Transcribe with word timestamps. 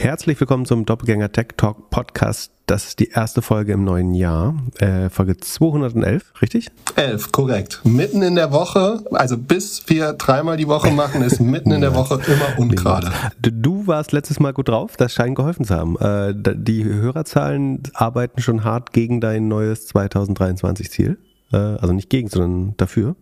Herzlich 0.00 0.40
willkommen 0.40 0.64
zum 0.64 0.86
Doppelgänger 0.86 1.30
Tech 1.30 1.48
Talk 1.58 1.90
Podcast. 1.90 2.52
Das 2.64 2.86
ist 2.86 3.00
die 3.00 3.10
erste 3.10 3.42
Folge 3.42 3.74
im 3.74 3.84
neuen 3.84 4.14
Jahr, 4.14 4.54
äh, 4.78 5.10
Folge 5.10 5.36
211, 5.36 6.40
richtig? 6.40 6.70
11, 6.96 7.32
korrekt. 7.32 7.82
Mitten 7.84 8.22
in 8.22 8.34
der 8.34 8.50
Woche, 8.50 9.04
also 9.12 9.36
bis 9.36 9.90
wir 9.90 10.14
dreimal 10.14 10.56
die 10.56 10.68
Woche 10.68 10.90
machen, 10.90 11.20
ist 11.20 11.38
mitten 11.38 11.70
in 11.70 11.82
der 11.82 11.94
Woche 11.94 12.14
immer 12.14 12.58
ungerade. 12.58 13.12
Du 13.42 13.86
warst 13.86 14.12
letztes 14.12 14.40
Mal 14.40 14.54
gut 14.54 14.70
drauf, 14.70 14.96
das 14.96 15.12
scheint 15.12 15.36
geholfen 15.36 15.66
zu 15.66 15.74
haben. 15.74 15.98
Äh, 15.98 16.32
die 16.34 16.82
Hörerzahlen 16.82 17.82
arbeiten 17.92 18.40
schon 18.40 18.64
hart 18.64 18.94
gegen 18.94 19.20
dein 19.20 19.48
neues 19.48 19.86
2023 19.88 20.90
Ziel. 20.90 21.18
Äh, 21.52 21.58
also 21.58 21.92
nicht 21.92 22.08
gegen, 22.08 22.30
sondern 22.30 22.74
dafür. 22.78 23.16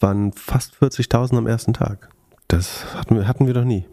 Waren 0.00 0.34
fast 0.34 0.74
40.000 0.74 1.38
am 1.38 1.46
ersten 1.46 1.72
Tag. 1.72 2.10
Das 2.46 2.84
hatten 2.94 3.16
wir, 3.16 3.26
hatten 3.26 3.46
wir 3.46 3.54
doch 3.54 3.64
nie. 3.64 3.86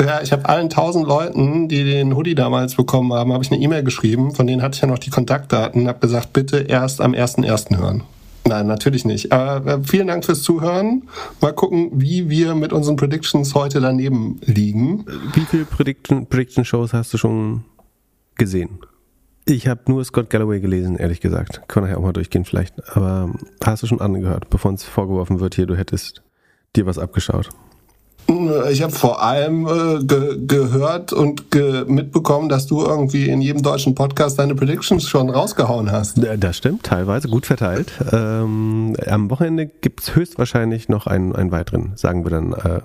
Ja, 0.00 0.22
ich 0.22 0.30
habe 0.32 0.48
allen 0.48 0.70
tausend 0.70 1.06
Leuten, 1.06 1.68
die 1.68 1.82
den 1.84 2.14
Hoodie 2.14 2.36
damals 2.36 2.76
bekommen 2.76 3.12
haben, 3.12 3.32
habe 3.32 3.42
ich 3.42 3.50
eine 3.50 3.60
E-Mail 3.60 3.82
geschrieben. 3.82 4.32
Von 4.32 4.46
denen 4.46 4.62
hatte 4.62 4.76
ich 4.76 4.80
ja 4.80 4.86
noch 4.86 4.98
die 4.98 5.10
Kontaktdaten. 5.10 5.88
Habe 5.88 5.98
gesagt, 5.98 6.32
bitte 6.32 6.58
erst 6.58 7.00
am 7.00 7.12
1.1. 7.12 7.76
hören. 7.76 8.04
Nein, 8.48 8.66
natürlich 8.66 9.04
nicht. 9.04 9.32
Aber 9.32 9.66
äh, 9.72 9.78
vielen 9.82 10.06
Dank 10.06 10.24
fürs 10.24 10.42
Zuhören. 10.42 11.08
Mal 11.40 11.52
gucken, 11.52 11.90
wie 11.94 12.30
wir 12.30 12.54
mit 12.54 12.72
unseren 12.72 12.96
Predictions 12.96 13.54
heute 13.54 13.80
daneben 13.80 14.40
liegen. 14.44 15.04
Wie 15.34 15.44
viele 15.44 15.64
Prediction, 15.64 16.26
Prediction 16.26 16.64
Shows 16.64 16.92
hast 16.92 17.12
du 17.12 17.18
schon 17.18 17.64
gesehen? 18.36 18.78
Ich 19.44 19.66
habe 19.66 19.80
nur 19.86 20.04
Scott 20.04 20.30
Galloway 20.30 20.60
gelesen, 20.60 20.96
ehrlich 20.96 21.20
gesagt. 21.20 21.62
Kann 21.68 21.82
nachher 21.82 21.98
auch 21.98 22.02
mal 22.02 22.12
durchgehen 22.12 22.44
vielleicht. 22.44 22.74
Aber 22.96 23.34
hast 23.64 23.82
du 23.82 23.86
schon 23.86 24.00
angehört, 24.00 24.48
bevor 24.48 24.70
uns 24.70 24.84
vorgeworfen 24.84 25.40
wird, 25.40 25.54
hier, 25.54 25.66
du 25.66 25.76
hättest 25.76 26.22
dir 26.76 26.86
was 26.86 26.98
abgeschaut? 26.98 27.50
Ich 28.70 28.82
habe 28.82 28.92
vor 28.92 29.22
allem 29.22 29.66
äh, 29.66 30.04
ge 30.04 30.38
gehört 30.46 31.14
und 31.14 31.50
ge 31.50 31.84
mitbekommen, 31.86 32.50
dass 32.50 32.66
du 32.66 32.84
irgendwie 32.84 33.26
in 33.30 33.40
jedem 33.40 33.62
deutschen 33.62 33.94
Podcast 33.94 34.38
deine 34.38 34.54
Predictions 34.54 35.08
schon 35.08 35.30
rausgehauen 35.30 35.90
hast. 35.90 36.20
Das 36.38 36.58
stimmt, 36.58 36.82
teilweise 36.82 37.28
gut 37.28 37.46
verteilt. 37.46 37.90
Ähm, 38.12 38.94
am 39.06 39.30
Wochenende 39.30 39.66
gibt's 39.66 40.14
höchstwahrscheinlich 40.14 40.90
noch 40.90 41.06
einen, 41.06 41.34
einen 41.34 41.50
weiteren, 41.52 41.92
sagen 41.96 42.24
wir 42.24 42.30
dann 42.30 42.52
äh, 42.52 42.80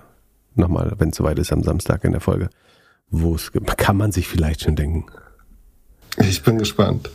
nochmal, 0.56 0.94
wenn 0.98 1.10
es 1.10 1.18
soweit 1.18 1.38
ist, 1.40 1.52
am 1.52 1.62
Samstag 1.62 2.06
in 2.06 2.14
der 2.14 2.22
Folge. 2.22 2.50
Wo 3.10 3.36
es 3.36 3.52
kann 3.52 3.98
man 3.98 4.14
sich 4.14 4.30
vielleicht 4.30 4.62
schon 4.62 4.78
denken. 4.78 5.06
Ich 6.20 6.42
bin 6.44 6.58
gespannt. 6.58 7.10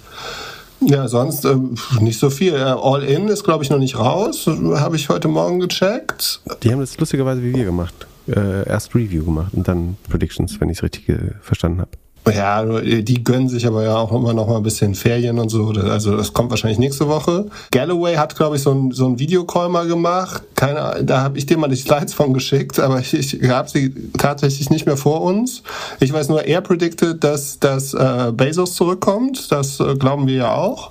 Ja, 0.80 1.08
sonst 1.08 1.46
äh, 1.46 1.56
nicht 2.00 2.20
so 2.20 2.28
viel. 2.28 2.56
All 2.56 3.02
In 3.02 3.28
ist, 3.28 3.42
glaube 3.42 3.64
ich, 3.64 3.70
noch 3.70 3.78
nicht 3.78 3.98
raus. 3.98 4.46
Habe 4.46 4.96
ich 4.96 5.08
heute 5.08 5.28
Morgen 5.28 5.60
gecheckt. 5.60 6.40
Die 6.62 6.70
haben 6.70 6.80
das 6.80 6.98
lustigerweise 6.98 7.42
wie 7.42 7.54
wir 7.54 7.64
gemacht 7.64 8.06
äh, 8.28 8.68
erst 8.68 8.94
Review 8.94 9.24
gemacht 9.24 9.52
und 9.54 9.66
dann 9.68 9.96
Predictions, 10.08 10.60
wenn 10.60 10.70
ich 10.70 10.78
es 10.78 10.82
richtig 10.82 11.08
äh, 11.08 11.18
verstanden 11.40 11.80
habe. 11.80 11.90
Ja, 12.34 12.62
die 12.62 13.24
gönnen 13.24 13.48
sich 13.48 13.66
aber 13.66 13.84
ja 13.84 13.96
auch 13.96 14.12
immer 14.12 14.34
noch 14.34 14.48
mal 14.48 14.56
ein 14.56 14.62
bisschen 14.62 14.94
Ferien 14.94 15.38
und 15.38 15.48
so. 15.48 15.68
Also 15.68 16.16
das 16.16 16.32
kommt 16.32 16.50
wahrscheinlich 16.50 16.78
nächste 16.78 17.08
Woche. 17.08 17.46
Galloway 17.70 18.16
hat, 18.16 18.36
glaube 18.36 18.56
ich, 18.56 18.62
so 18.62 18.72
ein, 18.72 18.90
so 18.90 19.06
ein 19.06 19.18
Videocall 19.18 19.68
mal 19.68 19.86
gemacht. 19.86 20.42
Keine, 20.54 21.02
da 21.04 21.22
habe 21.22 21.38
ich 21.38 21.46
dir 21.46 21.56
mal 21.56 21.68
die 21.68 21.76
Slides 21.76 22.14
von 22.14 22.34
geschickt, 22.34 22.78
aber 22.78 23.00
ich, 23.00 23.14
ich 23.14 23.48
habe 23.48 23.68
sie 23.68 23.94
tatsächlich 24.18 24.70
nicht 24.70 24.86
mehr 24.86 24.96
vor 24.96 25.22
uns. 25.22 25.62
Ich 26.00 26.12
weiß 26.12 26.28
nur, 26.28 26.44
er 26.44 26.60
predicted, 26.60 27.22
dass, 27.24 27.58
dass 27.60 27.94
äh, 27.94 28.32
Bezos 28.34 28.74
zurückkommt. 28.74 29.50
Das 29.50 29.80
äh, 29.80 29.94
glauben 29.94 30.26
wir 30.26 30.34
ja 30.34 30.54
auch. 30.54 30.90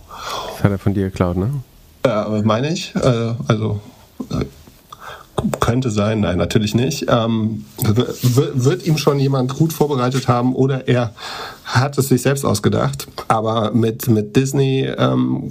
Das 0.55 0.63
hat 0.63 0.71
er 0.71 0.79
von 0.79 0.93
dir 0.93 1.05
geklaut, 1.05 1.37
ne? 1.37 1.51
Ja, 2.05 2.41
meine 2.43 2.71
ich. 2.71 2.95
Äh, 2.95 3.33
also 3.47 3.79
äh, 4.31 4.45
könnte 5.59 5.91
sein, 5.91 6.21
nein, 6.21 6.37
natürlich 6.37 6.75
nicht. 6.75 7.05
Ähm, 7.09 7.65
wird 7.77 8.85
ihm 8.85 8.97
schon 8.97 9.19
jemand 9.19 9.55
gut 9.55 9.73
vorbereitet 9.73 10.27
haben 10.27 10.55
oder 10.55 10.87
er 10.87 11.13
hat 11.65 11.97
es 11.97 12.09
sich 12.09 12.21
selbst 12.21 12.45
ausgedacht. 12.45 13.07
Aber 13.27 13.71
mit, 13.71 14.07
mit 14.07 14.35
Disney 14.35 14.89
ähm, 14.97 15.47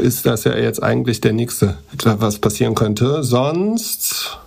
ist 0.00 0.26
das 0.26 0.44
ja 0.44 0.56
jetzt 0.56 0.82
eigentlich 0.82 1.20
der 1.20 1.32
nächste, 1.32 1.76
was 2.04 2.38
passieren 2.38 2.74
könnte. 2.74 3.22
Sonst 3.22 4.38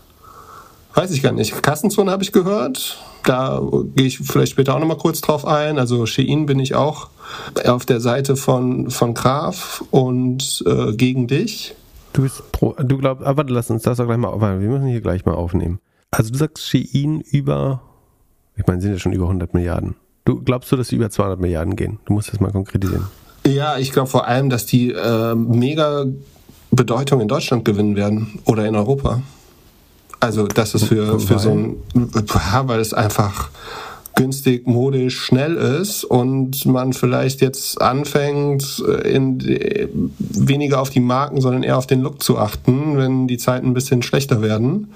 weiß 0.94 1.12
ich 1.12 1.22
gar 1.22 1.32
nicht. 1.32 1.62
Kassenzone 1.62 2.12
habe 2.12 2.24
ich 2.24 2.32
gehört. 2.32 2.98
Da 3.24 3.62
gehe 3.96 4.08
ich 4.08 4.20
vielleicht 4.20 4.52
später 4.52 4.76
auch 4.76 4.80
nochmal 4.80 4.98
kurz 4.98 5.22
drauf 5.22 5.46
ein. 5.46 5.80
Also 5.80 6.06
Shein 6.06 6.46
bin 6.46 6.60
ich 6.60 6.76
auch 6.76 7.08
auf 7.66 7.86
der 7.86 8.02
Seite 8.02 8.36
von, 8.36 8.90
von 8.90 9.14
Graf 9.14 9.84
und 9.92 10.64
äh, 10.68 10.94
gegen 10.94 11.28
dich. 11.28 11.76
Du 12.14 12.22
bist 12.22 12.52
pro, 12.52 12.74
du 12.74 12.98
glaubst, 12.98 13.26
aber 13.26 13.44
lass 13.46 13.70
uns 13.70 13.84
das 13.84 14.00
auch 14.00 14.06
gleich 14.06 14.18
mal, 14.18 14.40
wir 14.40 14.70
müssen 14.70 14.88
hier 14.88 15.02
gleich 15.02 15.26
mal 15.26 15.34
aufnehmen. 15.34 15.80
Also 16.12 16.32
du 16.32 16.38
sagst 16.38 16.64
Shein 16.64 17.22
über, 17.22 17.82
ich 18.56 18.66
meine, 18.68 18.82
sind 18.82 18.92
ja 18.92 19.00
schon 19.00 19.14
über 19.14 19.26
100 19.26 19.54
Milliarden. 19.54 19.96
Du 20.26 20.42
glaubst 20.42 20.72
du, 20.72 20.76
dass 20.76 20.90
sie 20.90 20.96
über 20.96 21.10
200 21.10 21.40
Milliarden 21.40 21.76
gehen? 21.76 22.00
Du 22.06 22.14
musst 22.14 22.32
das 22.32 22.40
mal 22.40 22.52
konkretisieren. 22.52 23.08
Ja, 23.46 23.78
ich 23.78 23.92
glaube 23.92 24.10
vor 24.10 24.28
allem, 24.28 24.50
dass 24.50 24.66
die 24.66 24.92
äh, 24.92 25.36
mega 25.36 26.06
Bedeutung 26.72 27.20
in 27.20 27.28
Deutschland 27.28 27.66
gewinnen 27.66 27.96
werden 27.96 28.40
oder 28.46 28.66
in 28.66 28.76
Europa. 28.76 29.22
Also 30.20 30.48
das 30.48 30.76
ist 30.76 30.86
für, 30.86 31.20
für 31.20 31.38
so 31.38 31.50
ein, 31.50 31.76
weil 31.94 32.80
es 32.80 32.94
einfach 32.94 33.50
günstig, 34.16 34.68
modisch, 34.68 35.20
schnell 35.20 35.56
ist 35.56 36.04
und 36.04 36.66
man 36.66 36.94
vielleicht 36.94 37.42
jetzt 37.42 37.82
anfängt, 37.82 38.84
äh, 38.88 39.16
in, 39.16 40.12
weniger 40.20 40.82
auf 40.82 40.90
die 40.90 41.00
Marken, 41.00 41.42
sondern 41.42 41.64
eher 41.64 41.78
auf 41.78 41.88
den 41.88 42.02
Look 42.02 42.22
zu 42.22 42.38
achten, 42.38 42.98
wenn 42.98 43.28
die 43.28 43.38
Zeiten 43.38 43.68
ein 43.68 43.74
bisschen 43.74 44.04
schlechter 44.04 44.42
werden. 44.42 44.94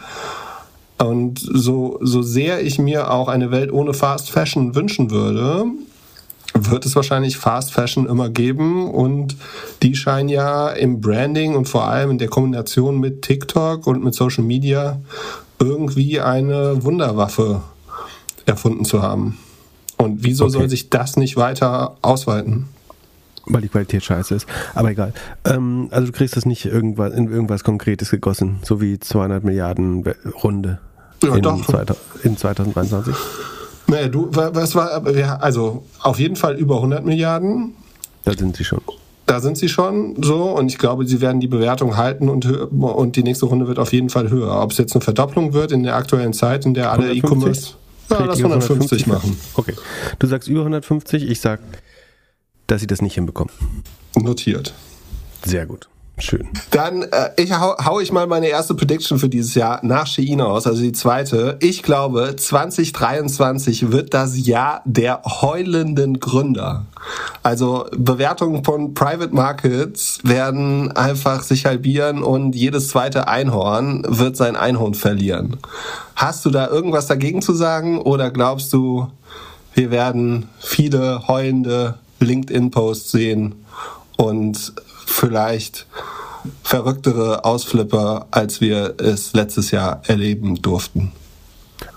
Und 0.97 1.39
so, 1.39 1.99
so 2.01 2.21
sehr 2.21 2.63
ich 2.63 2.79
mir 2.79 3.11
auch 3.11 3.27
eine 3.27 3.51
Welt 3.51 3.71
ohne 3.71 3.93
Fast 3.93 4.31
Fashion 4.31 4.75
wünschen 4.75 5.11
würde, 5.11 5.65
wird 6.53 6.85
es 6.85 6.95
wahrscheinlich 6.95 7.37
Fast 7.37 7.71
Fashion 7.71 8.07
immer 8.07 8.29
geben 8.29 8.89
und 8.89 9.35
die 9.83 9.95
scheinen 9.95 10.29
ja 10.29 10.69
im 10.69 11.01
Branding 11.01 11.55
und 11.55 11.67
vor 11.67 11.85
allem 11.85 12.11
in 12.11 12.17
der 12.17 12.29
Kombination 12.29 12.99
mit 12.99 13.21
TikTok 13.21 13.85
und 13.85 14.03
mit 14.03 14.15
Social 14.15 14.43
Media 14.43 14.99
irgendwie 15.59 16.19
eine 16.19 16.83
Wunderwaffe 16.83 17.61
erfunden 18.47 18.85
zu 18.85 19.01
haben. 19.01 19.37
Und 19.97 20.23
wieso 20.23 20.45
okay. 20.45 20.53
soll 20.53 20.69
sich 20.69 20.89
das 20.89 21.17
nicht 21.17 21.37
weiter 21.37 21.97
ausweiten? 22.01 22.65
Weil 23.45 23.61
die 23.61 23.69
Qualität 23.69 24.03
scheiße 24.03 24.35
ist. 24.35 24.47
Aber 24.75 24.91
egal. 24.91 25.13
Ähm, 25.45 25.87
also 25.91 26.07
du 26.07 26.11
kriegst 26.11 26.35
das 26.35 26.45
nicht 26.45 26.65
irgendwas, 26.65 27.13
in 27.13 27.31
irgendwas 27.31 27.63
Konkretes 27.63 28.09
gegossen, 28.09 28.59
so 28.63 28.81
wie 28.81 28.99
200 28.99 29.43
Milliarden 29.43 30.03
Runde 30.43 30.79
ja, 31.23 31.35
in, 31.35 31.41
doch. 31.41 31.57
in 32.23 32.37
2023. 32.37 33.15
Naja, 33.87 34.09
du, 34.09 34.27
was 34.31 34.75
war, 34.75 35.01
also 35.41 35.85
auf 36.01 36.19
jeden 36.19 36.35
Fall 36.35 36.55
über 36.55 36.75
100 36.75 37.05
Milliarden. 37.05 37.73
Da 38.25 38.33
sind 38.33 38.57
sie 38.57 38.65
schon. 38.65 38.81
Da 39.25 39.39
sind 39.39 39.57
sie 39.57 39.69
schon 39.69 40.21
so 40.21 40.51
und 40.51 40.67
ich 40.67 40.77
glaube, 40.77 41.05
sie 41.07 41.21
werden 41.21 41.39
die 41.39 41.47
Bewertung 41.47 41.97
halten 41.97 42.29
und, 42.29 42.45
und 42.45 43.15
die 43.15 43.23
nächste 43.23 43.45
Runde 43.45 43.67
wird 43.67 43.79
auf 43.79 43.93
jeden 43.93 44.09
Fall 44.09 44.29
höher. 44.29 44.61
Ob 44.61 44.71
es 44.71 44.77
jetzt 44.77 44.93
eine 44.93 45.01
Verdopplung 45.01 45.53
wird 45.53 45.71
in 45.71 45.83
der 45.83 45.95
aktuellen 45.95 46.33
Zeit, 46.33 46.65
in 46.65 46.73
der 46.73 46.91
alle 46.91 47.13
E-Commerce. 47.13 47.75
Ja, 48.09 48.23
lass 48.25 48.39
150 48.39 49.07
machen. 49.07 49.37
Okay. 49.55 49.73
Du 50.19 50.27
sagst 50.27 50.47
über 50.47 50.61
150, 50.61 51.29
ich 51.29 51.41
sag, 51.41 51.59
dass 52.67 52.81
sie 52.81 52.87
das 52.87 53.01
nicht 53.01 53.15
hinbekommen. 53.15 53.53
Notiert. 54.15 54.73
Sehr 55.45 55.65
gut. 55.65 55.89
Schön. 56.19 56.47
Dann 56.71 57.03
äh, 57.03 57.29
ich 57.37 57.53
hau, 57.53 57.75
hau 57.77 57.99
ich 57.99 58.11
mal 58.11 58.25
meine 58.25 58.47
erste 58.47 58.73
Prediction 58.73 59.19
für 59.19 59.29
dieses 59.29 59.53
Jahr 59.53 59.79
nach 59.83 60.07
Shein 60.07 60.41
aus, 60.41 60.65
also 60.65 60.81
die 60.81 60.91
zweite. 60.91 61.57
Ich 61.59 61.83
glaube, 61.83 62.35
2023 62.35 63.91
wird 63.91 64.15
das 64.15 64.47
Jahr 64.47 64.81
der 64.85 65.21
heulenden 65.23 66.19
Gründer. 66.19 66.85
Also 67.43 67.85
Bewertungen 67.95 68.63
von 68.63 68.95
Private 68.95 69.33
Markets 69.33 70.19
werden 70.23 70.91
einfach 70.91 71.43
sich 71.43 71.67
halbieren 71.67 72.23
und 72.23 72.55
jedes 72.55 72.87
zweite 72.87 73.27
Einhorn 73.27 74.03
wird 74.07 74.37
sein 74.37 74.55
Einhorn 74.55 74.95
verlieren. 74.95 75.57
Hast 76.15 76.43
du 76.45 76.49
da 76.49 76.67
irgendwas 76.67 77.05
dagegen 77.05 77.43
zu 77.43 77.53
sagen 77.53 77.99
oder 78.01 78.31
glaubst 78.31 78.73
du, 78.73 79.07
wir 79.75 79.91
werden 79.91 80.49
viele 80.59 81.27
heulende 81.27 81.99
LinkedIn-Posts 82.19 83.11
sehen 83.11 83.53
und 84.17 84.73
vielleicht 85.07 85.87
verrücktere 86.63 87.43
Ausflipper, 87.45 88.27
als 88.31 88.61
wir 88.61 88.95
es 88.99 89.33
letztes 89.33 89.71
Jahr 89.71 90.01
erleben 90.07 90.61
durften. 90.61 91.11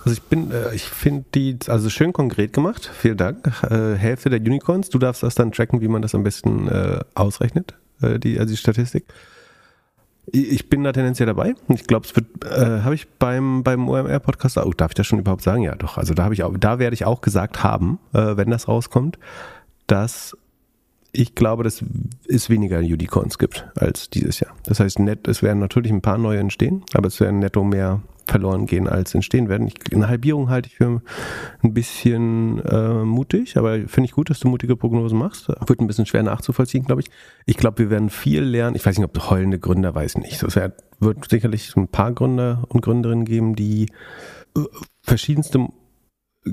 Also 0.05 0.13
ich 0.13 0.23
bin, 0.23 0.51
äh, 0.51 0.75
ich 0.75 0.85
finde 0.85 1.25
die 1.35 1.59
also 1.67 1.91
schön 1.91 2.13
konkret 2.13 2.53
gemacht. 2.53 2.91
Vielen 2.99 3.17
Dank. 3.17 3.47
Äh, 3.71 3.95
Hälfte 3.95 4.31
der 4.31 4.41
Unicorns. 4.41 4.89
Du 4.89 4.99
darfst 4.99 5.23
das 5.23 5.35
dann 5.35 5.53
tracken, 5.53 5.81
wie 5.81 5.89
man 5.89 6.03
das 6.03 6.15
am 6.15 6.23
besten 6.23 6.69
äh, 6.69 7.01
ausrechnet, 7.15 7.75
die, 8.01 8.39
also 8.39 8.51
die 8.51 8.57
Statistik. 8.57 9.05
Ich 10.33 10.69
bin 10.69 10.85
da 10.85 10.93
tendenziell 10.93 11.27
dabei. 11.27 11.55
Ich 11.69 11.85
glaube, 11.85 12.07
es 12.07 12.15
wird, 12.15 12.27
äh, 12.45 12.83
habe 12.83 12.95
ich 12.95 13.09
beim, 13.19 13.63
beim 13.65 13.89
OMR-Podcast, 13.89 14.59
oh, 14.59 14.73
darf 14.73 14.93
ich 14.93 14.95
das 14.95 15.07
schon 15.07 15.19
überhaupt 15.19 15.43
sagen? 15.43 15.63
Ja, 15.63 15.75
doch. 15.75 15.99
Also 15.99 16.15
da 16.15 16.25
habe 16.25 16.35
ich 16.35 16.45
auch, 16.45 16.55
da 16.57 16.79
werde 16.79 16.95
ich 16.95 17.05
auch 17.05 17.21
gesagt 17.21 17.65
haben, 17.65 17.99
äh, 18.13 18.37
wenn 18.37 18.51
das 18.51 18.69
rauskommt, 18.69 19.19
dass 19.87 20.37
ich 21.13 21.35
glaube, 21.35 21.65
dass 21.65 21.85
es 22.29 22.51
weniger 22.51 22.79
Unicorns 22.79 23.39
gibt 23.39 23.69
als 23.75 24.11
dieses 24.11 24.41
Jahr. 24.41 24.55
Das 24.65 24.81
heißt, 24.81 24.99
net, 24.99 25.27
es 25.29 25.43
werden 25.43 25.59
natürlich 25.59 25.93
ein 25.93 26.03
paar 26.03 26.19
neue 26.19 26.39
entstehen, 26.39 26.85
aber 26.95 27.09
es 27.09 27.21
werden 27.21 27.41
netto 27.41 27.65
mehr 27.65 28.03
verloren 28.27 28.67
gehen, 28.67 28.89
als 28.89 29.15
entstehen 29.15 29.49
werden. 29.49 29.67
Ich, 29.67 29.93
eine 29.93 30.09
Halbierung 30.09 30.49
halte 30.51 30.69
ich 30.69 30.77
für 30.77 31.03
ein 31.63 31.75
bisschen 31.75 32.61
äh, 32.65 33.05
mutig, 33.05 33.57
aber 33.57 33.89
finde 33.89 34.05
ich 34.05 34.13
gut, 34.13 34.31
dass 34.31 34.41
du 34.41 34.49
mutige 34.49 34.77
Prognosen 34.77 35.19
machst. 35.19 35.49
Wird 35.49 35.81
ein 35.81 35.87
bisschen 35.87 36.07
schwer 36.07 36.23
nachzuvollziehen, 36.23 36.85
glaube 36.85 37.03
ich. 37.03 37.09
Ich 37.45 37.57
glaube, 37.57 37.79
wir 37.79 37.91
werden 37.91 38.09
viel 38.09 38.43
lernen. 38.43 38.77
Ich 38.77 38.87
weiß 38.87 38.99
nicht, 38.99 39.07
ob 39.07 39.31
heulende 39.31 39.59
Gründer, 39.59 39.95
weiß 39.95 40.19
nicht. 40.19 40.43
Es 40.43 40.57
wird 41.01 41.31
sicherlich 41.31 41.75
ein 41.77 41.89
paar 41.89 42.13
Gründer 42.13 42.65
und 42.69 42.83
Gründerinnen 42.83 43.25
geben, 43.25 43.57
die 43.57 43.89
äh, 44.57 44.61
verschiedenste 45.03 45.67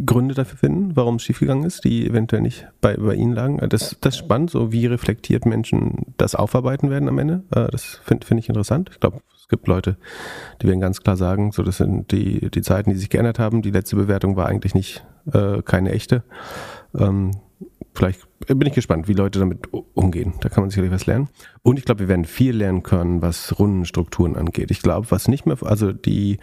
Gründe 0.06 0.34
dafür 0.34 0.58
finden, 0.58 0.96
warum 0.96 1.16
es 1.16 1.24
schiefgegangen 1.24 1.64
ist, 1.64 1.86
die 1.86 2.06
eventuell 2.06 2.42
nicht 2.42 2.68
bei, 2.82 2.98
bei 2.98 3.16
Ihnen 3.16 3.34
lagen. 3.34 3.58
Das, 3.70 3.98
das 4.02 4.16
ist 4.16 4.18
spannend, 4.18 4.50
so 4.50 4.72
wie 4.74 4.86
reflektiert 4.86 5.46
Menschen 5.46 6.14
das 6.18 6.36
aufarbeiten 6.36 6.90
werden 6.90 7.08
am 7.08 7.18
Ende. 7.20 7.44
Äh, 7.52 7.68
das 7.72 8.02
finde 8.04 8.28
find 8.28 8.40
ich 8.40 8.50
interessant. 8.50 8.90
Ich 8.92 9.00
glaube, 9.00 9.22
es 9.36 9.48
gibt 9.48 9.68
Leute, 9.68 9.98
die 10.62 10.68
werden 10.68 10.82
ganz 10.82 11.02
klar 11.02 11.16
sagen, 11.16 11.54
so 11.54 11.64
das 11.64 11.78
sind 11.78 12.12
die, 12.12 12.50
die 12.52 12.62
Zeiten, 12.62 12.90
die 12.90 12.98
sich 12.98 13.10
geändert 13.10 13.40
haben. 13.40 13.62
Die 13.62 13.72
letzte 13.72 13.96
Bewertung 13.96 14.36
war 14.36 14.48
eigentlich 14.48 14.76
nicht 14.76 15.06
äh, 15.32 15.62
keine 15.62 15.92
echte. 15.92 16.24
Ähm, 16.94 17.32
vielleicht 17.94 18.28
bin 18.46 18.68
ich 18.68 18.74
gespannt, 18.74 19.08
wie 19.08 19.14
Leute 19.14 19.40
damit 19.40 19.70
umgehen. 19.94 20.34
Da 20.42 20.50
kann 20.50 20.64
man 20.64 20.70
sicherlich 20.70 20.92
was 20.92 21.06
lernen. 21.06 21.30
Und 21.64 21.80
ich 21.80 21.86
glaube, 21.86 22.02
wir 22.02 22.08
werden 22.10 22.26
viel 22.26 22.56
lernen 22.56 22.84
können, 22.84 23.22
was 23.22 23.58
Rundenstrukturen 23.58 24.36
angeht. 24.36 24.70
Ich 24.70 24.82
glaube, 24.82 25.08
was 25.12 25.30
nicht 25.30 25.46
mehr, 25.46 25.58
also 25.62 25.94
die 25.94 26.40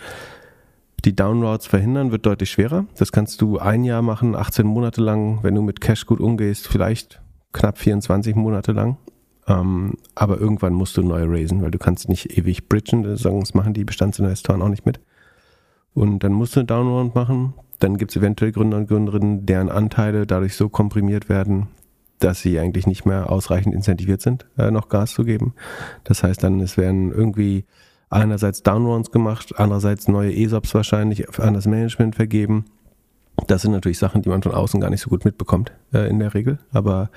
die 1.04 1.14
Downroads 1.14 1.66
verhindern 1.66 2.12
wird 2.12 2.26
deutlich 2.26 2.50
schwerer. 2.50 2.86
Das 2.96 3.12
kannst 3.12 3.40
du 3.40 3.58
ein 3.58 3.84
Jahr 3.84 4.02
machen, 4.02 4.34
18 4.34 4.66
Monate 4.66 5.00
lang, 5.00 5.40
wenn 5.42 5.54
du 5.54 5.62
mit 5.62 5.80
Cash 5.80 6.06
gut 6.06 6.20
umgehst, 6.20 6.66
vielleicht 6.66 7.20
knapp 7.52 7.78
24 7.78 8.34
Monate 8.34 8.72
lang. 8.72 8.96
Ähm, 9.46 9.94
aber 10.14 10.40
irgendwann 10.40 10.72
musst 10.72 10.96
du 10.96 11.02
neu 11.02 11.24
raisen, 11.26 11.62
weil 11.62 11.70
du 11.70 11.78
kannst 11.78 12.08
nicht 12.08 12.36
ewig 12.38 12.68
bridgen, 12.68 13.16
sonst 13.16 13.54
machen 13.54 13.74
die 13.74 13.84
Bestandsinvestoren 13.84 14.62
auch 14.62 14.68
nicht 14.68 14.86
mit. 14.86 15.00
Und 15.92 16.20
dann 16.20 16.32
musst 16.32 16.56
du 16.56 16.60
eine 16.60 16.66
Downround 16.66 17.14
machen. 17.14 17.54
Dann 17.78 17.98
gibt 17.98 18.10
es 18.10 18.16
eventuell 18.16 18.52
Gründer 18.52 18.78
und 18.78 18.88
Gründerinnen, 18.88 19.44
deren 19.46 19.68
Anteile 19.68 20.26
dadurch 20.26 20.56
so 20.56 20.68
komprimiert 20.68 21.28
werden, 21.28 21.68
dass 22.18 22.40
sie 22.40 22.58
eigentlich 22.58 22.86
nicht 22.86 23.04
mehr 23.04 23.30
ausreichend 23.30 23.74
incentiviert 23.74 24.22
sind, 24.22 24.46
äh, 24.56 24.70
noch 24.70 24.88
Gas 24.88 25.12
zu 25.12 25.24
geben. 25.24 25.54
Das 26.04 26.22
heißt 26.22 26.42
dann, 26.42 26.60
es 26.60 26.78
werden 26.78 27.12
irgendwie 27.12 27.66
einerseits 28.10 28.62
Downrounds 28.62 29.10
gemacht, 29.10 29.54
andererseits 29.56 30.08
neue 30.08 30.34
ESOPs 30.34 30.74
wahrscheinlich 30.74 31.38
an 31.38 31.54
das 31.54 31.66
Management 31.66 32.16
vergeben. 32.16 32.66
Das 33.46 33.62
sind 33.62 33.72
natürlich 33.72 33.98
Sachen, 33.98 34.22
die 34.22 34.28
man 34.28 34.42
von 34.42 34.54
außen 34.54 34.80
gar 34.80 34.90
nicht 34.90 35.00
so 35.00 35.10
gut 35.10 35.24
mitbekommt 35.24 35.72
äh, 35.92 36.08
in 36.08 36.18
der 36.20 36.34
Regel. 36.34 36.58
Aber 36.72 37.10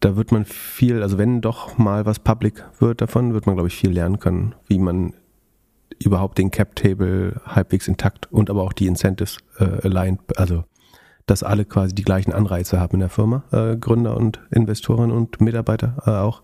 da 0.00 0.16
wird 0.16 0.32
man 0.32 0.44
viel, 0.44 1.02
also 1.02 1.18
wenn 1.18 1.40
doch 1.40 1.78
mal 1.78 2.06
was 2.06 2.18
public 2.18 2.64
wird 2.78 3.00
davon, 3.00 3.34
wird 3.34 3.46
man, 3.46 3.56
glaube 3.56 3.68
ich, 3.68 3.76
viel 3.76 3.90
lernen 3.90 4.18
können, 4.18 4.54
wie 4.66 4.78
man 4.78 5.14
überhaupt 5.98 6.38
den 6.38 6.50
Cap-Table 6.50 7.40
halbwegs 7.46 7.86
intakt 7.86 8.30
und 8.32 8.50
aber 8.50 8.62
auch 8.62 8.72
die 8.72 8.86
Incentives 8.86 9.38
äh, 9.58 9.86
aligned, 9.86 10.20
also 10.36 10.64
dass 11.26 11.44
alle 11.44 11.64
quasi 11.64 11.94
die 11.94 12.02
gleichen 12.02 12.32
Anreize 12.32 12.80
haben 12.80 12.94
in 12.94 13.00
der 13.00 13.08
Firma, 13.08 13.44
äh, 13.52 13.76
Gründer 13.76 14.16
und 14.16 14.40
Investoren 14.50 15.12
und 15.12 15.40
Mitarbeiter 15.40 16.02
äh, 16.04 16.10
auch. 16.10 16.42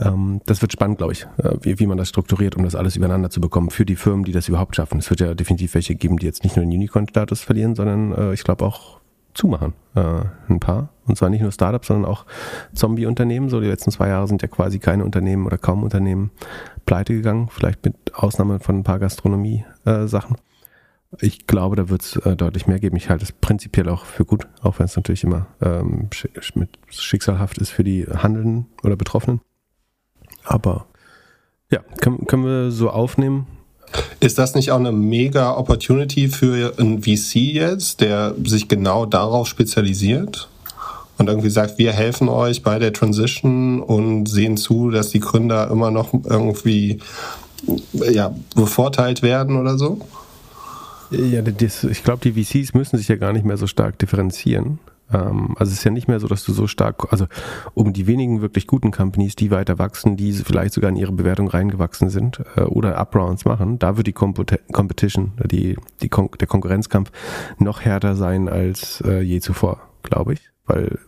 Ähm, 0.00 0.40
das 0.46 0.62
wird 0.62 0.72
spannend, 0.72 0.98
glaube 0.98 1.12
ich, 1.12 1.26
äh, 1.38 1.56
wie, 1.62 1.78
wie 1.78 1.86
man 1.86 1.98
das 1.98 2.08
strukturiert, 2.08 2.56
um 2.56 2.64
das 2.64 2.74
alles 2.74 2.96
übereinander 2.96 3.30
zu 3.30 3.40
bekommen 3.40 3.70
für 3.70 3.86
die 3.86 3.96
Firmen, 3.96 4.24
die 4.24 4.32
das 4.32 4.48
überhaupt 4.48 4.76
schaffen. 4.76 4.98
Es 4.98 5.10
wird 5.10 5.20
ja 5.20 5.34
definitiv 5.34 5.74
welche 5.74 5.94
geben, 5.94 6.18
die 6.18 6.26
jetzt 6.26 6.44
nicht 6.44 6.56
nur 6.56 6.64
den 6.64 6.72
Unicorn-Status 6.72 7.42
verlieren, 7.42 7.74
sondern 7.74 8.12
äh, 8.12 8.34
ich 8.34 8.44
glaube 8.44 8.64
auch 8.64 9.00
zumachen. 9.34 9.74
Äh, 9.94 10.22
ein 10.48 10.60
paar. 10.60 10.90
Und 11.06 11.16
zwar 11.16 11.28
nicht 11.28 11.42
nur 11.42 11.52
Startups, 11.52 11.88
sondern 11.88 12.10
auch 12.10 12.24
Zombie-Unternehmen. 12.72 13.48
So 13.48 13.60
die 13.60 13.66
letzten 13.66 13.90
zwei 13.90 14.08
Jahre 14.08 14.26
sind 14.26 14.42
ja 14.42 14.48
quasi 14.48 14.78
keine 14.78 15.04
Unternehmen 15.04 15.46
oder 15.46 15.58
kaum 15.58 15.82
Unternehmen 15.82 16.30
pleite 16.86 17.14
gegangen. 17.14 17.48
Vielleicht 17.50 17.84
mit 17.84 18.14
Ausnahme 18.14 18.60
von 18.60 18.78
ein 18.78 18.84
paar 18.84 18.98
Gastronomie-Sachen. 18.98 20.36
Äh, 20.36 20.40
ich 21.20 21.46
glaube, 21.46 21.76
da 21.76 21.88
wird 21.88 22.02
es 22.02 22.16
äh, 22.16 22.36
deutlich 22.36 22.66
mehr 22.66 22.80
geben. 22.80 22.96
Ich 22.96 23.10
halte 23.10 23.24
es 23.24 23.32
prinzipiell 23.32 23.88
auch 23.88 24.04
für 24.04 24.24
gut, 24.24 24.48
auch 24.62 24.78
wenn 24.78 24.86
es 24.86 24.96
natürlich 24.96 25.22
immer 25.22 25.46
ähm, 25.60 26.08
mit 26.54 26.70
schicksalhaft 26.88 27.58
ist 27.58 27.70
für 27.70 27.84
die 27.84 28.06
Handelnden 28.06 28.66
oder 28.82 28.96
Betroffenen. 28.96 29.40
Aber 30.44 30.86
ja, 31.70 31.80
können, 32.00 32.26
können 32.26 32.44
wir 32.44 32.70
so 32.70 32.90
aufnehmen. 32.90 33.46
Ist 34.20 34.38
das 34.38 34.54
nicht 34.54 34.70
auch 34.70 34.78
eine 34.78 34.92
mega 34.92 35.56
Opportunity 35.56 36.28
für 36.28 36.74
einen 36.78 37.02
VC 37.02 37.36
jetzt, 37.36 38.00
der 38.00 38.34
sich 38.44 38.68
genau 38.68 39.06
darauf 39.06 39.46
spezialisiert? 39.46 40.48
und 41.18 41.28
irgendwie 41.28 41.50
sagt, 41.50 41.78
wir 41.78 41.92
helfen 41.92 42.28
euch 42.28 42.62
bei 42.62 42.78
der 42.78 42.92
Transition 42.92 43.80
und 43.80 44.26
sehen 44.26 44.56
zu, 44.56 44.90
dass 44.90 45.10
die 45.10 45.20
Gründer 45.20 45.70
immer 45.70 45.90
noch 45.90 46.12
irgendwie 46.12 46.98
ja, 47.92 48.34
bevorteilt 48.54 49.22
werden 49.22 49.56
oder 49.56 49.78
so? 49.78 50.00
Ja, 51.10 51.42
das, 51.42 51.84
ich 51.84 52.02
glaube, 52.02 52.28
die 52.28 52.44
VCs 52.44 52.74
müssen 52.74 52.96
sich 52.96 53.08
ja 53.08 53.16
gar 53.16 53.32
nicht 53.32 53.44
mehr 53.44 53.56
so 53.56 53.66
stark 53.66 53.98
differenzieren. 53.98 54.80
Ähm, 55.12 55.54
also 55.58 55.70
es 55.70 55.78
ist 55.78 55.84
ja 55.84 55.90
nicht 55.90 56.08
mehr 56.08 56.20
so, 56.20 56.28
dass 56.28 56.44
du 56.44 56.52
so 56.52 56.66
stark, 56.66 57.12
also 57.12 57.26
um 57.74 57.92
die 57.92 58.06
wenigen 58.06 58.40
wirklich 58.40 58.66
guten 58.66 58.90
Companies, 58.90 59.36
die 59.36 59.50
weiter 59.50 59.78
wachsen, 59.78 60.16
die 60.16 60.32
vielleicht 60.32 60.74
sogar 60.74 60.90
in 60.90 60.96
ihre 60.96 61.12
Bewertung 61.12 61.48
reingewachsen 61.48 62.08
sind 62.08 62.42
äh, 62.56 62.62
oder 62.62 62.98
Uprounds 62.98 63.44
machen, 63.44 63.78
da 63.78 63.96
wird 63.96 64.06
die 64.06 64.12
Competition, 64.12 65.32
die, 65.44 65.76
die 66.02 66.08
Kon 66.08 66.30
der 66.40 66.48
Konkurrenzkampf 66.48 67.10
noch 67.58 67.82
härter 67.82 68.16
sein 68.16 68.48
als 68.48 69.02
äh, 69.06 69.20
je 69.20 69.40
zuvor, 69.40 69.80
glaube 70.02 70.34
ich, 70.34 70.50
weil 70.66 70.98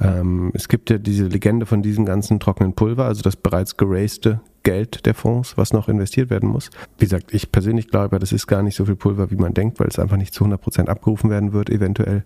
ähm, 0.00 0.50
es 0.54 0.68
gibt 0.68 0.90
ja 0.90 0.98
diese 0.98 1.26
Legende 1.26 1.66
von 1.66 1.82
diesem 1.82 2.04
ganzen 2.04 2.40
trockenen 2.40 2.72
Pulver, 2.72 3.04
also 3.04 3.22
das 3.22 3.36
bereits 3.36 3.76
geraste 3.76 4.40
Geld 4.62 5.06
der 5.06 5.14
Fonds, 5.14 5.56
was 5.56 5.72
noch 5.72 5.88
investiert 5.88 6.30
werden 6.30 6.48
muss. 6.48 6.70
Wie 6.98 7.04
gesagt, 7.04 7.34
ich 7.34 7.52
persönlich 7.52 7.88
glaube, 7.88 8.18
das 8.18 8.32
ist 8.32 8.46
gar 8.46 8.62
nicht 8.62 8.76
so 8.76 8.84
viel 8.84 8.96
Pulver, 8.96 9.30
wie 9.30 9.36
man 9.36 9.54
denkt, 9.54 9.80
weil 9.80 9.88
es 9.88 9.98
einfach 9.98 10.16
nicht 10.16 10.34
zu 10.34 10.44
100 10.44 10.60
Prozent 10.60 10.88
abgerufen 10.88 11.30
werden 11.30 11.52
wird, 11.52 11.70
eventuell. 11.70 12.24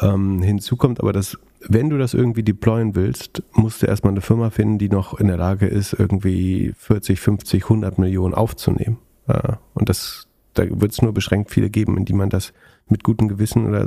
Ähm, 0.00 0.42
hinzu 0.42 0.76
kommt 0.76 1.00
aber, 1.00 1.12
dass 1.12 1.38
wenn 1.60 1.90
du 1.90 1.98
das 1.98 2.14
irgendwie 2.14 2.42
deployen 2.42 2.94
willst, 2.94 3.42
musst 3.52 3.82
du 3.82 3.86
erstmal 3.86 4.12
eine 4.12 4.20
Firma 4.20 4.50
finden, 4.50 4.78
die 4.78 4.88
noch 4.88 5.18
in 5.18 5.28
der 5.28 5.36
Lage 5.36 5.66
ist, 5.66 5.94
irgendwie 5.94 6.74
40, 6.76 7.20
50, 7.20 7.64
100 7.64 7.98
Millionen 7.98 8.34
aufzunehmen. 8.34 8.98
Äh, 9.26 9.54
und 9.74 9.88
das, 9.88 10.28
da 10.54 10.64
wird 10.68 10.92
es 10.92 11.02
nur 11.02 11.12
beschränkt 11.12 11.50
viele 11.50 11.70
geben, 11.70 11.96
in 11.96 12.04
die 12.04 12.12
man 12.12 12.30
das 12.30 12.52
mit 12.88 13.02
gutem 13.02 13.28
Gewissen 13.28 13.66
oder 13.66 13.86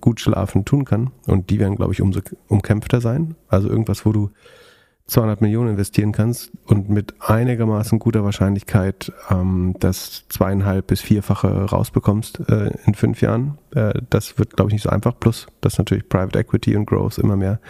gut 0.00 0.20
schlafen 0.20 0.64
tun 0.64 0.84
kann. 0.84 1.10
Und 1.26 1.50
die 1.50 1.60
werden, 1.60 1.76
glaube 1.76 1.92
ich, 1.92 2.02
umso 2.02 2.20
umkämpfter 2.48 3.00
sein. 3.00 3.36
Also 3.48 3.68
irgendwas, 3.68 4.04
wo 4.04 4.12
du 4.12 4.30
200 5.06 5.40
Millionen 5.40 5.70
investieren 5.70 6.12
kannst 6.12 6.52
und 6.64 6.88
mit 6.88 7.14
einigermaßen 7.20 7.98
guter 7.98 8.24
Wahrscheinlichkeit 8.24 9.12
ähm, 9.30 9.74
das 9.80 10.26
zweieinhalb 10.28 10.86
bis 10.86 11.00
vierfache 11.00 11.64
rausbekommst 11.64 12.48
äh, 12.48 12.70
in 12.86 12.94
fünf 12.94 13.20
Jahren. 13.20 13.58
Äh, 13.74 13.94
das 14.10 14.38
wird, 14.38 14.54
glaube 14.56 14.70
ich, 14.70 14.74
nicht 14.74 14.82
so 14.82 14.90
einfach. 14.90 15.18
Plus, 15.18 15.46
dass 15.60 15.78
natürlich 15.78 16.08
Private 16.08 16.38
Equity 16.38 16.76
und 16.76 16.86
Growth 16.86 17.18
immer 17.18 17.36
mehr 17.36 17.60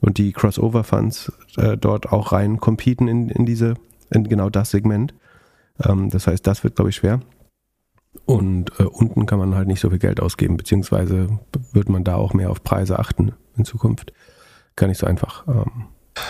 und 0.00 0.18
die 0.18 0.32
Crossover 0.32 0.84
Funds 0.84 1.32
äh, 1.56 1.76
dort 1.76 2.12
auch 2.12 2.32
rein 2.32 2.58
competen 2.58 3.08
in, 3.08 3.28
in 3.28 3.46
diese, 3.46 3.74
in 4.10 4.24
genau 4.24 4.48
das 4.48 4.70
Segment. 4.70 5.12
Ähm, 5.84 6.08
das 6.10 6.26
heißt, 6.26 6.46
das 6.46 6.64
wird, 6.64 6.76
glaube 6.76 6.90
ich, 6.90 6.96
schwer. 6.96 7.20
Und 8.24 8.72
äh, 8.80 8.84
unten 8.84 9.26
kann 9.26 9.38
man 9.38 9.54
halt 9.54 9.66
nicht 9.66 9.80
so 9.80 9.90
viel 9.90 9.98
Geld 9.98 10.20
ausgeben, 10.20 10.56
beziehungsweise 10.56 11.38
wird 11.72 11.88
man 11.88 12.04
da 12.04 12.14
auch 12.14 12.32
mehr 12.32 12.50
auf 12.50 12.62
Preise 12.62 12.98
achten 12.98 13.32
in 13.56 13.64
Zukunft. 13.64 14.12
Gar 14.76 14.88
nicht 14.88 14.98
so 14.98 15.06
einfach. 15.06 15.46
Ähm, 15.48 15.86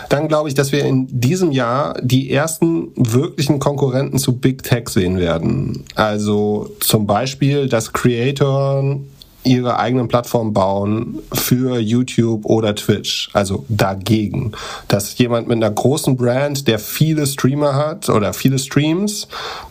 dann 0.08 0.28
glaube 0.28 0.48
ich, 0.48 0.54
dass 0.54 0.72
wir 0.72 0.84
in 0.84 1.06
diesem 1.08 1.52
Jahr 1.52 1.98
die 2.02 2.30
ersten 2.30 2.88
wirklichen 2.96 3.58
Konkurrenten 3.58 4.18
zu 4.18 4.36
Big 4.36 4.62
Tech 4.62 4.88
sehen 4.88 5.18
werden. 5.18 5.84
Also 5.94 6.70
zum 6.80 7.06
Beispiel, 7.06 7.68
dass 7.68 7.92
Creator 7.92 8.98
ihre 9.46 9.78
eigenen 9.78 10.08
Plattformen 10.08 10.52
bauen 10.52 11.20
für 11.32 11.78
YouTube 11.78 12.44
oder 12.44 12.74
Twitch, 12.74 13.30
also 13.32 13.64
dagegen. 13.68 14.52
Dass 14.88 15.16
jemand 15.18 15.48
mit 15.48 15.56
einer 15.56 15.70
großen 15.70 16.16
Brand, 16.16 16.68
der 16.68 16.78
viele 16.78 17.26
Streamer 17.26 17.74
hat 17.74 18.08
oder 18.08 18.32
viele 18.32 18.58
Streams, 18.58 19.28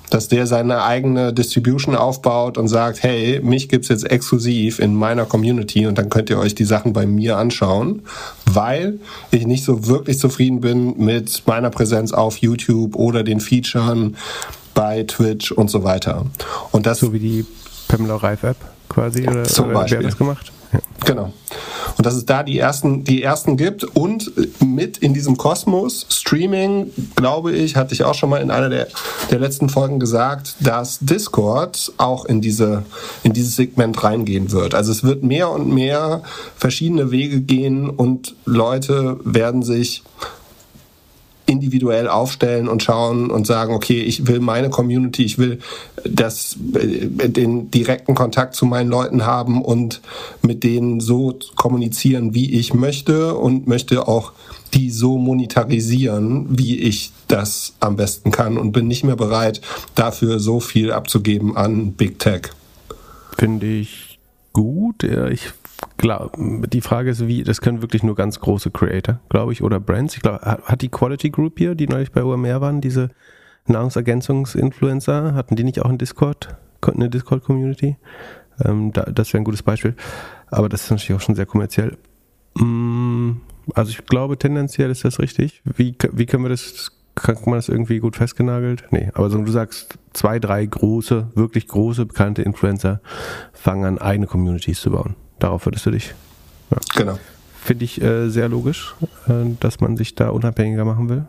dass 0.10 0.28
der 0.28 0.48
seine 0.48 0.84
eigene 0.84 1.34
Distribution 1.34 1.96
aufbaut 1.96 2.58
und 2.58 2.68
sagt, 2.68 3.04
hey, 3.04 3.40
mich 3.44 3.70
gibt's 3.70 3.90
jetzt 3.90 4.10
exklusiv 4.10 4.80
in 4.80 4.96
meiner 4.96 5.26
Community 5.26 5.88
und 5.88 5.98
dann 5.98 6.10
könnt 6.10 6.30
ihr 6.30 6.40
euch 6.40 6.56
die 6.56 6.66
Sachen 6.66 6.94
bei 6.94 7.06
mir 7.06 7.38
anschauen, 7.38 8.04
weil 8.46 9.00
ich 9.32 9.46
nicht 9.46 9.64
so 9.64 9.88
wirklich 9.88 10.20
zufrieden 10.20 10.62
bin 10.62 10.98
mit 10.98 11.44
meiner 11.48 11.70
Präsenz 11.70 12.14
auf 12.14 12.38
YouTube 12.38 12.96
oder 12.96 13.24
den 13.24 13.40
Featuren 13.40 14.16
bei 14.74 15.04
Twitch 15.04 15.52
und 15.52 15.70
so 15.70 15.84
weiter. 15.84 16.26
Und 16.72 16.86
das 16.86 17.00
so 17.00 17.14
wie 17.14 17.20
die 17.20 17.46
Pamela 17.88 18.16
Reif 18.16 18.44
App 18.44 18.75
quasi 18.90 19.28
oder, 19.28 19.44
Zum 19.44 19.66
oder 19.66 19.74
Beispiel. 19.76 20.00
wer 20.00 20.08
das 20.08 20.18
gemacht? 20.18 20.52
Ja. 20.74 20.80
Genau. 21.06 21.34
Und 21.98 22.06
dass 22.06 22.16
es 22.16 22.26
da 22.26 22.44
die 22.44 22.60
ersten, 22.60 23.04
die 23.04 23.24
ersten 23.24 23.56
gibt 23.56 23.84
und 23.84 24.32
mit 24.62 24.98
in 24.98 25.14
diesem 25.14 25.38
Kosmos 25.38 26.06
Streaming, 26.10 26.92
glaube 27.16 27.54
ich, 27.54 27.76
hatte 27.76 27.94
ich 27.94 28.04
auch 28.04 28.16
schon 28.16 28.30
mal 28.30 28.42
in 28.42 28.52
einer 28.52 28.70
der, 28.70 28.88
der 29.32 29.40
letzten 29.40 29.70
Folgen 29.70 30.00
gesagt, 30.00 30.56
dass 30.60 31.00
Discord 31.00 31.94
auch 31.98 32.26
in 32.26 32.42
diese, 32.42 32.84
in 33.24 33.34
dieses 33.34 33.56
Segment 33.56 34.04
reingehen 34.04 34.52
wird. 34.52 34.76
Also 34.76 34.92
es 34.92 35.04
wird 35.04 35.24
mehr 35.24 35.50
und 35.50 35.74
mehr 35.74 36.24
verschiedene 36.58 37.12
Wege 37.12 37.42
gehen 37.42 37.90
und 37.90 38.36
Leute 38.46 39.18
werden 39.24 39.64
sich 39.64 40.04
individuell 41.46 42.08
aufstellen 42.08 42.68
und 42.68 42.84
schauen 42.84 43.30
und 43.30 43.46
sagen, 43.46 43.74
okay, 43.74 44.02
ich 44.02 44.28
will 44.28 44.40
meine 44.40 44.70
Community, 44.70 45.24
ich 45.24 45.38
will 45.38 45.60
das, 46.04 46.58
äh, 46.74 47.30
den 47.30 47.70
direkten 47.72 48.16
Kontakt 48.16 48.56
zu 48.56 48.66
meinen 48.66 48.90
Leuten 48.90 49.26
haben 49.26 49.62
und 49.62 50.02
mit 50.42 50.64
denen 50.64 51.00
so 51.00 51.38
kommunizieren, 51.56 52.34
wie 52.34 52.54
ich 52.54 52.74
möchte 52.74 53.36
und 53.36 53.68
möchte 53.68 54.08
auch 54.08 54.34
die 54.74 54.90
so 54.90 55.18
monetarisieren, 55.18 56.48
wie 56.58 56.78
ich 56.80 57.12
das 57.28 57.74
am 57.80 57.96
besten 57.96 58.32
kann 58.32 58.58
und 58.58 58.72
bin 58.72 58.88
nicht 58.88 59.04
mehr 59.04 59.16
bereit, 59.16 59.62
dafür 59.94 60.40
so 60.40 60.60
viel 60.60 60.92
abzugeben 60.92 61.56
an 61.56 61.94
Big 61.94 62.20
Tech. 62.20 62.50
Finde 63.38 63.68
ich 63.68 64.20
gut. 64.52 65.04
Ich 65.04 65.52
klar, 65.98 66.32
die 66.38 66.82
Frage 66.82 67.10
ist, 67.10 67.28
wie, 67.28 67.44
das 67.44 67.62
können 67.62 67.82
wirklich 67.82 68.04
nur 68.04 68.16
ganz 68.16 68.40
große 68.40 68.72
Creator, 68.72 69.20
glaube 69.30 69.54
ich, 69.54 69.64
oder 69.64 69.80
Brands. 69.80 70.16
Ich 70.16 70.22
glaube, 70.22 70.40
hat 70.42 70.82
die 70.82 70.90
Quality 70.90 71.30
Group 71.30 71.58
hier, 71.58 71.76
die 71.76 71.88
neulich 71.88 72.12
bei 72.12 72.24
OMR 72.24 72.62
waren, 72.62 72.82
diese 72.82 73.10
Nahrungsergänzungsinfluencer, 73.68 75.34
hatten 75.34 75.56
die 75.56 75.64
nicht 75.64 75.82
auch 75.82 75.90
einen 75.90 75.98
Discord, 75.98 76.56
eine 76.82 77.10
Discord-Community? 77.10 77.98
Ähm, 78.64 78.94
da, 78.94 79.04
das 79.04 79.34
wäre 79.34 79.42
ein 79.42 79.46
gutes 79.46 79.64
Beispiel. 79.64 79.96
Aber 80.48 80.70
das 80.70 80.84
ist 80.84 80.92
natürlich 80.92 81.14
auch 81.14 81.26
schon 81.26 81.36
sehr 81.36 81.46
kommerziell. 81.46 81.98
Mm, 82.56 83.34
also 83.74 83.90
ich 83.90 84.06
glaube, 84.06 84.38
tendenziell 84.38 84.92
ist 84.92 85.04
das 85.04 85.20
richtig. 85.20 85.62
Wie, 85.66 85.96
wie 86.12 86.26
können 86.26 86.44
wir 86.44 86.50
das, 86.50 86.92
kann 87.16 87.38
man 87.46 87.56
das 87.56 87.70
irgendwie 87.70 88.00
gut 88.00 88.16
festgenagelt? 88.16 88.86
Nee, 88.92 89.10
aber 89.14 89.30
so, 89.30 89.42
du 89.42 89.52
sagst, 89.52 89.98
zwei, 90.14 90.40
drei 90.40 90.66
große, 90.66 91.32
wirklich 91.36 91.68
große, 91.68 92.06
bekannte 92.06 92.44
Influencer 92.44 93.02
fangen 93.54 93.86
an, 93.86 93.98
eigene 93.98 94.28
Communities 94.28 94.82
zu 94.82 94.92
bauen. 94.92 95.16
Darauf 95.46 95.68
würdest 95.68 95.86
du 95.86 95.92
dich. 95.92 96.16
Ja. 96.72 96.78
Genau. 96.96 97.20
Finde 97.62 97.86
ich 97.86 98.02
äh, 98.02 98.30
sehr 98.30 98.50
logisch, 98.50 98.96
äh, 99.28 99.56
dass 99.60 99.80
man 99.80 99.96
sich 99.96 100.16
da 100.16 100.30
unabhängiger 100.30 100.86
machen 100.86 101.08
will. 101.08 101.26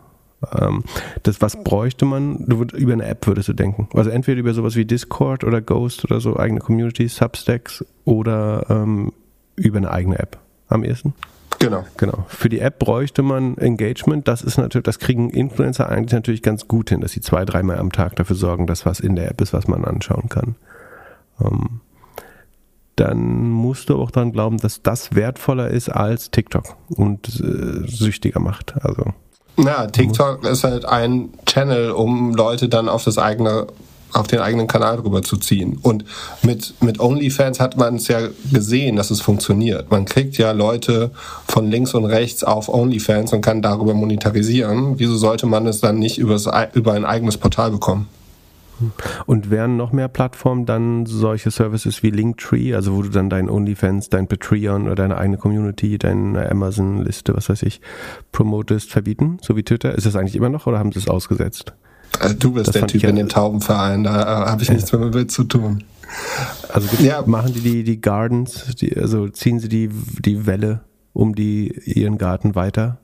Ähm, 0.59 0.83
das, 1.21 1.39
was 1.39 1.63
bräuchte 1.63 2.05
man? 2.05 2.43
Du 2.47 2.57
würd, 2.57 2.71
über 2.73 2.93
eine 2.93 3.05
App 3.05 3.27
würdest 3.27 3.49
du 3.49 3.53
denken. 3.53 3.87
Also 3.93 4.09
entweder 4.09 4.39
über 4.39 4.55
sowas 4.55 4.75
wie 4.75 4.85
Discord 4.85 5.43
oder 5.43 5.61
Ghost 5.61 6.03
oder 6.03 6.19
so, 6.19 6.35
eigene 6.35 6.61
Communities, 6.61 7.17
Substacks 7.17 7.85
oder 8.05 8.65
ähm, 8.69 9.13
über 9.55 9.77
eine 9.77 9.91
eigene 9.91 10.17
App 10.17 10.39
am 10.67 10.83
ehesten. 10.83 11.13
Genau. 11.59 11.85
Genau. 11.97 12.25
Für 12.27 12.49
die 12.49 12.59
App 12.59 12.79
bräuchte 12.79 13.21
man 13.21 13.55
Engagement. 13.59 14.27
Das 14.27 14.41
ist 14.41 14.57
natürlich, 14.57 14.85
das 14.85 14.97
kriegen 14.97 15.29
Influencer 15.29 15.89
eigentlich 15.89 16.13
natürlich 16.13 16.41
ganz 16.41 16.67
gut 16.67 16.89
hin, 16.89 17.01
dass 17.01 17.11
sie 17.11 17.21
zwei, 17.21 17.45
dreimal 17.45 17.77
am 17.77 17.91
Tag 17.91 18.15
dafür 18.15 18.35
sorgen, 18.35 18.65
dass 18.65 18.83
was 18.83 18.99
in 18.99 19.15
der 19.15 19.29
App 19.29 19.41
ist, 19.41 19.53
was 19.53 19.67
man 19.67 19.85
anschauen 19.85 20.27
kann. 20.27 20.55
Ähm, 21.39 21.81
dann 22.97 23.49
musst 23.49 23.89
du 23.89 24.01
auch 24.01 24.11
daran 24.11 24.33
glauben, 24.33 24.57
dass 24.57 24.81
das 24.81 25.15
wertvoller 25.15 25.69
ist 25.69 25.89
als 25.89 26.31
TikTok 26.31 26.75
und 26.89 27.27
äh, 27.39 27.87
süchtiger 27.87 28.39
macht. 28.39 28.73
Also. 28.81 29.13
Ja, 29.57 29.87
TikTok 29.87 30.43
ist 30.45 30.63
halt 30.63 30.85
ein 30.85 31.29
Channel, 31.45 31.91
um 31.91 32.35
Leute 32.35 32.69
dann 32.69 32.89
auf 32.89 33.03
das 33.03 33.17
eigene 33.17 33.67
auf 34.13 34.27
den 34.27 34.39
eigenen 34.39 34.67
Kanal 34.67 34.99
rüber 34.99 35.21
zu 35.21 35.37
ziehen. 35.37 35.79
Und 35.81 36.05
mit, 36.41 36.75
mit 36.81 36.99
OnlyFans 36.99 37.59
hat 37.59 37.77
man 37.77 37.95
es 37.95 38.07
ja 38.07 38.19
gesehen, 38.51 38.95
dass 38.95 39.11
es 39.11 39.21
funktioniert. 39.21 39.91
Man 39.91 40.05
kriegt 40.05 40.37
ja 40.37 40.51
Leute 40.51 41.11
von 41.45 41.69
links 41.69 41.93
und 41.93 42.05
rechts 42.05 42.43
auf 42.43 42.69
OnlyFans 42.69 43.33
und 43.33 43.41
kann 43.41 43.61
darüber 43.61 43.93
monetarisieren. 43.93 44.97
Wieso 44.97 45.17
sollte 45.17 45.45
man 45.45 45.67
es 45.67 45.81
dann 45.81 45.99
nicht 45.99 46.17
übers, 46.19 46.47
über 46.73 46.93
ein 46.93 47.05
eigenes 47.05 47.37
Portal 47.37 47.71
bekommen? 47.71 48.07
Und 49.25 49.49
wären 49.49 49.77
noch 49.77 49.91
mehr 49.91 50.07
Plattformen 50.07 50.65
dann 50.65 51.05
solche 51.05 51.51
Services 51.51 52.03
wie 52.03 52.09
Linktree, 52.09 52.73
also 52.73 52.95
wo 52.95 53.01
du 53.01 53.09
dann 53.09 53.29
dein 53.29 53.49
OnlyFans, 53.49 54.09
dein 54.09 54.27
Patreon 54.27 54.85
oder 54.85 54.95
deine 54.95 55.17
eigene 55.17 55.37
Community, 55.37 55.97
deine 55.97 56.49
Amazon-Liste, 56.49 57.35
was 57.35 57.49
weiß 57.49 57.63
ich, 57.63 57.81
promotest, 58.31 58.91
verbieten, 58.91 59.37
so 59.41 59.55
wie 59.55 59.63
Twitter? 59.63 59.95
Ist 59.95 60.05
das 60.05 60.15
eigentlich 60.15 60.35
immer 60.35 60.49
noch 60.49 60.67
oder 60.67 60.79
haben 60.79 60.91
sie 60.91 60.99
es 60.99 61.07
ausgesetzt? 61.07 61.73
Also 62.19 62.35
du 62.35 62.53
bist 62.53 62.67
das 62.67 62.73
der 62.73 62.87
Typ 62.87 63.03
in 63.03 63.15
dem 63.15 63.29
Taubenverein, 63.29 64.03
da 64.03 64.47
habe 64.47 64.61
ich 64.61 64.69
ja. 64.69 64.75
nichts 64.75 64.91
mehr 64.91 65.05
mit 65.05 65.31
zu 65.31 65.43
tun. 65.43 65.83
Also 66.69 67.03
ja. 67.03 67.23
machen 67.25 67.53
die, 67.53 67.59
die 67.59 67.83
die 67.83 68.01
Gardens, 68.01 68.75
die, 68.75 68.95
also 68.97 69.27
ziehen 69.27 69.59
sie 69.59 69.69
die, 69.69 69.89
die 69.89 70.45
Welle 70.45 70.81
um 71.13 71.35
die 71.35 71.73
ihren 71.85 72.17
Garten 72.17 72.55
weiter? 72.55 72.99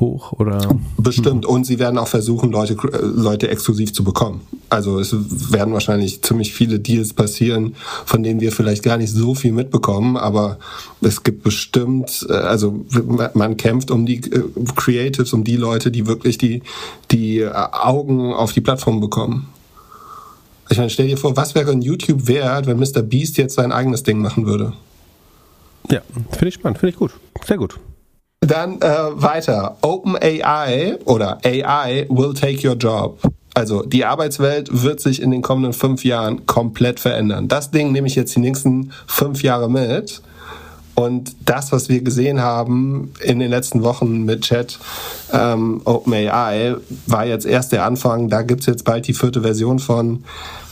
Hoch 0.00 0.32
oder? 0.32 0.76
Bestimmt. 0.96 1.46
Und 1.46 1.64
sie 1.64 1.78
werden 1.78 1.98
auch 1.98 2.08
versuchen, 2.08 2.50
Leute, 2.50 2.76
Leute 3.02 3.48
exklusiv 3.48 3.92
zu 3.92 4.04
bekommen. 4.04 4.40
Also 4.70 4.98
es 4.98 5.14
werden 5.52 5.72
wahrscheinlich 5.72 6.22
ziemlich 6.22 6.52
viele 6.52 6.78
Deals 6.78 7.12
passieren, 7.12 7.74
von 8.04 8.22
denen 8.22 8.40
wir 8.40 8.52
vielleicht 8.52 8.82
gar 8.82 8.96
nicht 8.96 9.12
so 9.12 9.34
viel 9.34 9.52
mitbekommen, 9.52 10.16
aber 10.16 10.58
es 11.00 11.22
gibt 11.22 11.42
bestimmt, 11.42 12.26
äh, 12.28 12.34
also 12.34 12.84
man 13.34 13.56
kämpft 13.56 13.90
um 13.90 14.04
die 14.04 14.16
äh, 14.16 14.42
Creatives, 14.76 15.32
um 15.32 15.44
die 15.44 15.56
Leute, 15.56 15.90
die 15.90 16.06
wirklich 16.06 16.38
die, 16.38 16.62
die 17.10 17.40
äh, 17.40 17.50
Augen 17.52 18.32
auf 18.32 18.52
die 18.52 18.60
Plattform 18.60 19.00
bekommen. 19.00 19.48
Ich 20.70 20.76
meine, 20.76 20.90
stell 20.90 21.06
dir 21.06 21.16
vor, 21.16 21.36
was 21.36 21.54
wäre 21.54 21.70
ein 21.70 21.80
YouTube 21.80 22.26
wert, 22.28 22.66
wenn 22.66 22.78
Mr. 22.78 23.02
Beast 23.02 23.38
jetzt 23.38 23.54
sein 23.54 23.72
eigenes 23.72 24.02
Ding 24.02 24.18
machen 24.18 24.44
würde? 24.44 24.74
Ja, 25.90 26.02
finde 26.30 26.48
ich 26.48 26.54
spannend, 26.54 26.78
finde 26.78 26.90
ich 26.90 26.98
gut. 26.98 27.12
Sehr 27.46 27.56
gut. 27.56 27.78
Dann 28.40 28.80
äh, 28.80 28.88
weiter. 29.14 29.76
OpenAI 29.82 30.98
oder 31.04 31.38
AI 31.44 32.06
will 32.08 32.34
take 32.34 32.66
your 32.66 32.76
job. 32.76 33.20
Also 33.54 33.82
die 33.82 34.04
Arbeitswelt 34.04 34.84
wird 34.84 35.00
sich 35.00 35.20
in 35.20 35.32
den 35.32 35.42
kommenden 35.42 35.72
fünf 35.72 36.04
Jahren 36.04 36.46
komplett 36.46 37.00
verändern. 37.00 37.48
Das 37.48 37.72
Ding 37.72 37.90
nehme 37.90 38.06
ich 38.06 38.14
jetzt 38.14 38.36
die 38.36 38.40
nächsten 38.40 38.92
fünf 39.08 39.42
Jahre 39.42 39.68
mit. 39.68 40.22
Und 40.94 41.36
das, 41.44 41.70
was 41.70 41.88
wir 41.88 42.02
gesehen 42.02 42.40
haben 42.40 43.12
in 43.20 43.38
den 43.38 43.50
letzten 43.50 43.82
Wochen 43.82 44.24
mit 44.24 44.42
Chat 44.42 44.78
ähm, 45.32 45.80
OpenAI, 45.84 46.76
war 47.06 47.26
jetzt 47.26 47.46
erst 47.46 47.72
der 47.72 47.84
Anfang. 47.84 48.28
Da 48.28 48.42
gibt's 48.42 48.66
jetzt 48.66 48.84
bald 48.84 49.06
die 49.06 49.14
vierte 49.14 49.42
Version 49.42 49.78
von. 49.78 50.24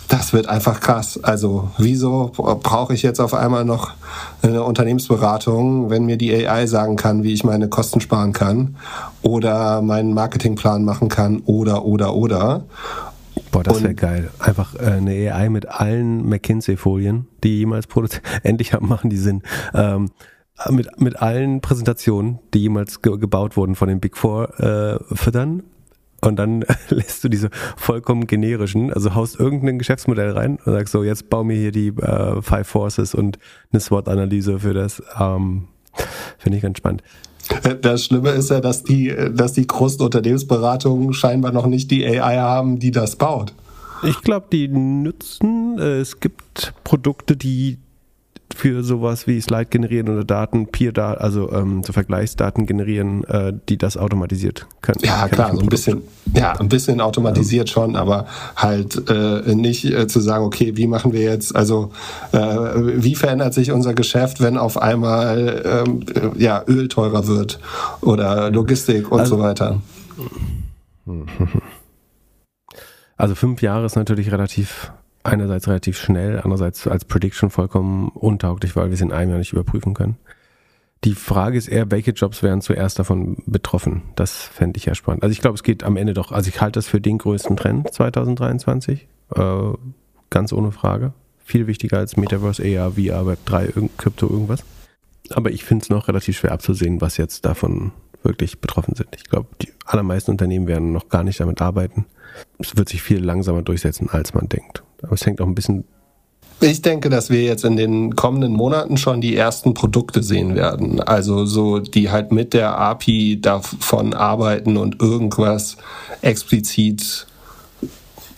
Das 0.09 0.33
wird 0.33 0.49
einfach 0.49 0.81
krass. 0.81 1.19
Also 1.23 1.71
wieso 1.79 2.31
brauche 2.35 2.95
ich 2.95 3.03
jetzt 3.03 3.21
auf 3.21 3.35
einmal 3.35 3.65
noch 3.65 3.93
eine 4.43 4.63
Unternehmensberatung, 4.63 5.91
wenn 5.91 6.07
mir 6.07 6.17
die 6.17 6.33
AI 6.47 6.67
sagen 6.67 6.97
kann, 6.97 7.25
wie 7.25 7.33
ich 7.33 7.43
meine 7.43 7.69
Kosten 7.69 8.01
sparen 8.01 8.33
kann 8.33 8.77
oder 9.23 9.83
meinen 9.83 10.15
Marketingplan 10.15 10.85
machen 10.85 11.09
kann 11.09 11.41
oder 11.47 11.85
oder 11.85 12.15
oder. 12.15 12.65
Boah, 13.51 13.63
das 13.63 13.83
wäre 13.83 13.95
geil. 13.95 14.31
Einfach 14.39 14.75
äh, 14.75 14.93
eine 14.93 15.35
AI 15.35 15.49
mit 15.49 15.69
allen 15.69 16.29
McKinsey-Folien, 16.29 17.27
die 17.43 17.59
jemals 17.59 17.87
produziert. 17.87 18.23
Endlich 18.43 18.79
machen 18.81 19.11
die 19.11 19.17
Sinn. 19.17 19.43
Ähm, 19.75 20.11
mit, 20.71 21.01
mit 21.01 21.21
allen 21.21 21.61
Präsentationen, 21.61 22.39
die 22.55 22.61
jemals 22.61 23.03
ge 23.03 23.19
gebaut 23.19 23.57
wurden 23.57 23.75
von 23.75 23.89
den 23.89 24.01
Big 24.01 24.17
Four, 24.17 24.59
äh, 24.61 25.15
füttern 25.15 25.63
und 26.27 26.37
dann 26.37 26.65
lässt 26.91 27.25
du 27.25 27.29
diese 27.29 27.51
vollkommen 27.77 28.27
generischen, 28.27 28.93
also 28.93 29.15
haust 29.15 29.39
irgendein 29.39 29.79
Geschäftsmodell 29.79 30.33
rein 30.33 30.59
und 30.65 30.73
sagst 30.73 30.93
so, 30.93 31.03
jetzt 31.03 31.31
bau 31.31 31.45
mir 31.45 31.57
hier 31.57 31.73
die 31.73 31.89
äh, 31.89 32.43
Five 32.43 32.67
Forces 32.67 33.15
und 33.15 33.39
eine 33.73 33.81
SWOT-Analyse 33.81 34.59
für 34.59 34.75
das. 34.75 35.03
Ähm, 35.19 35.69
Finde 36.39 36.57
ich 36.59 36.63
ganz 36.63 36.79
spannend. 36.79 37.03
Das 37.81 38.05
Schlimme 38.05 38.31
ist 38.31 38.51
ja, 38.51 38.61
dass 38.61 38.83
die, 38.83 39.15
dass 39.33 39.53
die 39.53 39.67
großen 39.67 40.01
Unternehmensberatungen 40.01 41.13
scheinbar 41.13 41.53
noch 41.53 41.67
nicht 41.67 41.91
die 41.91 42.05
AI 42.05 42.39
haben, 42.39 42.81
die 42.81 42.91
das 42.91 43.17
baut. 43.17 43.55
Ich 44.03 44.21
glaube, 44.23 44.47
die 44.53 44.69
nützen, 44.69 45.79
äh, 45.79 46.01
es 46.01 46.21
gibt 46.21 46.75
Produkte, 46.85 47.37
die 47.37 47.79
für 48.57 48.83
sowas 48.83 49.27
wie 49.27 49.41
Slide 49.41 49.67
generieren 49.67 50.09
oder 50.09 50.25
Daten, 50.25 50.67
Peer 50.69 50.93
Daten, 50.93 51.21
also 51.21 51.53
ähm, 51.53 51.83
so 51.85 51.93
Vergleichsdaten 51.93 52.67
generieren, 52.67 53.23
äh, 53.25 53.53
die 53.69 53.77
das 53.77 53.97
automatisiert 53.97 54.67
können. 54.81 54.99
Ja, 55.03 55.29
klar, 55.29 55.55
so 55.55 55.61
ein 55.61 55.69
bisschen, 55.69 56.03
ja, 56.35 56.53
ein 56.53 56.69
bisschen 56.69 57.01
automatisiert 57.01 57.69
ja. 57.69 57.73
schon, 57.75 57.97
aber 57.97 58.27
halt 58.57 59.09
äh, 59.11 59.55
nicht 59.55 59.85
äh, 59.85 60.07
zu 60.07 60.21
sagen, 60.21 60.45
okay, 60.45 60.77
wie 60.77 60.87
machen 60.87 61.13
wir 61.13 61.21
jetzt, 61.21 61.55
also 61.55 61.93
äh, 62.33 62.39
wie 62.39 63.15
verändert 63.15 63.55
sich 63.55 63.71
unser 63.71 63.95
Geschäft, 63.95 64.41
wenn 64.41 64.57
auf 64.57 64.81
einmal 64.81 65.63
ähm, 65.87 66.01
ja, 66.37 66.65
Öl 66.67 66.89
teurer 66.89 67.27
wird 67.27 67.61
oder 68.01 68.51
Logistik 68.51 69.13
und 69.13 69.21
also, 69.21 69.37
so 69.37 69.43
weiter. 69.43 69.81
Also 73.19 73.35
fünf 73.35 73.63
Jahre 73.63 73.87
ist 73.87 73.97
natürlich 73.97 74.31
relativ 74.31 74.93
einerseits 75.27 75.69
relativ 75.69 75.99
schnell, 75.99 76.41
andererseits 76.43 76.87
als 76.87 77.05
Prediction 77.05 77.51
vollkommen 77.51 78.09
untauglich, 78.09 78.77
weil 78.77 78.87
wir 78.87 78.95
es 78.95 79.01
in 79.01 79.13
einem 79.13 79.31
Jahr 79.31 79.39
nicht 79.39 79.53
überprüfen 79.53 79.95
können. 79.95 80.17
Die 81.05 81.15
Frage 81.15 81.59
ist 81.59 81.69
eher, 81.69 81.91
welche 81.91 82.13
Jobs 82.13 82.43
wären 82.43 82.61
zuerst 82.61 82.99
davon 82.99 83.37
betroffen? 83.47 84.03
Das 84.17 84.43
fände 84.43 84.79
ich 84.79 84.87
ja 84.87 84.95
spannend. 84.95 85.23
Also 85.23 85.33
ich 85.33 85.41
glaube, 85.41 85.55
es 85.55 85.63
geht 85.63 85.85
am 85.85 85.97
Ende 85.97 86.15
doch, 86.15 86.33
also 86.33 86.49
ich 86.49 86.61
halte 86.61 86.79
das 86.79 86.89
für 86.89 87.01
den 87.01 87.19
größten 87.19 87.57
Trend 87.57 87.93
2023, 87.93 89.07
äh, 89.35 89.73
ganz 90.31 90.53
ohne 90.53 90.73
Frage. 90.73 91.13
Viel 91.45 91.67
wichtiger 91.67 91.99
als 91.99 92.17
Metaverse, 92.17 92.63
AR, 92.63 92.93
VR, 92.93 93.27
Web 93.27 93.39
3, 93.45 93.73
Krypto, 93.99 94.29
irgendwas. 94.29 94.65
Aber 95.31 95.51
ich 95.51 95.65
finde 95.65 95.85
es 95.85 95.91
noch 95.91 96.09
relativ 96.09 96.39
schwer 96.39 96.53
abzusehen, 96.53 97.01
was 97.01 97.17
jetzt 97.19 97.45
davon 97.45 97.93
wirklich 98.23 98.61
betroffen 98.61 98.95
sind. 98.95 99.09
Ich 99.17 99.25
glaube, 99.25 99.49
die 99.63 99.73
allermeisten 99.85 100.33
Unternehmen 100.33 100.67
werden 100.67 100.93
noch 100.93 101.09
gar 101.09 101.23
nicht 101.23 101.39
damit 101.39 101.61
arbeiten. 101.61 102.07
Es 102.59 102.77
wird 102.77 102.89
sich 102.89 103.03
viel 103.03 103.25
langsamer 103.25 103.63
durchsetzen, 103.63 104.11
als 104.11 104.35
man 104.35 104.49
denkt. 104.49 104.83
Aber 105.03 105.13
es 105.13 105.27
hängt 105.27 105.41
auch 105.41 105.47
ein 105.47 105.55
bisschen 105.55 105.85
ich 106.61 106.81
denke, 106.81 107.11
dass 107.11 107.29
wir 107.29 107.43
jetzt 107.43 107.65
in 107.65 107.77
den 107.77 108.17
kommenden 108.17 108.53
Monaten 108.53 108.97
schon 108.97 109.21
die 109.21 109.37
ersten 109.37 109.75
Produkte 109.75 110.23
sehen 110.23 110.55
werden. 110.55 111.01
Also 111.01 111.45
so, 111.45 111.81
die 111.81 112.11
halt 112.11 112.33
mit 112.33 112.55
der 112.55 112.79
API 112.79 113.39
davon 113.41 114.15
arbeiten 114.15 114.79
und 114.79 115.01
irgendwas 115.03 115.77
explizit 116.23 117.27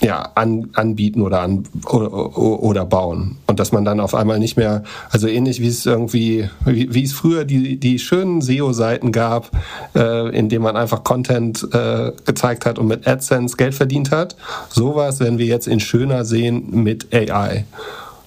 ja, 0.01 0.31
an, 0.35 0.71
anbieten 0.75 1.23
oder, 1.23 1.41
an, 1.41 1.65
oder, 1.87 2.39
oder 2.39 2.85
bauen. 2.85 3.37
Und 3.47 3.59
dass 3.59 3.73
man 3.73 3.85
dann 3.85 4.01
auf 4.01 4.15
einmal 4.15 4.39
nicht 4.39 4.57
mehr, 4.57 4.85
also 5.11 5.27
ähnlich 5.27 5.61
wie 5.61 5.67
es 5.67 5.87
irgendwie, 5.87 6.49
wie, 6.65 6.95
wie 6.95 7.03
es 7.03 7.13
früher 7.13 7.45
die, 7.45 7.79
die 7.79 7.99
schönen 7.99 8.41
SEO-Seiten 8.41 9.11
gab, 9.11 9.51
äh, 9.95 10.37
in 10.37 10.49
denen 10.49 10.63
man 10.63 10.77
einfach 10.77 11.03
Content 11.03 11.67
äh, 11.73 12.13
gezeigt 12.25 12.65
hat 12.65 12.79
und 12.79 12.87
mit 12.87 13.07
AdSense 13.09 13.57
Geld 13.57 13.75
verdient 13.75 14.11
hat, 14.11 14.37
sowas 14.69 15.21
werden 15.21 15.39
wir 15.39 15.47
jetzt 15.47 15.67
in 15.67 15.81
schöner 15.81 16.25
sehen 16.25 16.83
mit 16.83 17.13
AI 17.13 17.65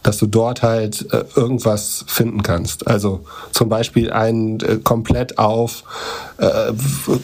dass 0.03 0.17
du 0.17 0.25
dort 0.25 0.63
halt 0.63 1.07
äh, 1.13 1.23
irgendwas 1.35 2.03
finden 2.07 2.43
kannst. 2.43 2.87
Also 2.87 3.21
zum 3.51 3.69
Beispiel 3.69 4.11
ein 4.11 4.59
äh, 4.61 4.77
komplett 4.83 5.37
auf 5.37 5.83
äh, 6.37 6.71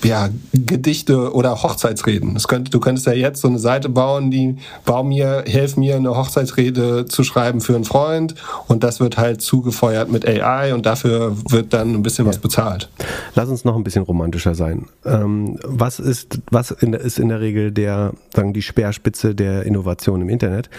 ja, 0.04 0.30
Gedichte 0.54 1.34
oder 1.34 1.64
Hochzeitsreden. 1.64 2.36
Das 2.36 2.48
könnt, 2.48 2.74
du 2.74 2.80
könntest 2.80 3.08
ja 3.08 3.14
jetzt 3.14 3.42
so 3.42 3.48
eine 3.48 3.60
Seite 3.60 3.90
bauen, 3.90 4.32
die 4.32 4.58
bau 4.86 5.04
mir, 5.04 5.44
hilf 5.48 5.78
mir 5.78 5.96
eine 5.96 6.16
Hochzeitsrede 6.16 7.06
zu 7.06 7.24
schreiben 7.24 7.62
für 7.62 7.76
einen 7.76 7.86
Freund 7.86 8.36
und 8.68 8.84
das 8.84 9.00
wird 9.00 9.18
halt 9.18 9.42
zugefeuert 9.42 10.12
mit 10.12 10.28
AI 10.28 10.74
und 10.74 10.86
dafür 10.86 11.36
wird 11.50 11.74
dann 11.74 11.94
ein 11.94 12.04
bisschen 12.04 12.26
ja. 12.26 12.30
was 12.30 12.38
bezahlt. 12.38 12.90
Lass 13.36 13.50
uns 13.50 13.66
noch 13.66 13.76
ein 13.76 13.84
bisschen 13.84 14.04
romantischer 14.04 14.56
sein. 14.56 14.86
Ähm, 15.06 15.58
was 15.64 16.00
ist, 16.00 16.40
was 16.52 16.72
in, 16.72 16.94
ist 16.94 17.20
in 17.20 17.30
der 17.30 17.42
Regel 17.42 17.72
der, 17.72 18.14
sagen 18.36 18.54
die 18.54 18.62
Speerspitze 18.62 19.34
der 19.34 19.64
Innovation 19.64 20.22
im 20.22 20.30
Internet? 20.30 20.70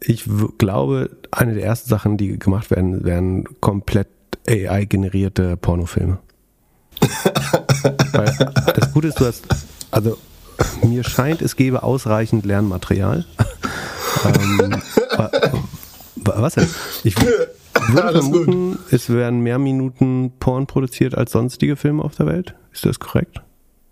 Ich 0.00 0.28
glaube, 0.58 1.10
eine 1.30 1.54
der 1.54 1.64
ersten 1.64 1.88
Sachen, 1.88 2.16
die 2.16 2.38
gemacht 2.38 2.70
werden, 2.70 3.04
wären 3.04 3.44
komplett 3.60 4.08
AI-generierte 4.48 5.56
Pornofilme. 5.56 6.18
Weil 8.12 8.52
das 8.74 8.92
Gute 8.92 9.08
ist, 9.08 9.20
du 9.20 9.26
hast, 9.26 9.44
also 9.90 10.18
mir 10.82 11.04
scheint, 11.04 11.42
es 11.42 11.56
gäbe 11.56 11.82
ausreichend 11.82 12.44
Lernmaterial. 12.44 13.24
ähm, 14.24 14.82
was 16.16 16.54
denn? 16.54 16.68
Ich 17.02 17.16
würde 17.20 18.12
vermuten, 18.12 18.78
es 18.90 19.10
werden 19.10 19.40
mehr 19.40 19.58
Minuten 19.58 20.32
Porn 20.38 20.66
produziert 20.66 21.16
als 21.16 21.32
sonstige 21.32 21.76
Filme 21.76 22.02
auf 22.02 22.14
der 22.14 22.26
Welt. 22.26 22.54
Ist 22.72 22.86
das 22.86 22.98
korrekt? 22.98 23.40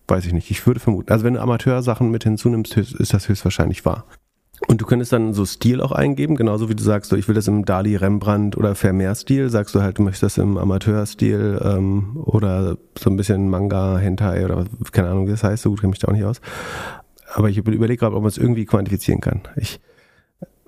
Weiß 0.09 0.27
ich 0.27 0.33
nicht. 0.33 0.51
Ich 0.51 0.67
würde 0.67 0.81
vermuten. 0.81 1.11
Also 1.11 1.25
wenn 1.25 1.35
du 1.35 1.41
Amateursachen 1.41 2.11
mit 2.11 2.25
hinzunimmst, 2.25 2.77
ist 2.77 3.15
das 3.15 3.29
höchstwahrscheinlich 3.29 3.85
wahr. 3.85 4.05
Und 4.69 4.81
du 4.81 4.87
könntest 4.87 5.13
dann 5.13 5.35
so 5.35 5.45
Stil 5.45 5.81
auch 5.81 5.93
eingeben, 5.93 6.37
genauso 6.37 6.69
wie 6.69 6.75
du 6.75 6.83
sagst, 6.83 7.11
so 7.11 7.17
ich 7.17 7.27
will 7.29 7.35
das 7.35 7.49
im 7.49 7.65
Dali 7.65 7.97
Rembrandt 7.97 8.57
oder 8.57 8.75
Vermeer-Stil, 8.75 9.51
sagst 9.51 9.75
du 9.75 9.83
halt, 9.83 9.99
du 9.99 10.03
möchtest 10.03 10.23
das 10.23 10.39
im 10.39 10.57
Amateurstil 10.57 11.61
ähm, 11.63 12.17
oder 12.25 12.77
so 12.99 13.11
ein 13.11 13.17
bisschen 13.17 13.49
Manga, 13.51 13.99
Hentai 13.99 14.45
oder 14.45 14.65
keine 14.93 15.11
Ahnung, 15.11 15.27
wie 15.27 15.33
das 15.33 15.43
heißt, 15.43 15.63
so 15.63 15.71
gut 15.71 15.81
kenne 15.81 15.91
mich 15.91 15.99
da 15.99 16.09
auch 16.09 16.13
nicht 16.13 16.25
aus. 16.25 16.41
Aber 17.35 17.49
ich 17.49 17.59
überlege 17.59 17.97
gerade, 17.97 18.15
ob 18.15 18.23
man 18.23 18.29
es 18.29 18.39
irgendwie 18.39 18.65
quantifizieren 18.65 19.21
kann. 19.21 19.43
Ich, 19.57 19.81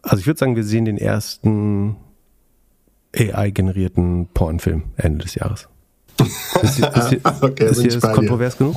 also 0.03 0.19
ich 0.19 0.27
würde 0.27 0.39
sagen, 0.39 0.57
wir 0.57 0.65
sehen 0.65 0.87
den 0.87 0.99
ersten 0.99 1.97
AI-generierten 3.17 4.29
Pornfilm 4.35 4.85
Ende 4.97 5.25
des 5.25 5.35
Jahres. 5.37 5.69
Ist, 6.63 6.79
ist, 6.79 7.13
ist, 7.13 7.27
okay, 7.43 7.67
ist 7.67 7.81
hier 7.81 7.99
das 7.99 8.13
kontrovers 8.13 8.57
genug? 8.57 8.77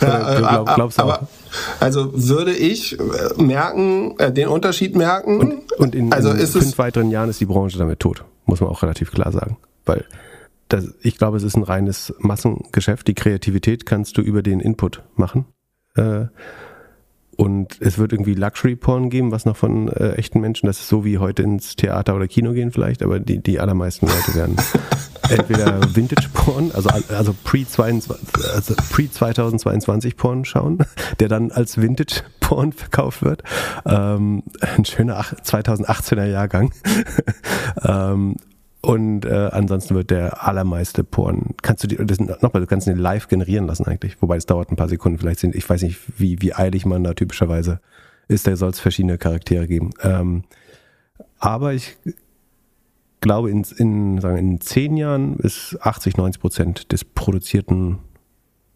Ja, 0.00 0.34
du 0.34 0.40
glaub, 0.40 0.74
glaubst 0.74 1.00
aber, 1.00 1.22
auch. 1.22 1.26
Also 1.80 2.10
würde 2.14 2.52
ich 2.52 2.98
äh, 2.98 3.42
merken, 3.42 4.18
äh, 4.18 4.32
den 4.32 4.48
Unterschied 4.48 4.96
merken. 4.96 5.40
Und, 5.40 5.72
und 5.72 5.94
in, 5.94 6.12
also 6.12 6.30
in 6.30 6.46
fünf 6.46 6.78
weiteren 6.78 7.10
Jahren 7.10 7.30
ist 7.30 7.40
die 7.40 7.46
Branche 7.46 7.78
damit 7.78 8.00
tot, 8.00 8.24
muss 8.46 8.60
man 8.60 8.70
auch 8.70 8.82
relativ 8.82 9.12
klar 9.12 9.32
sagen. 9.32 9.56
Weil 9.84 10.04
das, 10.68 10.94
ich 11.02 11.18
glaube, 11.18 11.36
es 11.36 11.42
ist 11.42 11.56
ein 11.56 11.62
reines 11.62 12.14
Massengeschäft. 12.18 13.06
Die 13.08 13.14
Kreativität 13.14 13.86
kannst 13.86 14.16
du 14.16 14.22
über 14.22 14.42
den 14.42 14.60
Input 14.60 15.02
machen. 15.16 15.46
Äh, 15.96 16.26
und 17.42 17.76
es 17.80 17.98
wird 17.98 18.12
irgendwie 18.12 18.34
Luxury-Porn 18.34 19.10
geben, 19.10 19.32
was 19.32 19.46
noch 19.46 19.56
von 19.56 19.88
äh, 19.88 20.12
echten 20.12 20.40
Menschen, 20.40 20.68
das 20.68 20.78
ist 20.78 20.88
so 20.88 21.04
wie 21.04 21.18
heute 21.18 21.42
ins 21.42 21.74
Theater 21.74 22.14
oder 22.14 22.28
Kino 22.28 22.52
gehen 22.52 22.70
vielleicht, 22.70 23.02
aber 23.02 23.18
die, 23.18 23.42
die 23.42 23.58
allermeisten 23.58 24.06
Leute 24.06 24.36
werden 24.36 24.54
entweder 25.28 25.80
Vintage-Porn, 25.92 26.70
also, 26.72 26.88
also 26.90 27.34
pre-2022 27.42 28.48
also 28.54 28.74
pre 29.98 30.10
Porn 30.10 30.44
schauen, 30.44 30.78
der 31.18 31.26
dann 31.26 31.50
als 31.50 31.78
Vintage-Porn 31.82 32.70
verkauft 32.70 33.24
wird. 33.24 33.42
Ähm, 33.86 34.44
ein 34.60 34.84
schöner 34.84 35.22
2018er 35.22 36.26
Jahrgang. 36.26 36.72
ähm, 37.82 38.36
und 38.82 39.24
äh, 39.24 39.48
ansonsten 39.52 39.94
wird 39.94 40.10
der 40.10 40.46
allermeiste 40.46 41.04
Porn, 41.04 41.54
kannst 41.62 41.84
du 41.84 41.88
die, 41.88 41.96
das 41.96 42.18
nochmal, 42.18 42.60
du 42.60 42.66
kannst 42.66 42.88
den 42.88 42.98
live 42.98 43.28
generieren 43.28 43.66
lassen 43.66 43.86
eigentlich, 43.86 44.20
wobei 44.20 44.36
es 44.36 44.46
dauert 44.46 44.70
ein 44.70 44.76
paar 44.76 44.88
Sekunden, 44.88 45.18
vielleicht 45.18 45.38
sind, 45.38 45.54
ich 45.54 45.68
weiß 45.68 45.82
nicht, 45.82 46.00
wie, 46.18 46.42
wie 46.42 46.52
eilig 46.52 46.84
man 46.84 47.04
da 47.04 47.14
typischerweise 47.14 47.80
ist, 48.26 48.46
da 48.46 48.56
soll 48.56 48.70
es 48.70 48.80
verschiedene 48.80 49.18
Charaktere 49.18 49.68
geben. 49.68 49.90
Ähm, 50.02 50.42
aber 51.38 51.74
ich 51.74 51.96
glaube, 53.20 53.50
in, 53.50 53.64
in, 53.76 54.20
sagen, 54.20 54.36
in 54.36 54.60
zehn 54.60 54.96
Jahren 54.96 55.36
ist 55.36 55.78
80, 55.80 56.16
90 56.16 56.40
Prozent 56.40 56.92
des 56.92 57.04
produzierten 57.04 58.00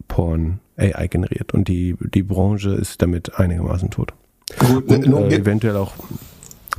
Porn 0.07 0.61
AI 0.77 1.07
generiert 1.07 1.53
und 1.53 1.67
die, 1.67 1.97
die 1.99 2.23
Branche 2.23 2.69
ist 2.71 3.01
damit 3.01 3.37
einigermaßen 3.37 3.89
tot. 3.89 4.13
Gut, 4.59 4.87
und 4.87 5.31
äh, 5.31 5.35
eventuell 5.35 5.75
auch 5.75 5.93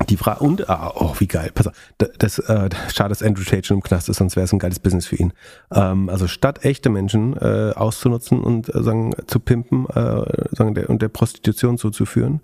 die 0.09 0.17
Frage, 0.17 0.41
und, 0.41 0.69
ah, 0.69 0.93
oh, 0.95 1.15
wie 1.19 1.27
geil, 1.27 1.51
pass 1.55 1.69
auf, 1.69 1.75
das, 1.97 2.39
äh, 2.39 2.69
schade, 2.93 3.11
dass 3.11 3.23
Andrew 3.23 3.45
Tate 3.45 3.65
schon 3.65 3.79
im 3.79 3.83
Knast 3.83 4.09
ist, 4.09 4.19
sonst 4.19 4.37
wäre 4.37 4.45
es 4.45 4.53
ein 4.53 4.59
geiles 4.59 4.79
Business 4.79 5.07
für 5.07 5.17
ihn. 5.17 5.33
Ähm, 5.73 6.09
also 6.09 6.29
statt 6.29 6.65
echte 6.65 6.91
Menschen 6.91 7.37
äh, 7.37 7.73
auszunutzen 7.75 8.41
und 8.41 8.75
äh, 8.75 8.83
sagen, 8.83 9.13
zu 9.27 9.41
pimpen 9.41 9.87
äh, 9.87 10.55
sagen, 10.55 10.75
der, 10.75 10.91
und 10.91 11.03
der 11.03 11.09
Prostitution 11.09 11.79
zuzuführen, 11.79 12.41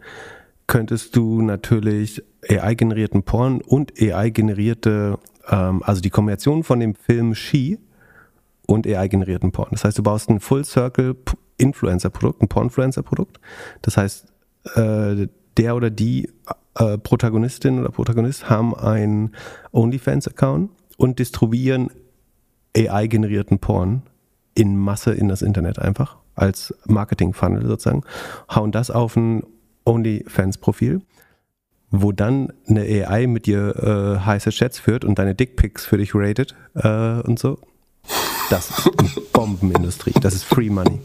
könntest 0.66 1.14
du 1.16 1.42
natürlich 1.42 2.22
AI-generierten 2.48 3.22
Porn 3.22 3.60
und 3.60 3.92
AI-generierte, 4.00 5.18
ähm, 5.48 5.82
also 5.84 6.00
die 6.00 6.10
Kombination 6.10 6.64
von 6.64 6.80
dem 6.80 6.94
Film 6.94 7.34
She 7.34 7.78
und 8.66 8.86
AI-generierten 8.86 9.52
Porn. 9.52 9.68
Das 9.72 9.84
heißt, 9.84 9.98
du 9.98 10.02
baust 10.02 10.30
ein 10.30 10.40
Full-Circle-Influencer-Produkt, 10.40 12.42
ein 12.42 12.48
Pornfluencer-Produkt. 12.48 13.38
Das 13.82 13.96
heißt, 13.96 14.26
äh, 14.74 15.28
der 15.56 15.76
oder 15.76 15.90
die 15.90 16.30
äh, 16.76 16.98
Protagonistin 16.98 17.80
oder 17.80 17.90
Protagonist 17.90 18.50
haben 18.50 18.74
einen 18.74 19.34
OnlyFans-Account 19.72 20.70
und 20.96 21.18
distribuieren 21.18 21.90
AI-generierten 22.76 23.58
Porn 23.58 24.02
in 24.54 24.76
Masse 24.76 25.12
in 25.12 25.28
das 25.28 25.42
Internet 25.42 25.78
einfach 25.78 26.16
als 26.34 26.74
Marketing-Funnel 26.86 27.66
sozusagen, 27.66 28.02
hauen 28.52 28.72
das 28.72 28.90
auf 28.90 29.16
ein 29.16 29.44
OnlyFans-Profil, 29.84 31.02
wo 31.90 32.12
dann 32.12 32.52
eine 32.68 32.80
AI 32.82 33.26
mit 33.26 33.46
dir 33.46 33.76
äh, 33.76 34.24
heiße 34.24 34.50
Chats 34.50 34.78
führt 34.78 35.04
und 35.04 35.18
deine 35.18 35.34
Dickpics 35.34 35.84
für 35.84 35.98
dich 35.98 36.14
rated 36.14 36.54
äh, 36.74 37.20
und 37.20 37.38
so. 37.38 37.58
Das 38.50 38.70
ist 38.70 38.90
eine 38.98 39.08
Bombenindustrie. 39.32 40.12
Das 40.20 40.34
ist 40.34 40.44
Free 40.44 40.70
Money. 40.70 41.00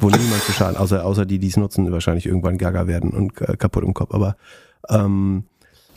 Wo 0.00 0.08
niemand 0.10 0.42
zu 0.42 0.52
schaden, 0.52 0.76
außer, 0.76 1.04
außer 1.04 1.26
die, 1.26 1.38
die 1.38 1.48
es 1.48 1.56
nutzen, 1.56 1.90
wahrscheinlich 1.90 2.26
irgendwann 2.26 2.56
gaga 2.56 2.86
werden 2.86 3.10
und 3.10 3.40
äh, 3.40 3.56
kaputt 3.56 3.84
im 3.84 3.94
Kopf. 3.94 4.14
Aber 4.14 4.36
ähm, 4.88 5.44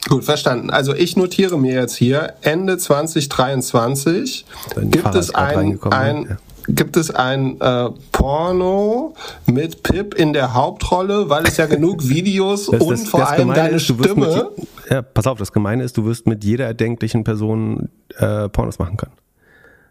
Gut, 0.10 0.24
verstanden. 0.24 0.72
Also 0.72 0.96
ich 0.96 1.16
notiere 1.16 1.60
mir 1.60 1.74
jetzt 1.74 1.96
hier, 1.96 2.34
Ende 2.42 2.78
2023 2.78 4.46
gibt 4.90 5.14
es 5.14 5.36
ein, 5.36 5.80
ein, 5.92 6.26
ja 6.28 6.38
gibt 6.68 6.98
es 6.98 7.12
ein 7.12 7.60
äh, 7.60 7.90
Porno 8.12 9.14
mit 9.46 9.84
Pip 9.84 10.14
in 10.14 10.34
der 10.34 10.54
Hauptrolle, 10.54 11.30
weil 11.30 11.46
es 11.46 11.58
ja 11.58 11.66
genug 11.66 12.04
Videos 12.08 12.68
das, 12.68 12.82
und 12.82 12.92
das, 12.92 13.08
vor 13.08 13.30
allem 13.30 13.54
deine 13.54 13.78
ist, 13.78 13.84
Stimme. 13.84 14.52
Mit, 14.58 14.68
ja, 14.90 15.02
pass 15.02 15.28
auf, 15.28 15.38
das 15.38 15.52
Gemeine 15.52 15.84
ist, 15.84 15.98
du 15.98 16.06
wirst 16.06 16.28
mit 16.28 16.44
jeder 16.44 16.66
erdenklichen 16.66 17.24
Person 17.24 17.90
äh, 18.18 18.50
Pornos 18.50 18.80
machen 18.80 18.98
können. 18.98 19.14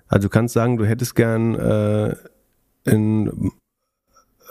Also 0.08 0.28
du 0.28 0.32
kannst 0.32 0.54
sagen, 0.54 0.76
du 0.76 0.84
hättest 0.84 1.14
gern 1.14 1.54
äh, 1.54 2.14
in 2.84 3.52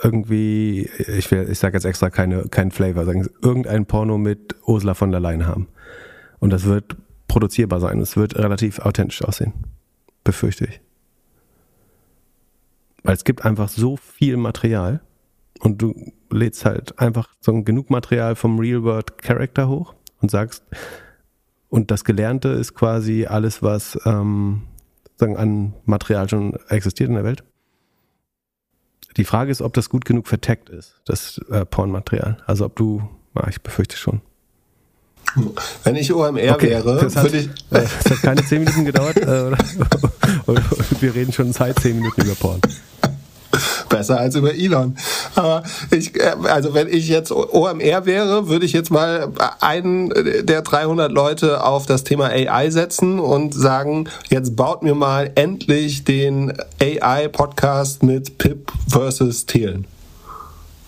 irgendwie, 0.02 0.88
ich, 0.98 1.30
will, 1.30 1.48
ich 1.50 1.58
sage 1.58 1.76
jetzt 1.76 1.84
extra 1.84 2.10
keine, 2.10 2.44
kein 2.48 2.70
Flavor, 2.70 3.04
sagen 3.04 3.28
irgendein 3.42 3.86
Porno 3.86 4.18
mit 4.18 4.56
Ursula 4.66 4.94
von 4.94 5.10
der 5.10 5.20
Leyen 5.20 5.46
haben. 5.46 5.68
Und 6.38 6.50
das 6.50 6.64
wird 6.64 6.96
produzierbar 7.28 7.80
sein. 7.80 8.00
Es 8.00 8.16
wird 8.16 8.36
relativ 8.36 8.80
authentisch 8.80 9.22
aussehen. 9.22 9.52
Befürchte 10.24 10.66
ich. 10.66 10.80
Weil 13.02 13.14
es 13.14 13.24
gibt 13.24 13.44
einfach 13.44 13.68
so 13.68 13.96
viel 13.96 14.36
Material 14.36 15.00
und 15.60 15.80
du 15.80 16.12
lädst 16.30 16.64
halt 16.64 16.98
einfach 16.98 17.28
so 17.40 17.62
genug 17.62 17.90
Material 17.90 18.34
vom 18.36 18.58
Real 18.58 18.82
World 18.82 19.18
Character 19.18 19.68
hoch 19.68 19.94
und 20.20 20.30
sagst, 20.30 20.64
und 21.68 21.90
das 21.90 22.04
Gelernte 22.04 22.48
ist 22.48 22.74
quasi 22.74 23.26
alles, 23.26 23.62
was 23.62 23.98
ähm, 24.04 24.62
sagen, 25.16 25.36
an 25.36 25.74
Material 25.84 26.28
schon 26.28 26.56
existiert 26.68 27.08
in 27.08 27.14
der 27.14 27.24
Welt. 27.24 27.44
Die 29.16 29.24
Frage 29.24 29.50
ist, 29.50 29.60
ob 29.62 29.74
das 29.74 29.88
gut 29.88 30.04
genug 30.04 30.28
verteckt 30.28 30.68
ist, 30.68 30.94
das 31.04 31.38
äh, 31.50 31.64
Pornmaterial. 31.64 32.38
Also 32.46 32.66
ob 32.66 32.76
du, 32.76 33.08
na, 33.34 33.48
ich 33.48 33.60
befürchte 33.60 33.96
schon. 33.96 34.20
Wenn 35.84 35.96
ich 35.96 36.12
OMR 36.12 36.54
okay, 36.54 36.70
wäre, 36.70 36.84
würde 36.84 37.38
ich. 37.38 37.48
Äh, 37.70 37.82
es 37.82 38.10
hat 38.10 38.22
keine 38.22 38.44
zehn 38.44 38.64
Minuten 38.64 38.84
gedauert. 38.84 39.16
Äh, 39.16 39.52
wir 41.00 41.14
reden 41.14 41.32
schon 41.32 41.52
seit 41.52 41.78
zehn 41.78 41.96
Minuten 41.96 42.22
über 42.22 42.34
Porn. 42.34 42.60
Besser 43.88 44.20
als 44.20 44.36
über 44.36 44.54
Elon. 44.54 44.96
Aber 45.34 45.62
ich, 45.90 46.14
äh, 46.16 46.34
also 46.44 46.74
wenn 46.74 46.88
ich 46.88 47.08
jetzt 47.08 47.32
OMR 47.32 48.06
wäre, 48.06 48.48
würde 48.48 48.64
ich 48.64 48.72
jetzt 48.72 48.90
mal 48.90 49.32
einen 49.60 50.10
der 50.44 50.62
300 50.62 51.10
Leute 51.10 51.64
auf 51.64 51.86
das 51.86 52.04
Thema 52.04 52.26
AI 52.26 52.70
setzen 52.70 53.18
und 53.18 53.54
sagen, 53.54 54.08
jetzt 54.28 54.56
baut 54.56 54.82
mir 54.82 54.94
mal 54.94 55.30
endlich 55.34 56.04
den 56.04 56.52
AI-Podcast 56.80 58.02
mit 58.02 58.38
Pip 58.38 58.72
versus 58.88 59.46
Thelen. 59.46 59.86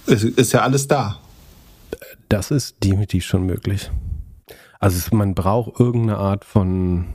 Ist, 0.06 0.24
ist 0.24 0.52
ja 0.52 0.60
alles 0.60 0.88
da. 0.88 1.18
Das 2.28 2.50
ist 2.50 2.76
definitiv 2.82 3.24
schon 3.24 3.44
möglich. 3.44 3.90
Also 4.80 5.14
man 5.14 5.34
braucht 5.34 5.78
irgendeine 5.78 6.18
Art 6.18 6.44
von, 6.44 7.06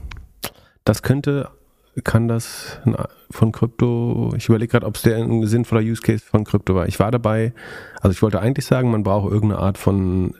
das 0.84 1.02
könnte 1.02 1.50
kann 2.04 2.28
das 2.28 2.78
von 3.30 3.52
Krypto, 3.52 4.32
ich 4.36 4.48
überlege 4.48 4.70
gerade, 4.70 4.86
ob 4.86 4.96
es 4.96 5.02
der 5.02 5.16
ein 5.16 5.46
sinnvoller 5.46 5.82
Use 5.82 6.02
Case 6.02 6.24
von 6.24 6.44
Krypto 6.44 6.74
war. 6.74 6.86
Ich 6.86 6.98
war 6.98 7.10
dabei, 7.10 7.52
also 8.00 8.12
ich 8.12 8.22
wollte 8.22 8.40
eigentlich 8.40 8.66
sagen, 8.66 8.90
man 8.90 9.02
braucht 9.02 9.32
irgendeine 9.32 9.60
Art 9.60 9.78
von 9.78 10.34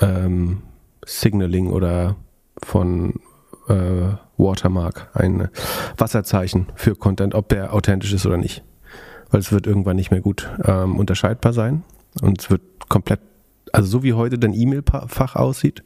ähm, 0.00 0.62
Signaling 1.04 1.68
oder 1.68 2.16
von 2.62 3.20
äh, 3.68 4.14
Watermark, 4.36 5.10
ein 5.14 5.48
Wasserzeichen 5.96 6.66
für 6.74 6.94
Content, 6.94 7.34
ob 7.34 7.48
der 7.48 7.74
authentisch 7.74 8.12
ist 8.12 8.26
oder 8.26 8.36
nicht. 8.36 8.62
Weil 9.30 9.40
es 9.40 9.52
wird 9.52 9.66
irgendwann 9.66 9.96
nicht 9.96 10.10
mehr 10.10 10.20
gut 10.20 10.50
ähm, 10.64 10.98
unterscheidbar 10.98 11.52
sein 11.52 11.84
und 12.20 12.40
es 12.40 12.50
wird 12.50 12.62
komplett, 12.88 13.20
also 13.72 13.88
so 13.88 14.02
wie 14.02 14.12
heute 14.12 14.38
dein 14.38 14.52
E-Mail-Fach 14.52 15.36
aussieht, 15.36 15.82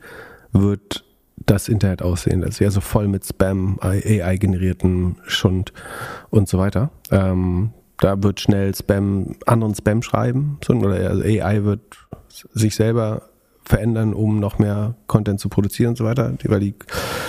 wird 0.53 1.05
das 1.45 1.69
Internet 1.69 2.03
aussehen. 2.03 2.41
Das 2.41 2.61
wäre 2.61 2.71
so 2.71 2.81
voll 2.81 3.09
mit 3.09 3.25
Spam, 3.25 3.79
AI-generierten 3.81 5.17
Schund 5.27 5.73
und 6.31 6.49
so 6.49 6.59
weiter. 6.59 6.91
Ähm, 7.11 7.73
da 7.99 8.23
wird 8.23 8.41
schnell 8.41 8.75
Spam, 8.75 9.37
anderen 9.47 9.75
Spam 9.75 10.03
schreiben, 10.03 10.59
oder 10.69 11.11
also 11.11 11.23
AI 11.23 11.65
wird 11.65 11.81
sich 12.53 12.75
selber 12.75 13.23
verändern, 13.65 14.15
um 14.15 14.39
noch 14.39 14.59
mehr 14.59 14.95
Content 15.07 15.41
zu 15.41 15.49
produzieren 15.49 15.91
und 15.91 15.97
so 15.97 16.05
weiter. 16.05 16.35
Weil 16.45 16.61
die, 16.61 16.75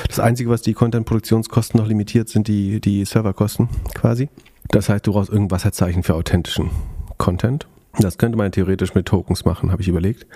das 0.08 0.20
Einzige, 0.20 0.50
was 0.50 0.62
die 0.62 0.74
Content-Produktionskosten 0.74 1.80
noch 1.80 1.88
limitiert, 1.88 2.30
sind 2.30 2.48
die, 2.48 2.80
die 2.80 3.06
Serverkosten 3.06 3.70
quasi. 3.94 4.30
Das 4.70 4.90
heißt, 4.90 5.08
du 5.08 5.14
brauchst 5.14 5.32
irgendwas 5.32 5.64
Zeichen 5.72 6.04
für 6.04 6.16
authentischen 6.16 6.70
Content. 7.18 7.68
Das 8.00 8.18
könnte 8.18 8.38
man 8.38 8.52
theoretisch 8.52 8.94
mit 8.94 9.08
Tokens 9.08 9.46
machen, 9.46 9.72
habe 9.72 9.82
ich 9.82 9.88
überlegt. 9.88 10.28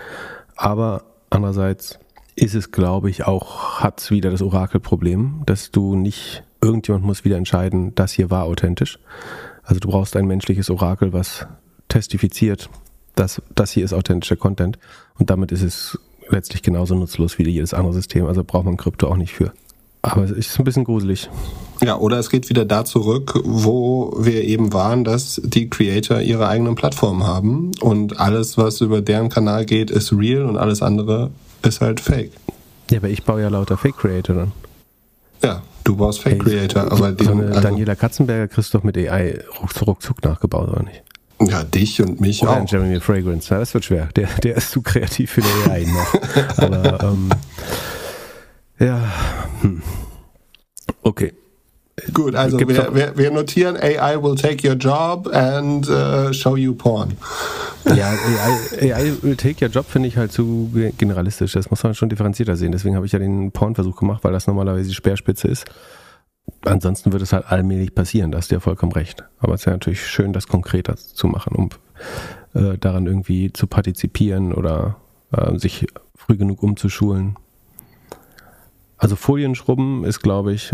Aber 0.56 1.04
andererseits 1.30 2.00
ist 2.36 2.56
es, 2.56 2.72
glaube 2.72 3.10
ich, 3.10 3.26
auch, 3.26 3.82
hat 3.82 4.00
es 4.02 4.12
wieder 4.12 4.32
das 4.32 4.42
Orakelproblem, 4.42 5.44
dass 5.46 5.72
du 5.72 5.96
nicht, 5.96 6.44
irgendjemand 6.62 7.04
muss 7.04 7.26
wieder 7.26 7.38
entscheiden, 7.38 7.94
das 7.96 8.14
hier 8.14 8.30
war 8.30 8.44
authentisch. 8.46 9.00
Also 9.64 9.80
du 9.80 9.90
brauchst 9.90 10.16
ein 10.16 10.26
menschliches 10.26 10.70
Orakel, 10.70 11.14
was 11.14 11.46
testifiziert, 11.88 12.70
dass 13.16 13.42
das 13.54 13.72
hier 13.72 13.84
ist 13.84 13.94
authentischer 13.94 14.38
Content. 14.38 14.80
Und 15.18 15.30
damit 15.30 15.52
ist 15.52 15.62
es 15.62 16.00
letztlich 16.30 16.62
genauso 16.62 16.96
nutzlos 16.96 17.38
wie 17.38 17.48
jedes 17.48 17.74
andere 17.74 17.94
System. 17.94 18.26
Also 18.26 18.44
braucht 18.44 18.66
man 18.66 18.78
Krypto 18.78 19.08
auch 19.08 19.18
nicht 19.18 19.34
für. 19.34 19.52
Aber 20.04 20.24
es 20.24 20.32
ist 20.32 20.58
ein 20.58 20.64
bisschen 20.64 20.84
gruselig. 20.84 21.30
Ja, 21.84 21.98
oder 21.98 22.18
es 22.18 22.30
geht 22.30 22.50
wieder 22.50 22.66
da 22.66 22.86
zurück, 22.86 23.40
wo 23.44 24.16
wir 24.18 24.44
eben 24.44 24.74
waren, 24.74 25.04
dass 25.04 25.40
die 25.44 25.70
Creator 25.70 26.22
ihre 26.22 26.48
eigenen 26.48 26.74
Plattformen 26.76 27.24
haben 27.24 27.72
und 27.82 28.20
alles, 28.20 28.58
was 28.58 28.82
über 28.82 29.02
deren 29.02 29.30
Kanal 29.30 29.66
geht, 29.66 29.92
ist 29.92 30.12
real 30.12 30.46
und 30.46 30.58
alles 30.58 30.82
andere 30.82 31.30
ist 31.64 31.82
halt 31.82 32.00
fake. 32.00 32.32
Ja, 32.90 32.98
aber 32.98 33.10
ich 33.10 33.24
baue 33.24 33.42
ja 33.42 33.50
lauter 33.50 33.78
Fake-Creator 33.78 34.36
dann. 34.36 34.52
Ja, 35.44 35.64
du 35.84 35.96
baust 35.96 36.22
Fake-Creator, 36.22 36.84
hey, 36.84 36.92
aber 36.92 37.24
so 37.24 37.32
also 37.32 37.62
Daniela 37.62 37.96
Katzenberger 37.96 38.48
kriegst 38.48 38.74
du 38.74 38.78
doch 38.78 38.84
mit 38.84 38.98
AI 38.98 39.40
ruckzuck 39.60 40.24
nachgebaut, 40.24 40.70
oder 40.70 40.84
nicht? 40.84 41.04
Ja, 41.48 41.64
dich 41.64 42.02
und 42.02 42.22
mich 42.22 42.44
Oder 42.44 42.52
auch. 42.62 42.70
Jeremy 42.70 43.00
Fragrance. 43.00 43.52
Ja, 43.52 43.60
das 43.60 43.74
wird 43.74 43.86
schwer. 43.86 44.10
Der, 44.16 44.28
der 44.44 44.58
ist 44.58 44.72
zu 44.72 44.82
kreativ 44.82 45.32
für 45.32 45.42
eine 45.42 45.74
AI 45.74 45.86
noch. 45.86 46.58
aber, 46.58 47.04
ähm, 47.04 47.30
ja. 48.80 49.12
Hm. 49.62 49.82
Okay. 51.02 51.34
Gut, 52.14 52.36
also 52.36 52.60
wir, 52.60 52.96
wir, 52.96 53.18
wir, 53.18 53.32
notieren 53.32 53.78
AI 53.78 54.22
will 54.22 54.36
take 54.36 54.68
your 54.68 54.76
job 54.76 55.28
and 55.34 55.88
uh, 55.90 56.34
show 56.34 56.56
you 56.56 56.74
porn. 56.74 57.18
Ja, 57.86 58.12
AI, 58.12 58.94
AI 58.94 59.14
will 59.22 59.36
take 59.36 59.64
your 59.64 59.72
job 59.72 59.86
finde 59.88 60.08
ich 60.08 60.18
halt 60.18 60.32
zu 60.32 60.72
generalistisch. 60.98 61.54
Das 61.54 61.70
muss 61.70 61.84
man 61.84 61.94
schon 61.94 62.10
differenzierter 62.10 62.56
sehen. 62.56 62.72
Deswegen 62.72 62.96
habe 62.96 63.06
ich 63.06 63.12
ja 63.12 63.20
den 63.20 63.52
Pornversuch 63.52 63.98
gemacht, 63.98 64.24
weil 64.24 64.34
das 64.34 64.48
normalerweise 64.48 64.90
die 64.90 64.96
Speerspitze 64.96 65.48
ist. 65.48 65.66
Ansonsten 66.66 67.12
wird 67.12 67.22
es 67.22 67.34
halt 67.34 67.46
allmählich 67.48 67.94
passieren, 67.96 68.32
da 68.32 68.38
hast 68.38 68.52
du 68.52 68.56
ja 68.56 68.60
vollkommen 68.60 68.92
recht. 68.92 69.24
Aber 69.40 69.54
es 69.54 69.62
ist 69.62 69.66
ja 69.66 69.72
natürlich 69.72 70.06
schön, 70.06 70.34
das 70.34 70.48
konkreter 70.48 70.96
zu 70.96 71.28
machen, 71.28 71.56
um 71.56 71.70
äh, 72.54 72.78
daran 72.78 73.08
irgendwie 73.08 73.54
zu 73.54 73.68
partizipieren 73.68 74.54
oder 74.54 74.98
äh, 75.32 75.58
sich 75.58 75.88
früh 76.16 76.38
genug 76.38 76.62
umzuschulen. 76.64 77.36
Also 78.98 79.16
Folienschrubben 79.16 80.04
ist, 80.04 80.20
glaube 80.20 80.54
ich, 80.54 80.74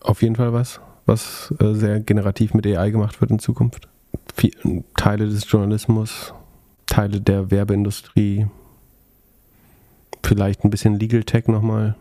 auf 0.00 0.22
jeden 0.22 0.36
Fall 0.36 0.52
was, 0.52 0.80
was 1.06 1.52
äh, 1.60 1.74
sehr 1.74 2.00
generativ 2.00 2.54
mit 2.54 2.66
AI 2.66 2.90
gemacht 2.90 3.20
wird 3.20 3.30
in 3.30 3.38
Zukunft. 3.38 3.88
Viel, 4.34 4.84
Teile 4.96 5.28
des 5.28 5.50
Journalismus, 5.50 6.32
Teile 6.86 7.20
der 7.20 7.50
Werbeindustrie, 7.50 8.46
vielleicht 10.22 10.64
ein 10.64 10.70
bisschen 10.70 10.98
Legal 10.98 11.24
Tech 11.24 11.48
nochmal. 11.48 11.96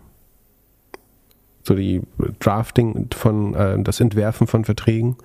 So 1.64 1.76
die 1.76 2.02
Drafting 2.40 3.10
von, 3.14 3.54
äh, 3.54 3.82
das 3.84 4.00
Entwerfen 4.00 4.48
von 4.48 4.64
Verträgen 4.64 5.18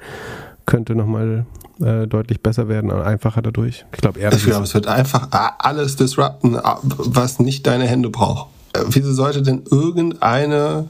könnte 0.67 0.95
nochmal 0.95 1.47
äh, 1.81 2.07
deutlich 2.07 2.41
besser 2.41 2.69
werden, 2.69 2.91
einfacher 2.91 3.43
dadurch. 3.43 3.85
Ich 3.93 4.01
glaube, 4.01 4.21
ich 4.21 4.45
glaube, 4.45 4.65
es 4.65 4.75
wird 4.75 4.87
einfach 4.87 5.29
alles 5.59 5.97
disrupten, 5.97 6.57
was 6.83 7.39
nicht 7.39 7.67
deine 7.67 7.87
Hände 7.87 8.11
braucht. 8.11 8.49
Äh, 8.73 8.81
wieso 8.89 9.13
sollte 9.13 9.43
denn 9.43 9.63
irgendeine 9.71 10.87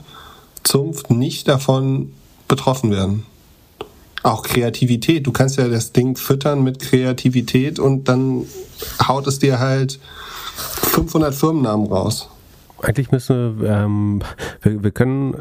Zunft 0.65 1.11
nicht 1.11 1.49
davon 1.49 2.13
betroffen 2.49 2.91
werden. 2.91 3.25
Auch 4.23 4.43
Kreativität. 4.45 5.27
Du 5.27 5.33
kannst 5.33 5.59
ja 5.59 5.69
das 5.69 5.93
Ding 5.93 6.17
füttern 6.17 6.63
mit 6.63 6.79
Kreativität 6.79 7.79
und 7.79 8.09
dann 8.09 8.47
haut 9.07 9.27
es 9.27 9.39
dir 9.39 9.59
halt 9.59 9.99
500 10.55 11.35
Firmennamen 11.35 11.87
raus. 11.87 12.29
Eigentlich 12.81 13.11
müssen 13.11 13.61
wir, 13.61 13.69
ähm, 13.69 14.23
wir, 14.63 14.83
wir 14.83 14.91
können 14.91 15.37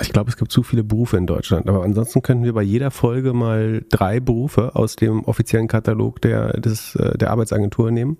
ich 0.00 0.12
glaube, 0.12 0.30
es 0.30 0.36
gibt 0.36 0.50
zu 0.50 0.62
viele 0.62 0.82
Berufe 0.82 1.16
in 1.16 1.26
Deutschland. 1.26 1.68
Aber 1.68 1.84
ansonsten 1.84 2.22
könnten 2.22 2.44
wir 2.44 2.52
bei 2.52 2.62
jeder 2.62 2.90
Folge 2.90 3.32
mal 3.32 3.84
drei 3.90 4.20
Berufe 4.20 4.74
aus 4.74 4.96
dem 4.96 5.24
offiziellen 5.24 5.68
Katalog 5.68 6.20
der, 6.20 6.60
des, 6.60 6.96
äh, 6.96 7.16
der 7.16 7.30
Arbeitsagentur 7.30 7.90
nehmen 7.90 8.16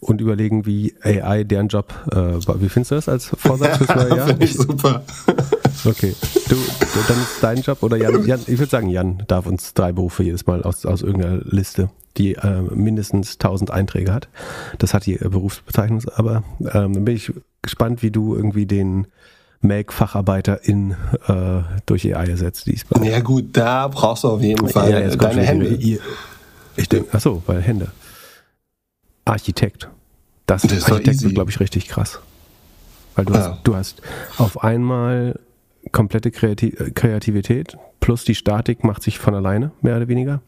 und 0.00 0.20
überlegen, 0.20 0.64
wie 0.66 0.94
AI 1.02 1.44
deren 1.44 1.68
Job 1.68 1.92
äh. 2.10 2.40
Wie 2.60 2.68
findest 2.68 2.92
du 2.92 2.94
das 2.94 3.08
als 3.08 3.26
Vorsatz 3.26 3.78
fürs 3.78 3.94
neue 3.94 4.08
Jahr? 4.16 4.28
Finde 4.28 4.44
ich 4.44 4.54
super. 4.54 5.02
Okay. 5.84 6.14
Du, 6.48 6.56
dann 7.08 7.22
ist 7.22 7.38
dein 7.40 7.60
Job 7.62 7.82
oder 7.82 7.96
Jan, 7.96 8.26
Jan 8.26 8.40
ich 8.40 8.58
würde 8.58 8.70
sagen, 8.70 8.88
Jan 8.88 9.22
darf 9.28 9.46
uns 9.46 9.74
drei 9.74 9.92
Berufe 9.92 10.22
jedes 10.22 10.46
Mal 10.46 10.62
aus, 10.62 10.84
aus 10.84 11.02
irgendeiner 11.02 11.40
Liste 11.44 11.90
die 12.16 12.34
äh, 12.34 12.62
mindestens 12.74 13.34
1000 13.34 13.70
Einträge 13.70 14.12
hat. 14.12 14.28
Das 14.78 14.94
hat 14.94 15.06
die 15.06 15.14
äh, 15.14 15.28
Berufsbezeichnung, 15.28 16.02
aber 16.14 16.42
ähm, 16.60 16.92
dann 16.92 17.04
bin 17.04 17.16
ich 17.16 17.32
gespannt, 17.62 18.02
wie 18.02 18.10
du 18.10 18.34
irgendwie 18.34 18.66
den 18.66 19.06
Make-Facharbeiter 19.60 20.64
in 20.64 20.92
äh, 21.26 21.62
durch 21.86 22.04
AI 22.06 22.26
ersetzt 22.26 22.66
diesmal. 22.66 23.04
Ja 23.06 23.20
gut, 23.20 23.56
da 23.56 23.88
brauchst 23.88 24.24
du 24.24 24.28
auf 24.28 24.40
jeden 24.40 24.68
Fall 24.68 24.90
ja, 24.90 25.16
deine 25.16 25.42
Hände. 25.42 25.68
Ihr, 25.74 26.00
ich 26.76 26.88
denke, 26.88 27.12
achso, 27.14 27.42
weil 27.46 27.60
Hände. 27.60 27.88
Architekt. 29.24 29.88
Das, 30.46 30.62
das 30.62 30.90
Architekt 30.90 31.22
wird, 31.22 31.34
glaube 31.34 31.50
ich, 31.50 31.60
richtig 31.60 31.88
krass. 31.88 32.20
Weil 33.14 33.26
du, 33.26 33.34
ja. 33.34 33.50
hast, 33.50 33.60
du 33.64 33.76
hast 33.76 34.02
auf 34.38 34.64
einmal 34.64 35.38
komplette 35.92 36.30
Kreativität 36.30 37.76
plus 38.00 38.24
die 38.24 38.34
Statik 38.34 38.84
macht 38.84 39.02
sich 39.02 39.18
von 39.18 39.34
alleine, 39.34 39.72
mehr 39.82 39.96
oder 39.96 40.08
weniger. 40.08 40.42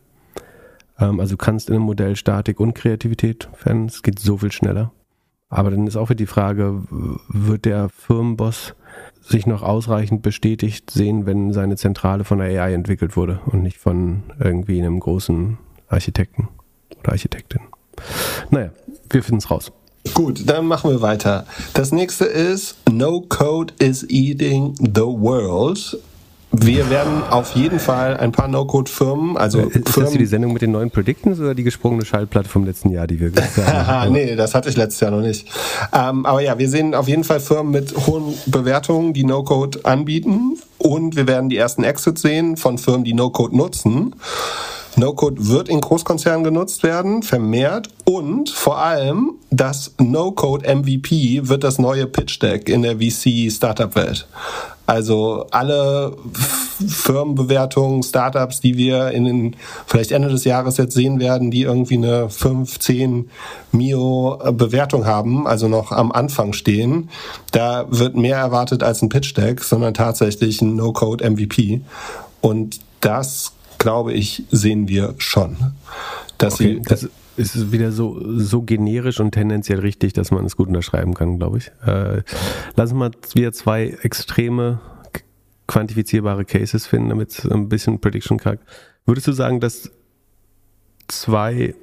Ähm, 0.98 1.20
also 1.20 1.34
du 1.34 1.36
kannst 1.36 1.68
in 1.68 1.76
einem 1.76 1.84
Modell 1.84 2.16
Statik 2.16 2.60
und 2.60 2.74
Kreativität 2.74 3.48
fern, 3.54 3.86
es 3.86 4.02
geht 4.02 4.18
so 4.18 4.38
viel 4.38 4.52
schneller. 4.52 4.92
Aber 5.48 5.70
dann 5.70 5.86
ist 5.86 5.96
auch 5.96 6.08
wieder 6.08 6.16
die 6.16 6.26
Frage, 6.26 6.82
wird 7.28 7.66
der 7.66 7.90
Firmenboss 7.90 8.74
sich 9.20 9.46
noch 9.46 9.62
ausreichend 9.62 10.22
bestätigt 10.22 10.90
sehen, 10.90 11.26
wenn 11.26 11.52
seine 11.52 11.76
Zentrale 11.76 12.24
von 12.24 12.38
der 12.38 12.48
AI 12.62 12.72
entwickelt 12.72 13.16
wurde 13.16 13.40
und 13.44 13.62
nicht 13.62 13.76
von 13.76 14.22
irgendwie 14.40 14.80
einem 14.80 14.98
großen 14.98 15.58
Architekten 15.88 16.48
oder 16.98 17.12
Architektin. 17.12 17.60
Naja, 18.50 18.70
wir 19.10 19.22
finden 19.22 19.38
es 19.40 19.50
raus. 19.50 19.72
Gut, 20.14 20.42
dann 20.46 20.66
machen 20.66 20.90
wir 20.90 21.00
weiter. 21.00 21.46
Das 21.74 21.92
nächste 21.92 22.24
ist 22.24 22.76
No 22.90 23.20
Code 23.28 23.72
is 23.78 24.04
Eating 24.08 24.74
the 24.78 25.02
World. 25.02 25.98
wir 26.50 26.90
werden 26.90 27.22
auf 27.30 27.54
jeden 27.54 27.78
Fall 27.78 28.18
ein 28.18 28.30
paar 28.30 28.46
No-Code-Firmen, 28.46 29.38
also 29.38 29.60
ist 29.60 29.88
Firmen, 29.88 30.10
das 30.10 30.18
die 30.18 30.26
Sendung 30.26 30.52
mit 30.52 30.60
den 30.60 30.70
neuen 30.72 30.90
Predictions 30.90 31.40
oder 31.40 31.54
die 31.54 31.62
gesprungene 31.62 32.04
Schallplatte 32.04 32.48
vom 32.48 32.64
letzten 32.66 32.90
Jahr, 32.90 33.06
die 33.06 33.18
wir 33.18 33.30
gesagt 33.32 33.56
haben? 33.86 34.12
nee, 34.12 34.36
das 34.36 34.54
hatte 34.54 34.68
ich 34.68 34.76
letztes 34.76 35.00
Jahr 35.00 35.12
noch 35.12 35.22
nicht. 35.22 35.48
Ähm, 35.94 36.26
aber 36.26 36.42
ja, 36.42 36.58
wir 36.58 36.68
sehen 36.68 36.94
auf 36.94 37.08
jeden 37.08 37.24
Fall 37.24 37.40
Firmen 37.40 37.72
mit 37.72 37.94
hohen 38.06 38.34
Bewertungen, 38.46 39.14
die 39.14 39.24
No-Code 39.24 39.80
anbieten 39.84 40.58
und 40.76 41.16
wir 41.16 41.26
werden 41.26 41.48
die 41.48 41.56
ersten 41.56 41.84
Exits 41.84 42.20
sehen 42.20 42.58
von 42.58 42.76
Firmen, 42.76 43.04
die 43.04 43.14
No-Code 43.14 43.56
nutzen. 43.56 44.14
No-Code 44.96 45.48
wird 45.48 45.68
in 45.68 45.80
Großkonzernen 45.80 46.44
genutzt 46.44 46.82
werden, 46.82 47.22
vermehrt 47.22 47.88
und 48.04 48.50
vor 48.50 48.78
allem 48.78 49.32
das 49.50 49.94
No-Code 49.98 50.66
MVP 50.74 51.48
wird 51.48 51.64
das 51.64 51.78
neue 51.78 52.06
Pitch 52.06 52.40
Deck 52.42 52.68
in 52.68 52.82
der 52.82 52.98
VC-Startup-Welt. 52.98 54.26
Also 54.84 55.46
alle 55.50 56.16
Firmenbewertungen, 56.86 58.02
Startups, 58.02 58.60
die 58.60 58.76
wir 58.76 59.12
in 59.12 59.24
den 59.24 59.56
vielleicht 59.86 60.10
Ende 60.10 60.28
des 60.28 60.44
Jahres 60.44 60.76
jetzt 60.76 60.94
sehen 60.94 61.20
werden, 61.20 61.50
die 61.50 61.62
irgendwie 61.62 61.96
eine 61.96 62.28
5, 62.28 62.78
10 62.78 63.30
Mio 63.70 64.38
Bewertung 64.52 65.06
haben, 65.06 65.46
also 65.46 65.68
noch 65.68 65.92
am 65.92 66.12
Anfang 66.12 66.52
stehen, 66.52 67.08
da 67.52 67.86
wird 67.88 68.16
mehr 68.16 68.38
erwartet 68.38 68.82
als 68.82 69.02
ein 69.02 69.08
Pitch 69.08 69.36
Deck, 69.36 69.62
sondern 69.62 69.94
tatsächlich 69.94 70.60
ein 70.60 70.76
No-Code 70.76 71.30
MVP. 71.30 71.80
Und 72.40 72.80
das 73.00 73.52
glaube 73.82 74.12
ich, 74.12 74.44
sehen 74.50 74.86
wir 74.86 75.14
schon. 75.18 75.56
Dass 76.38 76.54
okay, 76.54 76.76
sie, 76.76 76.82
das 76.82 77.10
ist 77.36 77.72
wieder 77.72 77.90
so, 77.90 78.20
so 78.38 78.62
generisch 78.62 79.18
und 79.18 79.32
tendenziell 79.32 79.80
richtig, 79.80 80.12
dass 80.12 80.30
man 80.30 80.44
es 80.44 80.56
gut 80.56 80.68
unterschreiben 80.68 81.14
kann, 81.14 81.38
glaube 81.38 81.58
ich. 81.58 81.72
Äh, 81.84 82.22
lass 82.76 82.92
uns 82.92 82.98
mal 82.98 83.10
wieder 83.34 83.52
zwei 83.52 83.96
extreme 84.02 84.80
quantifizierbare 85.66 86.44
Cases 86.44 86.86
finden, 86.86 87.08
damit 87.08 87.30
es 87.30 87.50
ein 87.50 87.68
bisschen 87.68 88.00
Prediction 88.00 88.38
kann. 88.38 88.58
Würdest 89.04 89.26
du 89.26 89.32
sagen, 89.32 89.58
dass 89.58 89.90
zwei 91.08 91.74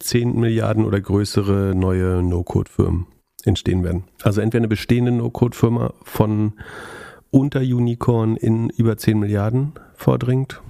10 0.00 0.38
Milliarden 0.38 0.84
oder 0.84 1.00
größere 1.00 1.74
neue 1.74 2.22
No-Code-Firmen 2.22 3.06
entstehen 3.44 3.84
werden? 3.84 4.04
Also 4.22 4.40
entweder 4.40 4.60
eine 4.60 4.68
bestehende 4.68 5.12
No-Code-Firma 5.12 5.92
von 6.02 6.54
unter 7.30 7.60
Unicorn 7.60 8.36
in 8.36 8.70
über 8.70 8.96
10 8.96 9.18
Milliarden 9.18 9.72
vordringt 9.94 10.60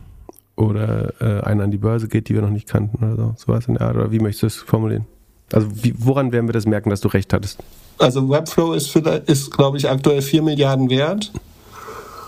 oder 0.58 1.12
äh, 1.20 1.44
einer 1.44 1.64
an 1.64 1.70
die 1.70 1.78
Börse 1.78 2.08
geht, 2.08 2.28
die 2.28 2.34
wir 2.34 2.42
noch 2.42 2.50
nicht 2.50 2.68
kannten 2.68 3.04
oder 3.04 3.16
so. 3.16 3.34
Sowas 3.46 3.66
in 3.68 3.74
der 3.74 3.82
Art. 3.86 3.96
Oder 3.96 4.10
wie 4.10 4.18
möchtest 4.18 4.42
du 4.42 4.46
es 4.48 4.56
formulieren? 4.56 5.06
Also 5.52 5.68
wie, 5.72 5.94
woran 5.96 6.32
werden 6.32 6.48
wir 6.48 6.52
das 6.52 6.66
merken, 6.66 6.90
dass 6.90 7.00
du 7.00 7.08
recht 7.08 7.32
hattest? 7.32 7.58
Also 7.98 8.28
Webflow 8.28 8.74
ist, 8.74 8.94
ist 8.94 9.50
glaube 9.50 9.78
ich, 9.78 9.88
aktuell 9.88 10.20
4 10.20 10.42
Milliarden 10.42 10.90
wert. 10.90 11.32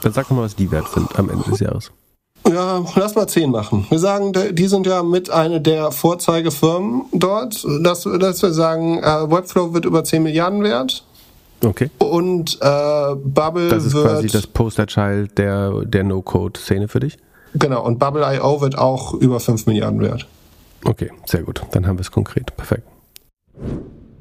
Dann 0.03 0.13
sag 0.13 0.31
mal, 0.31 0.43
was 0.43 0.57
die 0.57 0.71
wert 0.71 0.89
sind 0.89 1.19
am 1.19 1.29
Ende 1.29 1.45
des 1.51 1.61
Jahres. 1.61 1.93
Ja, 2.49 2.85
lass 2.95 3.15
mal 3.15 3.27
10 3.27 3.51
machen. 3.51 3.87
Wir 3.91 3.99
sagen, 3.99 4.33
die 4.53 4.67
sind 4.67 4.87
ja 4.87 5.03
mit 5.03 5.31
einer 5.31 5.61
der 5.61 5.93
Vorzeigefirmen 5.93 7.03
dort, 7.13 7.65
dass, 7.83 8.05
dass 8.05 8.43
wir 8.43 8.53
sagen, 8.53 8.99
äh, 8.99 9.31
Webflow 9.31 9.75
wird 9.75 9.85
über 9.85 10.03
10 10.03 10.23
Milliarden 10.23 10.63
wert. 10.63 11.05
Okay. 11.63 11.91
Und 11.99 12.59
äh, 12.63 13.15
Bubble 13.17 13.69
Das 13.69 13.85
ist 13.85 13.93
wird, 13.93 14.07
quasi 14.07 14.29
das 14.29 14.47
Posterchild 14.47 15.37
der, 15.37 15.85
der 15.85 16.05
No-Code-Szene 16.05 16.89
für 16.89 17.01
dich? 17.01 17.19
Genau, 17.55 17.85
und 17.85 17.99
Bubble.io 17.99 18.61
wird 18.61 18.79
auch 18.79 19.15
über 19.15 19.41
5 19.41 19.67
Milliarden 19.67 20.01
wert. 20.01 20.27
Okay, 20.85 21.11
sehr 21.27 21.43
gut. 21.43 21.63
Dann 21.73 21.87
haben 21.87 21.99
wir 21.99 22.03
es 22.03 22.11
konkret. 22.11 22.57
Perfekt. 22.57 22.87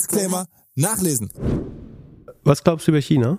Disclaimer 0.00 0.46
nachlesen. 0.76 1.30
Was 2.42 2.64
glaubst 2.64 2.86
du 2.86 2.92
über 2.92 3.00
China? 3.00 3.38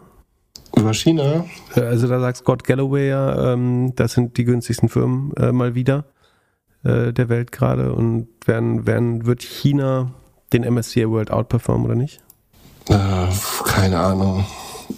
Über 0.76 0.94
China? 0.94 1.46
Äh, 1.76 1.82
Also 1.82 2.08
da 2.08 2.20
sagt 2.20 2.38
Scott 2.38 2.64
Galloway 2.64 3.10
ja, 3.10 3.54
ähm, 3.54 3.94
das 3.96 4.14
sind 4.14 4.38
die 4.38 4.44
günstigsten 4.44 4.90
Firmen 4.90 5.34
äh, 5.38 5.52
mal 5.52 5.74
wieder 5.74 6.06
äh, 6.84 7.12
der 7.12 7.30
Welt 7.30 7.52
gerade. 7.52 7.94
Und 7.94 8.28
werden, 8.46 8.86
werden, 8.86 9.26
wird 9.26 9.42
China 9.42 10.14
den 10.54 10.64
MSCI 10.72 11.10
World 11.10 11.32
outperformen 11.32 11.86
oder 11.86 11.96
nicht? 11.96 12.22
Äh, 12.90 13.28
keine 13.66 14.00
Ahnung. 14.00 14.46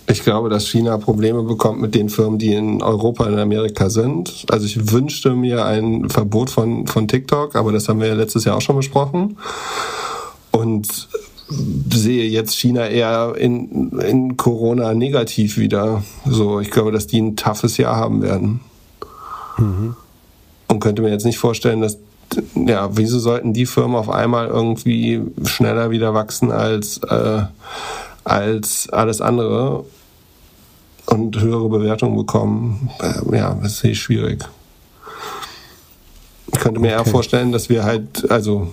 Ich 0.07 0.23
glaube, 0.23 0.49
dass 0.49 0.67
China 0.67 0.97
Probleme 0.97 1.43
bekommt 1.43 1.79
mit 1.79 1.95
den 1.95 2.09
Firmen, 2.09 2.39
die 2.39 2.53
in 2.53 2.81
Europa 2.81 3.25
und 3.25 3.37
Amerika 3.37 3.89
sind. 3.89 4.45
Also 4.49 4.65
ich 4.65 4.91
wünschte 4.91 5.33
mir 5.35 5.65
ein 5.65 6.09
Verbot 6.09 6.49
von, 6.49 6.87
von 6.87 7.07
TikTok, 7.07 7.55
aber 7.55 7.71
das 7.71 7.87
haben 7.87 8.01
wir 8.01 8.07
ja 8.07 8.15
letztes 8.15 8.43
Jahr 8.43 8.57
auch 8.57 8.61
schon 8.61 8.75
besprochen. 8.75 9.37
Und 10.51 11.07
sehe 11.93 12.25
jetzt 12.25 12.55
China 12.55 12.87
eher 12.87 13.35
in, 13.37 13.91
in 13.99 14.37
Corona 14.37 14.93
negativ 14.93 15.57
wieder. 15.57 16.03
So, 16.25 16.59
ich 16.59 16.71
glaube, 16.71 16.91
dass 16.91 17.07
die 17.07 17.21
ein 17.21 17.35
toughes 17.35 17.77
Jahr 17.77 17.95
haben 17.95 18.21
werden. 18.21 18.59
Und 20.67 20.79
könnte 20.79 21.01
mir 21.01 21.09
jetzt 21.09 21.25
nicht 21.25 21.37
vorstellen, 21.37 21.81
dass 21.81 21.97
ja, 22.55 22.89
wieso 22.97 23.19
sollten 23.19 23.53
die 23.53 23.65
Firmen 23.65 23.95
auf 23.95 24.09
einmal 24.09 24.47
irgendwie 24.47 25.21
schneller 25.45 25.91
wieder 25.91 26.13
wachsen 26.13 26.51
als, 26.51 26.97
äh, 26.97 27.43
als 28.23 28.89
alles 28.89 29.21
andere 29.21 29.85
und 31.05 31.39
höhere 31.39 31.69
Bewertungen 31.69 32.17
bekommen? 32.17 32.89
Äh, 32.99 33.37
ja, 33.37 33.53
das 33.61 33.79
sehe 33.79 33.91
ich 33.91 34.01
schwierig. 34.01 34.43
Ich 36.51 36.59
könnte 36.59 36.79
mir 36.79 36.91
eher 36.91 37.05
vorstellen, 37.05 37.51
dass 37.51 37.69
wir 37.69 37.83
halt, 37.83 38.29
also 38.31 38.71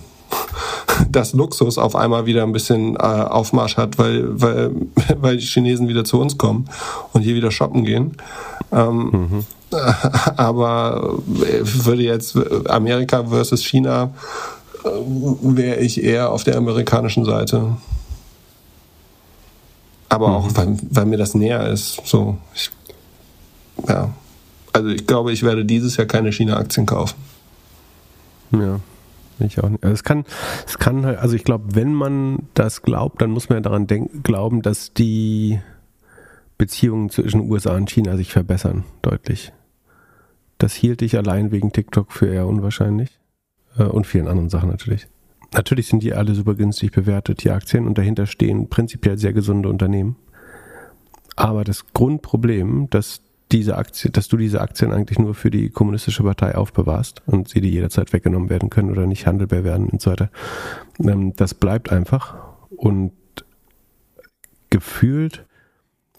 dass 1.09 1.33
Luxus 1.33 1.77
auf 1.77 1.95
einmal 1.95 2.25
wieder 2.25 2.43
ein 2.43 2.51
bisschen 2.51 2.95
äh, 2.95 2.99
Aufmarsch 2.99 3.77
hat, 3.77 3.97
weil, 3.97 4.41
weil, 4.41 4.71
weil 5.21 5.37
die 5.37 5.45
Chinesen 5.45 5.87
wieder 5.87 6.03
zu 6.03 6.19
uns 6.19 6.37
kommen 6.37 6.69
und 7.13 7.21
hier 7.21 7.35
wieder 7.35 7.51
shoppen 7.51 7.85
gehen. 7.85 8.17
Ähm, 8.71 9.45
Aber 10.37 11.19
äh, 11.43 11.61
würde 11.63 12.03
jetzt 12.03 12.37
Amerika 12.67 13.23
versus 13.23 13.63
China, 13.63 14.11
äh, 14.83 14.87
wäre 14.87 15.79
ich 15.79 16.03
eher 16.03 16.31
auf 16.31 16.43
der 16.43 16.57
amerikanischen 16.57 17.25
Seite. 17.25 17.77
Aber 20.09 20.35
auch, 20.35 20.49
weil, 20.55 20.77
weil 20.89 21.05
mir 21.05 21.17
das 21.17 21.35
näher 21.35 21.69
ist. 21.69 22.01
So, 22.05 22.37
ich, 22.53 22.69
ja. 23.87 24.09
Also 24.73 24.89
ich 24.89 25.05
glaube, 25.07 25.31
ich 25.31 25.43
werde 25.43 25.65
dieses 25.65 25.97
Jahr 25.97 26.07
keine 26.07 26.31
China-Aktien 26.31 26.85
kaufen. 26.85 27.15
Ja, 28.51 28.79
ich 29.47 29.63
auch 29.63 29.69
nicht. 29.69 29.83
Also 29.83 29.93
es 29.93 30.03
kann, 30.03 30.25
es 30.65 30.77
kann 30.77 31.05
halt, 31.05 31.19
also 31.19 31.35
ich 31.35 31.43
glaube, 31.43 31.75
wenn 31.75 31.93
man 31.93 32.47
das 32.53 32.81
glaubt, 32.81 33.21
dann 33.21 33.31
muss 33.31 33.49
man 33.49 33.57
ja 33.57 33.61
daran 33.61 33.87
denken, 33.87 34.23
glauben, 34.23 34.61
dass 34.61 34.93
die 34.93 35.59
Beziehungen 36.57 37.09
zwischen 37.09 37.49
USA 37.49 37.75
und 37.75 37.89
China 37.89 38.17
sich 38.17 38.31
verbessern, 38.31 38.83
deutlich. 39.01 39.51
Das 40.57 40.73
hielt 40.73 41.01
ich 41.01 41.17
allein 41.17 41.51
wegen 41.51 41.71
TikTok 41.71 42.11
für 42.11 42.27
eher 42.27 42.47
unwahrscheinlich. 42.47 43.19
Äh, 43.77 43.83
und 43.83 44.07
vielen 44.07 44.27
anderen 44.27 44.49
Sachen 44.49 44.69
natürlich. 44.69 45.07
Natürlich 45.53 45.87
sind 45.87 46.03
die 46.03 46.13
alle 46.13 46.33
super 46.33 46.55
günstig 46.55 46.91
bewertet, 46.91 47.43
die 47.43 47.51
Aktien, 47.51 47.85
und 47.85 47.97
dahinter 47.97 48.25
stehen 48.25 48.69
prinzipiell 48.69 49.17
sehr 49.17 49.33
gesunde 49.33 49.69
Unternehmen. 49.69 50.15
Aber 51.35 51.63
das 51.63 51.87
Grundproblem, 51.93 52.89
dass 52.89 53.21
diese 53.51 53.77
Aktie, 53.77 54.11
dass 54.11 54.27
du 54.27 54.37
diese 54.37 54.61
Aktien 54.61 54.91
eigentlich 54.91 55.19
nur 55.19 55.35
für 55.35 55.51
die 55.51 55.69
kommunistische 55.69 56.23
Partei 56.23 56.55
aufbewahrst 56.55 57.21
und 57.25 57.49
sie 57.49 57.61
dir 57.61 57.69
jederzeit 57.69 58.13
weggenommen 58.13 58.49
werden 58.49 58.69
können 58.69 58.91
oder 58.91 59.05
nicht 59.05 59.27
handelbar 59.27 59.63
werden 59.63 59.87
und 59.89 60.01
so 60.01 60.11
weiter, 60.11 60.29
ähm, 60.99 61.33
das 61.35 61.53
bleibt 61.53 61.91
einfach. 61.91 62.35
Und 62.69 63.13
gefühlt 64.69 65.45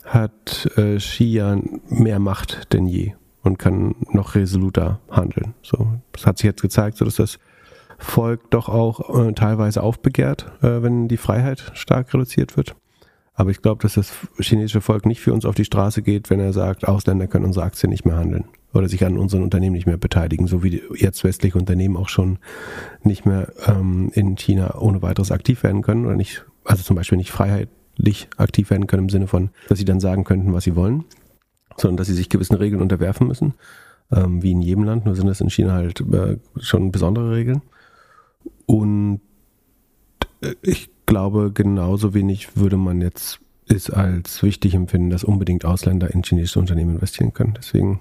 hat 0.04 0.70
äh, 0.76 0.96
Xi 0.96 1.24
ja 1.24 1.58
mehr 1.88 2.18
Macht 2.18 2.72
denn 2.72 2.86
je 2.86 3.14
und 3.42 3.58
kann 3.58 3.94
noch 4.10 4.34
resoluter 4.34 5.00
handeln. 5.10 5.54
So, 5.62 6.00
das 6.12 6.26
hat 6.26 6.38
sich 6.38 6.44
jetzt 6.44 6.62
gezeigt, 6.62 6.98
so 6.98 7.04
dass 7.04 7.16
das 7.16 7.38
Volk 7.98 8.50
doch 8.50 8.68
auch 8.68 9.28
äh, 9.28 9.32
teilweise 9.32 9.82
aufbegehrt, 9.82 10.46
äh, 10.62 10.82
wenn 10.82 11.08
die 11.08 11.16
Freiheit 11.16 11.70
stark 11.74 12.12
reduziert 12.12 12.56
wird. 12.56 12.74
Aber 13.34 13.50
ich 13.50 13.62
glaube, 13.62 13.82
dass 13.82 13.94
das 13.94 14.12
chinesische 14.38 14.82
Volk 14.82 15.06
nicht 15.06 15.20
für 15.20 15.32
uns 15.32 15.46
auf 15.46 15.54
die 15.54 15.64
Straße 15.64 16.02
geht, 16.02 16.28
wenn 16.28 16.40
er 16.40 16.52
sagt, 16.52 16.86
Ausländer 16.86 17.26
können 17.26 17.46
unsere 17.46 17.64
Aktien 17.64 17.90
nicht 17.90 18.04
mehr 18.04 18.16
handeln 18.16 18.44
oder 18.74 18.88
sich 18.88 19.04
an 19.04 19.18
unseren 19.18 19.42
Unternehmen 19.42 19.74
nicht 19.74 19.86
mehr 19.86 19.96
beteiligen, 19.96 20.46
so 20.46 20.62
wie 20.62 20.82
jetzt 20.94 21.24
westliche 21.24 21.58
Unternehmen 21.58 21.96
auch 21.96 22.08
schon 22.08 22.38
nicht 23.02 23.24
mehr 23.26 23.52
ähm, 23.66 24.10
in 24.14 24.36
China 24.36 24.78
ohne 24.78 25.02
weiteres 25.02 25.30
aktiv 25.30 25.62
werden 25.62 25.82
können 25.82 26.06
oder 26.06 26.16
nicht, 26.16 26.44
also 26.64 26.82
zum 26.82 26.96
Beispiel 26.96 27.18
nicht 27.18 27.30
freiheitlich 27.30 28.28
aktiv 28.36 28.70
werden 28.70 28.86
können 28.86 29.04
im 29.04 29.10
Sinne 29.10 29.26
von, 29.26 29.50
dass 29.68 29.78
sie 29.78 29.84
dann 29.84 30.00
sagen 30.00 30.24
könnten, 30.24 30.52
was 30.52 30.64
sie 30.64 30.76
wollen. 30.76 31.04
sondern 31.76 31.96
dass 31.96 32.06
sie 32.06 32.14
sich 32.14 32.28
gewissen 32.28 32.56
Regeln 32.56 32.82
unterwerfen 32.82 33.26
müssen, 33.26 33.54
ähm, 34.10 34.42
wie 34.42 34.52
in 34.52 34.62
jedem 34.62 34.84
Land, 34.84 35.06
nur 35.06 35.16
sind 35.16 35.26
das 35.26 35.40
in 35.40 35.50
China 35.50 35.72
halt 35.72 36.00
äh, 36.00 36.38
schon 36.58 36.92
besondere 36.92 37.32
Regeln. 37.32 37.62
Und 38.66 39.20
äh, 40.42 40.54
ich 40.62 40.90
glaube, 41.12 41.50
genauso 41.52 42.14
wenig 42.14 42.56
würde 42.56 42.78
man 42.78 43.02
jetzt 43.02 43.38
es 43.68 43.90
als 43.90 44.42
wichtig 44.42 44.72
empfinden, 44.72 45.10
dass 45.10 45.24
unbedingt 45.24 45.66
Ausländer 45.66 46.10
in 46.10 46.22
chinesische 46.22 46.58
Unternehmen 46.58 46.94
investieren 46.94 47.34
können. 47.34 47.52
Deswegen, 47.54 48.00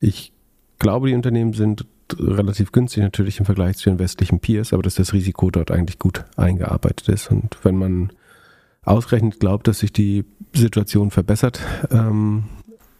ich 0.00 0.32
glaube, 0.80 1.06
die 1.06 1.14
Unternehmen 1.14 1.52
sind 1.52 1.86
relativ 2.18 2.72
günstig 2.72 3.04
natürlich 3.04 3.38
im 3.38 3.46
Vergleich 3.46 3.76
zu 3.76 3.90
den 3.90 4.00
westlichen 4.00 4.40
Peers, 4.40 4.72
aber 4.72 4.82
dass 4.82 4.96
das 4.96 5.12
Risiko 5.12 5.52
dort 5.52 5.70
eigentlich 5.70 6.00
gut 6.00 6.24
eingearbeitet 6.36 7.08
ist. 7.10 7.30
Und 7.30 7.58
wenn 7.62 7.76
man 7.76 8.10
ausgerechnet 8.82 9.38
glaubt, 9.38 9.68
dass 9.68 9.78
sich 9.78 9.92
die 9.92 10.24
Situation 10.52 11.12
verbessert, 11.12 11.60
ähm, 11.92 12.46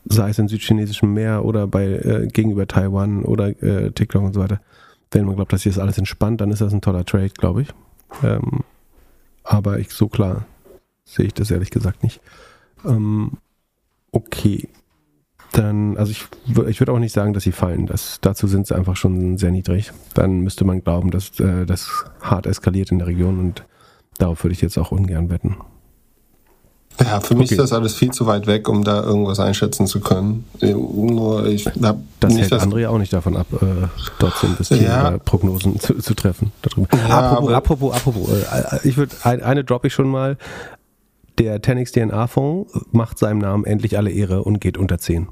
sei 0.04 0.30
es 0.30 0.38
im 0.38 0.46
südchinesischen 0.46 1.12
Meer 1.12 1.44
oder 1.44 1.66
bei 1.66 1.84
äh, 1.84 2.28
gegenüber 2.32 2.68
Taiwan 2.68 3.24
oder 3.24 3.60
äh, 3.60 3.90
TikTok 3.90 4.22
und 4.22 4.34
so 4.34 4.40
weiter, 4.40 4.60
wenn 5.10 5.24
man 5.24 5.34
glaubt, 5.34 5.52
dass 5.52 5.62
sich 5.62 5.74
das 5.74 5.82
alles 5.82 5.98
entspannt, 5.98 6.40
dann 6.40 6.52
ist 6.52 6.60
das 6.60 6.72
ein 6.72 6.80
toller 6.80 7.04
Trade, 7.04 7.30
glaube 7.30 7.62
ich. 7.62 7.68
Ähm, 8.22 8.62
aber 9.46 9.78
ich 9.78 9.90
so 9.90 10.08
klar 10.08 10.44
sehe 11.04 11.26
ich 11.26 11.34
das 11.34 11.50
ehrlich 11.50 11.70
gesagt 11.70 12.02
nicht. 12.02 12.20
Ähm, 12.84 13.38
okay. 14.10 14.68
Dann, 15.52 15.96
also 15.96 16.10
ich, 16.10 16.26
ich 16.68 16.80
würde 16.80 16.92
auch 16.92 16.98
nicht 16.98 17.12
sagen, 17.12 17.32
dass 17.32 17.44
sie 17.44 17.52
fallen. 17.52 17.86
Das, 17.86 18.18
dazu 18.20 18.46
sind 18.48 18.66
sie 18.66 18.74
einfach 18.74 18.96
schon 18.96 19.38
sehr 19.38 19.52
niedrig. 19.52 19.92
Dann 20.14 20.40
müsste 20.40 20.64
man 20.64 20.82
glauben, 20.82 21.10
dass 21.10 21.38
äh, 21.40 21.64
das 21.64 22.04
hart 22.20 22.46
eskaliert 22.46 22.90
in 22.90 22.98
der 22.98 23.06
Region 23.06 23.38
und 23.38 23.64
darauf 24.18 24.42
würde 24.42 24.52
ich 24.52 24.60
jetzt 24.60 24.76
auch 24.76 24.90
ungern 24.90 25.30
wetten. 25.30 25.56
Ja, 27.02 27.20
für 27.20 27.34
mich 27.34 27.48
okay. 27.48 27.54
ist 27.54 27.60
das 27.60 27.72
alles 27.72 27.94
viel 27.94 28.10
zu 28.10 28.26
weit 28.26 28.46
weg, 28.46 28.68
um 28.68 28.82
da 28.82 29.02
irgendwas 29.02 29.38
einschätzen 29.38 29.86
zu 29.86 30.00
können. 30.00 30.44
Nur 30.60 31.46
ich 31.46 31.66
hab 31.66 31.98
das 32.20 32.32
nicht 32.32 32.42
hält 32.42 32.52
das 32.52 32.66
André 32.66 32.88
auch 32.88 32.98
nicht 32.98 33.12
davon 33.12 33.36
ab, 33.36 33.46
äh, 33.52 33.86
dort 34.18 34.36
so 34.36 34.46
ein 34.46 34.56
bisschen 34.56 34.82
ja. 34.82 35.10
äh, 35.10 35.18
Prognosen 35.18 35.78
zu, 35.78 35.94
zu 35.94 36.14
treffen. 36.14 36.52
Ja, 37.08 37.30
apropos, 37.32 37.52
apropos, 37.52 37.94
apropos, 37.94 38.28
äh, 38.30 38.88
ich 38.88 38.96
würde 38.96 39.14
ein, 39.24 39.42
eine 39.42 39.64
droppe 39.64 39.88
ich 39.88 39.94
schon 39.94 40.08
mal. 40.08 40.38
Der 41.38 41.60
Tenix 41.60 41.92
DNA 41.92 42.28
Fonds 42.28 42.72
macht 42.92 43.18
seinem 43.18 43.38
Namen 43.38 43.66
endlich 43.66 43.98
alle 43.98 44.10
Ehre 44.10 44.42
und 44.42 44.58
geht 44.60 44.78
unter 44.78 44.98
10. 44.98 45.28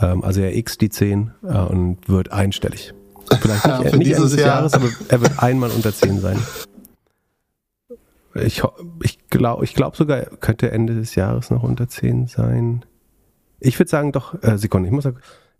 Ähm, 0.00 0.24
also 0.24 0.40
er 0.40 0.56
x 0.56 0.76
die 0.76 0.90
10 0.90 1.30
äh, 1.44 1.56
und 1.56 1.98
wird 2.08 2.32
einstellig. 2.32 2.94
Vielleicht 3.40 3.64
nicht, 3.66 3.84
ja, 3.84 3.96
nicht 3.96 4.10
Ende 4.12 4.28
des 4.28 4.36
Jahr. 4.36 4.46
Jahres, 4.48 4.74
aber 4.74 4.88
er 5.08 5.20
wird 5.20 5.40
einmal 5.40 5.70
unter 5.70 5.94
10 5.94 6.20
sein. 6.20 6.38
Ich, 8.34 8.62
ich 9.02 9.18
glaube 9.28 9.64
ich 9.64 9.74
glaub 9.74 9.96
sogar, 9.96 10.22
könnte 10.24 10.70
Ende 10.70 10.94
des 10.94 11.14
Jahres 11.14 11.50
noch 11.50 11.62
unter 11.62 11.88
10 11.88 12.26
sein. 12.26 12.84
Ich 13.60 13.78
würde 13.78 13.90
sagen, 13.90 14.12
doch, 14.12 14.42
äh, 14.42 14.58
Sekunde, 14.58 14.88
ich 14.88 14.94
muss 14.94 15.06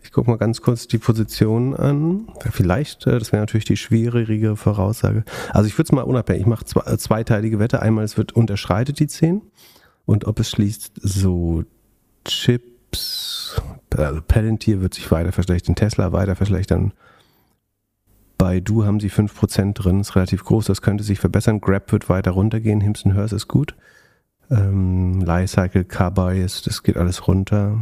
ich 0.05 0.13
gucke 0.13 0.31
mal 0.31 0.37
ganz 0.37 0.61
kurz 0.61 0.87
die 0.87 0.99
Position 0.99 1.75
an. 1.75 2.29
Vielleicht, 2.51 3.07
äh, 3.07 3.19
das 3.19 3.33
wäre 3.33 3.43
natürlich 3.43 3.65
die 3.65 3.77
schwierige 3.77 4.55
Voraussage. 4.55 5.25
Also 5.51 5.67
ich 5.67 5.75
würde 5.79 5.87
es 5.89 5.93
mal 5.93 6.03
unabhängig, 6.03 6.43
ich 6.43 6.47
mache 6.47 6.65
zwei, 6.65 6.93
äh, 6.93 6.99
zweiteilige 6.99 7.59
Wette. 7.59 7.81
Einmal, 7.81 8.05
es 8.05 8.19
wird 8.19 8.33
unterschreitet 8.33 9.01
die 9.01 9.07
10 9.07 9.43
und 10.05 10.27
ob 10.27 10.39
es 10.41 10.51
schließt 10.51 10.93
so 11.01 11.65
Chips, 12.25 13.61
also 13.97 14.21
Palantir 14.27 14.83
wird 14.83 14.95
sich 14.95 15.11
weiter 15.11 15.33
verschlechtern, 15.33 15.75
Tesla 15.75 16.13
weiter 16.13 16.37
verschlechtern, 16.37 16.93
bei 18.38 18.61
Du 18.61 18.85
haben 18.85 19.01
sie 19.01 19.11
5% 19.11 19.75
drin, 19.75 20.01
ist 20.01 20.16
relativ 20.16 20.44
groß, 20.44 20.66
das 20.66 20.83
könnte 20.83 21.05
sich 21.05 21.18
verbessern. 21.18 21.61
Grab 21.61 21.92
wird 21.92 22.09
weiter 22.09 22.33
runtergehen, 22.33 22.81
Himson 22.81 23.14
Hers 23.14 23.33
ist 23.33 23.49
gut. 23.49 23.75
Ähm, 24.51 25.20
Lifecycle, 25.20 25.85
Carbias, 25.85 26.62
das 26.62 26.83
geht 26.83 26.97
alles 26.97 27.27
runter. 27.29 27.79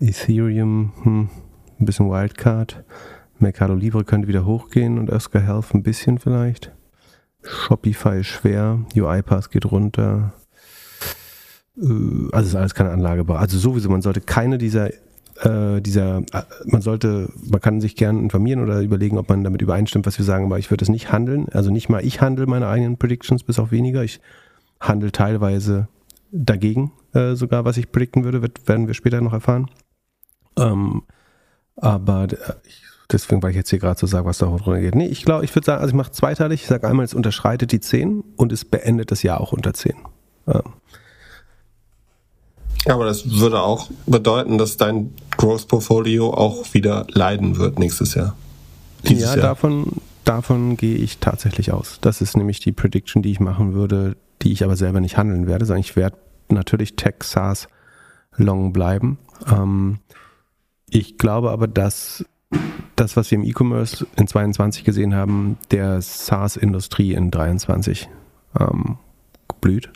Ethereum, 0.00 0.92
hm, 1.02 1.30
ein 1.78 1.84
bisschen 1.84 2.10
Wildcard. 2.10 2.84
Mercado 3.38 3.74
Libre 3.74 4.04
könnte 4.04 4.28
wieder 4.28 4.46
hochgehen 4.46 4.98
und 4.98 5.10
Oscar 5.10 5.40
Health 5.40 5.74
ein 5.74 5.82
bisschen 5.82 6.18
vielleicht. 6.18 6.72
Shopify 7.42 8.20
ist 8.20 8.26
schwer, 8.26 8.80
UiPath 8.94 9.50
geht 9.50 9.66
runter. 9.66 10.32
Äh, 11.76 12.32
also 12.32 12.48
ist 12.48 12.54
alles 12.56 12.74
keine 12.74 12.90
Anlage. 12.90 13.24
Also 13.34 13.58
sowieso, 13.58 13.90
man 13.90 14.02
sollte 14.02 14.20
keine 14.20 14.58
dieser 14.58 14.90
äh, 15.42 15.80
dieser, 15.80 16.18
äh, 16.32 16.42
man 16.64 16.82
sollte, 16.82 17.28
man 17.50 17.60
kann 17.60 17.80
sich 17.80 17.96
gern 17.96 18.18
informieren 18.18 18.60
oder 18.62 18.80
überlegen, 18.80 19.18
ob 19.18 19.28
man 19.28 19.44
damit 19.44 19.62
übereinstimmt, 19.62 20.06
was 20.06 20.18
wir 20.18 20.24
sagen, 20.24 20.46
aber 20.46 20.58
ich 20.58 20.70
würde 20.70 20.84
es 20.84 20.88
nicht 20.88 21.12
handeln. 21.12 21.46
Also 21.52 21.70
nicht 21.70 21.88
mal 21.88 22.04
ich 22.04 22.20
handle 22.20 22.46
meine 22.46 22.68
eigenen 22.68 22.96
Predictions, 22.96 23.42
bis 23.42 23.58
auf 23.58 23.70
weniger. 23.70 24.02
Ich 24.04 24.20
handle 24.80 25.12
teilweise 25.12 25.88
dagegen 26.32 26.92
äh, 27.12 27.34
sogar, 27.34 27.64
was 27.64 27.76
ich 27.76 27.90
predikten 27.92 28.24
würde, 28.24 28.42
wird, 28.42 28.66
werden 28.68 28.86
wir 28.86 28.94
später 28.94 29.20
noch 29.20 29.32
erfahren. 29.32 29.70
Ähm, 30.58 31.02
aber 31.76 32.24
äh, 32.24 32.36
ich, 32.66 32.82
deswegen, 33.10 33.42
weil 33.42 33.50
ich 33.50 33.56
jetzt 33.56 33.70
hier 33.70 33.78
gerade 33.78 33.98
so 33.98 34.06
sage, 34.06 34.26
was 34.26 34.38
da 34.38 34.46
drunter 34.46 34.80
geht. 34.80 34.94
Nee, 34.94 35.06
ich 35.06 35.24
glaube, 35.24 35.44
ich 35.44 35.54
würde 35.54 35.66
sagen, 35.66 35.80
also 35.80 35.90
ich 35.90 35.96
mache 35.96 36.12
zweiteilig. 36.12 36.62
Ich 36.62 36.68
sage 36.68 36.88
einmal, 36.88 37.04
es 37.04 37.14
unterschreitet 37.14 37.72
die 37.72 37.80
10 37.80 38.22
und 38.36 38.52
es 38.52 38.64
beendet 38.64 39.10
das 39.10 39.22
Jahr 39.22 39.40
auch 39.40 39.52
unter 39.52 39.74
10. 39.74 39.94
Ähm, 40.48 40.62
ja, 42.86 42.94
aber 42.94 43.04
das 43.04 43.40
würde 43.40 43.60
auch 43.60 43.90
bedeuten, 44.06 44.58
dass 44.58 44.76
dein 44.76 45.12
Growth 45.36 45.68
Portfolio 45.68 46.32
auch 46.32 46.72
wieder 46.74 47.06
leiden 47.10 47.56
wird 47.56 47.78
nächstes 47.78 48.14
Jahr. 48.14 48.36
Dieses 49.08 49.24
ja, 49.24 49.36
Jahr. 49.36 49.48
davon, 49.48 49.92
davon 50.24 50.76
gehe 50.76 50.96
ich 50.96 51.18
tatsächlich 51.18 51.72
aus. 51.72 51.98
Das 52.00 52.20
ist 52.20 52.36
nämlich 52.36 52.60
die 52.60 52.72
Prediction, 52.72 53.22
die 53.22 53.32
ich 53.32 53.40
machen 53.40 53.74
würde, 53.74 54.16
die 54.42 54.52
ich 54.52 54.64
aber 54.64 54.76
selber 54.76 55.00
nicht 55.00 55.16
handeln 55.16 55.46
werde, 55.46 55.64
sondern 55.64 55.80
ich 55.80 55.96
werde 55.96 56.16
natürlich 56.48 56.96
Tech 56.96 57.16
SaaS 57.22 57.68
long 58.36 58.72
bleiben. 58.72 59.18
Ähm, 59.50 59.98
ich 60.88 61.18
glaube 61.18 61.50
aber, 61.50 61.66
dass 61.66 62.24
das, 62.94 63.16
was 63.16 63.30
wir 63.30 63.38
im 63.38 63.44
E-Commerce 63.44 64.06
in 64.16 64.26
22 64.26 64.84
gesehen 64.84 65.14
haben, 65.14 65.58
der 65.70 66.00
SaaS-Industrie 66.00 67.12
in 67.12 67.30
23 67.30 68.08
ähm, 68.58 68.98
blüht. 69.60 69.90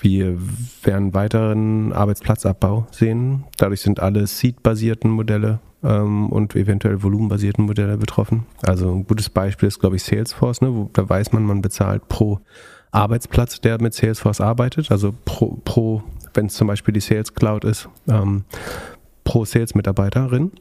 Wir 0.00 0.38
werden 0.82 1.14
weiteren 1.14 1.92
Arbeitsplatzabbau 1.92 2.86
sehen. 2.90 3.44
Dadurch 3.56 3.82
sind 3.82 4.00
alle 4.00 4.26
Seed-basierten 4.26 5.10
Modelle 5.10 5.60
ähm, 5.82 6.30
und 6.30 6.56
eventuell 6.56 7.02
volumenbasierten 7.02 7.64
Modelle 7.64 7.96
betroffen. 7.98 8.46
Also 8.62 8.92
ein 8.92 9.06
gutes 9.06 9.28
Beispiel 9.28 9.68
ist, 9.68 9.78
glaube 9.78 9.96
ich, 9.96 10.02
Salesforce. 10.02 10.62
Ne? 10.62 10.74
Wo, 10.74 10.90
da 10.92 11.08
weiß 11.08 11.32
man, 11.32 11.44
man 11.44 11.62
bezahlt 11.62 12.08
pro 12.08 12.40
Arbeitsplatz, 12.92 13.60
der 13.60 13.80
mit 13.80 13.94
Salesforce 13.94 14.40
arbeitet. 14.40 14.90
Also 14.90 15.14
pro, 15.24 15.58
pro 15.64 16.02
wenn 16.34 16.46
es 16.46 16.54
zum 16.54 16.68
Beispiel 16.68 16.94
die 16.94 17.00
Sales 17.00 17.34
Cloud 17.34 17.64
ist, 17.64 17.88
ähm, 18.08 18.44
pro 19.24 19.44
Sales-Mitarbeiterin. 19.44 20.52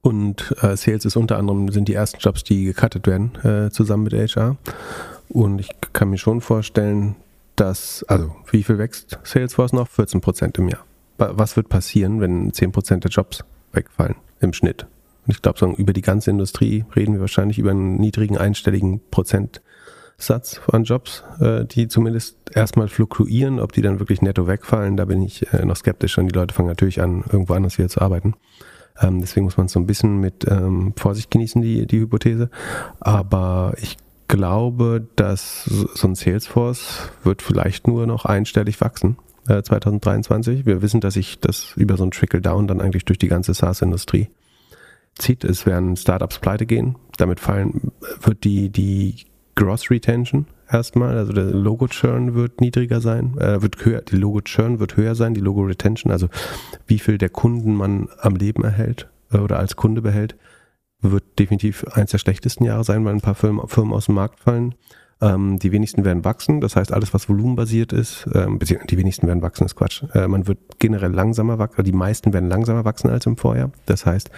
Und 0.00 0.54
äh, 0.60 0.76
Sales 0.76 1.04
ist 1.04 1.16
unter 1.16 1.38
anderem, 1.38 1.70
sind 1.70 1.86
die 1.88 1.94
ersten 1.94 2.18
Jobs, 2.18 2.42
die 2.42 2.64
gecuttet 2.64 3.06
werden, 3.06 3.36
äh, 3.44 3.70
zusammen 3.70 4.04
mit 4.04 4.12
HR. 4.14 4.56
Und 5.28 5.60
ich 5.60 5.70
kann 5.92 6.10
mir 6.10 6.18
schon 6.18 6.40
vorstellen, 6.40 7.14
dass, 7.56 8.04
also 8.04 8.34
wie 8.50 8.62
viel 8.62 8.78
wächst 8.78 9.18
Salesforce 9.22 9.72
noch? 9.72 9.88
14 9.88 10.20
Prozent 10.20 10.58
im 10.58 10.68
Jahr. 10.68 10.84
Was 11.18 11.56
wird 11.56 11.68
passieren, 11.68 12.20
wenn 12.20 12.52
10 12.52 12.72
Prozent 12.72 13.04
der 13.04 13.10
Jobs 13.10 13.44
wegfallen 13.72 14.16
im 14.40 14.52
Schnitt? 14.52 14.86
Und 15.26 15.34
ich 15.34 15.42
glaube, 15.42 15.58
so 15.58 15.66
über 15.72 15.92
die 15.92 16.02
ganze 16.02 16.30
Industrie 16.30 16.84
reden 16.96 17.14
wir 17.14 17.20
wahrscheinlich 17.20 17.58
über 17.58 17.70
einen 17.70 17.96
niedrigen 17.96 18.36
einstelligen 18.36 19.00
Prozentsatz 19.10 20.60
an 20.72 20.84
Jobs, 20.84 21.22
äh, 21.40 21.64
die 21.64 21.86
zumindest 21.86 22.38
erstmal 22.52 22.88
fluktuieren. 22.88 23.60
Ob 23.60 23.72
die 23.72 23.82
dann 23.82 24.00
wirklich 24.00 24.20
netto 24.20 24.48
wegfallen, 24.48 24.96
da 24.96 25.04
bin 25.04 25.22
ich 25.22 25.52
äh, 25.52 25.64
noch 25.64 25.76
skeptisch 25.76 26.18
und 26.18 26.26
die 26.26 26.34
Leute 26.34 26.54
fangen 26.54 26.68
natürlich 26.68 27.00
an, 27.00 27.22
irgendwo 27.30 27.54
anders 27.54 27.78
wieder 27.78 27.88
zu 27.88 28.00
arbeiten. 28.00 28.34
Ähm, 29.00 29.20
deswegen 29.20 29.44
muss 29.44 29.56
man 29.56 29.66
es 29.66 29.72
so 29.72 29.80
ein 29.80 29.86
bisschen 29.86 30.18
mit 30.18 30.44
ähm, 30.50 30.92
Vorsicht 30.96 31.30
genießen, 31.30 31.62
die, 31.62 31.86
die 31.86 32.00
Hypothese. 32.00 32.50
Aber 33.00 33.74
ich 33.80 33.96
glaube, 34.32 35.06
dass 35.14 35.64
so 35.64 36.08
ein 36.08 36.14
Salesforce 36.14 37.10
wird 37.22 37.42
vielleicht 37.42 37.86
nur 37.86 38.06
noch 38.06 38.24
einstellig 38.24 38.80
wachsen. 38.80 39.18
2023. 39.46 40.60
Äh, 40.60 40.66
Wir 40.66 40.80
wissen, 40.80 41.00
dass 41.00 41.14
sich 41.14 41.38
das 41.40 41.74
über 41.76 41.98
so 41.98 42.04
ein 42.04 42.12
Trickle-Down 42.12 42.66
dann 42.66 42.80
eigentlich 42.80 43.04
durch 43.04 43.18
die 43.18 43.28
ganze 43.28 43.52
SaaS-Industrie 43.52 44.30
zieht. 45.16 45.44
Es 45.44 45.66
werden 45.66 45.96
Startups 45.96 46.38
pleite 46.38 46.64
gehen. 46.64 46.96
Damit 47.18 47.40
fallen, 47.40 47.92
wird 48.22 48.44
die, 48.44 48.70
die 48.70 49.26
Gross 49.54 49.90
Retention 49.90 50.46
erstmal, 50.70 51.18
also 51.18 51.34
der 51.34 51.44
Logo-Churn 51.50 52.34
wird 52.34 52.62
niedriger 52.62 53.02
sein, 53.02 53.36
äh, 53.36 53.60
wird 53.60 53.84
höher, 53.84 54.00
die 54.00 54.16
Logo-Churn 54.16 54.80
wird 54.80 54.96
höher 54.96 55.14
sein, 55.14 55.34
die 55.34 55.42
Logo-Retention, 55.42 56.10
also 56.10 56.28
wie 56.86 56.98
viel 56.98 57.18
der 57.18 57.28
Kunden 57.28 57.74
man 57.74 58.08
am 58.18 58.36
Leben 58.36 58.64
erhält 58.64 59.10
äh, 59.30 59.36
oder 59.36 59.58
als 59.58 59.76
Kunde 59.76 60.00
behält, 60.00 60.36
wird 61.02 61.38
definitiv 61.38 61.84
eins 61.92 62.12
der 62.12 62.18
schlechtesten 62.18 62.64
Jahre 62.64 62.84
sein, 62.84 63.04
weil 63.04 63.14
ein 63.14 63.20
paar 63.20 63.34
Firmen, 63.34 63.66
Firmen 63.68 63.92
aus 63.92 64.06
dem 64.06 64.14
Markt 64.14 64.40
fallen. 64.40 64.74
Ähm, 65.20 65.60
die 65.60 65.70
wenigsten 65.70 66.04
werden 66.04 66.24
wachsen, 66.24 66.60
das 66.60 66.74
heißt 66.74 66.92
alles, 66.92 67.14
was 67.14 67.28
volumenbasiert 67.28 67.92
ist, 67.92 68.26
ähm, 68.34 68.58
die 68.58 68.98
wenigsten 68.98 69.28
werden 69.28 69.40
wachsen, 69.40 69.64
ist 69.64 69.76
Quatsch. 69.76 70.02
Äh, 70.14 70.26
man 70.26 70.48
wird 70.48 70.58
generell 70.80 71.12
langsamer 71.12 71.58
wachsen, 71.60 71.84
die 71.84 71.92
meisten 71.92 72.32
werden 72.32 72.48
langsamer 72.48 72.84
wachsen 72.84 73.08
als 73.08 73.26
im 73.26 73.36
Vorjahr. 73.36 73.70
Das 73.86 74.04
heißt, 74.04 74.30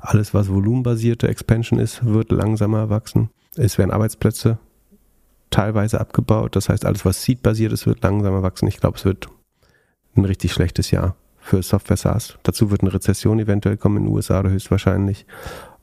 alles, 0.00 0.32
was 0.32 0.48
volumenbasierte 0.48 1.28
Expansion 1.28 1.78
ist, 1.78 2.06
wird 2.06 2.32
langsamer 2.32 2.88
wachsen. 2.88 3.28
Es 3.56 3.76
werden 3.76 3.90
Arbeitsplätze 3.90 4.58
teilweise 5.50 6.00
abgebaut, 6.00 6.56
das 6.56 6.70
heißt, 6.70 6.86
alles, 6.86 7.04
was 7.04 7.22
Seed-basiert 7.22 7.72
ist, 7.72 7.86
wird 7.86 8.02
langsamer 8.02 8.42
wachsen. 8.42 8.66
Ich 8.66 8.78
glaube, 8.78 8.96
es 8.96 9.04
wird 9.04 9.28
ein 10.16 10.24
richtig 10.24 10.54
schlechtes 10.54 10.90
Jahr 10.90 11.16
für 11.38 11.62
Software 11.62 11.96
SaaS. 11.96 12.38
Dazu 12.44 12.70
wird 12.70 12.82
eine 12.82 12.94
Rezession 12.94 13.40
eventuell 13.40 13.76
kommen 13.76 13.98
in 13.98 14.04
den 14.04 14.14
USA 14.14 14.40
oder 14.40 14.50
höchstwahrscheinlich. 14.50 15.26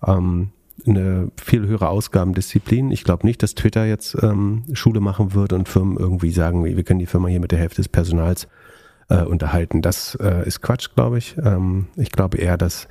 Ähm, 0.05 0.51
eine 0.85 1.31
viel 1.41 1.65
höhere 1.65 1.89
Ausgabendisziplin. 1.89 2.91
Ich 2.91 3.03
glaube 3.03 3.25
nicht, 3.25 3.41
dass 3.41 3.55
Twitter 3.55 3.85
jetzt 3.85 4.15
ähm, 4.21 4.63
Schule 4.73 4.99
machen 4.99 5.33
wird 5.33 5.53
und 5.53 5.67
Firmen 5.67 5.97
irgendwie 5.97 6.31
sagen, 6.31 6.63
wir 6.63 6.83
können 6.83 6.99
die 6.99 7.07
Firma 7.07 7.29
hier 7.29 7.39
mit 7.39 7.51
der 7.51 7.59
Hälfte 7.59 7.77
des 7.77 7.89
Personals 7.89 8.47
äh, 9.09 9.23
unterhalten. 9.23 9.81
Das 9.81 10.15
äh, 10.21 10.45
ist 10.45 10.61
Quatsch, 10.61 10.89
glaube 10.95 11.17
ich. 11.17 11.35
Ähm, 11.43 11.87
ich 11.95 12.11
glaube 12.11 12.37
eher, 12.37 12.57
dass 12.57 12.87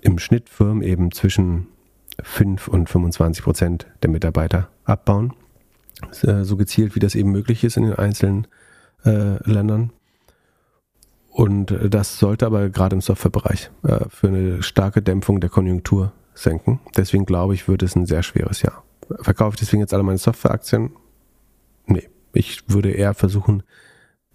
im 0.00 0.18
Schnitt 0.18 0.48
Firmen 0.48 0.82
eben 0.82 1.10
zwischen 1.10 1.66
5 2.22 2.68
und 2.68 2.88
25 2.88 3.42
Prozent 3.42 3.86
der 4.02 4.10
Mitarbeiter 4.10 4.68
abbauen. 4.84 5.32
Äh, 6.22 6.44
so 6.44 6.56
gezielt, 6.56 6.94
wie 6.94 7.00
das 7.00 7.14
eben 7.14 7.32
möglich 7.32 7.64
ist 7.64 7.76
in 7.76 7.84
den 7.84 7.94
einzelnen 7.94 8.46
äh, 9.04 9.42
Ländern. 9.50 9.90
Und 11.34 11.72
äh, 11.72 11.90
das 11.90 12.18
sollte 12.20 12.46
aber 12.46 12.70
gerade 12.70 12.94
im 12.94 13.00
Softwarebereich 13.00 13.70
äh, 13.82 14.04
für 14.08 14.28
eine 14.28 14.62
starke 14.62 15.02
Dämpfung 15.02 15.40
der 15.40 15.50
Konjunktur 15.50 16.12
senken. 16.32 16.78
Deswegen 16.96 17.26
glaube 17.26 17.54
ich, 17.54 17.66
wird 17.66 17.82
es 17.82 17.96
ein 17.96 18.06
sehr 18.06 18.22
schweres 18.22 18.62
Jahr. 18.62 18.84
Verkaufe 19.20 19.54
ich 19.54 19.60
deswegen 19.60 19.80
jetzt 19.80 19.92
alle 19.92 20.04
meine 20.04 20.18
Softwareaktien? 20.18 20.92
Nee. 21.86 22.08
Ich 22.32 22.62
würde 22.68 22.90
eher 22.90 23.14
versuchen, 23.14 23.64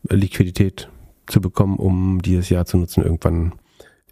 Liquidität 0.10 0.89
zu 1.26 1.41
bekommen, 1.41 1.78
um 1.78 2.22
dieses 2.22 2.50
Jahr 2.50 2.66
zu 2.66 2.78
nutzen, 2.78 3.04
irgendwann 3.04 3.54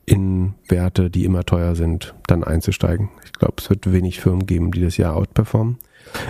in 0.05 0.55
Werte, 0.69 1.09
die 1.09 1.25
immer 1.25 1.43
teuer 1.43 1.75
sind, 1.75 2.15
dann 2.27 2.43
einzusteigen. 2.43 3.09
Ich 3.25 3.33
glaube, 3.33 3.55
es 3.57 3.69
wird 3.69 3.91
wenig 3.91 4.21
Firmen 4.21 4.45
geben, 4.45 4.71
die 4.71 4.81
das 4.81 4.97
Jahr 4.97 5.15
outperformen. 5.15 5.77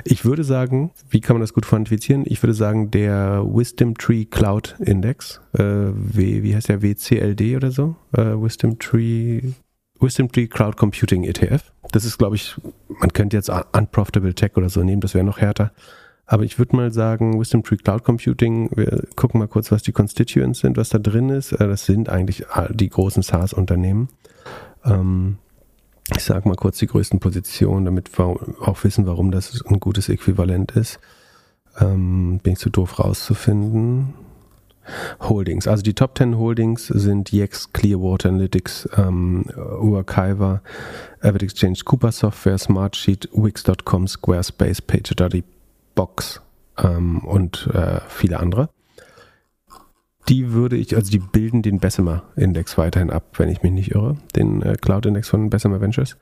Ich 0.04 0.26
würde 0.26 0.44
sagen, 0.44 0.92
wie 1.10 1.22
kann 1.22 1.36
man 1.36 1.42
das 1.42 1.54
gut 1.54 1.66
quantifizieren? 1.66 2.24
Ich 2.26 2.42
würde 2.42 2.54
sagen, 2.54 2.92
der 2.92 3.44
Wisdom 3.46 3.98
Tree 3.98 4.26
Cloud 4.26 4.76
Index, 4.80 5.42
äh, 5.54 5.64
wie 5.64 6.56
heißt 6.56 6.70
der, 6.70 6.82
WCLD 6.82 7.56
oder 7.56 7.72
so? 7.72 7.96
Äh, 8.14 8.22
Wisdom 8.42 8.80
Tree 8.80 9.42
Wisdom 10.00 10.32
Tree 10.32 10.48
Cloud 10.48 10.78
Computing 10.78 11.24
ETF. 11.24 11.72
Das 11.92 12.06
ist, 12.06 12.18
glaube 12.18 12.36
ich, 12.36 12.56
man 13.00 13.14
könnte 13.14 13.38
jetzt 13.38 13.50
Unprofitable 13.50 14.34
Tech 14.34 14.52
oder 14.56 14.70
so 14.70 14.84
nehmen, 14.84 15.02
das 15.02 15.14
wäre 15.14 15.26
noch 15.26 15.40
härter. 15.40 15.72
Aber 16.26 16.44
ich 16.44 16.60
würde 16.60 16.76
mal 16.76 16.92
sagen, 16.92 17.40
Wisdom 17.40 17.64
Tree 17.64 17.78
Cloud 17.78 18.04
Computing, 18.04 18.70
wir 18.76 19.04
gucken 19.16 19.40
mal 19.40 19.48
kurz, 19.48 19.72
was 19.72 19.82
die 19.82 19.94
Constituents 19.94 20.60
sind, 20.60 20.78
was 20.78 20.90
da 20.90 21.00
drin 21.00 21.30
ist. 21.30 21.54
Äh, 21.54 21.68
das 21.68 21.86
sind 21.86 22.10
eigentlich 22.10 22.46
die 22.70 22.90
großen 22.90 23.24
SaaS-Unternehmen. 23.24 24.10
Ähm, 24.84 25.38
ich 26.16 26.24
sage 26.24 26.48
mal 26.48 26.56
kurz 26.56 26.78
die 26.78 26.88
größten 26.88 27.20
Positionen, 27.20 27.86
damit 27.86 28.18
wir 28.18 28.26
auch 28.62 28.84
wissen, 28.84 29.06
warum 29.06 29.32
das 29.32 29.62
ein 29.66 29.80
gutes 29.80 30.10
Äquivalent 30.10 30.72
ist. 30.72 31.00
Ähm, 31.80 32.40
bin 32.42 32.54
ich 32.54 32.60
zu 32.60 32.70
doof 32.70 33.00
rauszufinden. 33.00 34.14
Holdings. 35.20 35.68
Also 35.68 35.84
die 35.84 35.94
Top 35.94 36.18
10 36.18 36.38
Holdings 36.38 36.88
sind 36.88 37.34
Yext, 37.34 37.74
Clearwater 37.74 38.30
Analytics, 38.30 38.88
ähm, 38.98 39.46
Urkiva, 39.82 40.62
Avid 41.22 41.44
Exchange, 41.44 41.80
Cooper 41.84 42.12
Software, 42.12 42.58
Smartsheet, 42.58 43.28
Wix.com, 43.34 44.08
Squarespace, 44.08 44.82
PagerDuty, 44.82 45.44
Box 45.94 46.42
ähm, 46.78 47.20
und 47.20 47.68
äh, 47.74 48.00
viele 48.08 48.40
andere. 48.40 48.70
Die 50.30 50.52
würde 50.52 50.76
ich, 50.76 50.96
also 50.96 51.10
die 51.10 51.20
bilden 51.20 51.62
den 51.62 51.80
Bessemer-Index 51.80 52.78
weiterhin 52.78 53.10
ab, 53.10 53.24
wenn 53.38 53.50
ich 53.50 53.64
mich 53.64 53.72
nicht 53.72 53.92
irre, 53.92 54.18
den 54.36 54.62
äh, 54.62 54.76
Cloud-Index 54.76 55.30
von 55.30 55.50
Bessemer 55.50 55.80
Ventures. 55.80 56.18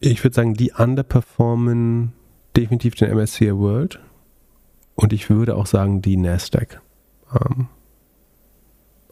Ich 0.00 0.22
würde 0.24 0.34
sagen, 0.34 0.54
die 0.54 0.72
underperformen 0.72 2.12
definitiv 2.56 2.94
den 2.96 3.14
MSCI 3.16 3.56
World 3.56 4.00
und 4.96 5.12
ich 5.12 5.30
würde 5.30 5.56
auch 5.56 5.66
sagen, 5.66 6.02
die 6.02 6.16
Nasdaq. 6.16 6.80
Ähm, 7.32 7.68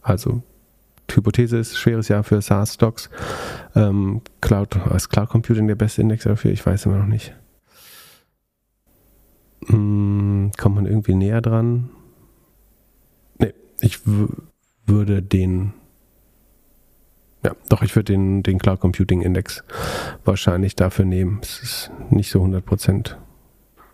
also, 0.02 0.42
Hypothese 1.10 1.58
ist, 1.58 1.76
schweres 1.76 2.08
Jahr 2.08 2.24
für 2.24 2.40
SaaS-Stocks. 2.40 3.10
Ähm, 3.74 4.22
Cloud, 4.40 4.76
ist 4.94 5.10
Cloud 5.10 5.28
Computing 5.28 5.68
der 5.68 5.74
beste 5.74 6.02
Index 6.02 6.24
dafür? 6.24 6.50
Ich 6.50 6.64
weiß 6.64 6.86
immer 6.86 6.98
noch 6.98 7.06
nicht. 7.06 7.34
Hm, 9.66 10.50
kommt 10.58 10.74
man 10.74 10.86
irgendwie 10.86 11.14
näher 11.14 11.40
dran? 11.40 11.90
Ich 13.82 14.00
würde 14.86 15.22
den 15.22 15.74
ja, 17.44 17.56
doch, 17.68 17.82
ich 17.82 17.96
würde 17.96 18.12
den, 18.12 18.44
den 18.44 18.58
Cloud 18.58 18.78
Computing 18.78 19.20
Index 19.20 19.64
wahrscheinlich 20.24 20.76
dafür 20.76 21.04
nehmen. 21.04 21.40
Es 21.42 21.60
ist 21.60 21.90
nicht 22.10 22.30
so 22.30 22.38
100 22.38 22.64
Prozent 22.64 23.18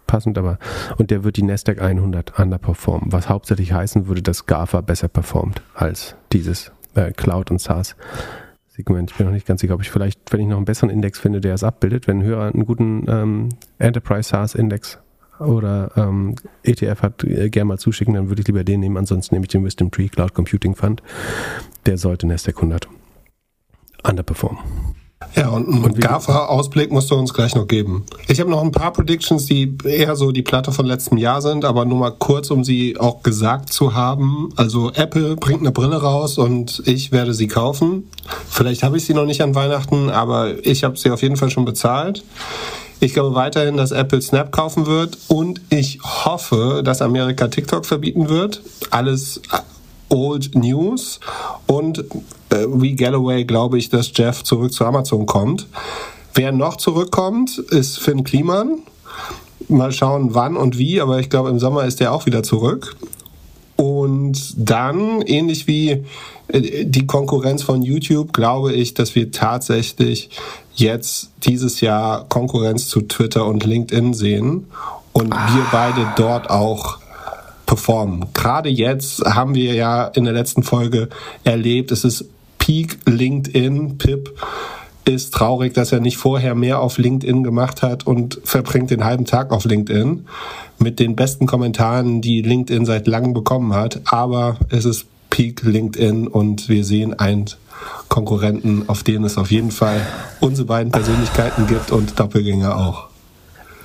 passend, 0.06 0.36
aber 0.36 0.58
und 0.98 1.10
der 1.10 1.24
wird 1.24 1.38
die 1.38 1.42
Nasdaq 1.42 1.80
100 1.80 2.38
underperformen, 2.38 3.10
was 3.10 3.30
hauptsächlich 3.30 3.72
heißen 3.72 4.06
würde, 4.06 4.22
dass 4.22 4.44
GAFA 4.44 4.82
besser 4.82 5.08
performt 5.08 5.62
als 5.74 6.14
dieses 6.32 6.72
äh, 6.94 7.12
Cloud 7.12 7.50
und 7.50 7.60
SaaS. 7.60 7.96
Segment. 8.68 9.10
Ich 9.10 9.16
bin 9.16 9.26
noch 9.26 9.32
nicht 9.32 9.46
ganz 9.46 9.60
sicher, 9.60 9.74
ob 9.74 9.82
ich 9.82 9.90
vielleicht, 9.90 10.32
wenn 10.32 10.40
ich 10.40 10.46
noch 10.46 10.56
einen 10.56 10.64
besseren 10.64 10.90
Index 10.90 11.18
finde, 11.18 11.40
der 11.40 11.54
es 11.54 11.64
abbildet, 11.64 12.06
wenn 12.06 12.18
ein 12.18 12.24
Hörer 12.24 12.52
einen 12.52 12.64
guten 12.64 13.04
ähm, 13.08 13.48
Enterprise 13.78 14.28
SaaS 14.28 14.54
Index 14.54 14.98
oder 15.40 15.92
ähm, 15.96 16.36
ETF 16.62 17.02
hat, 17.02 17.24
äh, 17.24 17.50
gerne 17.50 17.66
mal 17.66 17.78
zuschicken, 17.78 18.14
dann 18.14 18.28
würde 18.28 18.42
ich 18.42 18.46
lieber 18.46 18.64
den 18.64 18.80
nehmen. 18.80 18.96
Ansonsten 18.96 19.34
nehme 19.34 19.44
ich 19.44 19.50
den 19.50 19.64
Wisdom 19.64 19.90
Tree 19.90 20.08
Cloud 20.08 20.34
Computing 20.34 20.74
Fund. 20.74 21.02
Der 21.86 21.98
sollte 21.98 22.26
Nasdaq 22.26 22.56
100 22.56 22.88
underperformen. 24.04 24.58
Ja, 25.34 25.48
und 25.48 25.68
einen 25.68 25.94
GAFA-Ausblick 25.94 26.92
musst 26.92 27.10
du 27.10 27.16
uns 27.16 27.34
gleich 27.34 27.54
noch 27.54 27.66
geben. 27.66 28.04
Ich 28.28 28.40
habe 28.40 28.50
noch 28.50 28.62
ein 28.62 28.72
paar 28.72 28.92
Predictions, 28.92 29.46
die 29.46 29.76
eher 29.84 30.16
so 30.16 30.30
die 30.32 30.42
Platte 30.42 30.72
von 30.72 30.86
letztem 30.86 31.18
Jahr 31.18 31.42
sind, 31.42 31.64
aber 31.64 31.84
nur 31.84 31.98
mal 31.98 32.12
kurz, 32.12 32.50
um 32.50 32.64
sie 32.64 32.96
auch 32.98 33.22
gesagt 33.22 33.72
zu 33.72 33.94
haben. 33.94 34.50
Also 34.56 34.92
Apple 34.92 35.36
bringt 35.36 35.60
eine 35.60 35.72
Brille 35.72 36.00
raus 36.00 36.38
und 36.38 36.82
ich 36.86 37.12
werde 37.12 37.34
sie 37.34 37.48
kaufen. 37.48 38.08
Vielleicht 38.48 38.82
habe 38.82 38.96
ich 38.96 39.04
sie 39.04 39.14
noch 39.14 39.26
nicht 39.26 39.42
an 39.42 39.54
Weihnachten, 39.54 40.08
aber 40.08 40.64
ich 40.64 40.84
habe 40.84 40.96
sie 40.96 41.10
auf 41.10 41.22
jeden 41.22 41.36
Fall 41.36 41.50
schon 41.50 41.64
bezahlt. 41.64 42.24
Ich 43.00 43.14
glaube 43.14 43.34
weiterhin, 43.36 43.76
dass 43.76 43.92
Apple 43.92 44.20
Snap 44.20 44.50
kaufen 44.50 44.86
wird 44.86 45.18
und 45.28 45.60
ich 45.70 46.00
hoffe, 46.02 46.82
dass 46.84 47.00
Amerika 47.00 47.46
TikTok 47.46 47.86
verbieten 47.86 48.28
wird. 48.28 48.60
Alles 48.90 49.40
Old 50.08 50.54
News 50.56 51.20
und 51.66 51.98
äh, 52.50 52.66
wie 52.66 52.96
Galloway 52.96 53.44
glaube 53.44 53.78
ich, 53.78 53.88
dass 53.88 54.10
Jeff 54.14 54.42
zurück 54.42 54.72
zu 54.72 54.84
Amazon 54.84 55.26
kommt. 55.26 55.66
Wer 56.34 56.50
noch 56.50 56.76
zurückkommt, 56.76 57.58
ist 57.58 57.98
Finn 57.98 58.24
Kliman. 58.24 58.80
Mal 59.68 59.92
schauen, 59.92 60.34
wann 60.34 60.56
und 60.56 60.78
wie, 60.78 61.00
aber 61.00 61.20
ich 61.20 61.30
glaube, 61.30 61.50
im 61.50 61.58
Sommer 61.58 61.84
ist 61.84 62.00
er 62.00 62.12
auch 62.12 62.26
wieder 62.26 62.42
zurück. 62.42 62.96
Und 63.76 64.54
dann, 64.56 65.22
ähnlich 65.22 65.66
wie 65.68 66.04
äh, 66.48 66.84
die 66.84 67.06
Konkurrenz 67.06 67.62
von 67.62 67.82
YouTube, 67.82 68.32
glaube 68.32 68.72
ich, 68.72 68.94
dass 68.94 69.14
wir 69.14 69.30
tatsächlich 69.30 70.30
jetzt 70.78 71.30
dieses 71.44 71.80
Jahr 71.80 72.26
Konkurrenz 72.28 72.88
zu 72.88 73.02
Twitter 73.02 73.46
und 73.46 73.64
LinkedIn 73.64 74.14
sehen 74.14 74.66
und 75.12 75.32
ah. 75.32 75.48
wir 75.54 75.66
beide 75.70 76.06
dort 76.16 76.50
auch 76.50 76.98
performen. 77.66 78.26
Gerade 78.34 78.68
jetzt 78.68 79.24
haben 79.24 79.54
wir 79.54 79.74
ja 79.74 80.06
in 80.06 80.24
der 80.24 80.32
letzten 80.32 80.62
Folge 80.62 81.08
erlebt, 81.44 81.90
es 81.92 82.04
ist 82.04 82.24
Peak 82.58 82.98
LinkedIn, 83.06 83.98
Pip 83.98 84.34
ist 85.04 85.32
traurig, 85.32 85.72
dass 85.72 85.92
er 85.92 86.00
nicht 86.00 86.18
vorher 86.18 86.54
mehr 86.54 86.80
auf 86.80 86.98
LinkedIn 86.98 87.42
gemacht 87.42 87.82
hat 87.82 88.06
und 88.06 88.40
verbringt 88.44 88.90
den 88.90 89.04
halben 89.04 89.24
Tag 89.24 89.52
auf 89.52 89.64
LinkedIn 89.64 90.26
mit 90.78 91.00
den 91.00 91.16
besten 91.16 91.46
Kommentaren, 91.46 92.20
die 92.20 92.42
LinkedIn 92.42 92.84
seit 92.84 93.06
langem 93.06 93.32
bekommen 93.32 93.72
hat. 93.72 94.00
Aber 94.04 94.58
es 94.68 94.84
ist 94.84 95.06
Peak 95.30 95.62
LinkedIn 95.62 96.26
und 96.26 96.68
wir 96.68 96.84
sehen 96.84 97.18
einen 97.18 97.46
Konkurrenten, 98.08 98.88
auf 98.88 99.02
den 99.02 99.24
es 99.24 99.38
auf 99.38 99.50
jeden 99.50 99.70
Fall 99.70 100.00
unsere 100.40 100.66
beiden 100.66 100.92
Persönlichkeiten 100.92 101.66
gibt 101.66 101.90
und 101.90 102.18
Doppelgänger 102.18 102.76
auch 102.76 103.08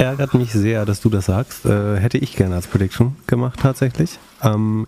ärgert 0.04 0.34
mich 0.34 0.52
sehr, 0.52 0.86
dass 0.86 1.02
du 1.02 1.10
das 1.10 1.26
sagst. 1.26 1.66
Äh, 1.66 1.98
hätte 1.98 2.18
ich 2.18 2.36
gerne 2.36 2.56
als 2.56 2.68
Prediction 2.68 3.16
gemacht 3.28 3.60
tatsächlich. 3.62 4.20
Ähm, 4.42 4.88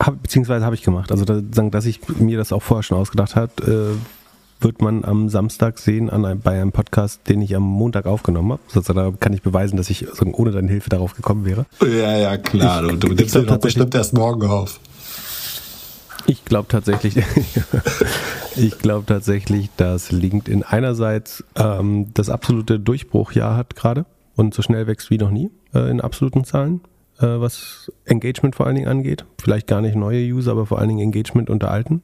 hab, 0.00 0.22
beziehungsweise 0.22 0.64
habe 0.64 0.74
ich 0.74 0.82
gemacht. 0.82 1.10
Also 1.10 1.24
da, 1.24 1.40
dass 1.40 1.86
ich 1.86 2.00
mir 2.18 2.38
das 2.38 2.52
auch 2.52 2.62
vorher 2.62 2.82
schon 2.82 2.98
ausgedacht 2.98 3.36
habe, 3.36 3.96
äh, 3.98 4.62
wird 4.62 4.80
man 4.80 5.04
am 5.04 5.28
Samstag 5.28 5.78
sehen 5.78 6.08
an 6.08 6.24
einem, 6.24 6.40
bei 6.40 6.60
einem 6.60 6.70
Podcast, 6.70 7.20
den 7.28 7.42
ich 7.42 7.54
am 7.56 7.64
Montag 7.64 8.06
aufgenommen 8.06 8.52
habe. 8.52 8.62
Sozusagen, 8.68 9.12
da 9.12 9.16
kann 9.18 9.32
ich 9.32 9.42
beweisen, 9.42 9.76
dass 9.76 9.90
ich 9.90 10.06
ohne 10.22 10.52
deine 10.52 10.68
Hilfe 10.68 10.88
darauf 10.88 11.14
gekommen 11.14 11.44
wäre. 11.44 11.66
Ja, 11.80 12.16
ja, 12.16 12.36
klar. 12.36 12.84
Ich, 12.84 12.90
du, 12.90 13.08
du 13.08 13.14
nimmst 13.14 13.34
doch 13.34 13.58
bestimmt 13.58 13.94
erst 13.94 14.12
morgen 14.12 14.46
auf. 14.46 14.78
Ich 16.26 16.44
glaube 16.44 16.68
tatsächlich, 16.68 17.16
ich 18.56 18.78
glaube 18.78 19.06
tatsächlich, 19.06 19.70
dass 19.76 20.12
LinkedIn 20.12 20.62
einerseits 20.62 21.44
ähm, 21.56 22.12
das 22.14 22.30
absolute 22.30 22.78
Durchbruchjahr 22.78 23.56
hat 23.56 23.76
gerade 23.76 24.06
und 24.36 24.54
so 24.54 24.62
schnell 24.62 24.86
wächst 24.86 25.10
wie 25.10 25.18
noch 25.18 25.30
nie 25.30 25.50
äh, 25.74 25.90
in 25.90 26.00
absoluten 26.00 26.44
Zahlen, 26.44 26.80
äh, 27.18 27.26
was 27.26 27.90
Engagement 28.04 28.56
vor 28.56 28.66
allen 28.66 28.76
Dingen 28.76 28.88
angeht. 28.88 29.24
Vielleicht 29.40 29.66
gar 29.66 29.80
nicht 29.80 29.96
neue 29.96 30.24
User, 30.24 30.52
aber 30.52 30.66
vor 30.66 30.78
allen 30.78 30.88
Dingen 30.88 31.00
Engagement 31.00 31.50
unter 31.50 31.70
Alten, 31.70 32.02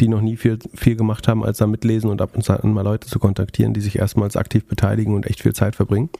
die 0.00 0.08
noch 0.08 0.20
nie 0.20 0.36
viel, 0.36 0.58
viel 0.74 0.96
gemacht 0.96 1.28
haben, 1.28 1.44
als 1.44 1.58
da 1.58 1.66
mitlesen 1.66 2.10
und 2.10 2.22
ab 2.22 2.34
und 2.34 2.42
zu 2.42 2.52
mal 2.66 2.82
Leute 2.82 3.08
zu 3.08 3.18
kontaktieren, 3.18 3.74
die 3.74 3.80
sich 3.80 3.98
erstmals 3.98 4.36
aktiv 4.36 4.66
beteiligen 4.66 5.14
und 5.14 5.26
echt 5.26 5.42
viel 5.42 5.54
Zeit 5.54 5.76
verbringen. 5.76 6.10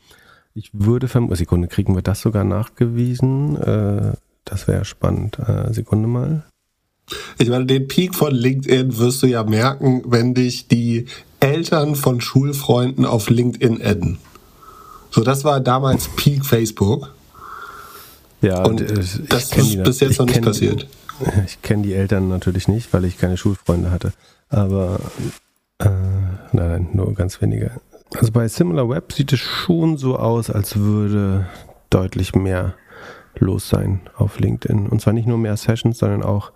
Ich 0.55 0.71
würde 0.75 1.09
vermuten, 1.09 1.37
Sekunde, 1.37 1.69
kriegen 1.69 1.95
wir 1.95 2.03
das 2.03 2.21
sogar 2.21 2.45
nachgewiesen? 2.45 3.57
Äh, 3.57 4.13
das 4.45 4.69
wäre 4.69 4.85
spannend. 4.85 5.39
Äh, 5.39 5.73
Sekunde 5.73 6.09
mal. 6.09 6.45
Ich 7.39 7.49
meine, 7.49 7.67
den 7.67 7.89
Peak 7.89 8.15
von 8.15 8.33
LinkedIn 8.33 8.99
wirst 8.99 9.23
du 9.23 9.27
ja 9.27 9.45
merken, 9.45 10.03
wenn 10.07 10.35
dich 10.35 10.69
die 10.69 11.07
Eltern 11.41 11.97
von 11.97 12.21
Schulfreunden 12.21 13.05
auf 13.05 13.29
LinkedIn 13.29 13.83
adden. 13.83 14.19
So, 15.11 15.23
das 15.23 15.45
war 15.45 15.61
damals 15.61 16.09
Peak 16.17 16.47
Facebook. 16.47 17.15
Ja, 18.41 18.65
und 18.65 18.81
äh, 18.81 18.95
das 19.29 19.53
ist 19.53 19.83
bis 19.83 20.01
jetzt 20.01 20.19
noch 20.19 20.27
nicht 20.27 20.43
passiert. 20.43 20.87
Ich 21.47 21.63
kenne 21.63 21.85
die 21.85 21.93
Eltern 21.93 22.29
natürlich 22.29 22.67
nicht, 22.67 22.93
weil 22.93 23.05
ich 23.05 23.17
keine 23.17 23.37
Schulfreunde 23.37 23.93
hatte. 23.93 24.13
Aber 24.49 24.99
äh, 25.79 25.89
nein, 26.51 26.89
nur 26.95 27.15
ganz 27.15 27.41
wenige. 27.41 27.71
Also 28.19 28.33
bei 28.33 28.49
SimilarWeb 28.49 29.13
sieht 29.13 29.33
es 29.33 29.39
schon 29.39 29.99
so 29.99 30.17
aus, 30.17 30.51
als 30.51 30.77
würde 30.77 31.47
deutlich 31.91 32.35
mehr 32.35 32.75
los 33.39 33.69
sein 33.69 34.01
auf 34.17 34.39
LinkedIn. 34.41 34.89
Und 34.89 35.01
zwar 35.01 35.13
nicht 35.13 35.29
nur 35.29 35.39
mehr 35.39 35.57
Sessions, 35.57 35.99
sondern 35.99 36.23
auch, 36.23 36.53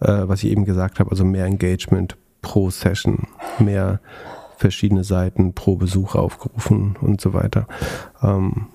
äh, 0.00 0.22
was 0.28 0.42
ich 0.42 0.50
eben 0.50 0.64
gesagt 0.64 1.00
habe, 1.00 1.10
also 1.10 1.24
mehr 1.24 1.46
Engagement 1.46 2.16
pro 2.42 2.70
Session, 2.70 3.28
mehr 3.58 4.00
verschiedene 4.56 5.04
Seiten 5.04 5.54
pro 5.54 5.76
Besuch 5.76 6.14
aufgerufen 6.14 6.96
und 7.00 7.20
so 7.20 7.32
weiter. 7.32 7.66
Ähm, 8.22 8.66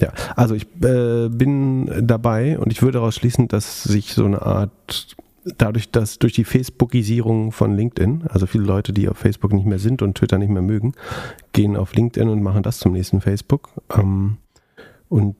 ja, 0.00 0.12
also 0.34 0.54
ich 0.54 0.66
äh, 0.82 1.28
bin 1.28 2.06
dabei 2.06 2.58
und 2.58 2.72
ich 2.72 2.82
würde 2.82 2.98
daraus 2.98 3.14
schließen, 3.14 3.48
dass 3.48 3.84
sich 3.84 4.14
so 4.14 4.24
eine 4.24 4.42
Art 4.42 5.16
dadurch, 5.58 5.90
dass 5.90 6.18
durch 6.18 6.32
die 6.32 6.44
Facebookisierung 6.44 7.52
von 7.52 7.76
LinkedIn, 7.76 8.24
also 8.28 8.46
viele 8.46 8.64
Leute, 8.64 8.92
die 8.92 9.08
auf 9.08 9.18
Facebook 9.18 9.52
nicht 9.52 9.66
mehr 9.66 9.78
sind 9.78 10.02
und 10.02 10.16
Twitter 10.16 10.38
nicht 10.38 10.50
mehr 10.50 10.62
mögen, 10.62 10.94
gehen 11.52 11.76
auf 11.76 11.94
LinkedIn 11.94 12.28
und 12.28 12.42
machen 12.42 12.62
das 12.62 12.78
zum 12.78 12.92
nächsten 12.92 13.20
Facebook. 13.20 13.70
Ähm, 13.96 14.38
und 15.08 15.36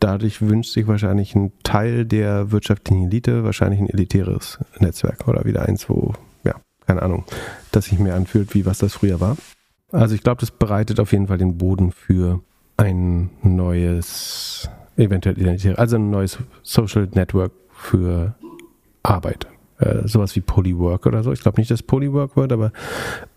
dadurch 0.00 0.42
wünscht 0.42 0.72
sich 0.72 0.86
wahrscheinlich 0.86 1.34
ein 1.34 1.52
Teil 1.62 2.04
der 2.04 2.50
wirtschaftlichen 2.50 3.06
Elite 3.06 3.44
wahrscheinlich 3.44 3.80
ein 3.80 3.88
elitäres 3.88 4.58
Netzwerk 4.78 5.28
oder 5.28 5.44
wieder 5.44 5.62
eins, 5.62 5.88
wo, 5.88 6.14
ja, 6.44 6.54
keine 6.86 7.02
Ahnung, 7.02 7.24
das 7.70 7.86
sich 7.86 7.98
mehr 7.98 8.16
anfühlt, 8.16 8.54
wie 8.54 8.66
was 8.66 8.78
das 8.78 8.94
früher 8.94 9.20
war. 9.20 9.36
Also 9.92 10.14
ich 10.14 10.22
glaube, 10.22 10.40
das 10.40 10.50
bereitet 10.50 11.00
auf 11.00 11.12
jeden 11.12 11.26
Fall 11.26 11.38
den 11.38 11.58
Boden 11.58 11.92
für 11.92 12.40
ein 12.76 13.30
neues, 13.42 14.68
eventuell 14.96 15.38
identitäres, 15.38 15.78
also 15.78 15.96
ein 15.96 16.10
neues 16.10 16.38
Social 16.62 17.08
Network 17.12 17.52
für 17.72 18.34
Arbeit. 19.02 19.46
Äh, 19.78 20.06
sowas 20.06 20.36
wie 20.36 20.40
Polywork 20.40 21.06
oder 21.06 21.22
so. 21.22 21.32
Ich 21.32 21.40
glaube 21.40 21.58
nicht, 21.58 21.70
dass 21.70 21.82
Polywork 21.82 22.36
wird, 22.36 22.52
aber 22.52 22.70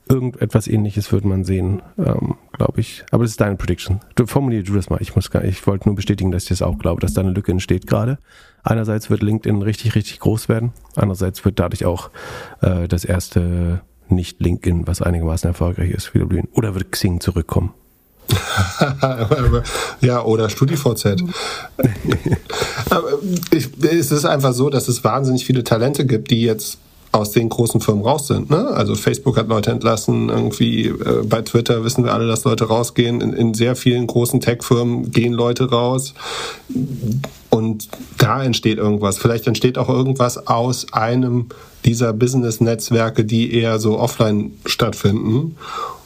irgendetwas 0.10 0.68
ähnliches 0.68 1.12
wird 1.12 1.26
man 1.26 1.44
sehen, 1.44 1.82
ähm, 1.98 2.36
glaube 2.52 2.82
ich. 2.82 3.06
Aber 3.12 3.24
das 3.24 3.32
ist 3.32 3.42
deine 3.42 3.56
Prediction. 3.56 4.00
Du 4.16 4.26
formulier 4.26 4.64
du 4.64 4.74
das 4.76 4.90
mal. 4.90 5.02
Ich 5.02 5.16
muss 5.16 5.32
gar, 5.32 5.44
ich 5.44 5.66
wollte 5.66 5.88
nur 5.88 5.96
bestätigen, 5.96 6.32
dass 6.32 6.44
ich 6.44 6.50
das 6.50 6.62
auch 6.62 6.78
glaube, 6.78 7.02
dass 7.02 7.14
da 7.14 7.22
eine 7.22 7.32
Lücke 7.32 7.52
entsteht 7.52 7.88
gerade. 7.88 8.18
Einerseits 8.64 9.10
wird 9.10 9.24
LinkedIn 9.24 9.62
richtig, 9.62 9.96
richtig 9.96 10.20
groß 10.20 10.50
werden. 10.50 10.72
Andererseits 10.96 11.44
wird 11.46 11.60
dadurch 11.60 11.86
auch 11.86 12.10
äh, 12.62 12.88
das 12.88 13.06
erste 13.06 13.82
nicht 14.10 14.40
LinkedIn, 14.42 14.88
was 14.88 15.02
einigermaßen 15.02 15.48
erfolgreich 15.48 15.92
ist, 15.92 16.14
wieder 16.14 16.26
blühen. 16.26 16.48
Oder 16.54 16.76
wird 16.76 16.92
Xing 16.92 17.20
zurückkommen? 17.20 17.74
ja, 20.02 20.24
oder 20.24 20.50
StudiVZ. 20.50 21.06
ich, 23.52 23.70
es 23.84 24.12
ist 24.12 24.26
einfach 24.26 24.54
so, 24.54 24.70
dass 24.70 24.88
es 24.88 25.04
wahnsinnig 25.04 25.46
viele 25.46 25.64
Talente 25.64 26.06
gibt, 26.06 26.32
die 26.32 26.42
jetzt 26.42 26.78
aus 27.14 27.30
den 27.32 27.48
großen 27.48 27.80
Firmen 27.80 28.04
raus 28.04 28.28
sind. 28.28 28.50
Ne? 28.50 28.68
Also 28.70 28.96
Facebook 28.96 29.38
hat 29.38 29.48
Leute 29.48 29.72
entlassen, 29.72 30.30
irgendwie 30.30 30.88
äh, 30.88 31.24
bei 31.24 31.44
Twitter 31.44 31.84
wissen 31.84 32.04
wir 32.04 32.12
alle, 32.12 32.28
dass 32.28 32.44
Leute 32.44 32.66
rausgehen. 32.66 33.22
In, 33.22 33.34
in 33.34 33.54
sehr 33.54 33.76
vielen 33.76 34.08
großen 34.08 34.42
Tech-Firmen 34.42 35.12
gehen 35.12 35.32
Leute 35.32 35.70
raus. 35.70 36.16
Und 37.52 37.88
da 38.18 38.44
entsteht 38.44 38.80
irgendwas. 38.80 39.20
Vielleicht 39.20 39.46
entsteht 39.46 39.78
auch 39.78 39.90
irgendwas 39.90 40.48
aus 40.48 40.92
einem 40.92 41.50
dieser 41.86 42.14
Business-Netzwerke, 42.14 43.26
die 43.26 43.54
eher 43.54 43.80
so 43.80 44.00
offline 44.00 44.54
stattfinden 44.66 45.56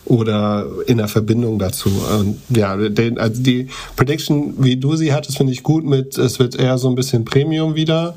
oder 0.03 0.65
in 0.87 0.97
der 0.97 1.07
Verbindung 1.07 1.57
dazu. 1.57 1.89
Und 2.19 2.37
ja, 2.49 2.75
den, 2.75 3.17
also 3.17 3.41
die 3.41 3.69
Prediction, 3.95 4.55
wie 4.57 4.75
du 4.75 4.97
sie 4.97 5.13
hattest, 5.13 5.37
finde 5.37 5.53
ich 5.53 5.63
gut 5.63 5.85
mit, 5.85 6.17
es 6.17 6.39
wird 6.39 6.55
eher 6.55 6.77
so 6.77 6.89
ein 6.89 6.95
bisschen 6.95 7.23
Premium 7.23 7.75
wieder. 7.75 8.15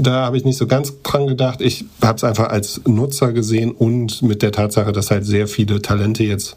Da 0.00 0.26
habe 0.26 0.36
ich 0.36 0.44
nicht 0.44 0.56
so 0.56 0.66
ganz 0.66 1.02
dran 1.02 1.26
gedacht. 1.26 1.60
Ich 1.60 1.84
habe 2.02 2.16
es 2.16 2.24
einfach 2.24 2.48
als 2.48 2.80
Nutzer 2.86 3.32
gesehen 3.32 3.72
und 3.72 4.22
mit 4.22 4.42
der 4.42 4.52
Tatsache, 4.52 4.92
dass 4.92 5.10
halt 5.10 5.26
sehr 5.26 5.48
viele 5.48 5.82
Talente 5.82 6.22
jetzt 6.22 6.56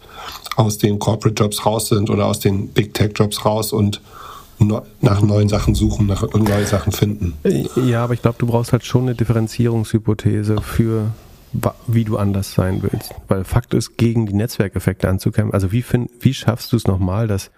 aus 0.56 0.78
den 0.78 1.00
Corporate 1.00 1.42
Jobs 1.42 1.66
raus 1.66 1.90
sind 1.90 2.10
oder 2.10 2.28
aus 2.28 2.40
den 2.40 2.68
Big 2.68 2.94
Tech 2.94 3.12
Jobs 3.16 3.44
raus 3.44 3.74
und 3.74 4.02
nach 4.60 5.22
neuen 5.24 5.50
Sachen 5.50 5.74
suchen, 5.74 6.06
nach 6.06 6.22
neuen 6.34 6.68
Sachen 6.68 6.92
finden. 6.92 7.34
Ja, 7.76 8.04
aber 8.04 8.14
ich 8.14 8.22
glaube, 8.22 8.38
du 8.38 8.46
brauchst 8.46 8.74
halt 8.74 8.86
schon 8.86 9.04
eine 9.04 9.16
Differenzierungshypothese 9.16 10.62
für 10.62 11.12
wie 11.88 12.06
du 12.06 12.18
anders 12.18 12.54
sein 12.54 12.82
willst. 12.82 13.14
Weil 13.28 13.44
Fakt 13.44 13.74
ist, 13.74 13.98
gegen 13.98 14.26
die 14.26 14.34
Netzwerkeffekte 14.34 15.10
anzukämpfen. 15.10 15.54
Also 15.54 15.72
wie, 15.72 15.82
find, 15.82 16.10
wie 16.20 16.34
schaffst 16.34 16.72
du 16.72 16.78
es 16.78 16.88
nochmal, 16.88 17.28
dass 17.28 17.52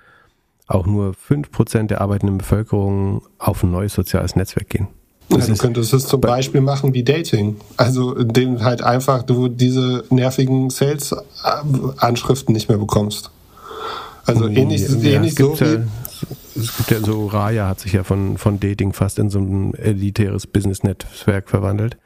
auch 0.65 0.85
nur 0.85 1.13
5% 1.13 1.87
der 1.87 2.01
arbeitenden 2.01 2.37
Bevölkerung 2.37 3.21
auf 3.37 3.63
ein 3.63 3.71
neues 3.71 3.93
soziales 3.93 4.35
Netzwerk 4.35 4.69
gehen? 4.69 4.87
Ja, 5.29 5.37
du 5.37 5.55
könntest 5.55 5.93
es 5.93 6.07
zum 6.07 6.21
Beispiel 6.21 6.61
machen 6.61 6.93
wie 6.93 7.03
Dating. 7.03 7.57
Also 7.77 8.15
indem 8.15 8.63
halt 8.63 8.83
einfach 8.83 9.23
du 9.23 9.47
diese 9.47 10.03
nervigen 10.09 10.69
Sales-Anschriften 10.69 12.53
nicht 12.53 12.69
mehr 12.69 12.77
bekommst. 12.77 13.31
Also 14.25 14.47
ähnlich, 14.47 14.87
ja, 14.87 15.11
ähnlich 15.11 15.35
so 15.35 15.53
ja, 15.55 15.83
es 16.55 16.77
gibt 16.77 16.91
ja 16.91 16.99
so, 16.99 17.27
Raya 17.27 17.67
hat 17.67 17.79
sich 17.79 17.93
ja 17.93 18.03
von, 18.03 18.37
von 18.37 18.59
Dating 18.59 18.93
fast 18.93 19.19
in 19.19 19.29
so 19.29 19.39
ein 19.39 19.73
elitäres 19.73 20.47
Business-Netzwerk 20.47 21.49
verwandelt. 21.49 21.97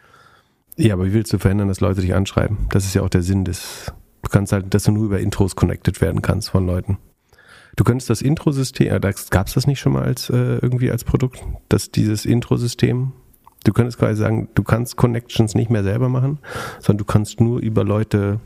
Ja, 0.78 0.94
aber 0.94 1.06
wie 1.06 1.14
willst 1.14 1.34
du 1.34 1.40
verhindern, 1.40 1.68
dass 1.68 1.80
Leute 1.80 2.02
dich 2.02 2.14
anschreiben? 2.14 2.58
Das 2.72 2.86
ist 2.86 2.94
ja 2.94 3.02
auch 3.02 3.10
der 3.10 3.24
Sinn 3.24 3.46
des. 3.46 3.92
Du 4.22 4.30
kannst 4.30 4.52
halt, 4.54 4.74
dass 4.74 4.84
du 4.84 4.92
nur 4.92 5.06
über 5.06 5.20
Intros 5.20 5.56
connected 5.56 6.02
werden 6.02 6.22
kannst 6.22 6.50
von 6.50 6.66
Leuten. 6.66 6.98
Du 7.78 7.84
könntest 7.84 8.10
das 8.10 8.24
Intro-System, 8.24 8.88
äh, 8.88 9.14
gab 9.30 9.48
es 9.48 9.54
das 9.54 9.68
nicht 9.68 9.80
schon 9.80 9.94
mal 9.94 10.04
als 10.04 10.30
äh, 10.32 10.58
irgendwie 10.58 10.92
als 10.92 11.04
Produkt, 11.04 11.44
dass 11.70 11.92
dieses 11.92 12.26
Intro-System, 12.26 13.14
du 13.64 13.72
könntest 13.72 14.00
quasi 14.00 14.20
sagen, 14.20 14.50
du 14.56 14.64
kannst 14.64 14.98
Connections 14.98 15.54
nicht 15.54 15.70
mehr 15.70 15.84
selber 15.84 16.10
machen, 16.10 16.40
sondern 16.80 16.98
du 16.98 17.06
kannst 17.06 17.40
nur 17.40 17.60
über 17.60 17.84
Leute 17.84 18.40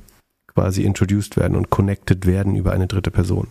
quasi 0.47 0.83
introduced 0.83 1.37
werden 1.37 1.55
und 1.55 1.69
connected 1.69 2.25
werden 2.25 2.57
über 2.57 2.73
eine 2.73 2.87
dritte 2.87 3.09
Person. 3.09 3.47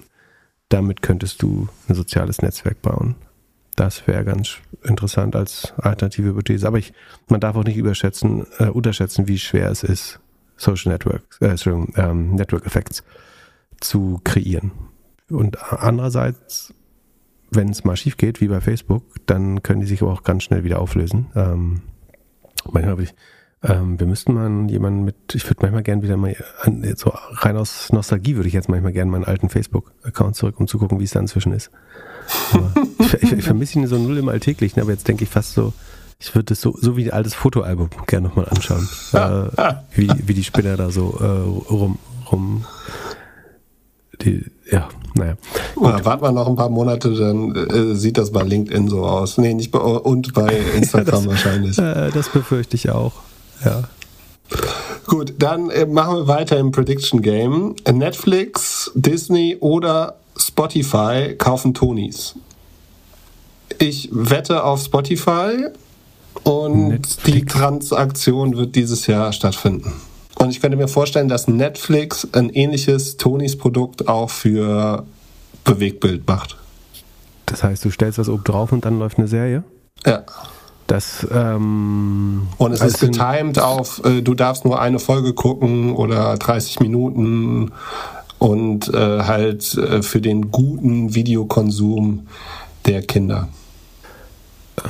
Damit 0.68 1.00
könntest 1.00 1.40
du 1.40 1.68
ein 1.88 1.94
soziales 1.94 2.42
Netzwerk 2.42 2.82
bauen. 2.82 3.14
Das 3.74 4.06
wäre 4.06 4.24
ganz 4.24 4.58
interessant 4.84 5.34
als 5.34 5.72
alternative 5.78 6.28
Hypothese. 6.28 6.66
Aber 6.66 6.76
ich, 6.76 6.92
man 7.28 7.40
darf 7.40 7.56
auch 7.56 7.64
nicht 7.64 7.78
überschätzen, 7.78 8.46
äh, 8.58 8.66
unterschätzen, 8.66 9.28
wie 9.28 9.38
schwer 9.38 9.70
es 9.70 9.82
ist, 9.82 10.20
Social 10.58 10.92
Networks, 10.92 11.38
äh, 11.40 11.56
ähm, 11.96 12.34
Network 12.34 12.66
Effects 12.66 13.02
zu 13.80 14.20
kreieren. 14.24 14.72
Und 15.30 15.72
andererseits, 15.72 16.74
wenn 17.50 17.68
es 17.68 17.84
mal 17.84 17.96
schief 17.96 18.16
geht, 18.16 18.40
wie 18.40 18.48
bei 18.48 18.60
Facebook, 18.60 19.04
dann 19.26 19.62
können 19.62 19.80
die 19.80 19.86
sich 19.86 20.02
aber 20.02 20.12
auch 20.12 20.22
ganz 20.22 20.44
schnell 20.44 20.64
wieder 20.64 20.80
auflösen. 20.80 21.26
Ähm, 21.34 21.82
manchmal 22.64 22.92
habe 22.92 23.02
ich, 23.02 23.14
ähm, 23.62 23.98
wir 23.98 24.06
müssten 24.06 24.34
mal 24.34 24.70
jemanden 24.70 25.04
mit, 25.04 25.16
ich 25.34 25.44
würde 25.44 25.62
manchmal 25.62 25.82
gerne 25.82 26.02
wieder 26.02 26.16
mal, 26.16 26.36
so 26.96 27.12
rein 27.14 27.56
aus 27.56 27.92
Nostalgie 27.92 28.36
würde 28.36 28.48
ich 28.48 28.54
jetzt 28.54 28.68
manchmal 28.68 28.92
gerne 28.92 29.10
meinen 29.10 29.24
alten 29.24 29.48
Facebook-Account 29.48 30.36
zurück, 30.36 30.58
um 30.58 30.66
zu 30.66 30.78
gucken, 30.78 30.98
wie 30.98 31.04
es 31.04 31.12
da 31.12 31.20
inzwischen 31.20 31.52
ist 31.52 31.70
ich, 32.98 33.14
ich, 33.14 33.32
ich 33.32 33.44
vermisse 33.44 33.78
ihn 33.78 33.86
so 33.86 33.98
null 33.98 34.18
im 34.18 34.28
Alltäglichen, 34.28 34.80
aber 34.80 34.92
jetzt 34.92 35.06
denke 35.08 35.24
ich 35.24 35.30
fast 35.30 35.54
so, 35.54 35.72
ich 36.18 36.34
würde 36.34 36.46
das 36.46 36.60
so, 36.60 36.76
so 36.78 36.96
wie 36.96 37.06
ein 37.06 37.12
altes 37.12 37.34
Fotoalbum 37.34 37.88
gerne 38.06 38.28
nochmal 38.28 38.48
anschauen. 38.48 38.88
äh, 39.12 39.74
wie, 39.94 40.10
wie 40.26 40.34
die 40.34 40.44
Spinner 40.44 40.76
da 40.76 40.90
so 40.90 41.18
äh, 41.18 41.70
rum, 41.72 41.98
rum 42.30 42.64
die, 44.20 44.44
ja, 44.70 44.88
naja. 45.14 45.36
Ja, 45.80 46.04
warten 46.04 46.22
wir 46.22 46.32
noch 46.32 46.48
ein 46.48 46.56
paar 46.56 46.68
Monate, 46.68 47.10
dann 47.14 47.54
äh, 47.54 47.94
sieht 47.94 48.18
das 48.18 48.30
bei 48.30 48.42
LinkedIn 48.42 48.88
so 48.88 49.04
aus. 49.04 49.38
Nee, 49.38 49.54
nicht 49.54 49.70
bei, 49.70 49.78
und 49.78 50.32
bei 50.34 50.56
Instagram 50.76 51.24
das, 51.24 51.28
wahrscheinlich. 51.28 51.78
Äh, 51.90 52.10
das 52.10 52.28
befürchte 52.28 52.76
ich 52.76 52.90
auch, 52.90 53.12
ja. 53.64 53.84
Gut, 55.06 55.34
dann 55.38 55.70
äh, 55.70 55.86
machen 55.86 56.16
wir 56.16 56.28
weiter 56.28 56.58
im 56.58 56.72
Prediction 56.72 57.22
Game. 57.22 57.74
Netflix, 57.90 58.90
Disney 58.94 59.56
oder 59.60 60.16
Spotify 60.36 61.34
kaufen 61.36 61.74
Tonys. 61.74 62.34
Ich 63.78 64.08
wette 64.12 64.64
auf 64.64 64.82
Spotify 64.82 65.68
und 66.44 66.88
Netflix. 66.88 67.16
die 67.24 67.44
Transaktion 67.44 68.56
wird 68.56 68.76
dieses 68.76 69.06
Jahr 69.06 69.32
stattfinden. 69.32 69.92
Und 70.36 70.50
ich 70.50 70.60
könnte 70.60 70.76
mir 70.76 70.88
vorstellen, 70.88 71.28
dass 71.28 71.48
Netflix 71.48 72.26
ein 72.32 72.50
ähnliches 72.50 73.16
Tonys-Produkt 73.16 74.08
auch 74.08 74.30
für 74.30 75.04
Bewegtbild 75.64 76.26
macht. 76.26 76.56
Das 77.46 77.62
heißt, 77.62 77.84
du 77.84 77.90
stellst 77.90 78.18
das 78.18 78.28
oben 78.28 78.44
drauf 78.44 78.72
und 78.72 78.84
dann 78.84 78.98
läuft 78.98 79.18
eine 79.18 79.28
Serie? 79.28 79.64
Ja. 80.06 80.22
Das, 80.86 81.24
ähm, 81.32 82.48
und 82.58 82.72
es 82.72 82.80
ist 82.80 82.98
getimed 82.98 83.60
auf, 83.60 84.04
äh, 84.04 84.22
du 84.22 84.34
darfst 84.34 84.64
nur 84.64 84.80
eine 84.80 84.98
Folge 84.98 85.34
gucken 85.34 85.94
oder 85.94 86.36
30 86.36 86.80
Minuten 86.80 87.70
und 88.40 88.92
äh, 88.92 89.20
halt 89.22 89.74
äh, 89.74 90.02
für 90.02 90.20
den 90.20 90.50
guten 90.50 91.14
Videokonsum 91.14 92.26
der 92.86 93.02
Kinder. 93.02 93.48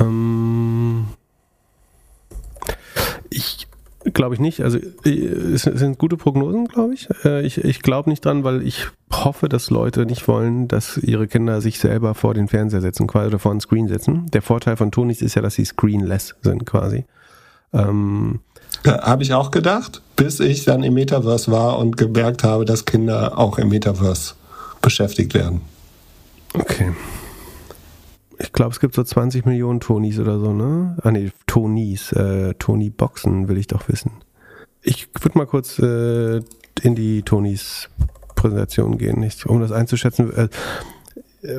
Ähm, 0.01 1.09
Glaube 4.05 4.35
ich 4.35 4.41
nicht. 4.41 4.63
Also 4.63 4.79
es 5.05 5.63
sind 5.63 5.99
gute 5.99 6.17
Prognosen, 6.17 6.69
glaube 6.69 6.95
ich. 6.95 7.09
Ich, 7.43 7.63
ich 7.63 7.83
glaube 7.83 8.09
nicht 8.09 8.25
dran, 8.25 8.45
weil 8.45 8.67
ich 8.67 8.87
hoffe, 9.13 9.49
dass 9.49 9.69
Leute 9.69 10.07
nicht 10.07 10.27
wollen, 10.27 10.69
dass 10.69 10.97
ihre 10.97 11.29
Kinder 11.29 11.61
sich 11.61 11.79
selber 11.79 12.15
vor 12.15 12.33
den 12.33 12.49
Fernseher 12.49 12.81
setzen 12.81 13.07
quasi 13.07 13.29
oder 13.29 13.39
vor 13.39 13.53
den 13.53 13.61
Screen 13.61 13.89
setzen. 13.89 14.31
Der 14.31 14.41
Vorteil 14.41 14.79
von 14.79 14.91
Tonis 14.91 15.21
ist 15.21 15.35
ja, 15.35 15.43
dass 15.43 15.55
sie 15.55 15.67
screenless 15.67 16.35
sind 16.41 16.65
quasi. 16.65 17.05
Ähm, 17.75 18.41
habe 18.87 19.23
ich 19.23 19.35
auch 19.35 19.51
gedacht, 19.51 20.01
bis 20.17 20.41
ich 20.41 20.65
dann 20.65 20.83
im 20.83 20.95
Metaverse 20.95 21.51
war 21.53 21.79
und 21.79 21.99
gemerkt 21.99 22.43
habe, 22.43 22.65
dass 22.65 22.87
Kinder 22.87 23.37
auch 23.39 23.59
im 23.59 23.69
Metaverse 23.69 24.35
beschäftigt 24.81 25.35
werden. 25.35 25.61
Okay. 26.55 26.93
Ich 28.41 28.53
glaube, 28.53 28.73
es 28.73 28.81
gibt 28.81 28.95
so 28.95 29.05
20 29.05 29.45
Millionen 29.45 29.81
Tonys 29.81 30.19
oder 30.19 30.39
so, 30.39 30.53
ne? 30.53 30.97
Ah 31.03 31.11
nee, 31.11 31.31
Tonys, 31.47 32.13
äh, 32.13 32.55
Tony-Boxen 32.55 33.49
will 33.49 33.59
ich 33.59 33.67
doch 33.67 33.89
wissen. 33.89 34.13
Ich 34.83 35.09
würde 35.21 35.37
mal 35.37 35.47
kurz 35.47 35.79
äh, 35.79 36.41
in 36.83 36.95
die 36.95 37.23
Tonys 37.23 37.91
Präsentation 38.37 38.97
gehen, 38.97 39.21
nicht? 39.21 39.45
um 39.45 39.61
das 39.61 39.73
einzuschätzen. 39.73 40.33
Äh, 40.35 40.49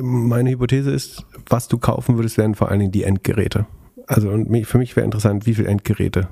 meine 0.00 0.50
Hypothese 0.50 0.90
ist, 0.90 1.24
was 1.48 1.68
du 1.68 1.78
kaufen 1.78 2.16
würdest, 2.16 2.36
wären 2.36 2.56
vor 2.56 2.68
allen 2.68 2.80
Dingen 2.80 2.92
die 2.92 3.04
Endgeräte. 3.04 3.66
Also 4.08 4.30
und 4.30 4.66
für 4.66 4.78
mich 4.78 4.96
wäre 4.96 5.04
interessant, 5.04 5.46
wie 5.46 5.54
viele 5.54 5.68
Endgeräte 5.68 6.28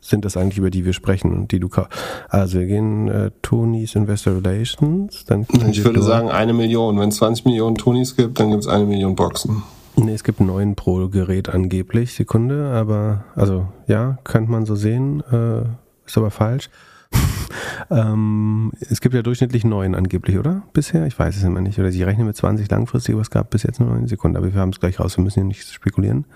sind 0.00 0.24
das 0.24 0.36
eigentlich, 0.36 0.58
über 0.58 0.70
die 0.70 0.84
wir 0.84 0.92
sprechen 0.92 1.32
und 1.32 1.52
die 1.52 1.60
du 1.60 1.68
kaufst. 1.68 1.92
Also 2.28 2.60
wir 2.60 2.66
gehen 2.66 3.08
äh, 3.08 3.30
Tonys 3.42 3.94
Investor 3.94 4.36
Relations. 4.36 5.24
Dann 5.24 5.46
ich 5.70 5.84
würde 5.84 6.02
sagen 6.02 6.30
eine 6.30 6.52
Million. 6.52 6.98
Wenn 6.98 7.08
es 7.08 7.16
20 7.16 7.44
Millionen 7.44 7.76
Tonys 7.76 8.16
gibt, 8.16 8.38
dann 8.38 8.50
gibt 8.50 8.62
es 8.62 8.68
eine 8.68 8.84
Million 8.84 9.16
Boxen. 9.16 9.62
Nee, 9.96 10.12
es 10.12 10.24
gibt 10.24 10.40
neun 10.40 10.74
pro 10.74 11.08
Gerät 11.08 11.48
angeblich, 11.48 12.12
Sekunde, 12.12 12.70
aber 12.70 13.24
also 13.34 13.66
ja, 13.86 14.18
könnte 14.24 14.50
man 14.50 14.66
so 14.66 14.74
sehen, 14.74 15.22
äh, 15.32 15.62
ist 16.06 16.18
aber 16.18 16.30
falsch. 16.30 16.68
ähm, 17.90 18.72
es 18.80 19.00
gibt 19.00 19.14
ja 19.14 19.22
durchschnittlich 19.22 19.64
neun 19.64 19.94
angeblich, 19.94 20.38
oder? 20.38 20.62
Bisher? 20.74 21.06
Ich 21.06 21.18
weiß 21.18 21.36
es 21.36 21.42
immer 21.44 21.62
nicht. 21.62 21.78
Oder 21.78 21.92
sie 21.92 22.02
rechnen 22.02 22.26
mit 22.26 22.36
20 22.36 22.70
langfristig, 22.70 23.14
aber 23.14 23.22
es 23.22 23.30
gab 23.30 23.50
bis 23.50 23.62
jetzt 23.62 23.80
nur 23.80 23.94
eine 23.94 24.08
Sekunde. 24.08 24.38
Aber 24.38 24.52
wir 24.52 24.60
haben 24.60 24.70
es 24.70 24.80
gleich 24.80 25.00
raus, 25.00 25.16
wir 25.16 25.24
müssen 25.24 25.40
hier 25.40 25.44
nicht 25.44 25.72
spekulieren. 25.72 26.26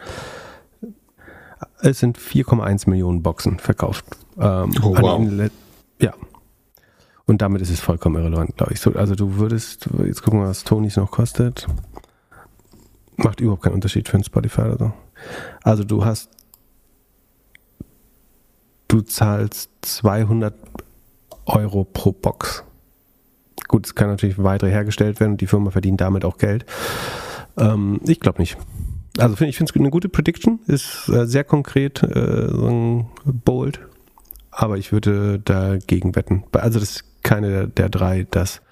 Es 1.83 1.99
sind 2.01 2.19
4,1 2.19 2.89
Millionen 2.89 3.23
Boxen 3.23 3.59
verkauft. 3.59 4.05
Ähm, 4.39 4.73
oh, 4.83 4.97
wow. 4.97 5.51
ja. 6.01 6.15
Und 7.27 7.43
damit 7.43 7.63
ist 7.63 7.71
es 7.71 7.81
vollkommen 7.81 8.17
irrelevant, 8.17 8.57
glaube 8.57 8.73
ich. 8.73 8.81
So, 8.81 8.93
also 8.93 9.15
du 9.15 9.37
würdest, 9.37 9.89
jetzt 10.05 10.23
gucken 10.23 10.41
wir, 10.41 10.49
was 10.49 10.65
Tonys 10.65 10.97
noch 10.97 11.11
kostet. 11.11 11.67
Macht 13.17 13.41
überhaupt 13.41 13.63
keinen 13.63 13.75
Unterschied 13.75 14.09
für 14.09 14.17
ein 14.17 14.25
Spotify 14.25 14.63
oder 14.63 14.79
so. 14.79 14.93
Also 15.63 15.85
du 15.85 16.05
hast, 16.05 16.31
du 18.89 19.03
zahlst 19.03 19.71
200 19.83 20.55
Euro 21.47 21.85
pro 21.85 22.13
Box. 22.13 22.65
Gut, 23.69 23.87
es 23.87 23.95
kann 23.95 24.09
natürlich 24.09 24.43
weitere 24.43 24.71
hergestellt 24.71 25.21
werden 25.21 25.33
und 25.33 25.41
die 25.41 25.47
Firma 25.47 25.71
verdient 25.71 26.01
damit 26.01 26.25
auch 26.25 26.39
Geld. 26.39 26.67
Ähm, 27.57 28.01
ich 28.07 28.19
glaube 28.19 28.41
nicht. 28.41 28.57
Also 29.19 29.37
find, 29.37 29.51
ich 29.51 29.57
finde 29.57 29.73
es 29.73 29.81
eine 29.81 29.91
gute 29.91 30.09
Prediction, 30.09 30.61
ist 30.67 31.09
äh, 31.09 31.27
sehr 31.27 31.45
konkret, 31.45 32.03
äh, 32.03 32.49
so 32.49 33.07
bold, 33.25 33.81
aber 34.51 34.79
ich 34.79 34.93
würde 34.93 35.41
dagegen 35.41 36.15
wetten. 36.15 36.45
Also 36.53 36.79
das 36.79 36.91
ist 36.91 37.23
keine 37.23 37.51
der, 37.51 37.67
der 37.67 37.89
drei 37.89 38.27
das 38.31 38.63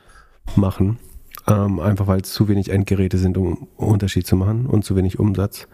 machen, 0.54 0.98
ähm, 1.46 1.80
einfach 1.80 2.06
weil 2.06 2.20
es 2.20 2.32
zu 2.32 2.48
wenig 2.48 2.70
Endgeräte 2.70 3.18
sind, 3.18 3.36
um 3.36 3.68
Unterschied 3.76 4.26
zu 4.26 4.36
machen 4.36 4.66
und 4.66 4.84
zu 4.84 4.96
wenig 4.96 5.18
Umsatz. 5.18 5.66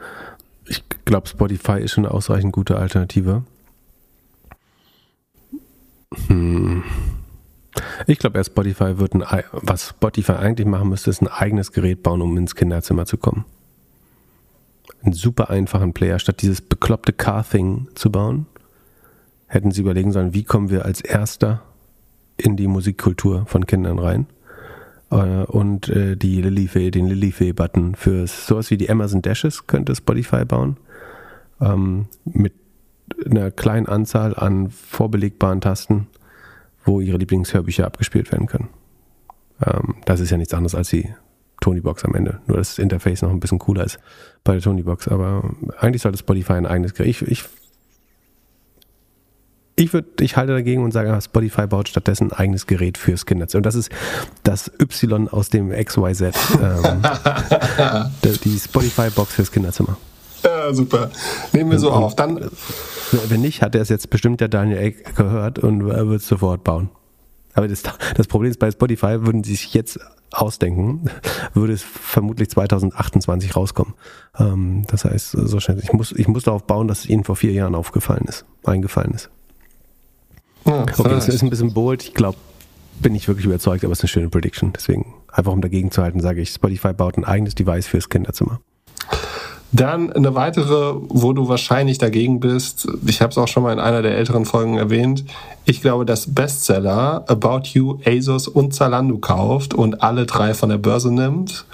Ich 0.67 0.83
glaube, 1.05 1.29
Spotify 1.29 1.81
ist 1.81 1.93
schon 1.93 2.07
eine 2.07 2.15
ausreichend 2.15 2.53
gute 2.53 2.77
Alternative. 2.77 3.45
Hm. 6.27 6.83
Ich 8.07 8.19
glaube, 8.19 8.43
Spotify 8.43 8.99
wird 8.99 9.15
ein, 9.15 9.45
was 9.53 9.91
Spotify 9.91 10.33
eigentlich 10.33 10.67
machen 10.67 10.89
müsste, 10.89 11.11
ist 11.11 11.21
ein 11.21 11.29
eigenes 11.29 11.73
Gerät 11.73 12.03
bauen, 12.03 12.23
um 12.23 12.37
ins 12.39 12.55
Kinderzimmer 12.55 13.05
zu 13.05 13.19
kommen 13.19 13.45
einen 15.05 15.13
super 15.13 15.51
einfachen 15.51 15.93
Player, 15.93 16.19
statt 16.19 16.43
dieses 16.43 16.61
bekloppte 16.61 17.13
Car-Thing 17.13 17.89
zu 17.95 18.11
bauen, 18.11 18.47
hätten 19.47 19.71
sie 19.71 19.83
überlegen 19.83 20.13
sollen, 20.13 20.35
wie 20.35 20.45
kommen 20.45 20.71
wir 20.71 20.85
als 20.85 21.01
erster 21.01 21.63
in 22.37 22.57
die 22.57 22.67
Musikkultur 22.67 23.47
von 23.47 23.67
Kindern 23.67 23.99
rein. 23.99 24.27
Äh, 25.11 25.45
und 25.45 25.89
äh, 25.89 26.17
die 26.17 26.41
Lilifee, 26.43 26.91
den 26.91 27.07
Lilifee-Button 27.07 27.95
für 27.95 28.27
sowas 28.27 28.71
wie 28.71 28.77
die 28.77 28.91
Amazon 28.91 29.23
Dashes 29.23 29.67
könnte 29.67 29.95
Spotify 29.95 30.45
bauen. 30.45 30.77
Ähm, 31.61 32.07
mit 32.25 32.55
einer 33.25 33.51
kleinen 33.51 33.87
Anzahl 33.87 34.35
an 34.35 34.71
vorbelegbaren 34.71 35.61
Tasten, 35.61 36.09
wo 36.85 37.01
ihre 37.01 37.19
Lieblingshörbücher 37.19 37.87
abgespielt 37.87 38.33
werden 38.33 38.47
können. 38.47 38.69
Ähm, 39.65 39.97
das 40.05 40.21
ist 40.21 40.31
ja 40.31 40.37
nichts 40.37 40.55
anderes 40.55 40.75
als 40.75 40.89
die 40.89 41.09
Tony-Box 41.65 42.05
am 42.05 42.15
Ende. 42.15 42.41
Nur 42.47 42.59
dass 42.59 42.71
das 42.71 42.79
Interface 42.79 43.23
noch 43.23 43.31
ein 43.31 43.41
bisschen 43.41 43.59
cooler 43.59 43.85
ist 43.85 43.99
bei 44.45 44.53
der 44.53 44.63
Tony-Box. 44.63 45.09
Aber 45.09 45.51
eigentlich 45.79 46.03
sollte 46.03 46.19
Spotify 46.19 46.53
ein 46.55 46.67
eigenes 46.67 46.95
Gerät. 46.95 47.09
Ich, 47.09 47.23
ich, 47.23 47.45
ich, 49.77 49.93
würd, 49.93 50.21
ich 50.21 50.37
halte 50.37 50.53
dagegen 50.53 50.85
und 50.85 50.93
sage, 50.93 51.19
Spotify 51.23 51.67
baut 51.67 51.89
stattdessen 51.89 52.31
ein 52.31 52.39
eigenes 52.39 52.67
Gerät 52.67 52.99
fürs 52.99 53.25
Kinderzimmer. 53.25 53.61
Und 53.61 53.67
das 53.67 53.77
ist 53.77 53.91
das 54.43 54.71
Y 54.79 55.29
aus 55.29 55.49
dem 55.49 55.71
XYZ. 55.71 56.23
Ähm, 56.23 57.03
die 58.45 58.59
Spotify-Box 58.59 59.33
fürs 59.33 59.51
Kinderzimmer. 59.51 59.97
Ja, 60.45 60.75
super. 60.75 61.11
Nehmen 61.53 61.71
wir 61.71 61.79
so 61.79 61.91
und, 61.91 62.03
auf. 62.03 62.15
Dann 62.15 62.51
wenn 63.29 63.41
nicht, 63.41 63.63
hat 63.63 63.75
er 63.75 63.81
es 63.81 63.89
jetzt 63.89 64.11
bestimmt 64.11 64.41
der 64.41 64.49
Daniel 64.49 64.79
Eck 64.79 65.17
gehört 65.17 65.59
und 65.59 65.87
wird 65.87 66.21
es 66.21 66.29
sofort 66.29 66.63
bauen. 66.63 66.91
Aber 67.55 67.69
das, 67.69 67.83
das 68.17 68.27
Problem 68.27 68.51
ist, 68.51 68.59
bei 68.59 68.71
Spotify 68.71 69.25
würden 69.25 69.45
sie 69.45 69.55
sich 69.55 69.73
jetzt 69.73 69.99
ausdenken, 70.35 71.11
würde 71.55 71.73
es 71.73 71.83
vermutlich 71.83 72.51
2028 72.51 73.57
rauskommen. 73.57 73.95
Ähm, 74.39 74.85
das 74.89 75.05
heißt, 75.05 75.31
so 75.33 75.61
schnell, 75.61 75.79
ich 75.83 75.93
muss, 75.93 76.13
ich 76.13 76.29
muss 76.29 76.45
darauf 76.45 76.67
bauen, 76.67 76.89
dass 76.89 77.01
es 77.01 77.07
ihnen 77.07 77.25
vor 77.25 77.37
vier 77.37 77.53
Jahren 77.53 77.75
aufgefallen 77.75 78.25
ist, 78.27 78.45
eingefallen 78.65 79.13
ist. 79.13 79.31
Ja, 80.67 80.83
okay, 80.83 81.11
das 81.11 81.29
ist 81.29 81.43
ein 81.43 81.51
bisschen 81.51 81.75
bold. 81.75 82.03
Ich 82.03 82.15
glaube, 82.15 82.39
bin 83.01 83.15
ich 83.15 83.29
wirklich 83.29 83.47
überzeugt, 83.47 83.85
aber 83.85 83.93
es 83.93 83.99
ist 83.99 84.05
eine 84.05 84.09
schöne 84.09 84.29
Prediction. 84.29 84.73
Deswegen, 84.73 85.15
einfach 85.31 85.53
um 85.53 85.61
dagegen 85.61 85.91
zu 85.91 86.03
halten, 86.03 86.21
sage 86.21 86.41
ich, 86.41 86.51
Spotify 86.51 86.93
baut 86.93 87.19
ein 87.19 87.25
eigenes 87.25 87.55
Device 87.55 87.87
fürs 87.87 88.09
Kinderzimmer. 88.09 88.61
Dann 89.75 90.13
eine 90.13 90.37
weitere, 90.37 90.95
wo 91.09 91.33
du 91.33 91.49
wahrscheinlich 91.49 91.99
dagegen 91.99 92.39
bist. 92.39 92.87
Ich 93.05 93.21
habe 93.21 93.33
es 93.33 93.39
auch 93.39 93.49
schon 93.49 93.65
mal 93.65 93.73
in 93.73 93.81
einer 93.81 94.03
der 94.03 94.17
älteren 94.17 94.45
Folgen 94.45 94.79
erwähnt. 94.79 95.25
Ich 95.65 95.83
glaube, 95.83 96.07
dass 96.07 96.33
Bestseller 96.33 97.25
About 97.27 97.63
You, 97.73 97.99
ASOS 98.07 98.47
und 98.47 98.73
Zalando 98.73 99.19
kauft 99.19 99.75
und 99.75 100.01
alle 100.01 100.27
drei 100.27 100.55
von 100.55 100.69
der 100.69 100.79
Börse 100.79 101.13
nimmt 101.13 101.65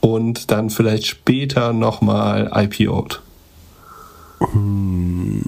und 0.00 0.52
dann 0.52 0.70
vielleicht 0.70 1.06
später 1.06 1.72
nochmal 1.72 2.46
IPO't. 2.52 3.18
Hm. 4.38 5.42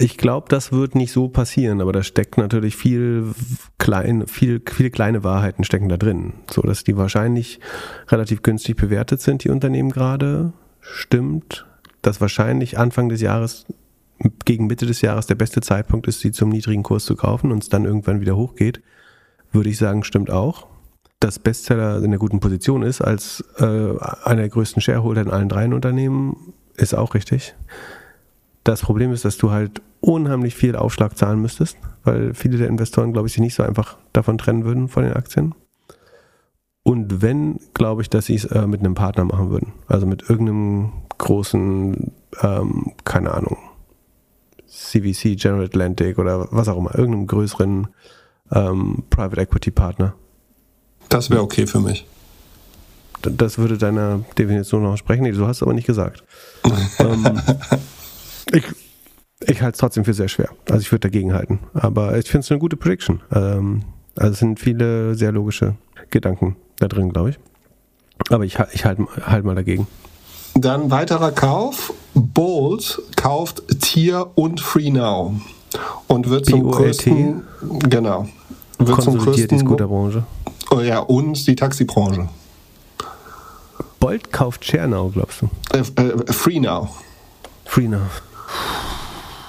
Ich 0.00 0.16
glaube, 0.16 0.46
das 0.48 0.70
wird 0.70 0.94
nicht 0.94 1.10
so 1.10 1.26
passieren, 1.26 1.80
aber 1.80 1.92
da 1.92 2.04
steckt 2.04 2.38
natürlich 2.38 2.76
viel 2.76 3.34
klein, 3.78 4.28
viel, 4.28 4.62
viele 4.64 4.92
kleine 4.92 5.24
Wahrheiten 5.24 5.64
stecken 5.64 5.88
da 5.88 5.96
drin, 5.96 6.34
so 6.48 6.62
dass 6.62 6.84
die 6.84 6.96
wahrscheinlich 6.96 7.58
relativ 8.06 8.42
günstig 8.42 8.76
bewertet 8.76 9.20
sind, 9.20 9.42
die 9.42 9.48
Unternehmen 9.48 9.90
gerade. 9.90 10.52
Stimmt, 10.80 11.66
dass 12.00 12.20
wahrscheinlich 12.20 12.78
Anfang 12.78 13.08
des 13.08 13.20
Jahres 13.22 13.66
gegen 14.44 14.68
Mitte 14.68 14.86
des 14.86 15.00
Jahres 15.00 15.26
der 15.26 15.34
beste 15.34 15.62
Zeitpunkt 15.62 16.06
ist, 16.06 16.20
sie 16.20 16.30
zum 16.30 16.50
niedrigen 16.50 16.84
Kurs 16.84 17.04
zu 17.04 17.16
kaufen 17.16 17.50
und 17.50 17.64
es 17.64 17.68
dann 17.68 17.84
irgendwann 17.84 18.20
wieder 18.20 18.36
hochgeht, 18.36 18.80
würde 19.50 19.68
ich 19.68 19.78
sagen, 19.78 20.04
stimmt 20.04 20.30
auch. 20.30 20.68
Dass 21.18 21.40
Bestseller 21.40 21.98
in 21.98 22.04
einer 22.04 22.18
guten 22.18 22.38
Position 22.38 22.84
ist 22.84 23.00
als 23.00 23.42
äh, 23.58 23.64
einer 23.64 24.42
der 24.42 24.48
größten 24.48 24.80
Shareholder 24.80 25.22
in 25.22 25.30
allen 25.30 25.48
dreien 25.48 25.74
Unternehmen, 25.74 26.54
ist 26.76 26.94
auch 26.94 27.14
richtig. 27.14 27.56
Das 28.62 28.82
Problem 28.82 29.12
ist, 29.12 29.24
dass 29.24 29.38
du 29.38 29.50
halt 29.50 29.82
unheimlich 30.00 30.54
viel 30.54 30.76
Aufschlag 30.76 31.16
zahlen 31.16 31.40
müsstest, 31.40 31.76
weil 32.04 32.34
viele 32.34 32.58
der 32.58 32.68
Investoren, 32.68 33.12
glaube 33.12 33.28
ich, 33.28 33.34
sich 33.34 33.42
nicht 33.42 33.54
so 33.54 33.62
einfach 33.62 33.98
davon 34.12 34.38
trennen 34.38 34.64
würden 34.64 34.88
von 34.88 35.02
den 35.02 35.14
Aktien. 35.14 35.54
Und 36.82 37.20
wenn, 37.20 37.60
glaube 37.74 38.02
ich, 38.02 38.08
dass 38.08 38.26
sie 38.26 38.36
es 38.36 38.44
äh, 38.46 38.66
mit 38.66 38.80
einem 38.80 38.94
Partner 38.94 39.24
machen 39.24 39.50
würden. 39.50 39.72
Also 39.88 40.06
mit 40.06 40.22
irgendeinem 40.30 40.92
großen, 41.18 42.12
ähm, 42.40 42.92
keine 43.04 43.34
Ahnung, 43.34 43.58
CVC, 44.66 45.36
General 45.36 45.64
Atlantic 45.64 46.18
oder 46.18 46.48
was 46.50 46.68
auch 46.68 46.78
immer, 46.78 46.96
irgendeinem 46.96 47.26
größeren 47.26 47.88
ähm, 48.52 49.04
Private 49.10 49.40
Equity 49.40 49.70
Partner. 49.70 50.14
Das 51.08 51.30
wäre 51.30 51.42
okay 51.42 51.66
für 51.66 51.80
mich. 51.80 52.06
Das 53.22 53.58
würde 53.58 53.78
deiner 53.78 54.20
Definition 54.38 54.82
noch 54.82 54.96
sprechen. 54.96 55.22
Nee, 55.24 55.32
du 55.32 55.46
hast 55.46 55.58
es 55.58 55.62
aber 55.62 55.74
nicht 55.74 55.86
gesagt. 55.86 56.22
ähm, 57.00 57.40
ich, 58.52 58.64
ich 59.46 59.62
halte 59.62 59.74
es 59.74 59.78
trotzdem 59.78 60.04
für 60.04 60.14
sehr 60.14 60.28
schwer. 60.28 60.50
Also 60.68 60.80
ich 60.80 60.90
würde 60.90 61.08
dagegen 61.08 61.32
halten. 61.32 61.60
Aber 61.74 62.16
ich 62.18 62.28
finde 62.28 62.44
es 62.44 62.50
eine 62.50 62.60
gute 62.60 62.76
Prediction. 62.76 63.20
Ähm, 63.32 63.84
also 64.16 64.32
es 64.32 64.38
sind 64.38 64.58
viele 64.58 65.14
sehr 65.14 65.32
logische 65.32 65.76
Gedanken 66.10 66.56
da 66.78 66.88
drin, 66.88 67.12
glaube 67.12 67.30
ich. 67.30 67.38
Aber 68.30 68.44
ich, 68.44 68.58
ich 68.72 68.84
halte 68.84 69.06
halt 69.24 69.44
mal 69.44 69.54
dagegen. 69.54 69.86
Dann 70.54 70.90
weiterer 70.90 71.30
Kauf. 71.30 71.92
Bolt 72.14 73.00
kauft 73.14 73.62
Tier 73.80 74.30
und 74.34 74.60
FreeNow 74.60 75.32
und 76.08 76.28
wird 76.30 76.46
zum 76.46 76.68
größten, 76.68 77.44
genau, 77.88 78.26
wird 78.78 79.02
zum 79.02 79.18
größten, 79.18 79.60
Scooterbranche. 79.60 80.24
oh 80.70 80.80
ja, 80.80 80.98
und 80.98 81.46
die 81.46 81.54
Taxibranche. 81.54 82.28
Bolt 84.00 84.32
kauft 84.32 84.64
Schernau, 84.64 85.10
glaubst 85.10 85.42
du? 85.42 85.48
Äh, 85.72 85.80
äh, 86.02 86.32
FreeNow. 86.32 86.88
Freenow. 87.64 88.00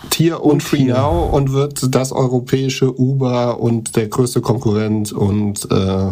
Tier 0.10 0.41
und, 0.41 0.51
Und 0.51 0.60
Tier. 0.60 0.95
FreeNow 0.95 1.34
und 1.34 1.53
wird 1.53 1.93
das 1.95 2.12
europäische 2.12 2.99
Uber 2.99 3.60
und 3.60 3.95
der 3.95 4.07
größte 4.07 4.41
Konkurrent 4.41 5.12
und 5.12 5.70
äh, 5.72 6.07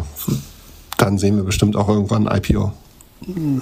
dann 0.98 1.18
sehen 1.18 1.36
wir 1.36 1.44
bestimmt 1.44 1.76
auch 1.76 1.90
irgendwann 1.90 2.28
ein 2.28 2.38
IPO. 2.38 2.72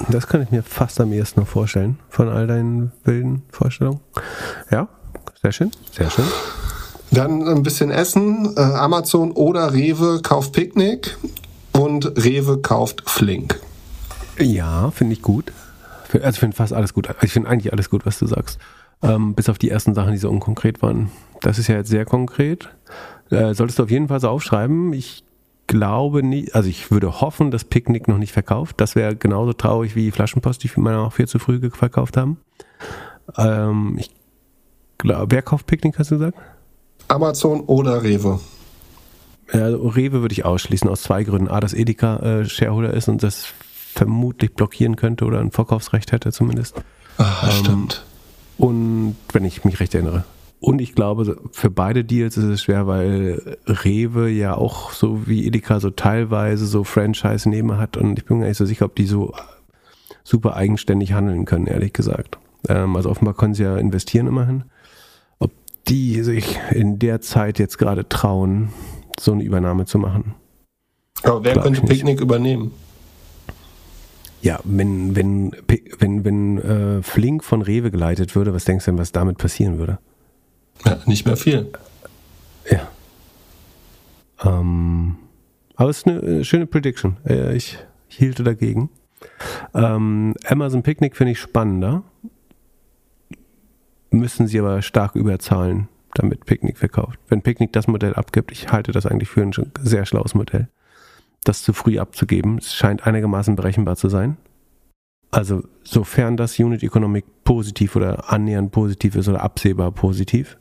Das 0.09 0.27
kann 0.27 0.41
ich 0.41 0.51
mir 0.51 0.63
fast 0.63 0.99
am 0.99 1.13
ehesten 1.13 1.39
noch 1.39 1.47
vorstellen, 1.47 1.97
von 2.09 2.27
all 2.29 2.45
deinen 2.47 2.91
wilden 3.03 3.43
Vorstellungen. 3.49 3.99
Ja, 4.69 4.87
sehr 5.41 5.51
schön, 5.51 5.71
sehr 5.91 6.09
schön. 6.09 6.25
Dann 7.11 7.47
ein 7.47 7.63
bisschen 7.63 7.91
Essen. 7.91 8.53
Äh, 8.57 8.61
Amazon 8.61 9.31
oder 9.31 9.73
Rewe 9.73 10.21
kauft 10.21 10.53
Picknick 10.53 11.17
und 11.71 12.05
Rewe 12.17 12.57
kauft 12.57 13.03
Flink. 13.09 13.59
Ja, 14.39 14.91
finde 14.91 15.13
ich 15.13 15.21
gut. 15.21 15.51
Also 16.11 16.29
ich 16.29 16.39
finde 16.39 16.55
fast 16.55 16.73
alles 16.73 16.93
gut. 16.93 17.09
Ich 17.21 17.31
finde 17.31 17.49
eigentlich 17.49 17.71
alles 17.71 17.89
gut, 17.89 18.05
was 18.05 18.19
du 18.19 18.27
sagst. 18.27 18.59
Ähm, 19.01 19.35
bis 19.35 19.49
auf 19.49 19.57
die 19.57 19.69
ersten 19.69 19.93
Sachen, 19.93 20.11
die 20.11 20.17
so 20.17 20.29
unkonkret 20.29 20.81
waren. 20.81 21.11
Das 21.41 21.59
ist 21.59 21.67
ja 21.67 21.75
jetzt 21.75 21.89
sehr 21.89 22.05
konkret. 22.05 22.69
Äh, 23.29 23.53
solltest 23.53 23.79
du 23.79 23.83
auf 23.83 23.91
jeden 23.91 24.07
Fall 24.07 24.19
so 24.19 24.29
aufschreiben. 24.29 24.93
Ich 24.93 25.23
glaube 25.67 26.23
nicht, 26.23 26.55
also 26.55 26.69
ich 26.69 26.91
würde 26.91 27.21
hoffen, 27.21 27.51
dass 27.51 27.63
Picknick 27.63 28.07
noch 28.07 28.17
nicht 28.17 28.31
verkauft. 28.31 28.79
Das 28.79 28.95
wäre 28.95 29.15
genauso 29.15 29.53
traurig 29.53 29.95
wie 29.95 30.11
Flaschenpost, 30.11 30.63
die 30.63 30.71
meiner 30.77 31.01
auch 31.01 31.13
viel 31.13 31.27
zu 31.27 31.39
früh 31.39 31.59
verkauft 31.71 32.17
haben. 32.17 32.37
Ähm, 33.37 33.97
ich 33.99 34.11
glaube, 34.97 35.35
wer 35.35 35.41
kauft 35.41 35.67
Picknick, 35.67 35.97
hast 35.99 36.11
du 36.11 36.17
gesagt? 36.17 36.37
Amazon 37.07 37.61
oder 37.61 38.03
Rewe. 38.03 38.39
Ja, 39.53 39.63
also 39.65 39.87
Rewe 39.87 40.21
würde 40.21 40.33
ich 40.33 40.45
ausschließen 40.45 40.89
aus 40.89 41.03
zwei 41.03 41.23
Gründen. 41.23 41.49
A, 41.49 41.59
dass 41.59 41.73
Edeka 41.73 42.17
äh, 42.17 42.45
Shareholder 42.45 42.93
ist 42.93 43.07
und 43.07 43.21
das 43.21 43.47
vermutlich 43.93 44.53
blockieren 44.53 44.95
könnte 44.95 45.25
oder 45.25 45.39
ein 45.39 45.51
Verkaufsrecht 45.51 46.11
hätte 46.11 46.31
zumindest. 46.31 46.75
Ah, 47.17 47.49
stimmt. 47.51 48.05
Und 48.57 49.15
wenn 49.31 49.45
ich 49.45 49.63
mich 49.65 49.79
recht 49.79 49.93
erinnere. 49.93 50.23
Und 50.59 50.79
ich 50.81 50.95
glaube, 50.95 51.37
für 51.51 51.69
beide 51.69 52.03
Deals 52.03 52.37
ist 52.37 52.45
es 52.45 52.63
schwer, 52.63 52.87
weil 52.87 53.57
Rewe 53.67 54.29
ja 54.29 54.55
auch 54.55 54.91
so 54.91 55.27
wie 55.27 55.45
Edeka 55.45 55.79
so 55.79 55.91
teilweise 55.91 56.65
so 56.65 56.83
Franchise-Nehmer 56.83 57.77
hat 57.77 57.97
und 57.97 58.17
ich 58.17 58.25
bin 58.25 58.37
mir 58.37 58.43
gar 58.43 58.49
nicht 58.49 58.57
so 58.57 58.65
sicher, 58.65 58.85
ob 58.85 58.95
die 58.95 59.05
so 59.05 59.33
super 60.23 60.55
eigenständig 60.55 61.13
handeln 61.13 61.45
können, 61.45 61.67
ehrlich 61.67 61.93
gesagt. 61.93 62.39
Ähm, 62.67 62.95
also 62.95 63.09
offenbar 63.09 63.35
können 63.35 63.53
sie 63.53 63.63
ja 63.63 63.77
investieren 63.77 64.27
immerhin. 64.27 64.63
Ob 65.39 65.51
die 65.87 66.23
sich 66.23 66.57
in 66.71 66.97
der 66.99 67.21
Zeit 67.21 67.59
jetzt 67.59 67.77
gerade 67.77 68.09
trauen, 68.09 68.69
so 69.19 69.33
eine 69.33 69.43
Übernahme 69.43 69.85
zu 69.85 69.99
machen. 69.99 70.33
Aber 71.23 71.43
wer 71.43 71.59
könnte. 71.59 71.81
Picknick 71.81 72.21
übernehmen? 72.21 72.71
Ja, 74.45 74.59
wenn, 74.63 75.15
wenn, 75.15 75.53
wenn, 75.97 76.23
wenn 76.23 76.57
äh, 76.59 77.01
Flink 77.01 77.43
von 77.43 77.63
Rewe 77.63 77.89
geleitet 77.89 78.35
würde, 78.35 78.53
was 78.53 78.63
denkst 78.63 78.85
du 78.85 78.91
denn, 78.91 78.99
was 78.99 79.11
damit 79.11 79.39
passieren 79.39 79.79
würde? 79.79 79.97
Ja, 80.85 80.99
nicht 81.07 81.25
mehr 81.25 81.35
viel. 81.35 81.71
Ja. 82.69 82.87
Ähm, 84.43 85.15
aber 85.75 85.89
es 85.89 85.97
ist 85.97 86.07
eine 86.07 86.19
äh, 86.21 86.43
schöne 86.43 86.67
Prediction. 86.67 87.17
Äh, 87.27 87.55
ich 87.55 87.79
hielte 88.07 88.43
dagegen. 88.43 88.91
Ähm, 89.73 90.35
Amazon 90.45 90.83
Picnic 90.83 91.15
finde 91.15 91.31
ich 91.31 91.39
spannender. 91.39 92.03
Müssen 94.11 94.45
sie 94.45 94.59
aber 94.59 94.83
stark 94.83 95.15
überzahlen, 95.15 95.87
damit 96.13 96.45
Picnic 96.45 96.77
verkauft. 96.77 97.17
Wenn 97.29 97.41
Picnic 97.41 97.73
das 97.73 97.87
Modell 97.87 98.13
abgibt, 98.13 98.51
ich 98.51 98.71
halte 98.71 98.91
das 98.91 99.07
eigentlich 99.07 99.29
für 99.29 99.41
ein 99.41 99.53
sehr 99.81 100.05
schlaues 100.05 100.35
Modell, 100.35 100.67
das 101.45 101.63
zu 101.63 101.73
früh 101.73 101.99
abzugeben. 101.99 102.57
Es 102.57 102.73
scheint 102.73 103.07
einigermaßen 103.07 103.55
berechenbar 103.55 103.95
zu 103.95 104.09
sein. 104.09 104.37
Also 105.31 105.63
sofern 105.83 106.37
das 106.37 106.59
Unit 106.59 106.83
Economic 106.83 107.25
positiv 107.43 107.95
oder 107.95 108.31
annähernd 108.31 108.71
positiv 108.71 109.15
ist 109.15 109.27
oder 109.27 109.41
absehbar 109.41 109.91
positiv, 109.91 110.57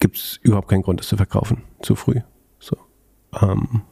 gibt 0.00 0.16
es 0.16 0.40
überhaupt 0.42 0.68
keinen 0.68 0.82
Grund, 0.82 1.00
es 1.00 1.08
zu 1.08 1.16
verkaufen. 1.16 1.62
Zu 1.80 1.94
früh. 1.94 2.20
So. 2.58 2.76
Ähm, 3.40 3.82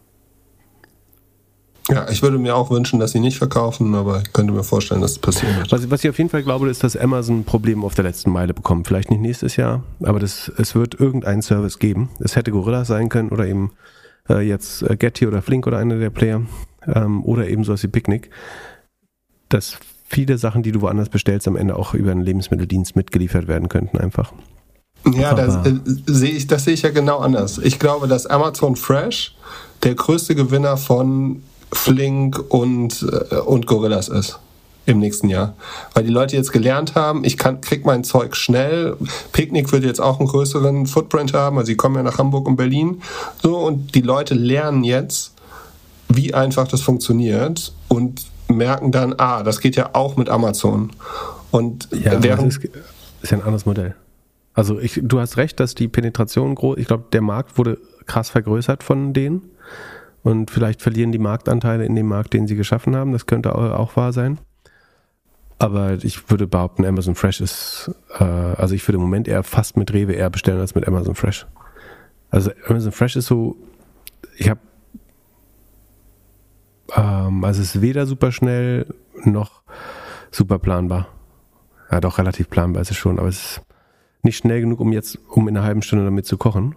Ja, 1.89 2.09
ich 2.09 2.23
würde 2.23 2.39
mir 2.39 2.55
auch 2.55 2.71
wünschen, 2.71 3.01
dass 3.01 3.13
sie 3.13 3.21
nicht 3.21 3.39
verkaufen, 3.39 3.95
aber 3.95 4.23
ich 4.23 4.33
könnte 4.33 4.53
mir 4.53 4.63
vorstellen, 4.63 5.01
dass 5.01 5.13
es 5.13 5.19
passieren 5.19 5.57
wird. 5.57 5.73
was, 5.73 5.91
was 5.91 6.05
ich 6.05 6.11
auf 6.11 6.19
jeden 6.19 6.31
Fall 6.31 6.43
glaube, 6.43 6.69
ist, 6.69 6.85
dass 6.85 6.97
Amazon 6.97 7.41
ein 7.41 7.45
Problem 7.45 7.85
auf 7.85 7.95
der 7.95 8.05
letzten 8.05 8.31
Meile 8.31 8.55
bekommt. 8.55 8.87
Vielleicht 8.87 9.11
nicht 9.11 9.21
nächstes 9.21 9.57
Jahr, 9.57 9.83
aber 10.03 10.21
das, 10.21 10.51
es 10.57 10.75
wird 10.75 10.99
irgendeinen 10.99 11.43
Service 11.43 11.79
geben. 11.79 12.11
Es 12.21 12.37
hätte 12.37 12.51
Gorilla 12.51 12.85
sein 12.85 13.09
können 13.09 13.31
oder 13.31 13.47
eben 13.47 13.73
äh, 14.31 14.41
jetzt 14.41 14.83
äh, 14.83 14.97
Getty 14.97 15.27
oder 15.27 15.43
Flink 15.43 15.67
oder 15.67 15.79
einer 15.79 15.99
der 15.99 16.11
Player 16.11 16.43
ähm, 16.87 17.25
oder 17.25 17.49
eben 17.49 17.65
sowas 17.65 17.83
wie 17.83 17.89
Picnic, 17.89 18.31
dass 19.49 19.77
viele 20.07 20.39
Sachen, 20.39 20.63
die 20.63 20.73
du 20.73 20.81
woanders 20.81 21.09
bestellst, 21.09 21.47
am 21.47 21.57
Ende 21.57 21.77
auch 21.77 21.95
über 21.95 22.11
einen 22.13 22.23
Lebensmitteldienst 22.23 22.97
mitgeliefert 22.97 23.49
werden 23.49 23.69
könnten 23.69 23.99
einfach. 23.99 24.33
Ja, 25.13 25.35
das 25.35 25.67
äh, 25.67 25.75
sehe 26.07 26.31
ich, 26.31 26.47
das 26.47 26.65
sehe 26.65 26.75
ich 26.75 26.83
ja 26.83 26.91
genau 26.91 27.19
anders. 27.19 27.59
Ich 27.59 27.79
glaube, 27.79 28.07
dass 28.07 28.27
Amazon 28.27 28.77
Fresh 28.77 29.35
der 29.83 29.95
größte 29.95 30.35
Gewinner 30.35 30.77
von 30.77 31.43
Flink 31.73 32.43
und, 32.49 33.07
äh, 33.31 33.37
und 33.37 33.67
Gorillas 33.67 34.09
ist 34.09 34.39
im 34.87 34.99
nächsten 34.99 35.29
Jahr. 35.29 35.55
Weil 35.95 36.05
die 36.05 36.11
Leute 36.11 36.37
jetzt 36.37 36.53
gelernt 36.53 36.95
haben, 36.95 37.25
ich 37.25 37.37
kann, 37.37 37.61
krieg 37.61 37.85
mein 37.85 38.05
Zeug 38.05 38.37
schnell. 38.37 38.97
Picknick 39.33 39.73
wird 39.73 39.85
jetzt 39.85 40.01
auch 40.01 40.19
einen 40.19 40.29
größeren 40.29 40.87
Footprint 40.87 41.35
haben, 41.35 41.59
also 41.59 41.67
sie 41.67 41.77
kommen 41.77 41.97
ja 41.97 42.03
nach 42.03 42.19
Hamburg 42.19 42.49
und 42.49 42.57
Berlin. 42.57 43.03
So, 43.43 43.59
und 43.59 43.95
die 43.95 44.01
Leute 44.01 44.35
lernen 44.35 44.85
jetzt, 44.85 45.35
wie 46.09 46.35
einfach 46.35 46.67
das 46.67 46.81
funktioniert 46.81 47.73
und 47.89 48.27
merken 48.49 48.91
dann, 48.91 49.15
ah, 49.19 49.43
das 49.43 49.61
geht 49.61 49.77
ja 49.77 49.91
auch 49.93 50.17
mit 50.17 50.29
Amazon. 50.29 50.91
Und 51.51 51.89
Ja, 51.93 52.23
während, 52.23 52.49
das 52.49 52.57
ist, 52.57 52.71
ist 53.23 53.31
ja 53.31 53.39
ein 53.39 53.45
anderes 53.45 53.67
Modell. 53.67 53.95
Also 54.55 54.79
ich, 54.81 55.01
du 55.03 55.21
hast 55.21 55.37
recht, 55.37 55.61
dass 55.61 55.75
die 55.75 55.89
Penetration 55.89 56.55
groß, 56.55 56.79
ich 56.79 56.87
glaube, 56.87 57.05
der 57.13 57.23
Markt 57.23 57.57
wurde 57.57 57.79
krass 58.07 58.31
vergrößert 58.31 58.83
von 58.83 59.13
denen 59.13 59.43
und 60.23 60.51
vielleicht 60.51 60.83
verlieren 60.83 61.13
die 61.13 61.19
Marktanteile 61.19 61.85
in 61.85 61.95
dem 61.95 62.09
Markt, 62.09 62.35
den 62.35 62.47
sie 62.47 62.57
geschaffen 62.57 62.97
haben. 62.97 63.13
Das 63.13 63.27
könnte 63.27 63.55
auch 63.55 63.97
wahr 63.97 64.13
sein. 64.13 64.39
Aber 65.61 66.03
ich 66.03 66.31
würde 66.31 66.47
behaupten, 66.47 66.87
Amazon 66.87 67.15
Fresh 67.15 67.43
ist, 67.43 67.91
äh, 68.19 68.25
also 68.25 68.75
ich 68.75 68.89
würde 68.89 68.97
im 68.97 69.03
Moment 69.03 69.29
eher 69.29 69.43
fast 69.43 69.77
mit 69.77 69.93
Rewe 69.93 70.15
eher 70.15 70.31
bestellen 70.31 70.59
als 70.59 70.75
mit 70.75 70.89
Amazon 70.89 71.15
Fresh. 71.15 71.47
Also 72.31 72.51
Amazon 72.67 72.93
Fresh 72.93 73.17
ist 73.17 73.27
so, 73.27 73.57
ich 74.39 74.49
habe, 74.49 74.61
ähm, 76.97 77.45
also 77.45 77.61
es 77.61 77.75
ist 77.75 77.83
weder 77.83 78.07
super 78.07 78.33
schnell 78.33 78.87
noch 79.23 79.61
super 80.31 80.59
planbar. 80.59 81.09
Ja, 81.93 82.01
doch 82.01 82.17
relativ 82.17 82.49
planbar 82.49 82.81
ist 82.81 82.91
es 82.91 82.97
schon, 82.97 83.19
aber 83.19 83.29
es 83.29 83.37
ist 83.37 83.61
nicht 84.23 84.39
schnell 84.39 84.63
genug, 84.63 84.81
um 84.81 84.95
jetzt, 84.95 85.19
um 85.29 85.47
in 85.47 85.59
einer 85.59 85.67
halben 85.67 85.83
Stunde 85.83 86.07
damit 86.07 86.25
zu 86.25 86.39
kochen. 86.39 86.75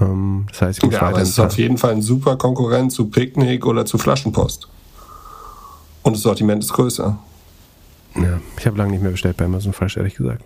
Ähm, 0.00 0.46
das 0.50 0.62
heißt, 0.62 0.78
ich 0.78 0.84
muss 0.84 0.94
Ja, 0.94 1.02
aber 1.02 1.12
weiter 1.12 1.22
es 1.22 1.28
ist 1.28 1.38
auf 1.38 1.56
jeden 1.56 1.78
Fall 1.78 1.92
ein 1.92 2.02
super 2.02 2.34
Konkurrent 2.34 2.90
zu 2.90 3.08
Picknick 3.08 3.64
oder 3.66 3.86
zu 3.86 3.98
Flaschenpost. 3.98 4.66
Und 6.02 6.16
das 6.16 6.22
Sortiment 6.22 6.64
ist 6.64 6.72
größer. 6.72 7.16
Ja, 8.22 8.40
ich 8.58 8.66
habe 8.66 8.76
lange 8.78 8.92
nicht 8.92 9.02
mehr 9.02 9.12
bestellt 9.12 9.36
bei 9.36 9.44
Amazon 9.44 9.72
Fresh, 9.72 9.96
ehrlich 9.96 10.14
gesagt. 10.14 10.44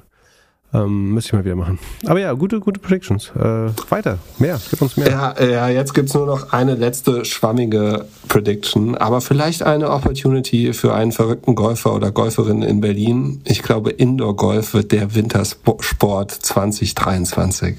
Ähm, 0.73 1.13
müsste 1.13 1.29
ich 1.29 1.33
mal 1.35 1.45
wieder 1.45 1.55
machen. 1.55 1.79
Aber 2.05 2.19
ja, 2.19 2.33
gute, 2.33 2.59
gute 2.59 2.81
Predictions. 2.81 3.31
Äh, 3.37 3.71
weiter, 3.91 4.19
mehr, 4.39 4.61
gib 4.71 4.83
uns 4.83 4.97
mehr. 4.97 5.09
Ja, 5.09 5.41
ja 5.45 5.69
jetzt 5.69 5.95
gibt's 5.95 6.15
nur 6.15 6.27
noch 6.27 6.53
eine 6.53 6.75
letzte 6.75 7.25
schwammige 7.25 8.07
Prediction, 8.27 8.97
aber 8.97 9.21
vielleicht 9.21 9.63
eine 9.63 9.91
Opportunity 9.91 10.73
für 10.73 10.93
einen 10.93 11.13
verrückten 11.13 11.55
Golfer 11.55 11.95
oder 11.95 12.11
Golferin 12.11 12.63
in 12.63 12.81
Berlin. 12.81 13.41
Ich 13.45 13.63
glaube, 13.63 13.91
Indoor-Golf 13.91 14.75
wird 14.75 14.91
der 14.91 15.15
Wintersport 15.15 16.33
2023. 16.33 17.77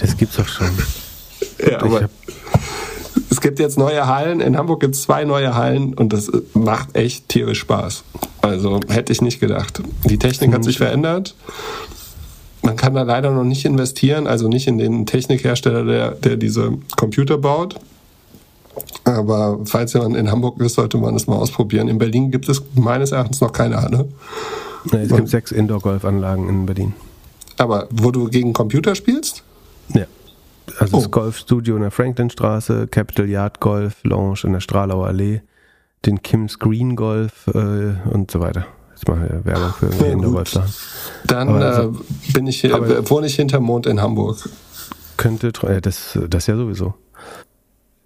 Das 0.00 0.16
gibt's 0.16 0.36
doch 0.36 0.46
schon. 0.46 0.68
Ja, 1.68 1.80
aber 1.82 2.02
hab- 2.02 2.10
es 3.30 3.40
gibt 3.40 3.58
jetzt 3.58 3.78
neue 3.78 4.06
Hallen. 4.06 4.40
In 4.40 4.56
Hamburg 4.56 4.80
gibt's 4.80 5.02
zwei 5.02 5.24
neue 5.24 5.54
Hallen 5.54 5.94
und 5.94 6.12
das 6.12 6.30
macht 6.54 6.96
echt 6.96 7.28
tierisch 7.28 7.60
Spaß. 7.60 8.04
Also 8.42 8.80
hätte 8.88 9.12
ich 9.12 9.20
nicht 9.20 9.40
gedacht. 9.40 9.82
Die 10.04 10.18
Technik 10.18 10.52
hat 10.54 10.64
sich 10.64 10.78
verändert. 10.78 11.34
Man 12.62 12.76
kann 12.76 12.94
da 12.94 13.02
leider 13.02 13.30
noch 13.30 13.44
nicht 13.44 13.64
investieren, 13.64 14.26
also 14.26 14.48
nicht 14.48 14.66
in 14.66 14.78
den 14.78 15.06
Technikhersteller, 15.06 15.84
der, 15.84 16.10
der 16.12 16.36
diese 16.36 16.72
Computer 16.96 17.38
baut. 17.38 17.76
Aber 19.04 19.60
falls 19.64 19.92
jemand 19.92 20.16
in 20.16 20.30
Hamburg 20.30 20.60
ist, 20.60 20.74
sollte 20.74 20.98
man 20.98 21.14
es 21.14 21.26
mal 21.26 21.36
ausprobieren. 21.36 21.88
In 21.88 21.98
Berlin 21.98 22.30
gibt 22.30 22.48
es 22.48 22.62
meines 22.74 23.12
Erachtens 23.12 23.40
noch 23.40 23.52
keine 23.52 23.80
Halle. 23.80 24.08
Ja, 24.92 24.98
es 25.00 25.14
gibt 25.14 25.28
sechs 25.28 25.52
Indoor-Golfanlagen 25.52 26.48
in 26.48 26.66
Berlin. 26.66 26.94
Aber 27.56 27.88
wo 27.90 28.10
du 28.10 28.28
gegen 28.28 28.52
Computer 28.52 28.94
spielst? 28.94 29.42
Ja. 29.94 30.06
Also 30.78 30.96
Oh. 30.96 31.00
das 31.00 31.10
Golfstudio 31.10 31.76
in 31.76 31.82
der 31.82 31.90
Franklinstraße, 31.90 32.86
Capital 32.88 33.28
Yard 33.28 33.60
Golf 33.60 33.96
Lounge 34.04 34.40
in 34.44 34.52
der 34.52 34.60
Stralauer 34.60 35.06
Allee, 35.08 35.42
den 36.06 36.22
Kim's 36.22 36.58
Green 36.58 36.96
Golf 36.96 37.46
äh, 37.48 37.94
und 38.10 38.30
so 38.30 38.40
weiter. 38.40 38.66
Jetzt 38.90 39.06
mache 39.08 39.26
ich 39.26 39.44
Werbung 39.46 39.72
für 39.74 40.06
Ja, 40.08 40.14
gut. 40.14 40.24
Golfsachen. 40.24 40.72
Dann 41.26 41.48
Aber 41.48 41.60
äh, 41.60 41.64
also- 41.64 42.00
bin 42.32 42.46
ich 42.46 42.60
hier, 42.60 42.74
aber- 42.74 43.08
wohne 43.10 43.26
ich 43.26 43.36
hinterm 43.36 43.64
Mond 43.64 43.86
in 43.86 44.00
Hamburg. 44.00 44.48
Könnte, 45.16 45.48
äh, 45.66 45.80
das, 45.80 46.18
das 46.28 46.46
ja 46.46 46.56
sowieso. 46.56 46.94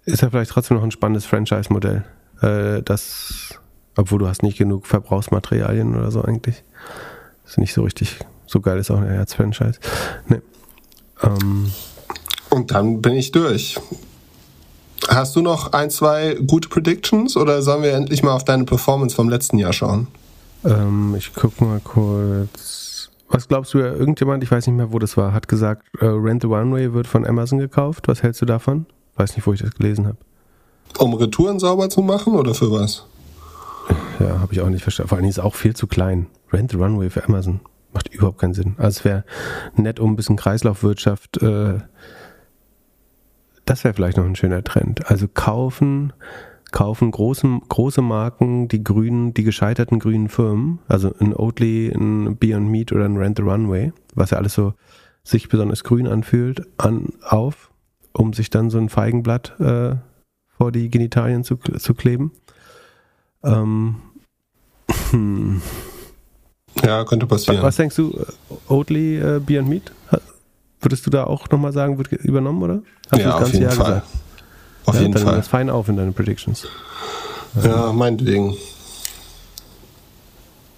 Ist 0.05 0.21
ja 0.21 0.29
vielleicht 0.29 0.51
trotzdem 0.51 0.77
noch 0.77 0.83
ein 0.83 0.91
spannendes 0.91 1.25
Franchise-Modell. 1.25 2.03
Äh, 2.41 2.81
das, 2.83 3.57
obwohl 3.95 4.19
du 4.19 4.27
hast 4.27 4.43
nicht 4.43 4.57
genug 4.57 4.85
Verbrauchsmaterialien 4.85 5.95
oder 5.95 6.11
so 6.11 6.21
eigentlich. 6.23 6.63
Ist 7.45 7.57
nicht 7.57 7.73
so 7.73 7.83
richtig, 7.83 8.19
so 8.45 8.59
geil 8.59 8.77
ist 8.79 8.91
auch 8.91 8.97
ein 8.99 9.07
Herz-Franchise. 9.07 9.79
Nee. 10.27 10.41
Ähm, 11.21 11.71
Und 12.53 12.69
dann 12.69 13.01
bin 13.01 13.13
ich 13.13 13.31
durch. 13.31 13.79
Hast 15.09 15.35
du 15.35 15.41
noch 15.41 15.73
ein, 15.73 15.89
zwei 15.89 16.35
gute 16.35 16.69
Predictions 16.69 17.35
oder 17.35 17.63
sollen 17.63 17.81
wir 17.81 17.93
endlich 17.93 18.21
mal 18.21 18.33
auf 18.35 18.45
deine 18.45 18.63
Performance 18.65 19.15
vom 19.15 19.27
letzten 19.27 19.57
Jahr 19.57 19.73
schauen? 19.73 20.07
ähm, 20.63 21.15
ich 21.17 21.31
guck 21.33 21.59
mal 21.59 21.79
kurz. 21.83 23.09
Was 23.27 23.47
glaubst 23.47 23.73
du, 23.73 23.79
irgendjemand, 23.79 24.43
ich 24.43 24.51
weiß 24.51 24.67
nicht 24.67 24.75
mehr, 24.75 24.93
wo 24.93 24.99
das 24.99 25.17
war, 25.17 25.33
hat 25.33 25.47
gesagt, 25.47 25.87
äh, 25.99 26.05
Rent 26.05 26.43
the 26.43 26.47
Runway 26.47 26.93
wird 26.93 27.07
von 27.07 27.25
Amazon 27.25 27.57
gekauft. 27.57 28.07
Was 28.07 28.21
hältst 28.21 28.39
du 28.43 28.45
davon? 28.45 28.85
Weiß 29.15 29.35
nicht, 29.35 29.47
wo 29.47 29.53
ich 29.53 29.61
das 29.61 29.73
gelesen 29.73 30.05
habe. 30.05 30.17
Um 30.99 31.15
Retouren 31.15 31.59
sauber 31.59 31.89
zu 31.89 32.03
machen 32.03 32.35
oder 32.35 32.53
für 32.53 32.71
was? 32.71 33.07
Ja, 34.19 34.39
habe 34.39 34.53
ich 34.53 34.61
auch 34.61 34.69
nicht 34.69 34.83
verstanden. 34.83 35.09
Vor 35.09 35.17
allem 35.17 35.27
ist 35.27 35.39
es 35.39 35.43
auch 35.43 35.55
viel 35.55 35.75
zu 35.75 35.87
klein. 35.87 36.27
Rent 36.51 36.69
the 36.69 36.77
Runway 36.77 37.09
für 37.09 37.25
Amazon 37.25 37.61
macht 37.93 38.13
überhaupt 38.13 38.37
keinen 38.37 38.53
Sinn. 38.53 38.75
Also 38.77 38.99
es 38.99 39.05
wäre 39.05 39.23
nett 39.75 39.99
um 39.99 40.11
ein 40.11 40.15
bisschen 40.15 40.35
Kreislaufwirtschaft. 40.35 41.41
Äh, 41.41 41.79
das 43.65 43.83
wäre 43.83 43.93
vielleicht 43.93 44.17
noch 44.17 44.25
ein 44.25 44.35
schöner 44.35 44.63
Trend. 44.63 45.09
Also 45.09 45.27
kaufen, 45.27 46.13
kaufen 46.71 47.11
große, 47.11 47.59
große 47.69 48.01
Marken, 48.01 48.67
die 48.67 48.83
grünen, 48.83 49.33
die 49.33 49.43
gescheiterten 49.43 49.99
grünen 49.99 50.29
Firmen, 50.29 50.79
also 50.87 51.13
ein 51.19 51.35
Oatly, 51.35 51.89
ein 51.89 52.37
Beyond 52.37 52.67
Meat 52.67 52.91
oder 52.91 53.05
ein 53.05 53.17
Rent 53.17 53.37
the 53.37 53.43
Runway, 53.43 53.93
was 54.15 54.31
ja 54.31 54.37
alles 54.37 54.53
so 54.53 54.73
sich 55.23 55.47
besonders 55.47 55.83
grün 55.83 56.07
anfühlt, 56.07 56.67
an, 56.77 57.09
auf, 57.21 57.71
um 58.11 58.33
sich 58.33 58.49
dann 58.49 58.69
so 58.69 58.77
ein 58.77 58.89
Feigenblatt 58.89 59.59
äh, 59.59 59.95
vor 60.57 60.71
die 60.71 60.89
Genitalien 60.89 61.43
zu, 61.43 61.55
zu 61.55 61.93
kleben. 61.93 62.31
Ähm, 63.43 63.95
hm. 65.11 65.61
Ja, 66.83 67.05
könnte 67.05 67.27
passieren. 67.27 67.61
Was 67.61 67.77
denkst 67.77 67.95
du, 67.95 68.11
äh, 68.11 68.71
Oatly 68.71 69.17
äh, 69.19 69.39
Beyond 69.39 69.69
Meat? 69.69 69.91
Würdest 70.83 71.05
du 71.05 71.09
da 71.09 71.23
auch 71.23 71.49
nochmal 71.49 71.71
sagen, 71.71 71.97
wird 71.97 72.11
übernommen, 72.11 72.61
oder? 72.61 72.81
Hast 73.09 73.19
du 73.21 73.25
ja, 73.25 73.37
auf 73.37 73.53
jeden 73.53 73.71
Fall. 73.71 74.03
Auf 74.85 74.95
ja, 74.95 75.01
jeden 75.01 75.13
dann 75.13 75.23
Fall. 75.23 75.35
das 75.37 75.47
fein 75.47 75.69
auf 75.69 75.87
in 75.87 75.95
deine 75.95 76.11
Predictions. 76.11 76.67
Ja, 77.63 77.91
meinetwegen. 77.93 78.55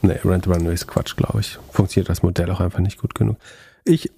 Nee, 0.01 0.19
Rent 0.23 0.47
Runway 0.47 0.73
ist 0.73 0.87
Quatsch, 0.87 1.15
glaube 1.15 1.39
ich. 1.39 1.57
Funktioniert 1.71 2.09
das 2.09 2.21
Modell 2.21 2.51
auch 2.51 2.59
einfach 2.59 2.79
nicht 2.79 2.99
gut 2.99 3.15
genug. 3.15 3.37
Ich, 3.83 4.11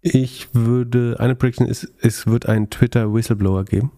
ich 0.00 0.48
würde, 0.54 1.16
eine 1.18 1.34
Prediction 1.34 1.66
ist, 1.66 1.92
es 2.00 2.26
wird 2.26 2.46
einen 2.46 2.70
Twitter-Whistleblower 2.70 3.64
geben, 3.64 3.92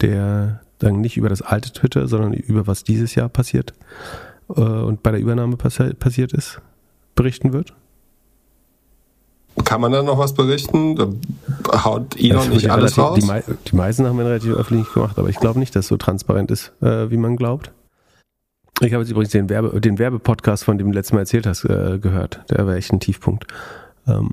der 0.00 0.60
dann 0.78 1.02
nicht 1.02 1.18
über 1.18 1.28
das 1.28 1.42
alte 1.42 1.72
Twitter, 1.72 2.08
sondern 2.08 2.32
über 2.32 2.66
was 2.66 2.84
dieses 2.84 3.14
Jahr 3.14 3.28
passiert 3.28 3.74
äh, 4.48 4.60
und 4.60 5.02
bei 5.02 5.10
der 5.10 5.20
Übernahme 5.20 5.56
passi 5.56 5.92
passiert 5.94 6.32
ist, 6.32 6.60
berichten 7.14 7.52
wird. 7.52 7.74
Kann 9.64 9.80
man 9.80 9.92
da 9.92 10.02
noch 10.02 10.18
was 10.18 10.34
berichten? 10.34 10.96
Da 10.96 11.84
haut 11.84 12.16
Elon 12.18 12.36
Das 12.38 12.48
nicht 12.48 12.62
wird 12.62 12.72
alles 12.72 12.96
relativ, 12.96 13.28
raus? 13.30 13.44
Die, 13.46 13.70
die 13.70 13.76
meisten 13.76 14.06
haben 14.06 14.18
wir 14.18 14.24
relativ 14.24 14.54
öffentlich 14.54 14.92
gemacht, 14.92 15.18
aber 15.18 15.28
ich 15.28 15.36
glaube 15.36 15.58
nicht, 15.58 15.74
dass 15.76 15.84
es 15.86 15.88
so 15.88 15.96
transparent 15.96 16.50
ist, 16.50 16.72
äh, 16.80 17.10
wie 17.10 17.16
man 17.16 17.36
glaubt. 17.36 17.70
Ich 18.80 18.94
habe 18.94 19.02
jetzt 19.02 19.10
übrigens 19.10 19.32
den, 19.32 19.48
Werbe 19.50 19.80
den 19.80 19.98
Werbepodcast, 19.98 20.64
von 20.64 20.78
dem 20.78 20.88
du 20.88 20.94
letztes 20.94 21.12
Mal 21.12 21.20
erzählt 21.20 21.46
hast, 21.46 21.64
äh, 21.64 21.98
gehört. 21.98 22.40
Der 22.50 22.66
war 22.66 22.74
echt 22.74 22.92
ein 22.92 23.00
Tiefpunkt. 23.00 23.46
Ähm, 24.08 24.30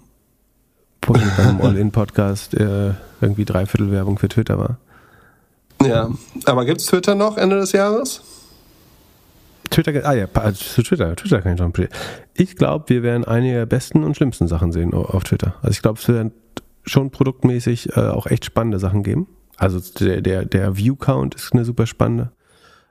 beim 1.01 1.61
All-In-Podcast 1.61 2.53
äh, 2.53 2.93
irgendwie 3.19 3.45
dreiviertel 3.45 3.91
Werbung 3.91 4.17
für 4.17 4.29
Twitter 4.29 4.57
war. 4.57 4.77
Ja, 5.85 6.09
aber 6.45 6.65
gibt's 6.65 6.85
Twitter 6.85 7.15
noch 7.15 7.37
Ende 7.37 7.59
des 7.59 7.71
Jahres? 7.71 8.21
Twitter, 9.69 10.05
ah 10.05 10.13
ja, 10.13 10.27
pa- 10.27 10.53
zu 10.53 10.83
Twitter, 10.83 11.15
Twitter 11.15 11.41
kann 11.41 11.53
ich 11.53 11.59
noch 11.59 11.71
Ich 12.33 12.55
glaube, 12.55 12.85
wir 12.89 13.03
werden 13.03 13.23
eine 13.25 13.51
der 13.53 13.65
besten 13.65 14.03
und 14.03 14.15
schlimmsten 14.15 14.47
Sachen 14.47 14.71
sehen 14.71 14.93
au- 14.93 15.05
auf 15.05 15.23
Twitter. 15.23 15.55
Also 15.61 15.71
ich 15.71 15.81
glaube, 15.81 15.99
es 15.99 16.07
werden 16.07 16.31
schon 16.85 17.11
produktmäßig 17.11 17.95
äh, 17.95 17.99
auch 18.01 18.27
echt 18.27 18.45
spannende 18.45 18.79
Sachen 18.79 19.03
geben. 19.03 19.27
Also 19.57 19.79
der, 19.99 20.21
der, 20.21 20.45
der 20.45 20.77
View-Count 20.77 21.35
ist 21.35 21.53
eine 21.53 21.65
super 21.65 21.87
spannende 21.87 22.31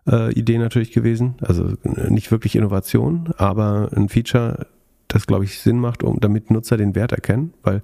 äh, 0.08 0.32
Idee 0.32 0.58
natürlich 0.58 0.92
gewesen. 0.92 1.36
Also 1.40 1.74
nicht 2.08 2.30
wirklich 2.30 2.56
Innovation, 2.56 3.30
aber 3.38 3.90
ein 3.94 4.08
Feature, 4.08 4.66
das 5.08 5.26
glaube 5.26 5.44
ich 5.44 5.60
Sinn 5.60 5.78
macht, 5.78 6.02
um 6.02 6.18
damit 6.20 6.50
Nutzer 6.50 6.76
den 6.76 6.94
Wert 6.94 7.12
erkennen. 7.12 7.54
Weil 7.62 7.82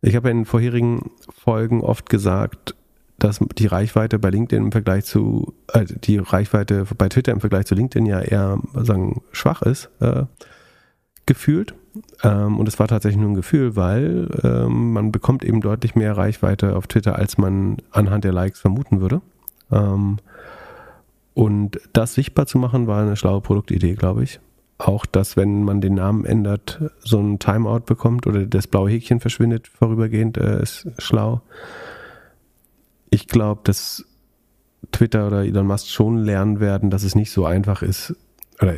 ich 0.00 0.16
habe 0.16 0.28
ja 0.28 0.32
in 0.34 0.44
vorherigen 0.46 1.10
Folgen 1.30 1.80
oft 1.82 2.08
gesagt, 2.08 2.74
dass 3.22 3.38
die 3.56 3.66
Reichweite 3.66 4.18
bei 4.18 4.30
LinkedIn 4.30 4.64
im 4.64 4.72
Vergleich 4.72 5.04
zu, 5.04 5.54
äh, 5.72 5.84
die 5.84 6.18
Reichweite 6.18 6.86
bei 6.98 7.08
Twitter 7.08 7.30
im 7.30 7.40
Vergleich 7.40 7.66
zu 7.66 7.76
LinkedIn 7.76 8.06
ja 8.06 8.20
eher 8.20 8.58
sagen, 8.74 9.22
schwach 9.30 9.62
ist, 9.62 9.90
äh, 10.00 10.24
gefühlt. 11.26 11.74
Ähm, 12.24 12.58
und 12.58 12.66
es 12.66 12.80
war 12.80 12.88
tatsächlich 12.88 13.20
nur 13.20 13.30
ein 13.30 13.36
Gefühl, 13.36 13.76
weil 13.76 14.28
ähm, 14.42 14.92
man 14.92 15.12
bekommt 15.12 15.44
eben 15.44 15.60
deutlich 15.60 15.94
mehr 15.94 16.16
Reichweite 16.16 16.74
auf 16.74 16.88
Twitter, 16.88 17.16
als 17.16 17.38
man 17.38 17.76
anhand 17.92 18.24
der 18.24 18.32
Likes 18.32 18.58
vermuten 18.58 19.00
würde. 19.00 19.20
Ähm, 19.70 20.18
und 21.34 21.78
das 21.92 22.14
sichtbar 22.14 22.46
zu 22.46 22.58
machen, 22.58 22.88
war 22.88 23.02
eine 23.02 23.16
schlaue 23.16 23.40
Produktidee, 23.40 23.94
glaube 23.94 24.24
ich. 24.24 24.40
Auch, 24.78 25.06
dass 25.06 25.36
wenn 25.36 25.62
man 25.62 25.80
den 25.80 25.94
Namen 25.94 26.24
ändert, 26.24 26.80
so 26.98 27.20
ein 27.20 27.38
Timeout 27.38 27.84
bekommt 27.86 28.26
oder 28.26 28.46
das 28.46 28.66
blaue 28.66 28.90
Häkchen 28.90 29.20
verschwindet 29.20 29.68
vorübergehend, 29.68 30.38
äh, 30.38 30.60
ist 30.60 30.88
schlau. 30.98 31.40
Ich 33.12 33.26
glaube, 33.26 33.60
dass 33.64 34.06
Twitter 34.90 35.26
oder 35.26 35.44
Elon 35.44 35.66
Musk 35.66 35.88
schon 35.88 36.16
lernen 36.16 36.60
werden, 36.60 36.88
dass 36.88 37.02
es 37.02 37.14
nicht 37.14 37.30
so 37.30 37.44
einfach 37.44 37.82
ist, 37.82 38.16
oder 38.58 38.76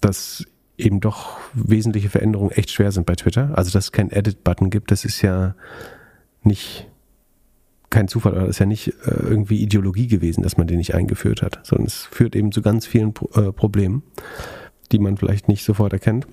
dass 0.00 0.44
eben 0.78 1.00
doch 1.00 1.38
wesentliche 1.52 2.08
Veränderungen 2.08 2.52
echt 2.52 2.70
schwer 2.70 2.92
sind 2.92 3.04
bei 3.04 3.16
Twitter. 3.16 3.50
Also, 3.58 3.72
dass 3.72 3.86
es 3.86 3.92
keinen 3.92 4.10
Edit-Button 4.10 4.70
gibt, 4.70 4.92
das 4.92 5.04
ist 5.04 5.22
ja 5.22 5.56
nicht 6.44 6.88
kein 7.90 8.06
Zufall, 8.06 8.34
oder 8.34 8.46
ist 8.46 8.60
ja 8.60 8.66
nicht 8.66 8.88
äh, 9.06 9.10
irgendwie 9.10 9.60
Ideologie 9.60 10.06
gewesen, 10.06 10.42
dass 10.42 10.56
man 10.56 10.68
den 10.68 10.78
nicht 10.78 10.94
eingeführt 10.94 11.42
hat, 11.42 11.58
sondern 11.64 11.88
es 11.88 12.04
führt 12.04 12.36
eben 12.36 12.52
zu 12.52 12.62
ganz 12.62 12.86
vielen 12.86 13.12
Pro 13.12 13.28
äh, 13.34 13.52
Problemen, 13.52 14.04
die 14.92 15.00
man 15.00 15.16
vielleicht 15.16 15.48
nicht 15.48 15.64
sofort 15.64 15.92
erkennt. 15.92 16.28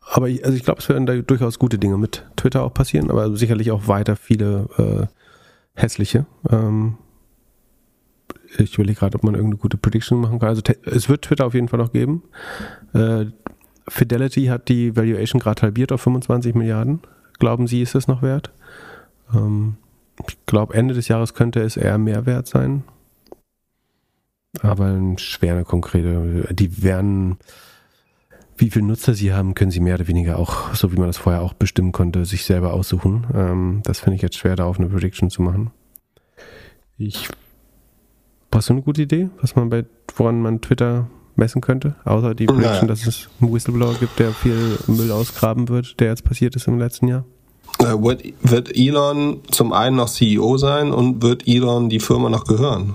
Aber 0.00 0.30
ich, 0.30 0.42
also 0.42 0.56
ich 0.56 0.64
glaube, 0.64 0.80
es 0.80 0.88
werden 0.88 1.04
da 1.04 1.16
durchaus 1.16 1.58
gute 1.58 1.78
Dinge 1.78 1.98
mit 1.98 2.24
Twitter 2.36 2.62
auch 2.62 2.72
passieren, 2.72 3.10
aber 3.10 3.36
sicherlich 3.36 3.70
auch 3.72 3.88
weiter 3.88 4.16
viele 4.16 5.10
äh, 5.10 5.25
hässliche. 5.76 6.26
Ähm, 6.50 6.96
ich 8.58 8.74
überlege 8.74 8.98
gerade, 8.98 9.16
ob 9.16 9.24
man 9.24 9.34
irgendeine 9.34 9.60
gute 9.60 9.76
Prediction 9.76 10.20
machen 10.20 10.38
kann. 10.38 10.48
Also 10.48 10.62
es 10.84 11.08
wird 11.08 11.22
Twitter 11.22 11.46
auf 11.46 11.54
jeden 11.54 11.68
Fall 11.68 11.78
noch 11.78 11.92
geben. 11.92 12.22
Äh, 12.92 13.26
Fidelity 13.88 14.46
hat 14.46 14.68
die 14.68 14.96
Valuation 14.96 15.40
gerade 15.40 15.62
halbiert 15.62 15.92
auf 15.92 16.00
25 16.02 16.54
Milliarden. 16.54 17.00
Glauben 17.38 17.66
Sie, 17.66 17.82
ist 17.82 17.94
das 17.94 18.08
noch 18.08 18.22
wert? 18.22 18.50
Ähm, 19.34 19.76
ich 20.26 20.38
glaube, 20.46 20.74
Ende 20.74 20.94
des 20.94 21.08
Jahres 21.08 21.34
könnte 21.34 21.60
es 21.60 21.76
eher 21.76 21.98
mehr 21.98 22.26
wert 22.26 22.46
sein. 22.46 22.84
Aber 24.62 24.98
schwer 25.18 25.54
eine 25.54 25.64
konkrete. 25.64 26.48
Die 26.54 26.82
werden, 26.82 27.38
wie 28.58 28.70
viele 28.70 28.86
Nutzer 28.86 29.14
sie 29.14 29.32
haben, 29.32 29.54
können 29.54 29.70
sie 29.70 29.80
mehr 29.80 29.94
oder 29.96 30.08
weniger 30.08 30.38
auch, 30.38 30.74
so 30.74 30.92
wie 30.92 30.96
man 30.96 31.06
das 31.08 31.18
vorher 31.18 31.42
auch 31.42 31.52
bestimmen 31.52 31.92
konnte, 31.92 32.24
sich 32.24 32.44
selber 32.44 32.72
aussuchen. 32.72 33.26
Ähm, 33.34 33.80
das 33.84 34.00
finde 34.00 34.16
ich 34.16 34.22
jetzt 34.22 34.36
schwer, 34.36 34.56
da 34.56 34.64
auf 34.64 34.78
eine 34.78 34.88
Prediction 34.88 35.30
zu 35.30 35.42
machen. 35.42 35.70
Ich. 36.98 37.28
Hast 38.54 38.70
du 38.70 38.72
eine 38.72 38.82
gute 38.82 39.02
Idee, 39.02 39.28
was 39.42 39.54
man 39.54 39.68
bei, 39.68 39.84
woran 40.16 40.40
man 40.40 40.62
Twitter 40.62 41.08
messen 41.34 41.60
könnte? 41.60 41.96
Außer 42.06 42.34
die 42.34 42.46
Prediction, 42.46 42.72
Naja. 42.72 42.86
dass 42.86 43.06
es 43.06 43.28
einen 43.40 43.52
Whistleblower 43.52 43.94
gibt, 44.00 44.18
der 44.18 44.32
viel 44.32 44.78
Müll 44.86 45.12
ausgraben 45.12 45.68
wird, 45.68 46.00
der 46.00 46.08
jetzt 46.08 46.24
passiert 46.24 46.56
ist 46.56 46.66
im 46.66 46.78
letzten 46.78 47.08
Jahr. 47.08 47.24
Äh, 47.80 48.02
wird, 48.02 48.22
wird 48.42 48.74
Elon 48.74 49.40
zum 49.50 49.74
einen 49.74 49.96
noch 49.96 50.08
CEO 50.08 50.56
sein 50.56 50.90
und 50.92 51.20
wird 51.22 51.46
Elon 51.46 51.90
die 51.90 52.00
Firma 52.00 52.30
noch 52.30 52.44
gehören? 52.44 52.94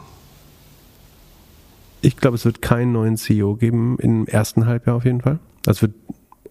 Ich 2.01 2.18
glaube, 2.18 2.36
es 2.36 2.45
wird 2.45 2.64
keinen 2.64 2.93
neuen 2.93 3.16
CEO 3.18 3.55
geben 3.55 3.97
im 3.99 4.26
ersten 4.26 4.66
Halbjahr 4.66 4.95
auf 4.95 5.05
jeden 5.05 5.22
Fall. 5.22 5.38
Das 5.64 5.82
wird, 5.82 5.93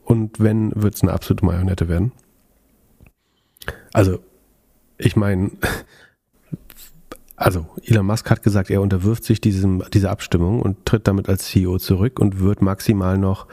und 0.05 0.41
wenn, 0.41 0.73
wird 0.75 0.95
es 0.95 1.03
eine 1.03 1.13
absolute 1.13 1.45
Marionette 1.45 1.89
werden. 1.89 2.13
Also, 3.93 4.21
ich 4.99 5.17
meine, 5.17 5.51
also 7.41 7.67
Elon 7.85 8.07
Musk 8.07 8.29
hat 8.31 8.43
gesagt, 8.43 8.71
er 8.71 8.83
unterwirft 8.83 9.25
sich 9.25 9.41
diesem, 9.41 9.83
dieser 9.95 10.11
Abstimmung 10.11 10.61
und 10.61 10.85
tritt 10.85 11.09
damit 11.09 11.29
als 11.29 11.47
CEO 11.47 11.79
zurück 11.79 12.21
und 12.21 12.41
wird 12.41 12.61
maximal 12.61 13.17
noch 13.17 13.47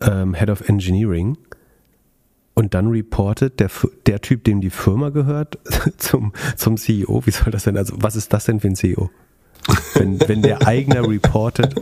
ähm, 0.00 0.34
Head 0.34 0.50
of 0.50 0.68
Engineering. 0.68 1.38
Und 2.54 2.74
dann 2.74 2.88
reportet 2.88 3.60
der, 3.60 3.70
der 4.06 4.20
Typ, 4.20 4.44
dem 4.44 4.60
die 4.60 4.70
Firma 4.70 5.10
gehört, 5.10 5.58
zum, 5.96 6.32
zum 6.56 6.76
CEO. 6.76 7.24
Wie 7.24 7.30
soll 7.30 7.52
das 7.52 7.64
denn? 7.64 7.76
Also, 7.76 7.94
was 7.98 8.16
ist 8.16 8.32
das 8.32 8.46
denn 8.46 8.58
für 8.58 8.66
ein 8.66 8.76
CEO? 8.76 9.10
Wenn, 9.94 10.20
wenn 10.26 10.42
der 10.42 10.66
Eigner 10.66 11.08
reportet, 11.08 11.76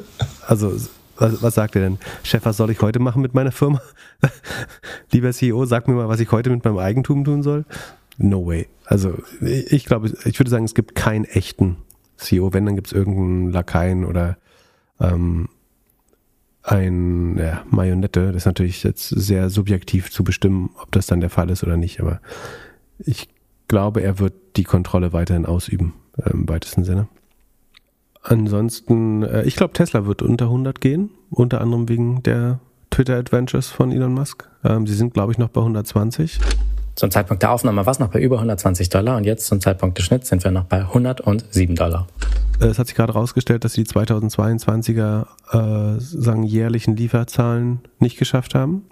also 0.47 0.77
was, 1.19 1.43
was 1.43 1.55
sagt 1.55 1.77
er 1.77 1.83
denn? 1.83 1.99
Chef, 2.23 2.45
was 2.45 2.57
soll 2.57 2.71
ich 2.71 2.81
heute 2.81 2.99
machen 2.99 3.23
mit 3.23 3.35
meiner 3.35 3.53
Firma? 3.53 3.81
Lieber 5.13 5.33
CEO, 5.33 5.65
sag 5.65 5.89
mir 5.89 5.95
mal, 5.95 6.09
was 6.09 6.21
ich 6.21 6.31
heute 6.31 6.51
mit 6.51 6.65
meinem 6.65 6.79
Eigentum 6.79 7.25
tun 7.25 7.43
soll. 7.43 7.65
No 8.19 8.47
way. 8.47 8.69
Also 8.85 9.15
ich 9.41 9.85
glaube, 9.85 10.13
ich 10.25 10.39
würde 10.39 10.51
sagen, 10.51 10.65
es 10.65 10.75
gibt 10.75 10.95
keinen 10.95 11.25
echten 11.25 11.77
CEO. 12.17 12.53
Wenn, 12.53 12.67
dann 12.67 12.75
gibt 12.75 12.89
es 12.89 12.93
irgendeinen 12.93 13.53
Lakaien 13.53 14.05
oder 14.05 14.39
ähm, 15.01 15.49
ein 16.63 17.39
ja, 17.39 17.65
Marionette. 17.71 18.29
Das 18.29 18.43
ist 18.43 18.47
natürlich 18.47 18.83
jetzt 18.83 19.09
sehr 19.09 19.51
subjektiv 19.51 20.11
zu 20.11 20.25
bestimmen, 20.25 20.71
ob 20.81 20.91
das 20.93 21.07
dann 21.07 21.21
der 21.21 21.31
Fall 21.31 21.51
ist 21.51 21.63
oder 21.63 21.77
nicht. 21.77 22.01
Aber 22.01 22.21
ich 22.99 23.29
glaube, 23.69 24.03
er 24.03 24.19
wird 24.19 24.35
die 24.57 24.65
Kontrolle 24.65 25.13
weiterhin 25.13 25.47
ausüben, 25.47 25.95
im 26.25 26.49
weitesten 26.49 26.85
Sinne. 26.85 27.09
Ansonsten, 28.29 29.23
äh, 29.23 29.45
ich 29.45 29.57
glaube, 29.57 29.73
Tesla 29.73 30.05
wird 30.05 30.21
unter 30.21 30.47
100 30.47 30.83
gehen, 30.83 31.11
unter 31.31 31.63
anderem 31.63 31.89
wegen 31.89 32.23
der 32.23 32.61
Twitter-Adventures 32.91 33.69
von 33.69 33.91
Elon 33.91 34.13
Musk. 34.13 34.47
Ähm, 34.65 34.87
sie 34.87 34.93
sind, 34.93 35.15
glaube 35.15 35.33
ich, 35.33 35.39
noch 35.39 35.49
bei 35.49 35.63
120. 35.63 36.39
Zum 36.95 37.11
Zeitpunkt 37.11 37.43
der 37.43 37.53
Aufnahme 37.53 37.87
war 37.87 37.91
es 37.91 37.99
noch 37.99 38.09
bei 38.09 38.21
über 38.21 38.37
120 38.37 38.91
Dollar 38.91 39.17
und 39.17 39.25
jetzt 39.25 39.47
zum 39.47 39.63
Zeitpunkt 39.63 39.97
des 39.97 40.05
Schnitts 40.05 40.29
sind 40.29 40.45
wir 40.45 40.51
noch 40.51 40.65
bei 40.65 40.81
107 40.81 41.75
Dollar. 41.75 42.07
Äh, 42.61 42.67
es 42.67 42.79
hat 42.79 42.89
sich 42.89 42.97
gerade 42.97 43.15
herausgestellt, 43.15 43.65
dass 43.65 43.73
sie 43.73 43.85
die 43.85 43.91
2022er 43.91 45.25
äh, 45.53 45.99
sagen 45.99 46.43
jährlichen 46.43 46.97
Lieferzahlen 46.97 47.81
nicht 47.99 48.19
geschafft 48.19 48.55
haben 48.55 48.83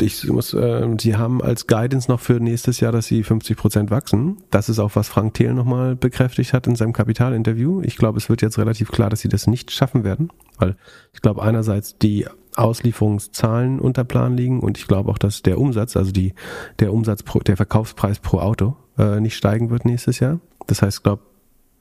ich 0.00 0.26
muss, 0.28 0.54
äh, 0.54 0.88
sie 1.00 1.16
haben 1.16 1.42
als 1.42 1.66
Guidance 1.66 2.10
noch 2.10 2.20
für 2.20 2.34
nächstes 2.34 2.80
Jahr, 2.80 2.92
dass 2.92 3.06
sie 3.06 3.22
50 3.22 3.56
Prozent 3.56 3.90
wachsen. 3.90 4.38
Das 4.50 4.68
ist 4.68 4.78
auch, 4.78 4.92
was 4.94 5.08
Frank 5.08 5.34
Thiel 5.34 5.54
nochmal 5.54 5.96
bekräftigt 5.96 6.52
hat 6.52 6.66
in 6.66 6.76
seinem 6.76 6.92
Kapitalinterview. 6.92 7.82
Ich 7.82 7.96
glaube, 7.96 8.18
es 8.18 8.28
wird 8.28 8.42
jetzt 8.42 8.58
relativ 8.58 8.90
klar, 8.90 9.10
dass 9.10 9.20
sie 9.20 9.28
das 9.28 9.46
nicht 9.46 9.70
schaffen 9.70 10.04
werden, 10.04 10.30
weil 10.58 10.76
ich 11.12 11.20
glaube 11.20 11.42
einerseits 11.42 11.98
die 11.98 12.26
Auslieferungszahlen 12.56 13.78
unter 13.78 14.04
Plan 14.04 14.36
liegen 14.36 14.60
und 14.60 14.78
ich 14.78 14.86
glaube 14.86 15.10
auch, 15.10 15.18
dass 15.18 15.42
der 15.42 15.58
Umsatz, 15.58 15.96
also 15.96 16.12
die, 16.12 16.34
der 16.78 16.92
Umsatz, 16.92 17.22
pro, 17.22 17.40
der 17.40 17.56
Verkaufspreis 17.56 18.18
pro 18.18 18.38
Auto 18.38 18.76
äh, 18.98 19.20
nicht 19.20 19.36
steigen 19.36 19.70
wird 19.70 19.84
nächstes 19.84 20.20
Jahr. 20.20 20.40
Das 20.66 20.82
heißt, 20.82 20.98
ich 20.98 21.02
glaube, 21.02 21.22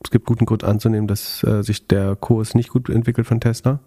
es 0.04 0.12
gibt 0.12 0.26
guten 0.26 0.46
Grund 0.46 0.64
anzunehmen, 0.64 1.08
dass 1.08 1.44
äh, 1.44 1.64
sich 1.64 1.88
der 1.88 2.16
Kurs 2.16 2.56
nicht 2.56 2.70
gut 2.70 2.90
entwickelt 2.90 3.28
von 3.28 3.42
Tesla. 3.42 3.80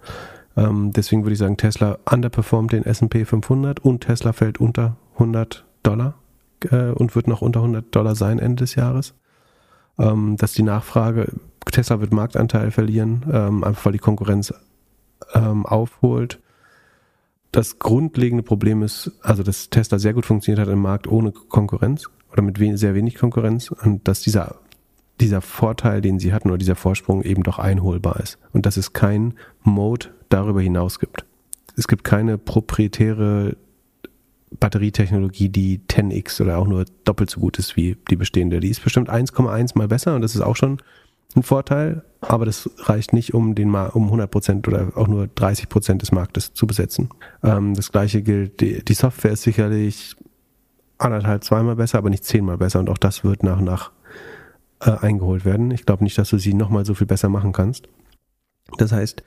Ähm, 0.56 0.92
deswegen 0.92 1.24
würde 1.24 1.32
ich 1.32 1.38
sagen, 1.38 1.56
Tesla 1.56 1.98
underperformt 2.10 2.72
den 2.72 2.84
S&P 2.84 3.24
500 3.24 3.80
und 3.80 4.02
Tesla 4.02 4.32
fällt 4.32 4.58
unter 4.60 4.96
100 5.14 5.64
Dollar 5.82 6.14
äh, 6.70 6.90
und 6.90 7.14
wird 7.14 7.28
noch 7.28 7.42
unter 7.42 7.60
100 7.60 7.94
Dollar 7.94 8.14
sein 8.14 8.38
Ende 8.38 8.64
des 8.64 8.74
Jahres. 8.74 9.14
Ähm, 9.98 10.36
dass 10.36 10.52
die 10.52 10.62
Nachfrage, 10.62 11.32
Tesla 11.70 12.00
wird 12.00 12.12
Marktanteil 12.12 12.70
verlieren, 12.70 13.24
ähm, 13.30 13.64
einfach 13.64 13.86
weil 13.86 13.92
die 13.92 13.98
Konkurrenz 13.98 14.52
ähm, 15.34 15.66
aufholt. 15.66 16.40
Das 17.50 17.78
grundlegende 17.78 18.42
Problem 18.42 18.82
ist, 18.82 19.12
also 19.20 19.42
dass 19.42 19.68
Tesla 19.68 19.98
sehr 19.98 20.14
gut 20.14 20.24
funktioniert 20.24 20.66
hat 20.66 20.72
im 20.72 20.80
Markt 20.80 21.06
ohne 21.06 21.32
Konkurrenz 21.32 22.08
oder 22.32 22.42
mit 22.42 22.58
we 22.58 22.76
sehr 22.78 22.94
wenig 22.94 23.16
Konkurrenz 23.16 23.70
und 23.70 24.08
dass 24.08 24.22
dieser 24.22 24.56
dieser 25.20 25.40
Vorteil, 25.40 26.00
den 26.00 26.18
sie 26.18 26.32
hatten 26.32 26.48
oder 26.48 26.58
dieser 26.58 26.76
Vorsprung 26.76 27.22
eben 27.22 27.42
doch 27.42 27.58
einholbar 27.58 28.20
ist. 28.20 28.38
Und 28.52 28.66
dass 28.66 28.76
es 28.76 28.92
kein 28.92 29.34
Mode 29.62 30.08
darüber 30.28 30.60
hinaus 30.60 30.98
gibt. 30.98 31.24
Es 31.76 31.88
gibt 31.88 32.04
keine 32.04 32.38
proprietäre 32.38 33.56
Batterietechnologie, 34.58 35.48
die 35.48 35.80
10x 35.88 36.42
oder 36.42 36.58
auch 36.58 36.66
nur 36.66 36.84
doppelt 37.04 37.30
so 37.30 37.40
gut 37.40 37.58
ist 37.58 37.76
wie 37.76 37.96
die 38.10 38.16
bestehende. 38.16 38.60
Die 38.60 38.68
ist 38.68 38.82
bestimmt 38.82 39.10
1,1 39.10 39.78
mal 39.78 39.88
besser 39.88 40.14
und 40.14 40.22
das 40.22 40.34
ist 40.34 40.42
auch 40.42 40.56
schon 40.56 40.78
ein 41.34 41.42
Vorteil, 41.42 42.04
aber 42.20 42.44
das 42.44 42.68
reicht 42.78 43.14
nicht, 43.14 43.32
um 43.32 43.54
den 43.54 43.74
um 43.74 44.04
100 44.04 44.30
Prozent 44.30 44.68
oder 44.68 44.92
auch 44.96 45.08
nur 45.08 45.28
30 45.28 45.68
Prozent 45.68 46.02
des 46.02 46.12
Marktes 46.12 46.52
zu 46.52 46.66
besetzen. 46.66 47.08
Ähm, 47.42 47.74
das 47.74 47.90
gleiche 47.90 48.22
gilt, 48.22 48.60
die, 48.60 48.84
die 48.84 48.94
Software 48.94 49.32
ist 49.32 49.42
sicherlich 49.42 50.14
anderthalb, 50.98 51.42
zweimal 51.42 51.76
besser, 51.76 51.98
aber 51.98 52.10
nicht 52.10 52.24
zehnmal 52.24 52.58
besser 52.58 52.80
und 52.80 52.90
auch 52.90 52.98
das 52.98 53.24
wird 53.24 53.42
nach 53.42 53.58
und 53.58 53.64
nach 53.64 53.92
äh, 54.84 54.90
eingeholt 54.90 55.44
werden. 55.44 55.70
Ich 55.70 55.86
glaube 55.86 56.04
nicht, 56.04 56.18
dass 56.18 56.30
du 56.30 56.38
sie 56.38 56.54
nochmal 56.54 56.84
so 56.84 56.94
viel 56.94 57.06
besser 57.06 57.28
machen 57.28 57.52
kannst. 57.52 57.88
Das 58.78 58.92
heißt, 58.92 59.22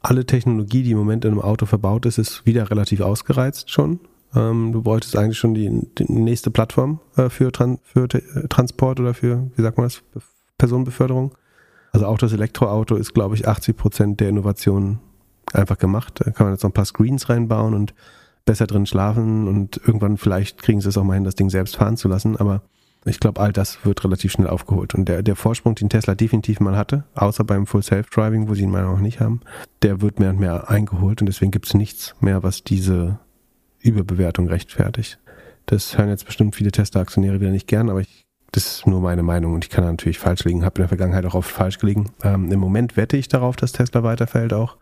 alle 0.00 0.24
Technologie, 0.24 0.82
die 0.82 0.92
im 0.92 0.98
Moment 0.98 1.24
in 1.24 1.32
einem 1.32 1.40
Auto 1.40 1.66
verbaut 1.66 2.06
ist, 2.06 2.18
ist 2.18 2.46
wieder 2.46 2.70
relativ 2.70 3.00
ausgereizt 3.00 3.70
schon. 3.70 4.00
Ähm, 4.34 4.72
du 4.72 4.82
bräuchtest 4.82 5.16
eigentlich 5.16 5.38
schon 5.38 5.54
die, 5.54 5.68
die 5.98 6.10
nächste 6.10 6.50
Plattform 6.50 7.00
äh, 7.16 7.28
für, 7.28 7.52
Tran 7.52 7.78
für 7.82 8.04
äh, 8.04 8.48
Transport 8.48 9.00
oder 9.00 9.14
für, 9.14 9.50
wie 9.56 9.62
sagt 9.62 9.76
man 9.76 9.86
das, 9.86 10.02
Personenbeförderung. 10.56 11.34
Also 11.92 12.06
auch 12.06 12.18
das 12.18 12.32
Elektroauto 12.32 12.94
ist, 12.94 13.14
glaube 13.14 13.34
ich, 13.34 13.48
80 13.48 13.76
Prozent 13.76 14.20
der 14.20 14.28
Innovationen 14.28 15.00
einfach 15.52 15.78
gemacht. 15.78 16.20
Da 16.24 16.30
kann 16.30 16.46
man 16.46 16.54
jetzt 16.54 16.62
noch 16.62 16.70
ein 16.70 16.74
paar 16.74 16.84
Screens 16.84 17.28
reinbauen 17.28 17.74
und 17.74 17.94
besser 18.44 18.66
drin 18.66 18.86
schlafen 18.86 19.48
und 19.48 19.80
irgendwann 19.84 20.16
vielleicht 20.16 20.62
kriegen 20.62 20.80
sie 20.80 20.88
es 20.88 20.96
auch 20.96 21.04
mal 21.04 21.14
hin, 21.14 21.24
das 21.24 21.34
Ding 21.34 21.50
selbst 21.50 21.76
fahren 21.76 21.96
zu 21.96 22.08
lassen. 22.08 22.36
Aber 22.36 22.62
ich 23.04 23.18
glaube, 23.18 23.40
all 23.40 23.52
das 23.52 23.84
wird 23.84 24.04
relativ 24.04 24.32
schnell 24.32 24.48
aufgeholt. 24.48 24.94
Und 24.94 25.08
der, 25.08 25.22
der 25.22 25.36
Vorsprung, 25.36 25.74
den 25.74 25.88
Tesla 25.88 26.14
definitiv 26.14 26.60
mal 26.60 26.76
hatte, 26.76 27.04
außer 27.14 27.44
beim 27.44 27.66
Full 27.66 27.82
Self-Driving, 27.82 28.48
wo 28.48 28.54
sie 28.54 28.62
ihn 28.62 28.70
meiner 28.70 28.88
Meinung 28.88 29.02
nicht 29.02 29.20
haben, 29.20 29.40
der 29.82 30.02
wird 30.02 30.20
mehr 30.20 30.30
und 30.30 30.40
mehr 30.40 30.68
eingeholt. 30.68 31.22
Und 31.22 31.26
deswegen 31.26 31.50
gibt 31.50 31.66
es 31.66 31.74
nichts 31.74 32.14
mehr, 32.20 32.42
was 32.42 32.62
diese 32.62 33.18
Überbewertung 33.80 34.48
rechtfertigt. 34.48 35.18
Das 35.66 35.96
hören 35.96 36.08
jetzt 36.08 36.26
bestimmt 36.26 36.54
viele 36.54 36.72
Tesla-Aktionäre 36.72 37.40
wieder 37.40 37.50
nicht 37.50 37.66
gern, 37.66 37.88
aber 37.88 38.00
ich, 38.00 38.26
das 38.52 38.66
ist 38.66 38.86
nur 38.86 39.00
meine 39.00 39.22
Meinung 39.22 39.54
und 39.54 39.64
ich 39.64 39.70
kann 39.70 39.84
natürlich 39.84 40.18
falsch 40.18 40.44
liegen, 40.44 40.64
habe 40.64 40.76
in 40.76 40.82
der 40.82 40.88
Vergangenheit 40.88 41.24
auch 41.24 41.34
oft 41.34 41.50
falsch 41.50 41.78
gelegen. 41.78 42.10
Ähm, 42.22 42.50
Im 42.50 42.58
Moment 42.58 42.96
wette 42.96 43.16
ich 43.16 43.28
darauf, 43.28 43.56
dass 43.56 43.72
Tesla 43.72 44.02
weiterfällt, 44.02 44.52
auch 44.52 44.76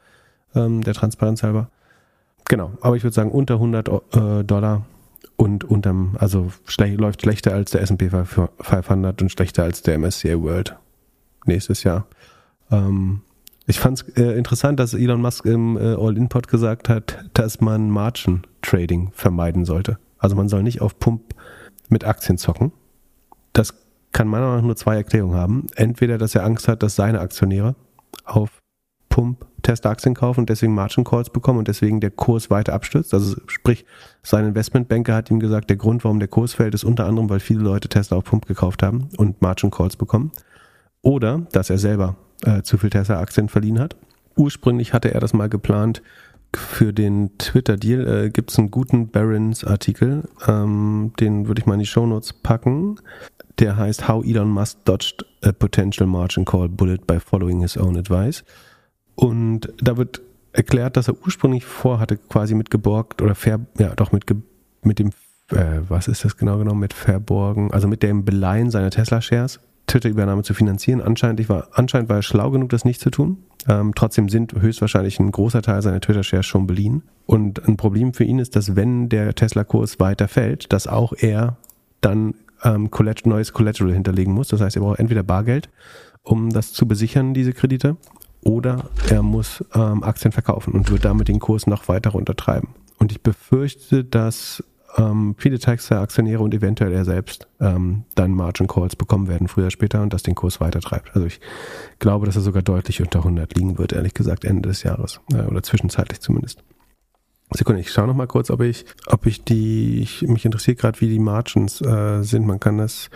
ähm, 0.54 0.82
der 0.82 0.94
Transparenz 0.94 1.42
halber. 1.42 1.70
Genau, 2.48 2.72
aber 2.80 2.96
ich 2.96 3.04
würde 3.04 3.14
sagen, 3.14 3.30
unter 3.30 3.54
100 3.54 3.88
äh, 3.88 4.44
Dollar 4.44 4.86
und 5.36 5.64
unterm, 5.64 6.16
also 6.18 6.50
schle 6.64 6.96
läuft 6.96 7.22
schlechter 7.22 7.54
als 7.54 7.70
der 7.70 7.82
S&P 7.82 8.10
500 8.10 9.22
und 9.22 9.30
schlechter 9.30 9.64
als 9.64 9.82
der 9.82 9.98
MSCI 9.98 10.40
World 10.40 10.76
nächstes 11.46 11.84
Jahr. 11.84 12.06
Ähm, 12.70 13.22
ich 13.66 13.80
fand 13.80 14.00
es 14.00 14.08
äh, 14.16 14.36
interessant, 14.38 14.80
dass 14.80 14.94
Elon 14.94 15.20
Musk 15.20 15.44
im 15.44 15.76
äh, 15.76 15.94
All-In-Pod 15.94 16.48
gesagt 16.48 16.88
hat, 16.88 17.24
dass 17.34 17.60
man 17.60 17.90
Margin 17.90 18.42
Trading 18.62 19.10
vermeiden 19.12 19.64
sollte. 19.64 19.98
Also 20.18 20.36
man 20.36 20.48
soll 20.48 20.62
nicht 20.62 20.80
auf 20.80 20.98
Pump 20.98 21.34
mit 21.88 22.04
Aktien 22.04 22.38
zocken. 22.38 22.72
Das 23.52 23.74
kann 24.12 24.26
meiner 24.28 24.46
Meinung 24.46 24.60
nach 24.60 24.66
nur 24.66 24.76
zwei 24.76 24.96
Erklärungen 24.96 25.36
haben. 25.36 25.66
Entweder, 25.76 26.18
dass 26.18 26.34
er 26.34 26.44
Angst 26.44 26.66
hat, 26.66 26.82
dass 26.82 26.96
seine 26.96 27.20
Aktionäre 27.20 27.74
auf 28.24 28.58
Pump 29.08 29.46
Tesla-Aktien 29.62 30.14
kaufen 30.14 30.40
und 30.40 30.48
deswegen 30.48 30.74
Margin 30.74 31.04
Calls 31.04 31.30
bekommen 31.30 31.58
und 31.58 31.68
deswegen 31.68 32.00
der 32.00 32.10
Kurs 32.10 32.50
weiter 32.50 32.72
abstürzt. 32.72 33.12
Also 33.12 33.36
sprich, 33.46 33.84
sein 34.22 34.46
Investmentbanker 34.46 35.14
hat 35.14 35.30
ihm 35.30 35.40
gesagt, 35.40 35.70
der 35.70 35.76
Grund, 35.76 36.04
warum 36.04 36.18
der 36.18 36.28
Kurs 36.28 36.54
fällt, 36.54 36.74
ist 36.74 36.84
unter 36.84 37.06
anderem, 37.06 37.28
weil 37.30 37.40
viele 37.40 37.60
Leute 37.60 37.88
Tesla 37.88 38.16
auf 38.16 38.24
Pump 38.24 38.46
gekauft 38.46 38.82
haben 38.82 39.08
und 39.16 39.42
Margin 39.42 39.70
Calls 39.70 39.96
bekommen. 39.96 40.32
Oder, 41.02 41.46
dass 41.52 41.70
er 41.70 41.78
selber 41.78 42.16
äh, 42.44 42.62
zu 42.62 42.78
viel 42.78 42.90
Tesla-Aktien 42.90 43.48
verliehen 43.48 43.78
hat. 43.78 43.96
Ursprünglich 44.36 44.92
hatte 44.92 45.12
er 45.12 45.20
das 45.20 45.32
mal 45.32 45.48
geplant, 45.48 46.02
für 46.56 46.92
den 46.92 47.36
Twitter-Deal 47.36 48.24
äh, 48.26 48.30
gibt 48.30 48.50
es 48.50 48.58
einen 48.58 48.70
guten 48.70 49.10
Barons-Artikel, 49.10 50.28
ähm, 50.46 51.12
den 51.20 51.46
würde 51.46 51.60
ich 51.60 51.66
mal 51.66 51.74
in 51.74 51.80
die 51.80 51.86
Shownotes 51.86 52.32
packen. 52.32 52.96
Der 53.58 53.76
heißt 53.76 54.08
How 54.08 54.24
Elon 54.24 54.48
Musk 54.48 54.84
Dodged 54.84 55.26
a 55.42 55.52
Potential 55.52 56.06
Margin 56.06 56.44
Call 56.44 56.68
Bullet 56.68 56.98
by 57.06 57.20
Following 57.20 57.60
His 57.60 57.76
Own 57.76 57.96
Advice. 57.98 58.44
Und 59.20 59.72
da 59.78 59.96
wird 59.96 60.20
erklärt, 60.52 60.96
dass 60.96 61.08
er 61.08 61.14
ursprünglich 61.24 61.64
vorhatte, 61.64 62.18
quasi 62.18 62.54
mit 62.54 62.70
geborgt 62.70 63.20
oder 63.20 63.34
ver, 63.34 63.58
ja, 63.76 63.92
doch 63.96 64.12
mit, 64.12 64.24
mit 64.82 65.00
dem, 65.00 65.08
äh, 65.50 65.80
was 65.88 66.06
ist 66.06 66.24
das 66.24 66.36
genau 66.36 66.58
genommen, 66.58 66.78
mit 66.78 66.92
verborgen, 66.92 67.72
also 67.72 67.88
mit 67.88 68.04
dem 68.04 68.24
Beleihen 68.24 68.70
seiner 68.70 68.90
Tesla-Shares 68.90 69.58
Twitter-Übernahme 69.88 70.44
zu 70.44 70.54
finanzieren. 70.54 71.00
Anscheinend 71.00 71.48
war, 71.48 71.66
anscheinend 71.72 72.08
war 72.08 72.18
er 72.18 72.22
schlau 72.22 72.52
genug, 72.52 72.68
das 72.68 72.84
nicht 72.84 73.00
zu 73.00 73.10
tun. 73.10 73.38
Ähm, 73.66 73.92
trotzdem 73.96 74.28
sind 74.28 74.52
höchstwahrscheinlich 74.52 75.18
ein 75.18 75.32
großer 75.32 75.62
Teil 75.62 75.82
seiner 75.82 76.00
Twitter-Shares 76.00 76.46
schon 76.46 76.68
beliehen. 76.68 77.02
Und 77.26 77.66
ein 77.66 77.76
Problem 77.76 78.14
für 78.14 78.22
ihn 78.22 78.38
ist, 78.38 78.54
dass 78.54 78.76
wenn 78.76 79.08
der 79.08 79.34
Tesla-Kurs 79.34 79.98
weiter 79.98 80.28
fällt, 80.28 80.72
dass 80.72 80.86
auch 80.86 81.12
er 81.12 81.56
dann 82.00 82.34
ähm, 82.62 82.88
neues 83.24 83.52
Collateral 83.52 83.92
hinterlegen 83.92 84.32
muss. 84.32 84.46
Das 84.46 84.60
heißt, 84.60 84.76
er 84.76 84.82
braucht 84.82 85.00
entweder 85.00 85.24
Bargeld, 85.24 85.70
um 86.22 86.50
das 86.50 86.72
zu 86.72 86.86
besichern, 86.86 87.34
diese 87.34 87.52
Kredite, 87.52 87.96
oder 88.42 88.90
er 89.08 89.22
muss 89.22 89.64
ähm, 89.74 90.02
Aktien 90.02 90.32
verkaufen 90.32 90.72
und 90.74 90.90
wird 90.90 91.04
damit 91.04 91.28
den 91.28 91.40
Kurs 91.40 91.66
noch 91.66 91.88
weiter 91.88 92.10
runtertreiben. 92.10 92.70
Und 92.98 93.12
ich 93.12 93.22
befürchte, 93.22 94.04
dass 94.04 94.62
ähm, 94.96 95.34
viele 95.38 95.58
Texter-Aktionäre 95.58 96.42
und 96.42 96.54
eventuell 96.54 96.92
er 96.92 97.04
selbst 97.04 97.46
ähm, 97.60 98.04
dann 98.14 98.32
Margin 98.32 98.66
Calls 98.66 98.96
bekommen 98.96 99.28
werden, 99.28 99.48
früher 99.48 99.64
oder 99.64 99.70
später, 99.70 100.02
und 100.02 100.12
das 100.12 100.22
den 100.22 100.34
Kurs 100.34 100.60
weiter 100.60 100.80
treibt. 100.80 101.14
Also 101.14 101.26
ich 101.26 101.40
glaube, 101.98 102.26
dass 102.26 102.36
er 102.36 102.42
sogar 102.42 102.62
deutlich 102.62 103.02
unter 103.02 103.20
100 103.20 103.54
liegen 103.54 103.78
wird, 103.78 103.92
ehrlich 103.92 104.14
gesagt, 104.14 104.44
Ende 104.44 104.68
des 104.68 104.82
Jahres. 104.82 105.20
Äh, 105.32 105.42
oder 105.42 105.62
zwischenzeitlich 105.62 106.20
zumindest. 106.20 106.62
Sekunde, 107.50 107.80
ich 107.80 107.90
schaue 107.90 108.06
noch 108.06 108.14
mal 108.14 108.26
kurz, 108.26 108.50
ob 108.50 108.60
ich, 108.60 108.84
ob 109.06 109.24
ich 109.24 109.42
die, 109.42 110.00
ich, 110.00 110.22
mich 110.22 110.44
interessiert 110.44 110.78
gerade, 110.78 111.00
wie 111.00 111.08
die 111.08 111.18
Margins 111.18 111.80
äh, 111.80 112.22
sind. 112.22 112.46
Man 112.46 112.60
kann 112.60 112.76
das 112.76 113.08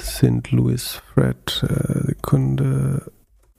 St. 0.00 0.50
Louis 0.50 1.00
Fred, 1.14 1.64
äh, 1.68 2.06
Sekunde, 2.08 3.12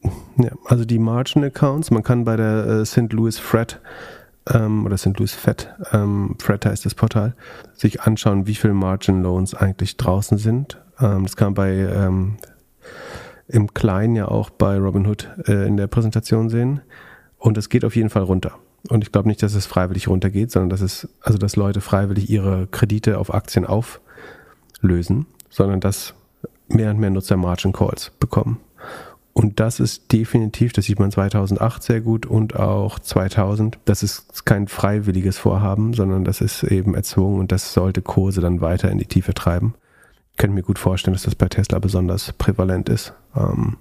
Ja, 0.03 0.51
also 0.65 0.85
die 0.85 0.99
Margin 0.99 1.43
Accounts, 1.43 1.91
man 1.91 2.03
kann 2.03 2.23
bei 2.23 2.35
der 2.35 2.65
äh, 2.67 2.85
St. 2.85 3.11
Louis 3.11 3.39
Fred 3.39 3.79
ähm, 4.53 4.85
oder 4.85 4.97
St. 4.97 5.17
Louis 5.17 5.33
Fed, 5.33 5.73
ähm, 5.91 6.35
Fred 6.39 6.65
heißt 6.65 6.85
das 6.85 6.95
Portal, 6.95 7.35
sich 7.73 8.01
anschauen, 8.01 8.47
wie 8.47 8.55
viele 8.55 8.73
Margin 8.73 9.23
Loans 9.23 9.53
eigentlich 9.53 9.97
draußen 9.97 10.37
sind. 10.37 10.79
Ähm, 10.99 11.23
das 11.23 11.35
kann 11.35 11.47
man 11.47 11.53
bei 11.55 11.71
ähm, 11.73 12.37
im 13.47 13.73
Kleinen 13.73 14.15
ja 14.15 14.27
auch 14.27 14.49
bei 14.49 14.77
Robinhood 14.77 15.29
äh, 15.47 15.67
in 15.67 15.77
der 15.77 15.87
Präsentation 15.87 16.49
sehen. 16.49 16.81
Und 17.37 17.57
es 17.57 17.69
geht 17.69 17.85
auf 17.85 17.95
jeden 17.95 18.09
Fall 18.09 18.23
runter. 18.23 18.53
Und 18.89 19.03
ich 19.03 19.11
glaube 19.11 19.27
nicht, 19.27 19.43
dass 19.43 19.53
es 19.53 19.65
freiwillig 19.65 20.07
runtergeht, 20.07 20.51
sondern 20.51 20.69
dass 20.69 20.81
es, 20.81 21.07
also 21.21 21.37
dass 21.37 21.55
Leute 21.55 21.81
freiwillig 21.81 22.29
ihre 22.29 22.67
Kredite 22.67 23.19
auf 23.19 23.33
Aktien 23.33 23.65
auflösen, 23.65 25.27
sondern 25.49 25.79
dass 25.79 26.13
mehr 26.67 26.91
und 26.91 26.99
mehr 26.99 27.09
Nutzer 27.09 27.37
Margin 27.37 27.73
Calls 27.73 28.11
bekommen. 28.19 28.59
Und 29.38 29.59
das 29.59 29.79
ist 29.79 30.11
definitiv, 30.13 30.73
das 30.73 30.85
sieht 30.85 30.97
man 30.97 31.11
2008 31.11 31.83
sehr 31.83 32.01
gut 32.01 32.25
und 32.25 32.55
auch 32.55 32.97
2000. 32.97 33.77
Das 33.85 34.01
ist 34.01 34.47
kein 34.47 34.67
freiwilliges 34.67 35.38
Vorhaben, 35.38 35.93
sondern 35.93 36.23
das 36.23 36.41
ist 36.41 36.63
eben 36.63 36.95
erzwungen 36.95 37.39
und 37.39 37.51
das 37.51 37.71
sollte 37.71 38.01
Kurse 38.01 38.41
dann 38.41 38.61
weiter 38.61 38.89
in 38.89 38.97
die 38.97 39.05
Tiefe 39.05 39.35
treiben. 39.35 39.75
Ich 40.31 40.38
könnte 40.38 40.55
mir 40.55 40.63
gut 40.63 40.79
vorstellen, 40.79 41.13
dass 41.13 41.21
das 41.21 41.35
bei 41.35 41.49
Tesla 41.49 41.77
besonders 41.77 42.33
prävalent 42.33 42.89
ist. 42.89 43.13
Ähm, 43.35 43.77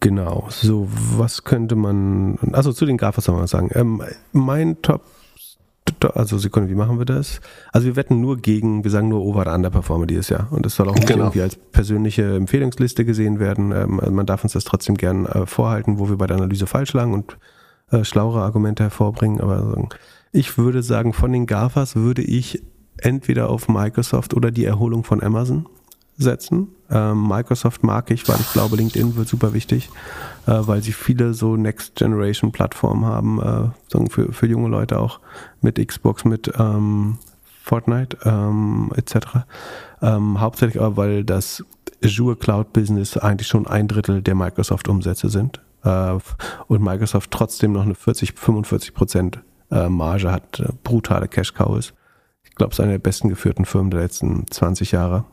genau. 0.00 0.46
So, 0.48 0.88
was 0.90 1.44
könnte 1.44 1.76
man, 1.76 2.38
also 2.52 2.72
zu 2.72 2.86
den 2.86 2.96
GAFAs 2.96 3.26
soll 3.26 3.36
man 3.36 3.46
sagen. 3.46 3.68
Ähm, 3.74 4.02
mein 4.32 4.80
Top 4.80 5.02
also 6.14 6.38
Sekunde, 6.38 6.70
wie 6.70 6.74
machen 6.74 6.98
wir 6.98 7.04
das? 7.04 7.40
Also 7.72 7.86
wir 7.86 7.96
wetten 7.96 8.20
nur 8.20 8.36
gegen, 8.36 8.84
wir 8.84 8.90
sagen 8.90 9.08
nur 9.08 9.22
Over- 9.22 9.42
oder 9.42 9.54
Underperformer 9.54 10.06
dieses 10.06 10.28
Jahr. 10.28 10.48
Und 10.50 10.64
das 10.64 10.74
soll 10.74 10.88
auch 10.88 10.94
nicht 10.94 11.06
genau. 11.06 11.24
irgendwie 11.24 11.42
als 11.42 11.56
persönliche 11.56 12.36
Empfehlungsliste 12.36 13.04
gesehen 13.04 13.38
werden. 13.38 13.72
Ähm, 13.72 14.00
man 14.14 14.26
darf 14.26 14.42
uns 14.44 14.52
das 14.52 14.64
trotzdem 14.64 14.96
gern 14.96 15.26
äh, 15.26 15.46
vorhalten, 15.46 15.98
wo 15.98 16.08
wir 16.08 16.16
bei 16.16 16.26
der 16.26 16.36
Analyse 16.36 16.66
falsch 16.66 16.92
lagen 16.92 17.14
und 17.14 17.38
äh, 17.90 18.04
schlauere 18.04 18.42
Argumente 18.42 18.84
hervorbringen. 18.84 19.40
Aber 19.40 19.88
ich 20.32 20.58
würde 20.58 20.82
sagen, 20.82 21.12
von 21.12 21.32
den 21.32 21.46
GAFAs 21.46 21.96
würde 21.96 22.22
ich 22.22 22.62
entweder 22.98 23.48
auf 23.48 23.68
Microsoft 23.68 24.34
oder 24.34 24.50
die 24.50 24.64
Erholung 24.64 25.04
von 25.04 25.22
Amazon 25.22 25.66
setzen. 26.18 26.68
Ähm, 26.90 27.28
Microsoft 27.28 27.84
mag 27.84 28.10
ich, 28.10 28.28
weil 28.28 28.38
ich 28.40 28.52
glaube, 28.52 28.76
LinkedIn 28.76 29.16
wird 29.16 29.28
super 29.28 29.54
wichtig, 29.54 29.88
äh, 30.46 30.52
weil 30.52 30.82
sie 30.82 30.92
viele 30.92 31.32
so 31.32 31.56
Next 31.56 31.94
Generation 31.94 32.52
Plattformen 32.52 33.06
haben, 33.06 33.72
äh, 33.92 34.08
für, 34.10 34.32
für 34.32 34.46
junge 34.46 34.68
Leute 34.68 34.98
auch 34.98 35.20
mit 35.60 35.76
Xbox, 35.84 36.24
mit 36.24 36.52
ähm, 36.58 37.18
Fortnite 37.62 38.16
ähm, 38.24 38.90
etc. 38.96 39.16
Ähm, 40.02 40.40
hauptsächlich 40.40 40.82
aber, 40.82 40.96
weil 40.96 41.24
das 41.24 41.64
Azure 42.02 42.36
Cloud 42.36 42.72
Business 42.72 43.16
eigentlich 43.16 43.48
schon 43.48 43.66
ein 43.66 43.88
Drittel 43.88 44.22
der 44.22 44.34
Microsoft 44.34 44.88
Umsätze 44.88 45.28
sind 45.28 45.60
äh, 45.84 46.16
und 46.66 46.82
Microsoft 46.82 47.30
trotzdem 47.30 47.72
noch 47.72 47.82
eine 47.82 47.94
40, 47.94 48.32
45 48.34 48.94
Prozent 48.94 49.40
äh, 49.70 49.88
Marge 49.88 50.32
hat, 50.32 50.62
brutale 50.82 51.28
Cash 51.28 51.54
Cow 51.54 51.76
ist. 51.78 51.94
Ich 52.44 52.54
glaube, 52.54 52.72
es 52.72 52.78
ist 52.78 52.82
eine 52.82 52.92
der 52.92 52.98
besten 52.98 53.28
geführten 53.28 53.64
Firmen 53.64 53.90
der 53.90 54.00
letzten 54.00 54.46
20 54.50 54.92
Jahre 54.92 55.24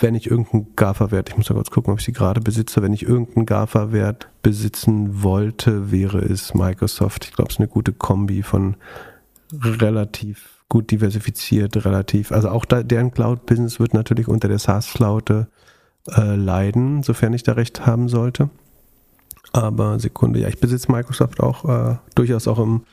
wenn 0.00 0.14
ich 0.14 0.30
irgendeinen 0.30 0.74
GAFA-Wert, 0.76 1.28
ich 1.28 1.36
muss 1.36 1.48
mal 1.48 1.56
kurz 1.56 1.70
gucken, 1.70 1.92
ob 1.92 1.98
ich 1.98 2.04
sie 2.04 2.12
gerade 2.12 2.40
besitze, 2.40 2.82
wenn 2.82 2.92
ich 2.92 3.02
irgendeinen 3.02 3.46
GAFA-Wert 3.46 4.28
besitzen 4.42 5.22
wollte, 5.22 5.90
wäre 5.90 6.18
es 6.18 6.54
Microsoft. 6.54 7.24
Ich 7.24 7.32
glaube, 7.32 7.48
es 7.48 7.56
ist 7.56 7.60
eine 7.60 7.68
gute 7.68 7.92
Kombi 7.92 8.42
von 8.42 8.76
relativ 9.52 10.64
gut 10.68 10.90
diversifiziert, 10.90 11.84
relativ, 11.84 12.32
also 12.32 12.48
auch 12.48 12.64
da, 12.64 12.82
deren 12.82 13.12
Cloud-Business 13.12 13.78
wird 13.78 13.92
natürlich 13.92 14.26
unter 14.26 14.48
der 14.48 14.58
SaaS-Flaute 14.58 15.48
äh, 16.08 16.34
leiden, 16.34 17.02
sofern 17.02 17.34
ich 17.34 17.42
da 17.42 17.52
recht 17.52 17.84
haben 17.86 18.08
sollte. 18.08 18.48
Aber 19.52 19.98
Sekunde, 19.98 20.40
ja, 20.40 20.48
ich 20.48 20.60
besitze 20.60 20.90
Microsoft 20.90 21.40
auch 21.40 21.64
äh, 21.68 21.96
durchaus 22.14 22.48
auch 22.48 22.58
im 22.58 22.84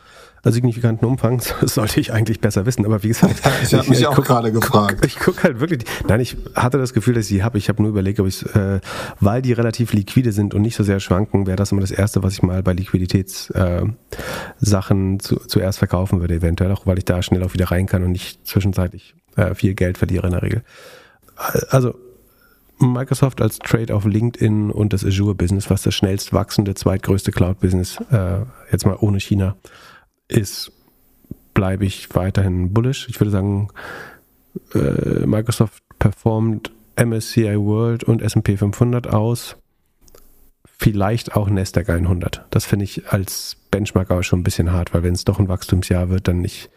signifikanten 0.43 1.05
Umfang. 1.05 1.41
Das 1.61 1.73
sollte 1.75 1.99
ich 1.99 2.13
eigentlich 2.13 2.39
besser 2.39 2.65
wissen. 2.65 2.85
Aber 2.85 3.03
wie 3.03 3.09
gesagt, 3.09 3.41
ich 3.63 3.73
habe 3.73 3.89
mich 3.89 4.07
auch 4.07 4.15
guck, 4.15 4.25
gerade 4.25 4.51
gefragt. 4.51 4.97
Guck, 5.01 5.05
ich 5.05 5.19
gucke 5.19 5.43
halt 5.43 5.59
wirklich. 5.59 5.83
Nein, 6.07 6.19
ich 6.19 6.37
hatte 6.55 6.77
das 6.77 6.93
Gefühl, 6.93 7.13
dass 7.13 7.23
ich 7.25 7.29
sie 7.29 7.43
habe. 7.43 7.57
Ich 7.57 7.69
habe 7.69 7.81
nur 7.81 7.91
überlegt, 7.91 8.19
ob 8.19 8.27
ich 8.27 8.45
äh, 8.55 8.79
weil 9.19 9.41
die 9.41 9.53
relativ 9.53 9.93
liquide 9.93 10.31
sind 10.31 10.53
und 10.53 10.61
nicht 10.61 10.75
so 10.75 10.83
sehr 10.83 10.99
schwanken, 10.99 11.47
wäre 11.47 11.57
das 11.57 11.71
immer 11.71 11.81
das 11.81 11.91
Erste, 11.91 12.23
was 12.23 12.33
ich 12.33 12.41
mal 12.43 12.63
bei 12.63 12.73
Liquiditätssachen 12.73 13.95
äh, 15.15 15.17
zu, 15.19 15.35
zuerst 15.37 15.79
verkaufen 15.79 16.21
würde, 16.21 16.35
eventuell 16.35 16.71
auch, 16.71 16.85
weil 16.85 16.97
ich 16.97 17.05
da 17.05 17.21
schnell 17.21 17.43
auch 17.43 17.53
wieder 17.53 17.71
rein 17.71 17.85
kann 17.85 18.03
und 18.03 18.11
nicht 18.11 18.45
zwischenzeitlich 18.47 19.15
äh, 19.35 19.53
viel 19.55 19.73
Geld 19.73 19.97
verliere 19.97 20.27
in 20.27 20.31
der 20.31 20.41
Regel. 20.41 20.63
Also 21.69 21.95
Microsoft 22.79 23.41
als 23.41 23.59
Trade 23.59 23.93
auf 23.93 24.05
LinkedIn 24.05 24.71
und 24.71 24.93
das 24.93 25.05
Azure 25.05 25.35
Business, 25.35 25.69
was 25.69 25.81
das 25.81 25.93
schnellst 25.93 26.33
wachsende 26.33 26.75
zweitgrößte 26.75 27.31
Cloud 27.31 27.59
Business, 27.59 27.97
äh, 28.11 28.39
jetzt 28.71 28.85
mal 28.85 28.95
ohne 28.99 29.19
China, 29.19 29.55
ist, 30.29 30.71
bleibe 31.53 31.85
ich 31.85 32.15
weiterhin 32.15 32.73
bullish. 32.73 33.07
Ich 33.09 33.19
würde 33.19 33.31
sagen, 33.31 33.69
äh, 34.73 35.25
Microsoft 35.25 35.83
performt 35.99 36.71
MSCI 36.95 37.57
World 37.57 38.03
und 38.03 38.21
S&P 38.21 38.57
500 38.57 39.07
aus. 39.07 39.57
Vielleicht 40.77 41.35
auch 41.35 41.49
Nasdaq 41.49 41.89
100. 41.89 42.45
Das 42.51 42.65
finde 42.65 42.85
ich 42.85 43.11
als 43.11 43.57
Benchmark 43.71 44.11
aber 44.11 44.23
schon 44.23 44.39
ein 44.39 44.43
bisschen 44.43 44.71
hart, 44.71 44.93
weil 44.93 45.03
wenn 45.03 45.13
es 45.13 45.25
doch 45.25 45.39
ein 45.39 45.49
Wachstumsjahr 45.49 46.09
wird, 46.09 46.27
dann 46.27 46.39
nicht. 46.39 46.69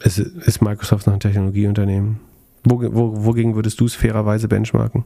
Ist, 0.00 0.18
ist 0.18 0.62
Microsoft 0.62 1.06
noch 1.06 1.14
ein 1.14 1.20
Technologieunternehmen? 1.20 2.20
Wo, 2.64 2.80
wo, 2.94 3.24
wogegen 3.24 3.54
würdest 3.54 3.80
du 3.80 3.86
es 3.86 3.94
fairerweise 3.94 4.48
benchmarken? 4.48 5.04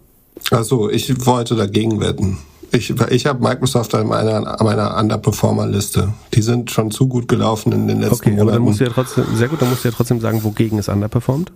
Also 0.50 0.90
ich 0.90 1.26
wollte 1.26 1.54
dagegen 1.54 2.00
wetten. 2.00 2.38
Ich, 2.72 2.90
ich 2.90 3.26
habe 3.26 3.42
Microsoft 3.42 3.94
an 3.94 4.06
meiner, 4.06 4.56
meiner 4.62 4.96
Underperformer-Liste. 4.96 6.12
Die 6.34 6.42
sind 6.42 6.70
schon 6.70 6.90
zu 6.90 7.08
gut 7.08 7.26
gelaufen 7.26 7.72
in 7.72 7.88
den 7.88 8.00
letzten 8.00 8.14
okay, 8.14 8.30
Monaten. 8.30 8.42
Aber 8.42 8.52
dann 8.52 8.62
musst 8.62 8.80
du 8.80 8.84
ja 8.84 8.90
trotzdem, 8.90 9.24
sehr 9.34 9.48
gut, 9.48 9.60
dann 9.60 9.70
musst 9.70 9.84
du 9.84 9.88
ja 9.88 9.94
trotzdem 9.94 10.20
sagen, 10.20 10.44
wogegen 10.44 10.78
es 10.78 10.88
underperformt. 10.88 11.50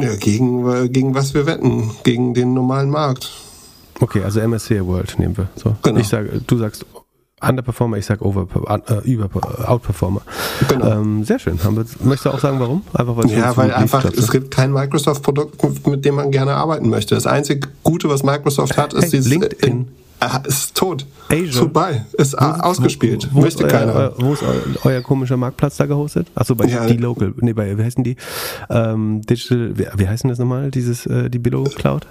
Ja, 0.00 0.14
gegen, 0.16 0.92
gegen 0.92 1.14
was 1.14 1.34
wir 1.34 1.46
wetten. 1.46 1.90
Gegen 2.04 2.32
den 2.32 2.54
normalen 2.54 2.90
Markt. 2.90 3.30
Okay, 4.00 4.22
also 4.22 4.40
MSCI 4.40 4.84
World 4.86 5.18
nehmen 5.18 5.36
wir. 5.36 5.48
So. 5.56 5.76
Genau. 5.82 6.00
Ich 6.00 6.08
sage, 6.08 6.40
du 6.46 6.58
sagst 6.58 6.84
Underperformer, 7.40 7.98
ich 7.98 8.06
sage 8.06 8.24
over, 8.24 8.46
äh, 8.88 9.10
über, 9.10 9.28
Outperformer. 9.68 10.22
Genau. 10.68 10.86
Ähm, 10.86 11.24
sehr 11.24 11.38
schön. 11.38 11.62
Haben 11.62 11.76
wir, 11.76 11.84
möchtest 12.00 12.24
du 12.24 12.30
auch 12.30 12.40
sagen, 12.40 12.58
warum? 12.60 12.82
Einfach 12.94 13.16
weil 13.16 13.30
ja, 13.30 13.54
weil 13.56 13.74
einfach 13.74 14.04
es 14.06 14.30
gibt 14.30 14.50
kein 14.50 14.72
Microsoft-Produkt, 14.72 15.86
mit 15.86 16.04
dem 16.04 16.14
man 16.14 16.30
gerne 16.30 16.54
arbeiten 16.54 16.88
möchte. 16.88 17.14
Das 17.14 17.26
einzige 17.26 17.68
Gute, 17.82 18.08
was 18.08 18.22
Microsoft 18.22 18.78
hat, 18.78 18.94
ist 18.94 19.04
hey, 19.04 19.10
dieses 19.10 19.28
LinkedIn. 19.28 19.88
Ah, 20.18 20.40
ist 20.46 20.74
tot. 20.74 21.04
Asia. 21.28 21.52
Vorbei. 21.52 22.06
Ist 22.14 22.32
wo, 22.32 22.38
ausgespielt. 22.38 23.28
Wo, 23.32 23.38
wo 23.38 23.40
Möchte 23.42 23.64
ist 23.64 23.70
keiner. 23.70 23.94
Euer, 23.94 24.14
wo 24.16 24.32
ist 24.32 24.42
euer, 24.42 24.62
euer, 24.84 25.02
komischer 25.02 25.36
Marktplatz 25.36 25.76
da 25.76 25.84
gehostet? 25.84 26.28
Achso, 26.34 26.54
bei 26.54 26.64
ja. 26.64 26.86
die 26.86 26.96
Local. 26.96 27.34
Nee, 27.40 27.52
bei, 27.52 27.76
wie 27.76 27.84
heißen 27.84 28.02
die? 28.02 28.16
Ähm, 28.70 29.20
Digital, 29.22 29.76
wie, 29.76 29.86
wie 29.94 30.08
heißen 30.08 30.28
das 30.30 30.38
nochmal? 30.38 30.70
Dieses, 30.70 31.04
äh, 31.04 31.28
die 31.28 31.38
Billo 31.38 31.64
Cloud? 31.64 32.06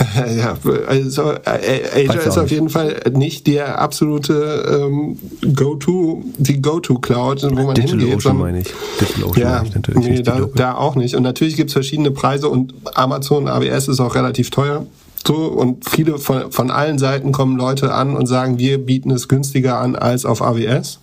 Ja, 0.36 0.56
also 0.86 1.32
äh, 1.32 2.06
Azure 2.08 2.24
ist 2.24 2.38
auf 2.38 2.50
jeden 2.50 2.68
Fall 2.68 3.00
nicht 3.12 3.46
der 3.46 3.80
absolute 3.80 4.88
ähm, 4.88 5.18
Go-To, 5.54 6.22
die 6.38 6.62
Go-To-Cloud, 6.62 7.42
wo 7.50 7.66
man 7.66 7.74
Digital 7.74 8.00
hingeht. 8.00 8.16
Ocean 8.16 8.38
meine 8.38 8.60
ich. 8.60 8.68
Digital 9.00 9.24
Ocean 9.24 9.42
ja, 9.42 9.50
meine 9.56 9.68
ich 9.68 9.74
natürlich. 9.74 10.08
Nee, 10.08 10.22
da, 10.22 10.40
da, 10.54 10.74
auch 10.74 10.94
nicht. 10.94 11.14
Und 11.16 11.22
natürlich 11.22 11.56
gibt 11.56 11.70
es 11.70 11.74
verschiedene 11.74 12.10
Preise 12.10 12.48
und 12.48 12.74
Amazon 12.94 13.48
AWS 13.48 13.88
ist 13.88 14.00
auch 14.00 14.14
relativ 14.14 14.50
teuer. 14.50 14.86
So, 15.26 15.36
und 15.36 15.88
viele 15.88 16.18
von, 16.18 16.50
von 16.50 16.70
allen 16.70 16.98
Seiten 16.98 17.32
kommen 17.32 17.56
Leute 17.56 17.92
an 17.92 18.16
und 18.16 18.26
sagen, 18.26 18.58
wir 18.58 18.78
bieten 18.78 19.10
es 19.10 19.28
günstiger 19.28 19.78
an 19.78 19.96
als 19.96 20.24
auf 20.24 20.40
AWS. 20.40 21.00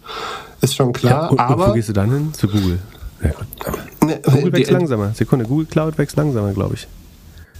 Ist 0.61 0.75
schon 0.75 0.91
klar. 0.91 1.23
Ja, 1.23 1.27
und, 1.27 1.39
aber 1.39 1.65
und 1.65 1.69
wo 1.69 1.73
gehst 1.73 1.89
du 1.89 1.93
dann 1.93 2.11
hin? 2.11 2.33
Zu 2.33 2.47
Google. 2.47 2.79
Ja, 3.23 4.05
ne, 4.05 4.19
Google 4.23 4.53
wächst 4.53 4.71
langsamer. 4.71 5.11
Sekunde, 5.13 5.45
Google 5.45 5.67
Cloud 5.67 5.97
wächst 5.97 6.17
langsamer, 6.17 6.53
glaube 6.53 6.75
ich. 6.75 6.87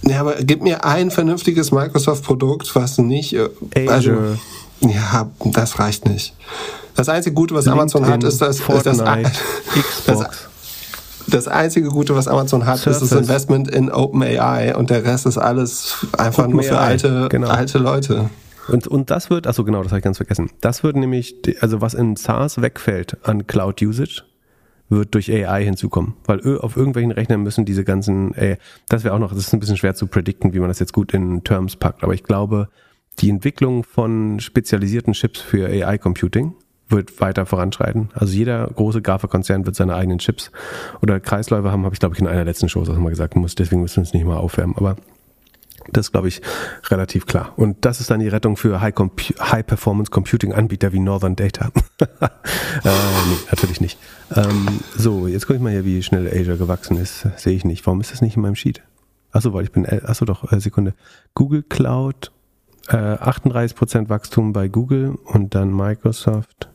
Ja, 0.02 0.20
aber 0.20 0.36
gib 0.36 0.62
mir 0.62 0.84
ein 0.84 1.10
vernünftiges 1.10 1.72
Microsoft-Produkt, 1.72 2.74
was 2.74 2.98
nicht. 2.98 3.34
Äh, 3.34 3.88
also, 3.88 4.12
ja, 4.80 5.30
das 5.44 5.78
reicht 5.78 6.08
nicht. 6.08 6.34
Das 6.94 7.08
einzige 7.08 7.34
Gute, 7.34 7.54
was 7.54 7.64
LinkedIn, 7.64 7.80
Amazon 7.80 8.06
hat, 8.06 8.24
ist 8.24 8.40
das, 8.40 8.58
ist 8.58 8.86
das, 8.86 8.98
das, 10.06 10.24
das, 11.28 11.48
einzige 11.48 11.88
Gute, 11.88 12.14
was 12.16 12.26
Amazon 12.26 12.66
hat, 12.66 12.78
Surface. 12.78 13.02
ist 13.02 13.12
das 13.12 13.20
Investment 13.20 13.68
in 13.68 13.90
OpenAI 13.90 14.74
und 14.76 14.90
der 14.90 15.04
Rest 15.04 15.26
ist 15.26 15.38
alles 15.38 16.06
einfach 16.16 16.44
Open 16.44 16.56
nur 16.56 16.62
für 16.64 16.78
AI, 16.78 16.86
alte, 16.86 17.28
genau. 17.30 17.48
alte 17.48 17.78
Leute. 17.78 18.30
Und, 18.68 18.86
und 18.86 19.10
das 19.10 19.30
wird, 19.30 19.46
achso 19.46 19.64
genau, 19.64 19.82
das 19.82 19.92
habe 19.92 19.98
ich 19.98 20.04
ganz 20.04 20.18
vergessen. 20.18 20.50
Das 20.60 20.82
wird 20.82 20.96
nämlich, 20.96 21.36
also 21.60 21.80
was 21.80 21.94
in 21.94 22.16
SaaS 22.16 22.60
wegfällt 22.60 23.16
an 23.22 23.46
Cloud 23.46 23.80
Usage, 23.80 24.22
wird 24.88 25.14
durch 25.14 25.30
AI 25.30 25.64
hinzukommen. 25.64 26.14
Weil 26.24 26.40
auf 26.58 26.76
irgendwelchen 26.76 27.12
Rechnern 27.12 27.42
müssen 27.42 27.64
diese 27.64 27.84
ganzen, 27.84 28.34
ey, 28.34 28.56
das 28.88 29.04
wäre 29.04 29.14
auch 29.14 29.18
noch, 29.18 29.32
das 29.32 29.46
ist 29.46 29.52
ein 29.52 29.60
bisschen 29.60 29.76
schwer 29.76 29.94
zu 29.94 30.06
predikten, 30.06 30.52
wie 30.54 30.60
man 30.60 30.68
das 30.68 30.78
jetzt 30.78 30.92
gut 30.92 31.12
in 31.14 31.44
Terms 31.44 31.76
packt. 31.76 32.02
Aber 32.02 32.14
ich 32.14 32.24
glaube, 32.24 32.68
die 33.20 33.30
Entwicklung 33.30 33.84
von 33.84 34.40
spezialisierten 34.40 35.12
Chips 35.12 35.40
für 35.40 35.66
AI-Computing 35.66 36.54
wird 36.88 37.20
weiter 37.20 37.46
voranschreiten. 37.46 38.08
Also 38.14 38.32
jeder 38.34 38.66
große 38.66 39.02
Grafikkonzern 39.02 39.66
wird 39.66 39.76
seine 39.76 39.94
eigenen 39.94 40.18
Chips 40.18 40.50
oder 41.02 41.20
Kreisläufe 41.20 41.70
haben, 41.70 41.84
habe 41.84 41.94
ich 41.94 42.00
glaube 42.00 42.14
ich 42.14 42.20
in 42.20 42.26
einer 42.26 42.44
letzten 42.44 42.68
Show 42.68 42.80
auch 42.80 42.98
mal 42.98 43.10
gesagt, 43.10 43.36
muss, 43.36 43.54
deswegen 43.54 43.82
müssen 43.82 43.96
wir 43.96 44.02
uns 44.02 44.14
nicht 44.14 44.24
mal 44.24 44.36
aufwärmen. 44.36 44.76
Aber 44.76 44.96
Das 45.92 46.06
ist, 46.06 46.12
glaube 46.12 46.28
ich, 46.28 46.40
relativ 46.90 47.26
klar. 47.26 47.52
Und 47.56 47.84
das 47.84 48.00
ist 48.00 48.10
dann 48.10 48.20
die 48.20 48.28
Rettung 48.28 48.56
für 48.56 48.80
High-Performance-Computing-Anbieter 48.80 50.92
wie 50.92 51.00
Northern 51.00 51.36
Data. 51.36 51.70
äh, 52.00 52.06
nee, 52.84 53.36
natürlich 53.50 53.80
nicht. 53.80 53.98
Ähm, 54.34 54.80
so, 54.96 55.26
jetzt 55.26 55.46
gucke 55.46 55.56
ich 55.56 55.62
mal 55.62 55.72
hier, 55.72 55.84
wie 55.84 56.02
schnell 56.02 56.28
Asia 56.28 56.56
gewachsen 56.56 56.98
ist. 56.98 57.26
Sehe 57.36 57.54
ich 57.54 57.64
nicht. 57.64 57.86
Warum 57.86 58.00
ist 58.00 58.12
das 58.12 58.20
nicht 58.20 58.36
in 58.36 58.42
meinem 58.42 58.56
Sheet? 58.56 58.82
Achso, 59.30 59.52
weil 59.52 59.64
ich 59.64 59.72
bin, 59.72 59.86
achso 59.86 60.24
doch, 60.24 60.50
äh, 60.52 60.60
Sekunde. 60.60 60.94
Google 61.34 61.62
Cloud, 61.62 62.32
äh, 62.88 62.96
38% 62.96 64.08
Wachstum 64.08 64.52
bei 64.52 64.68
Google 64.68 65.16
und 65.24 65.54
dann 65.54 65.74
Microsoft. 65.74 66.70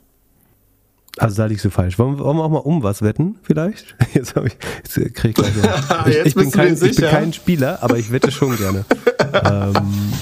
Also 1.18 1.36
da 1.38 1.46
liegst 1.46 1.64
du 1.64 1.70
falsch. 1.70 2.00
Wollen, 2.00 2.18
wollen 2.18 2.38
wir 2.38 2.44
auch 2.44 2.50
mal 2.50 2.58
um 2.58 2.82
was 2.82 3.02
wetten, 3.04 3.38
vielleicht? 3.44 3.96
Jetzt, 4.14 4.36
ich, 4.36 4.58
jetzt 4.84 5.16
krieg 5.16 5.30
ich 5.30 5.36
gleich 5.36 5.52
ich, 6.08 6.26
ich, 6.26 6.36
bin 6.36 6.52
kein, 6.52 6.74
ich 6.74 6.80
bin 6.96 6.96
kein 6.96 7.34
Spieler, 7.34 7.80
aber 7.82 7.98
ich 7.98 8.12
wette 8.12 8.32
schon 8.32 8.58
gerne. 8.58 8.84
ähm, 9.34 10.14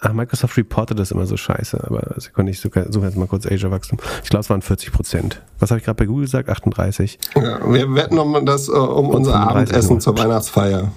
ach, 0.00 0.12
Microsoft 0.12 0.56
reportet 0.56 0.98
das 0.98 1.10
immer 1.10 1.26
so 1.26 1.36
scheiße, 1.36 1.82
aber 1.84 2.14
Sekunde, 2.18 2.52
ich 2.52 2.60
suche, 2.60 2.86
suche 2.90 3.06
jetzt 3.06 3.16
mal 3.16 3.26
kurz 3.26 3.46
Asia-Wachstum. 3.46 3.98
Ich 4.22 4.30
glaube, 4.30 4.42
es 4.42 4.50
waren 4.50 4.62
40 4.62 4.92
Prozent. 4.92 5.42
Was 5.58 5.70
habe 5.70 5.78
ich 5.80 5.84
gerade 5.84 5.96
bei 5.96 6.06
Google 6.06 6.26
gesagt? 6.26 6.48
38. 6.48 7.18
Ja, 7.34 7.72
wir 7.72 7.94
wetten 7.94 8.18
um 8.18 8.46
das 8.46 8.68
uh, 8.68 8.74
um, 8.74 9.10
unser 9.10 9.34
Abendessen 9.34 10.00
zur 10.00 10.16
Weihnachtsfeier. 10.16 10.92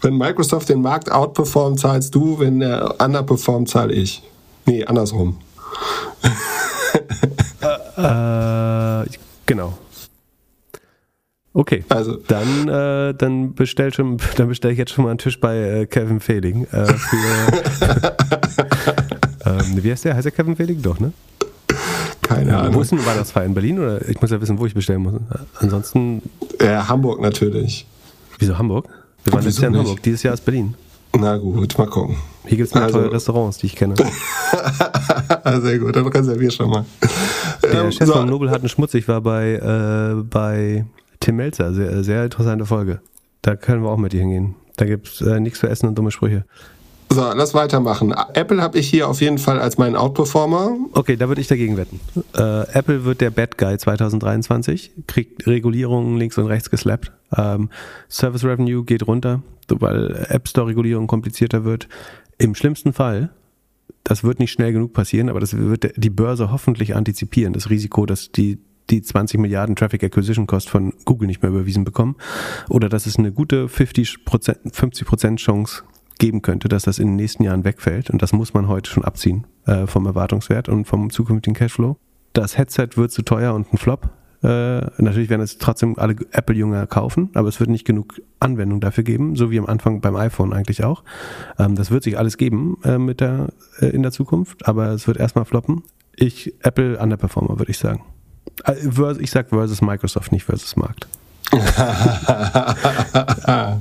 Wenn 0.00 0.16
Microsoft 0.16 0.70
den 0.70 0.80
Markt 0.80 1.12
outperformt, 1.12 1.78
zahlst 1.78 2.14
du, 2.14 2.38
wenn 2.38 2.60
der 2.60 2.94
underperformt, 2.98 3.68
zahle 3.68 3.92
ich. 3.92 4.22
Nee, 4.64 4.84
andersrum. 4.86 5.38
Äh, 7.96 9.04
genau. 9.46 9.78
Okay. 11.52 11.84
Also 11.88 12.16
dann, 12.16 12.68
äh, 12.68 13.14
dann 13.14 13.54
bestell 13.54 13.92
schon, 13.92 14.18
dann 14.36 14.48
bestell 14.48 14.72
ich 14.72 14.78
jetzt 14.78 14.92
schon 14.92 15.04
mal 15.04 15.10
einen 15.10 15.18
Tisch 15.18 15.40
bei 15.40 15.56
äh, 15.56 15.86
Kevin 15.86 16.20
Fehling 16.20 16.64
äh, 16.72 16.86
für. 16.86 18.14
ähm, 19.46 19.82
wie 19.82 19.90
heißt 19.90 20.04
der? 20.04 20.14
Heißt 20.14 20.26
der 20.26 20.32
Kevin 20.32 20.56
Fehling? 20.56 20.80
Doch, 20.80 21.00
ne? 21.00 21.12
Keine 22.22 22.56
Ahnung. 22.56 22.74
Wo 22.74 22.80
ist 22.82 22.92
denn 22.92 23.04
Weihnachtsfeier 23.04 23.44
in 23.44 23.54
Berlin? 23.54 23.80
Oder 23.80 24.08
ich 24.08 24.20
muss 24.20 24.30
ja 24.30 24.40
wissen, 24.40 24.58
wo 24.58 24.66
ich 24.66 24.74
bestellen 24.74 25.02
muss. 25.02 25.14
Ansonsten. 25.58 26.22
Ja, 26.60 26.86
Hamburg 26.88 27.20
natürlich. 27.20 27.86
Wieso 28.38 28.56
Hamburg? 28.56 28.88
Wir 29.24 29.32
waren 29.32 29.42
letztes 29.42 29.60
Jahr 29.60 29.72
in 29.72 29.78
Hamburg. 29.78 30.02
Dieses 30.02 30.22
Jahr 30.22 30.34
ist 30.34 30.44
Berlin. 30.44 30.74
Na 31.18 31.36
gut, 31.36 31.76
mal 31.76 31.88
gucken. 31.88 32.16
Hier 32.50 32.56
gibt 32.56 32.70
es 32.70 32.74
noch 32.74 32.82
also, 32.82 32.98
tolle 32.98 33.12
Restaurants, 33.12 33.58
die 33.58 33.66
ich 33.66 33.76
kenne. 33.76 33.94
Sehr 35.62 35.78
gut, 35.78 35.94
dann 35.94 36.04
reservier 36.08 36.50
schon 36.50 36.68
mal. 36.68 36.84
Der 37.62 37.84
ähm, 37.84 37.92
Chef 37.92 38.08
so. 38.08 38.14
von 38.14 38.28
Nobel 38.28 38.50
hat 38.50 38.58
einen 38.58 38.68
Schmutz. 38.68 38.92
Ich 38.94 39.06
war 39.06 39.20
bei, 39.20 39.52
äh, 39.52 40.20
bei 40.24 40.84
Tim 41.20 41.36
Melzer. 41.36 41.72
Sehr, 41.72 42.02
sehr 42.02 42.24
interessante 42.24 42.66
Folge. 42.66 43.02
Da 43.42 43.54
können 43.54 43.84
wir 43.84 43.90
auch 43.90 43.98
mit 43.98 44.12
dir 44.12 44.22
hingehen. 44.22 44.56
Da 44.74 44.84
gibt 44.84 45.06
es 45.06 45.20
äh, 45.20 45.38
nichts 45.38 45.60
für 45.60 45.68
Essen 45.68 45.86
und 45.86 45.96
dumme 45.96 46.10
Sprüche. 46.10 46.44
So, 47.12 47.32
lass 47.34 47.54
weitermachen. 47.54 48.12
Apple 48.34 48.60
habe 48.60 48.78
ich 48.78 48.88
hier 48.88 49.06
auf 49.06 49.20
jeden 49.20 49.38
Fall 49.38 49.60
als 49.60 49.78
meinen 49.78 49.94
Outperformer. 49.94 50.76
Okay, 50.92 51.16
da 51.16 51.28
würde 51.28 51.40
ich 51.40 51.46
dagegen 51.46 51.76
wetten. 51.76 52.00
Äh, 52.36 52.68
Apple 52.72 53.04
wird 53.04 53.20
der 53.20 53.30
Bad 53.30 53.58
Guy 53.58 53.78
2023, 53.78 54.90
kriegt 55.06 55.46
Regulierungen 55.46 56.16
links 56.18 56.36
und 56.36 56.46
rechts 56.46 56.68
geslappt. 56.68 57.12
Ähm, 57.36 57.70
Service 58.08 58.42
Revenue 58.42 58.84
geht 58.84 59.06
runter, 59.06 59.42
weil 59.68 60.26
App 60.30 60.48
Store 60.48 60.66
Regulierung 60.66 61.06
komplizierter 61.06 61.64
wird. 61.64 61.88
Im 62.40 62.54
schlimmsten 62.54 62.94
Fall, 62.94 63.28
das 64.02 64.24
wird 64.24 64.38
nicht 64.38 64.50
schnell 64.50 64.72
genug 64.72 64.94
passieren, 64.94 65.28
aber 65.28 65.40
das 65.40 65.54
wird 65.54 65.92
die 65.96 66.08
Börse 66.08 66.50
hoffentlich 66.50 66.96
antizipieren, 66.96 67.52
das 67.52 67.68
Risiko, 67.68 68.06
dass 68.06 68.32
die 68.32 68.58
die 68.88 69.02
20 69.02 69.38
Milliarden 69.38 69.76
Traffic 69.76 70.02
Acquisition 70.02 70.46
Cost 70.46 70.70
von 70.70 70.94
Google 71.04 71.28
nicht 71.28 71.42
mehr 71.42 71.50
überwiesen 71.50 71.84
bekommen. 71.84 72.16
Oder 72.68 72.88
dass 72.88 73.06
es 73.06 73.18
eine 73.18 73.30
gute 73.30 73.68
50 73.68 74.20
50% 74.26 75.36
Chance 75.36 75.84
geben 76.18 76.42
könnte, 76.42 76.68
dass 76.68 76.84
das 76.84 76.98
in 76.98 77.08
den 77.08 77.16
nächsten 77.16 77.44
Jahren 77.44 77.64
wegfällt. 77.64 78.10
Und 78.10 78.22
das 78.22 78.32
muss 78.32 78.52
man 78.52 78.66
heute 78.68 78.90
schon 78.90 79.04
abziehen 79.04 79.46
äh, 79.66 79.86
vom 79.86 80.06
Erwartungswert 80.06 80.68
und 80.68 80.86
vom 80.86 81.10
zukünftigen 81.10 81.54
Cashflow. 81.54 81.98
Das 82.32 82.58
Headset 82.58 82.88
wird 82.96 83.12
zu 83.12 83.22
teuer 83.22 83.54
und 83.54 83.72
ein 83.72 83.78
Flop. 83.78 84.10
Äh, 84.42 85.02
natürlich 85.02 85.28
werden 85.28 85.42
es 85.42 85.58
trotzdem 85.58 85.98
alle 85.98 86.16
Apple-Jünger 86.32 86.86
kaufen, 86.86 87.30
aber 87.34 87.48
es 87.48 87.60
wird 87.60 87.68
nicht 87.68 87.84
genug 87.84 88.20
Anwendung 88.38 88.80
dafür 88.80 89.04
geben, 89.04 89.36
so 89.36 89.50
wie 89.50 89.58
am 89.58 89.66
Anfang 89.66 90.00
beim 90.00 90.16
iPhone 90.16 90.52
eigentlich 90.52 90.82
auch. 90.82 91.02
Ähm, 91.58 91.74
das 91.74 91.90
wird 91.90 92.04
sich 92.04 92.16
alles 92.16 92.38
geben 92.38 92.78
äh, 92.84 92.98
mit 92.98 93.20
der, 93.20 93.48
äh, 93.80 93.86
in 93.86 94.02
der 94.02 94.12
Zukunft, 94.12 94.66
aber 94.66 94.88
es 94.88 95.06
wird 95.06 95.18
erstmal 95.18 95.44
floppen. 95.44 95.82
Ich, 96.16 96.54
Apple 96.62 96.98
Underperformer, 96.98 97.58
würde 97.58 97.70
ich 97.70 97.78
sagen. 97.78 98.02
Äh, 98.64 98.76
ich 99.18 99.30
sag 99.30 99.50
versus 99.50 99.82
Microsoft, 99.82 100.32
nicht 100.32 100.44
versus 100.44 100.76
Markt. 100.76 101.06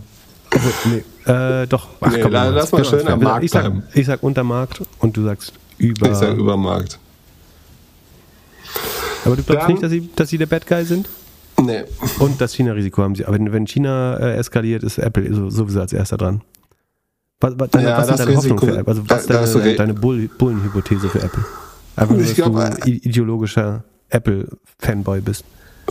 Also, 0.51 0.69
nee, 0.85 1.31
äh, 1.31 1.67
doch. 1.67 1.87
Ach, 2.01 2.11
nee, 2.11 2.21
komm, 2.21 2.31
lass 2.31 2.71
mal 2.71 2.83
schön 2.83 3.07
am 3.07 3.19
Markt 3.19 3.43
ich 3.43 3.51
sag, 3.51 3.71
ich 3.93 4.05
sag 4.05 4.23
Untermarkt 4.23 4.81
und 4.97 5.15
du 5.15 5.23
sagst 5.23 5.53
über. 5.77 6.09
Ich 6.09 6.17
sag 6.17 6.35
Übermarkt. 6.35 6.97
Aber 9.25 9.35
du 9.35 9.43
glaubst 9.43 9.63
Dann, 9.63 9.71
nicht, 9.71 9.83
dass 9.83 9.91
sie, 9.91 10.09
dass 10.15 10.29
sie 10.29 10.37
der 10.37 10.45
Bad 10.45 10.67
Guy 10.67 10.85
sind? 10.85 11.09
Nee. 11.61 11.83
Und 12.19 12.39
das 12.39 12.53
China-Risiko 12.53 13.03
haben 13.03 13.15
sie. 13.15 13.25
Aber 13.25 13.37
wenn, 13.39 13.67
China 13.67 14.17
äh, 14.17 14.37
eskaliert, 14.37 14.83
ist 14.83 14.97
Apple 14.97 15.51
sowieso 15.51 15.81
als 15.81 15.93
erster 15.93 16.17
dran. 16.17 16.41
Was, 17.41 17.53
was, 17.57 17.69
deine, 17.69 17.89
ja, 17.89 17.97
was 17.97 18.09
ist 18.09 18.19
deine 18.19 18.31
Risiko, 18.31 18.55
Hoffnung 18.55 18.69
für 18.69 18.77
Apple? 18.77 18.91
Also 18.91 19.09
was 19.09 19.21
ist 19.21 19.55
deine, 19.55 19.75
deine 19.75 19.93
Bull, 19.93 20.29
Bullenhypothese 20.37 21.09
für 21.09 21.21
Apple? 21.21 21.43
Einfach 21.95 22.15
nur, 22.15 22.23
dass 22.23 22.33
glaub, 22.33 22.53
du 22.53 22.59
äh, 22.59 22.91
ideologischer 22.91 23.83
Apple-Fanboy 24.09 25.21
bist. 25.21 25.43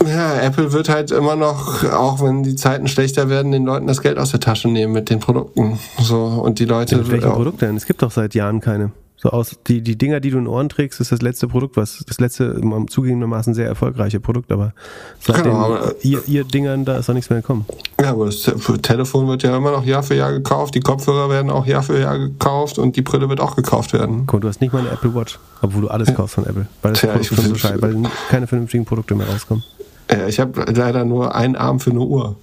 Ja, 0.05 0.39
Apple 0.39 0.71
wird 0.71 0.89
halt 0.89 1.11
immer 1.11 1.35
noch, 1.35 1.83
auch 1.83 2.21
wenn 2.21 2.43
die 2.43 2.55
Zeiten 2.55 2.87
schlechter 2.87 3.29
werden, 3.29 3.51
den 3.51 3.65
Leuten 3.65 3.85
das 3.85 4.01
Geld 4.01 4.17
aus 4.17 4.31
der 4.31 4.39
Tasche 4.39 4.69
nehmen 4.69 4.93
mit 4.93 5.09
den 5.09 5.19
Produkten. 5.19 5.77
So, 5.99 6.23
und 6.23 6.59
die 6.59 6.65
Leute. 6.65 6.95
Ja, 6.95 7.09
welche 7.09 7.29
Produkte 7.29 7.65
denn? 7.65 7.75
Es 7.75 7.85
gibt 7.85 8.01
doch 8.01 8.11
seit 8.11 8.33
Jahren 8.33 8.61
keine. 8.61 8.91
So 9.21 9.31
aus, 9.31 9.57
die, 9.67 9.81
die 9.81 9.97
Dinger, 9.97 10.21
die 10.21 10.29
du 10.29 10.37
in 10.37 10.45
den 10.45 10.49
Ohren 10.49 10.69
trägst, 10.69 11.01
ist 11.01 11.11
das 11.11 11.21
letzte 11.21 11.49
Produkt, 11.49 11.75
was, 11.75 12.05
das 12.07 12.21
letzte, 12.21 12.61
zugegebenermaßen 12.87 13.53
sehr 13.53 13.67
erfolgreiche 13.67 14.21
Produkt, 14.21 14.49
aber 14.49 14.73
seitdem 15.19 15.51
genau, 15.51 15.57
aber, 15.57 15.93
ihr, 16.03 16.21
ihr 16.25 16.45
Dingern, 16.45 16.85
da 16.85 16.95
ist 16.95 17.09
doch 17.09 17.13
nichts 17.13 17.29
mehr 17.29 17.41
gekommen. 17.41 17.65
Ja, 17.99 18.11
aber 18.11 18.27
das 18.27 18.49
Telefon 18.81 19.27
wird 19.27 19.43
ja 19.43 19.57
immer 19.57 19.71
noch 19.71 19.83
Jahr 19.83 20.03
für 20.03 20.15
Jahr 20.15 20.31
gekauft, 20.31 20.73
die 20.73 20.79
Kopfhörer 20.79 21.29
werden 21.29 21.51
auch 21.51 21.65
Jahr 21.65 21.83
für 21.83 21.99
Jahr 21.99 22.17
gekauft 22.17 22.79
und 22.79 22.95
die 22.95 23.01
Brille 23.01 23.27
wird 23.27 23.41
auch 23.41 23.57
gekauft 23.57 23.91
werden. 23.91 24.23
Guck, 24.25 24.39
du 24.39 24.47
hast 24.47 24.61
nicht 24.61 24.71
mal 24.71 24.79
eine 24.79 24.91
Apple 24.91 25.13
Watch, 25.13 25.37
obwohl 25.61 25.81
du 25.81 25.87
alles 25.89 26.07
ja. 26.07 26.13
kaufst 26.13 26.35
von 26.35 26.45
Apple, 26.45 26.67
weil 26.81 26.93
das 26.93 27.01
Tja, 27.01 27.21
so 27.21 27.55
scheiße, 27.55 27.81
weil 27.81 28.01
keine 28.29 28.47
vernünftigen 28.47 28.85
Produkte 28.85 29.15
mehr 29.15 29.27
rauskommen. 29.27 29.65
Ja, 30.09 30.27
ich 30.27 30.39
habe 30.39 30.63
leider 30.71 31.03
nur 31.03 31.35
einen 31.35 31.57
Arm 31.57 31.81
für 31.81 31.91
eine 31.91 31.99
Uhr. 31.99 32.37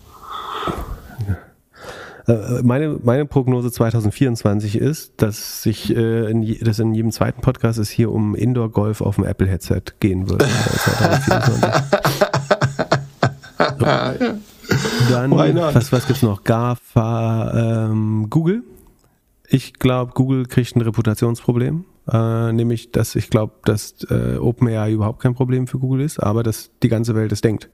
Äh, 2.26 2.62
meine, 2.62 2.98
meine 3.02 3.24
Prognose 3.24 3.70
2024 3.70 4.76
ist, 4.76 5.12
dass 5.22 5.62
sich 5.62 5.94
äh, 5.94 6.30
in, 6.30 6.42
je, 6.42 6.58
dass 6.58 6.78
in 6.78 6.92
jedem 6.94 7.12
zweiten 7.12 7.40
Podcast 7.40 7.78
es 7.78 7.88
hier 7.88 8.10
um 8.10 8.34
Indoor 8.34 8.70
Golf 8.70 9.00
auf 9.00 9.14
dem 9.16 9.24
Apple 9.24 9.46
Headset 9.46 9.82
gehen 10.00 10.28
wird. 10.28 10.42
Dann, 15.10 15.30
was, 15.30 15.92
was 15.92 16.06
gibt's 16.06 16.22
noch? 16.22 16.42
GAFA, 16.42 17.88
ähm, 17.88 18.26
Google. 18.28 18.64
Ich 19.48 19.74
glaube, 19.74 20.12
Google 20.14 20.46
kriegt 20.46 20.74
ein 20.74 20.80
Reputationsproblem. 20.80 21.84
Äh, 22.12 22.52
nämlich, 22.52 22.90
dass 22.90 23.14
ich 23.14 23.30
glaube, 23.30 23.54
dass 23.64 23.94
äh, 24.10 24.36
OpenAI 24.36 24.92
überhaupt 24.92 25.20
kein 25.20 25.34
Problem 25.34 25.68
für 25.68 25.78
Google 25.78 26.00
ist, 26.00 26.18
aber 26.18 26.42
dass 26.42 26.70
die 26.82 26.88
ganze 26.88 27.14
Welt 27.14 27.30
es 27.32 27.40
denkt 27.40 27.70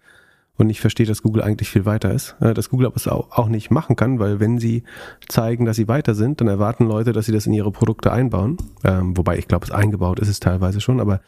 und 0.59 0.67
nicht 0.67 0.81
versteht, 0.81 1.09
dass 1.09 1.23
Google 1.23 1.43
eigentlich 1.43 1.71
viel 1.71 1.85
weiter 1.85 2.13
ist. 2.13 2.37
Äh, 2.41 2.55
dass 2.55 2.71
Google 2.71 2.87
aber 2.87 2.97
es 2.97 3.09
auch, 3.09 3.31
auch 3.33 3.49
nicht 3.49 3.71
machen 3.71 3.97
kann, 3.97 4.19
weil 4.19 4.41
wenn 4.41 4.59
sie 4.59 4.85
zeigen, 5.29 5.65
dass 5.65 5.77
sie 5.77 5.89
weiter 5.89 6.15
sind, 6.15 6.41
dann 6.41 6.49
erwarten 6.49 6.87
Leute, 6.87 7.13
dass 7.13 7.27
sie 7.27 7.33
das 7.33 7.47
in 7.47 7.53
ihre 7.53 7.73
Produkte 7.73 8.13
einbauen. 8.13 8.57
Ähm, 8.85 9.17
wobei 9.17 9.39
ich 9.39 9.49
glaube, 9.49 9.65
es 9.65 9.71
eingebaut 9.71 10.21
ist 10.21 10.29
es 10.29 10.41
teilweise 10.41 10.81
schon, 10.81 11.01
aber 11.01 11.21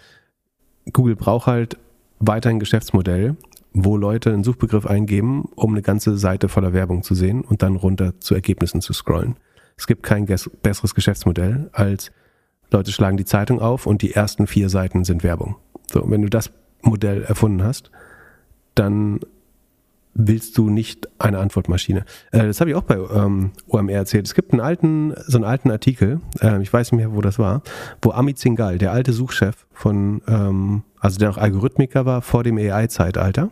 Google 0.93 1.17
braucht 1.17 1.47
halt 1.47 1.79
weiter 2.19 2.51
ein 2.51 2.61
Geschäftsmodell, 2.61 3.37
wo 3.73 3.97
Leute 3.97 4.33
einen 4.33 4.45
Suchbegriff 4.45 4.87
eingeben, 4.87 5.49
um 5.57 5.73
eine 5.73 5.83
ganze 5.83 6.17
Seite 6.17 6.49
voller 6.49 6.73
Werbung 6.73 7.03
zu 7.03 7.15
sehen 7.15 7.41
und 7.43 7.63
dann 7.63 7.77
runter 7.77 8.21
zu 8.21 8.35
Ergebnissen 8.35 8.81
zu 8.81 8.93
scrollen. 8.93 9.37
Es 9.77 9.87
gibt 9.87 10.03
kein 10.05 10.27
besseres 10.27 10.95
Geschäftsmodell 10.95 11.71
als 11.73 12.13
Leute 12.71 12.93
schlagen 12.93 13.17
die 13.17 13.25
Zeitung 13.25 13.61
auf 13.61 13.87
und 13.87 14.03
die 14.03 14.13
ersten 14.13 14.47
vier 14.47 14.69
Seiten 14.69 15.05
sind 15.05 15.23
Werbung. 15.23 15.57
So, 15.93 16.09
wenn 16.11 16.23
du 16.23 16.29
das 16.29 16.51
Modell 16.83 17.23
erfunden 17.23 17.63
hast, 17.63 17.91
dann 18.75 19.21
willst 20.15 20.57
du 20.57 20.71
nicht 20.71 21.09
eine 21.19 21.39
Antwortmaschine. 21.39 22.05
Äh, 22.31 22.47
das 22.47 22.61
habe 22.61 22.71
ich 22.71 22.77
auch 22.77 22.83
bei 22.83 22.97
ähm, 22.97 23.51
OMR 23.67 23.93
erzählt. 23.93 24.27
Es 24.27 24.35
gibt 24.35 24.53
einen 24.53 24.61
alten, 24.61 25.15
so 25.27 25.39
einen 25.39 25.45
alten 25.45 25.71
Artikel, 25.71 26.21
äh, 26.41 26.61
ich 26.63 26.73
weiß 26.73 26.93
nicht 26.93 27.01
mehr, 27.01 27.15
wo 27.15 27.21
das 27.21 27.39
war, 27.39 27.63
wo 28.01 28.13
Amit 28.13 28.39
Singhal, 28.39 28.79
der 28.79 28.93
alte 28.93 29.13
Suchchef 29.13 29.67
von, 29.73 30.23
ähm, 30.29 30.83
also 31.01 31.19
der 31.19 31.31
auch 31.31 31.37
Algorithmiker 31.37 32.07
war 32.07 32.23
vor 32.23 32.45
dem 32.45 32.57
AI-Zeitalter, 32.59 33.51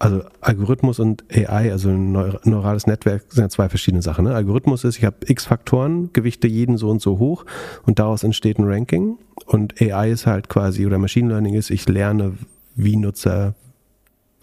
also 0.00 0.22
Algorithmus 0.40 0.98
und 0.98 1.24
AI, 1.32 1.70
also 1.70 1.88
ein 1.88 2.12
neurales 2.12 2.86
Netzwerk, 2.86 3.24
sind 3.30 3.44
ja 3.44 3.48
zwei 3.48 3.68
verschiedene 3.68 4.02
Sachen. 4.02 4.24
Ne? 4.24 4.34
Algorithmus 4.34 4.84
ist, 4.84 4.98
ich 4.98 5.04
habe 5.04 5.16
x 5.26 5.46
Faktoren, 5.46 6.12
gewichte 6.12 6.48
jeden 6.48 6.76
so 6.76 6.90
und 6.90 7.00
so 7.00 7.18
hoch 7.18 7.46
und 7.86 8.00
daraus 8.00 8.24
entsteht 8.24 8.58
ein 8.58 8.64
Ranking. 8.66 9.18
Und 9.46 9.80
AI 9.80 10.10
ist 10.10 10.26
halt 10.26 10.48
quasi, 10.48 10.84
oder 10.84 10.98
Machine 10.98 11.28
Learning 11.28 11.54
ist, 11.54 11.70
ich 11.70 11.88
lerne, 11.88 12.34
wie 12.74 12.96
Nutzer 12.96 13.54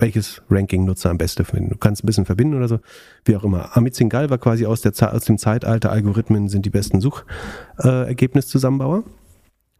welches 0.02 0.42
Ranking 0.50 0.84
Nutzer 0.84 1.10
am 1.10 1.18
besten 1.18 1.46
finden. 1.46 1.70
Du 1.70 1.78
kannst 1.78 2.04
ein 2.04 2.08
bisschen 2.08 2.26
verbinden 2.26 2.58
oder 2.58 2.68
so, 2.68 2.80
wie 3.24 3.36
auch 3.36 3.44
immer. 3.44 3.78
Amit 3.78 3.96
Singhal 3.96 4.30
war 4.30 4.40
quasi 4.40 4.66
aus, 4.66 4.82
der, 4.82 4.92
aus 5.14 5.26
dem 5.26 5.38
Zeitalter, 5.38 5.92
Algorithmen 5.92 6.50
sind 6.50 6.66
die 6.66 6.70
besten 6.70 7.02
Suchergebniszusammenbauer. 7.02 9.04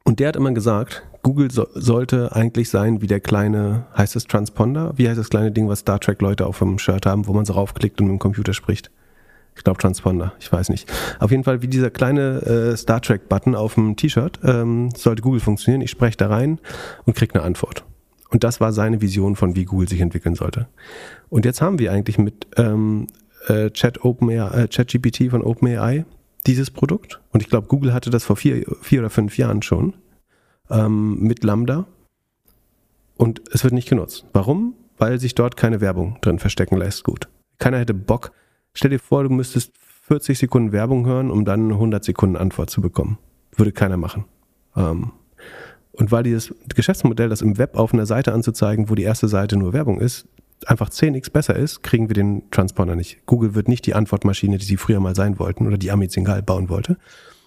Und 0.04 0.20
der 0.20 0.30
hat 0.30 0.36
immer 0.36 0.52
gesagt, 0.52 1.04
Google 1.22 1.52
so, 1.52 1.68
sollte 1.74 2.36
eigentlich 2.36 2.70
sein 2.70 3.02
wie 3.02 3.08
der 3.08 3.20
kleine, 3.20 3.86
heißt 3.96 4.16
das 4.16 4.26
Transponder? 4.26 4.94
Wie 4.96 5.08
heißt 5.08 5.20
das 5.20 5.30
kleine 5.30 5.52
Ding, 5.52 5.68
was 5.68 5.80
Star 5.80 6.00
Trek 6.00 6.22
Leute 6.22 6.48
auf 6.48 6.60
dem 6.60 6.80
Shirt 6.80 7.06
haben, 7.06 7.28
wo 7.28 7.34
man 7.34 7.46
so 7.46 7.54
raufklickt 7.54 8.02
und 8.02 8.08
mit 8.08 8.14
dem 8.14 8.20
Computer 8.20 8.54
spricht? 8.54 8.90
Ich 9.56 9.64
glaube 9.64 9.80
Transponder, 9.80 10.34
ich 10.40 10.52
weiß 10.52 10.70
nicht. 10.70 10.92
Auf 11.20 11.30
jeden 11.30 11.44
Fall 11.44 11.62
wie 11.62 11.68
dieser 11.68 11.90
kleine 11.90 12.42
äh, 12.42 12.78
Star 12.78 13.02
Trek 13.02 13.30
Button 13.30 13.54
auf 13.54 13.76
dem 13.76 13.96
T-Shirt 13.96 14.40
ähm, 14.44 14.90
sollte 14.96 15.22
Google 15.22 15.42
funktionieren. 15.42 15.82
Ich 15.82 15.92
spreche 15.92 16.18
da 16.18 16.30
rein 16.30 16.60
und 17.06 17.16
kriege 17.16 17.36
eine 17.36 17.44
Antwort. 17.44 17.84
Und 18.32 18.44
das 18.44 18.62
war 18.62 18.72
seine 18.72 19.02
Vision 19.02 19.36
von, 19.36 19.56
wie 19.56 19.66
Google 19.66 19.90
sich 19.90 20.00
entwickeln 20.00 20.36
sollte. 20.36 20.68
Und 21.30 21.46
jetzt 21.46 21.62
haben 21.62 21.80
wir 21.80 21.92
eigentlich 21.92 22.18
mit 22.18 22.48
ähm, 22.56 23.08
äh, 23.48 23.70
Chat 23.72 24.04
OpenAI, 24.04 24.64
äh, 24.64 24.68
ChatGPT 24.68 25.30
von 25.30 25.44
OpenAI 25.44 26.06
dieses 26.48 26.72
Produkt. 26.72 27.20
Und 27.32 27.44
ich 27.44 27.50
glaube, 27.50 27.68
Google 27.68 27.94
hatte 27.94 28.10
das 28.10 28.24
vor 28.24 28.38
vier, 28.38 28.66
vier 28.82 29.02
oder 29.02 29.10
fünf 29.10 29.38
Jahren 29.38 29.62
schon 29.62 29.94
ähm, 30.70 31.20
mit 31.20 31.44
Lambda. 31.44 31.86
Und 33.18 33.42
es 33.52 33.64
wird 33.64 33.74
nicht 33.74 33.90
genutzt. 33.90 34.26
Warum? 34.34 34.76
Weil 34.98 35.20
sich 35.20 35.36
dort 35.36 35.58
keine 35.58 35.82
Werbung 35.82 36.18
drin 36.22 36.40
verstecken 36.40 36.78
lässt. 36.78 37.04
Gut. 37.04 37.28
Keiner 37.60 37.80
hätte 37.80 37.94
Bock. 37.94 38.32
Stell 38.74 38.92
dir 38.92 39.00
vor, 39.00 39.24
du 39.24 39.30
müsstest 39.30 39.74
40 40.08 40.40
Sekunden 40.40 40.72
Werbung 40.72 41.06
hören, 41.06 41.30
um 41.30 41.46
dann 41.46 41.72
100 41.72 42.04
Sekunden 42.04 42.38
Antwort 42.38 42.70
zu 42.70 42.82
bekommen. 42.82 43.18
Würde 43.56 43.74
keiner 43.74 43.98
machen. 43.98 44.26
Ähm, 44.76 45.12
und 45.94 46.12
weil 46.12 46.24
dieses 46.24 46.54
Geschäftsmodell, 46.74 47.30
das 47.30 47.42
im 47.42 47.58
Web 47.58 47.78
auf 47.78 47.94
einer 47.94 48.06
Seite 48.06 48.34
anzuzeigen, 48.34 48.90
wo 48.90 48.96
die 48.96 49.04
erste 49.04 49.28
Seite 49.28 49.58
nur 49.58 49.74
Werbung 49.74 50.00
ist, 50.00 50.28
einfach 50.66 50.90
10x 50.90 51.32
besser 51.32 51.56
ist, 51.56 51.84
kriegen 51.84 52.10
wir 52.10 52.14
den 52.14 52.50
Transponder 52.52 52.96
nicht. 52.96 53.26
Google 53.26 53.56
wird 53.56 53.68
nicht 53.68 53.86
die 53.86 53.94
Antwortmaschine, 53.94 54.58
die 54.58 54.66
sie 54.66 54.78
früher 54.78 55.00
mal 55.00 55.16
sein 55.16 55.40
wollten 55.40 55.68
oder 55.68 55.78
die 55.78 55.92
Amit 55.92 56.12
Singhal 56.12 56.44
bauen 56.44 56.70
wollte, 56.70 56.98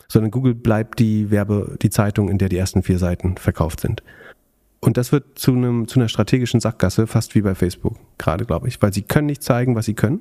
sondern 0.08 0.30
Google 0.30 0.54
bleibt 0.54 0.98
die 0.98 1.30
Werbe, 1.30 1.76
die 1.80 1.90
Zeitung, 1.90 2.28
in 2.28 2.38
der 2.38 2.48
die 2.48 2.58
ersten 2.58 2.82
vier 2.82 2.98
Seiten 2.98 3.36
verkauft 3.36 3.80
sind. 3.80 4.02
Und 4.80 4.96
das 4.98 5.12
wird 5.12 5.38
zu 5.38 5.52
einem, 5.52 5.88
zu 5.88 5.98
einer 5.98 6.08
strategischen 6.08 6.60
Sackgasse, 6.60 7.06
fast 7.06 7.34
wie 7.34 7.40
bei 7.40 7.54
Facebook, 7.54 7.96
gerade 8.18 8.44
glaube 8.44 8.68
ich, 8.68 8.82
weil 8.82 8.92
sie 8.92 9.02
können 9.02 9.26
nicht 9.26 9.42
zeigen, 9.42 9.74
was 9.76 9.86
sie 9.86 9.94
können, 9.94 10.20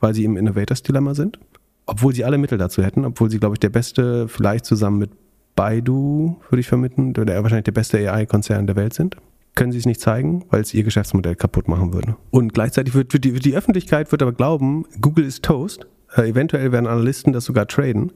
weil 0.00 0.14
sie 0.14 0.24
im 0.24 0.36
Innovators 0.36 0.82
Dilemma 0.82 1.14
sind, 1.14 1.38
obwohl 1.86 2.14
sie 2.14 2.24
alle 2.24 2.38
Mittel 2.38 2.58
dazu 2.58 2.82
hätten, 2.82 3.04
obwohl 3.04 3.30
sie, 3.30 3.38
glaube 3.38 3.54
ich, 3.54 3.60
der 3.60 3.68
beste, 3.68 4.26
vielleicht 4.26 4.64
zusammen 4.64 4.98
mit 4.98 5.10
Baidu, 5.56 6.36
würde 6.48 6.60
ich 6.60 6.68
vermitteln, 6.68 7.12
der 7.12 7.42
wahrscheinlich 7.42 7.64
der 7.64 7.72
beste 7.72 7.98
AI-Konzern 7.98 8.66
der 8.66 8.76
Welt 8.76 8.94
sind. 8.94 9.16
Können 9.54 9.72
sie 9.72 9.78
es 9.78 9.86
nicht 9.86 10.00
zeigen, 10.00 10.44
weil 10.50 10.60
es 10.62 10.72
ihr 10.72 10.84
Geschäftsmodell 10.84 11.34
kaputt 11.34 11.68
machen 11.68 11.92
würde. 11.92 12.16
Und 12.30 12.54
gleichzeitig 12.54 12.94
wird, 12.94 13.12
wird, 13.12 13.24
die, 13.24 13.34
wird 13.34 13.44
die 13.44 13.56
Öffentlichkeit 13.56 14.10
wird 14.12 14.22
aber 14.22 14.32
glauben, 14.32 14.86
Google 15.00 15.24
ist 15.24 15.42
Toast. 15.42 15.86
Äh, 16.14 16.30
eventuell 16.30 16.72
werden 16.72 16.86
Analysten 16.86 17.32
das 17.32 17.44
sogar 17.44 17.66
traden 17.66 18.12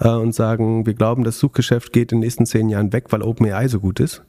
äh, 0.00 0.08
und 0.08 0.34
sagen, 0.34 0.86
wir 0.86 0.94
glauben, 0.94 1.24
das 1.24 1.38
Suchgeschäft 1.38 1.92
geht 1.92 2.12
in 2.12 2.18
den 2.18 2.24
nächsten 2.24 2.46
zehn 2.46 2.68
Jahren 2.68 2.92
weg, 2.92 3.06
weil 3.10 3.22
OpenAI 3.22 3.68
so 3.68 3.80
gut 3.80 4.00
ist. 4.00 4.22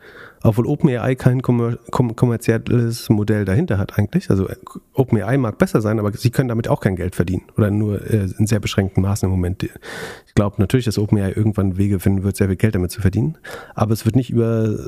Obwohl 0.44 0.68
OpenAI 0.68 1.15
kein 1.15 1.41
kommer 1.41 1.77
kommerzielles 1.91 3.10
Modell 3.10 3.44
dahinter 3.44 3.77
hat 3.77 3.98
eigentlich. 3.98 4.30
Also 4.30 4.48
OpenAI 4.94 5.38
mag 5.38 5.57
besser 5.57 5.81
sein, 5.81 5.99
aber 5.99 6.11
sie 6.14 6.30
können 6.30 6.49
damit 6.49 6.68
auch 6.68 6.80
kein 6.80 6.95
Geld 6.95 7.15
verdienen 7.15 7.44
oder 7.57 7.72
nur 7.72 8.02
äh, 8.02 8.30
in 8.38 8.48
sehr 8.48 8.60
beschränkten 8.60 9.02
Maßen 9.02 9.26
im 9.26 9.31
Moment. 9.31 9.64
Ich 9.64 10.35
glaube 10.35 10.56
natürlich, 10.60 10.85
dass 10.85 10.99
OpenAI 10.99 11.31
irgendwann 11.31 11.77
Wege 11.77 11.99
finden 11.99 12.23
wird, 12.23 12.38
sehr 12.38 12.48
viel 12.48 12.56
Geld 12.56 12.76
damit 12.76 12.91
zu 12.91 13.02
verdienen. 13.02 13.38
Aber 13.73 13.94
es 13.94 14.06
wird 14.06 14.15
nicht 14.15 14.30
über, 14.30 14.88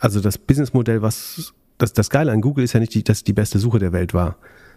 also 0.00 0.20
das 0.20 0.38
Businessmodell, 0.38 1.02
was 1.02 1.54
das, 1.78 1.92
das 1.92 2.10
Geile 2.10 2.32
an 2.32 2.40
Google 2.40 2.64
ist 2.64 2.74
ja 2.74 2.80
nicht, 2.80 2.94
die, 2.94 3.02
dass 3.02 3.24
die 3.24 3.32
beste 3.32 3.58
Suche 3.58 3.78
der 3.78 3.92
Welt 3.92 4.14
war, 4.14 4.36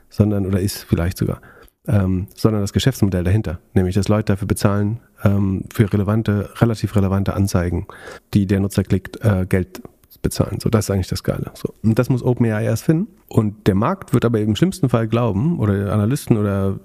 sondern 0.09 0.45
oder 0.45 0.59
ist 0.59 0.83
vielleicht 0.83 1.17
sogar, 1.17 1.41
ähm, 1.87 2.27
sondern 2.35 2.61
das 2.61 2.73
Geschäftsmodell 2.73 3.23
dahinter, 3.23 3.59
nämlich 3.73 3.95
dass 3.95 4.07
Leute 4.07 4.33
dafür 4.33 4.47
bezahlen, 4.47 4.99
ähm, 5.23 5.63
für 5.73 5.91
relevante, 5.91 6.49
relativ 6.57 6.95
relevante 6.95 7.33
Anzeigen, 7.33 7.87
die 8.33 8.45
der 8.45 8.59
Nutzer 8.59 8.83
klickt, 8.83 9.23
äh, 9.23 9.45
Geld 9.47 9.81
bezahlen. 10.21 10.59
So, 10.59 10.69
das 10.69 10.85
ist 10.85 10.91
eigentlich 10.91 11.07
das 11.07 11.23
Geile. 11.23 11.51
So. 11.53 11.73
Und 11.83 11.99
das 11.99 12.09
muss 12.09 12.23
OpenAI 12.23 12.63
erst 12.63 12.83
finden. 12.83 13.07
Und 13.27 13.67
der 13.67 13.75
Markt 13.75 14.13
wird 14.13 14.25
aber 14.25 14.39
im 14.39 14.55
schlimmsten 14.55 14.89
Fall 14.89 15.07
glauben, 15.07 15.59
oder 15.59 15.93
Analysten 15.93 16.37
oder 16.37 16.79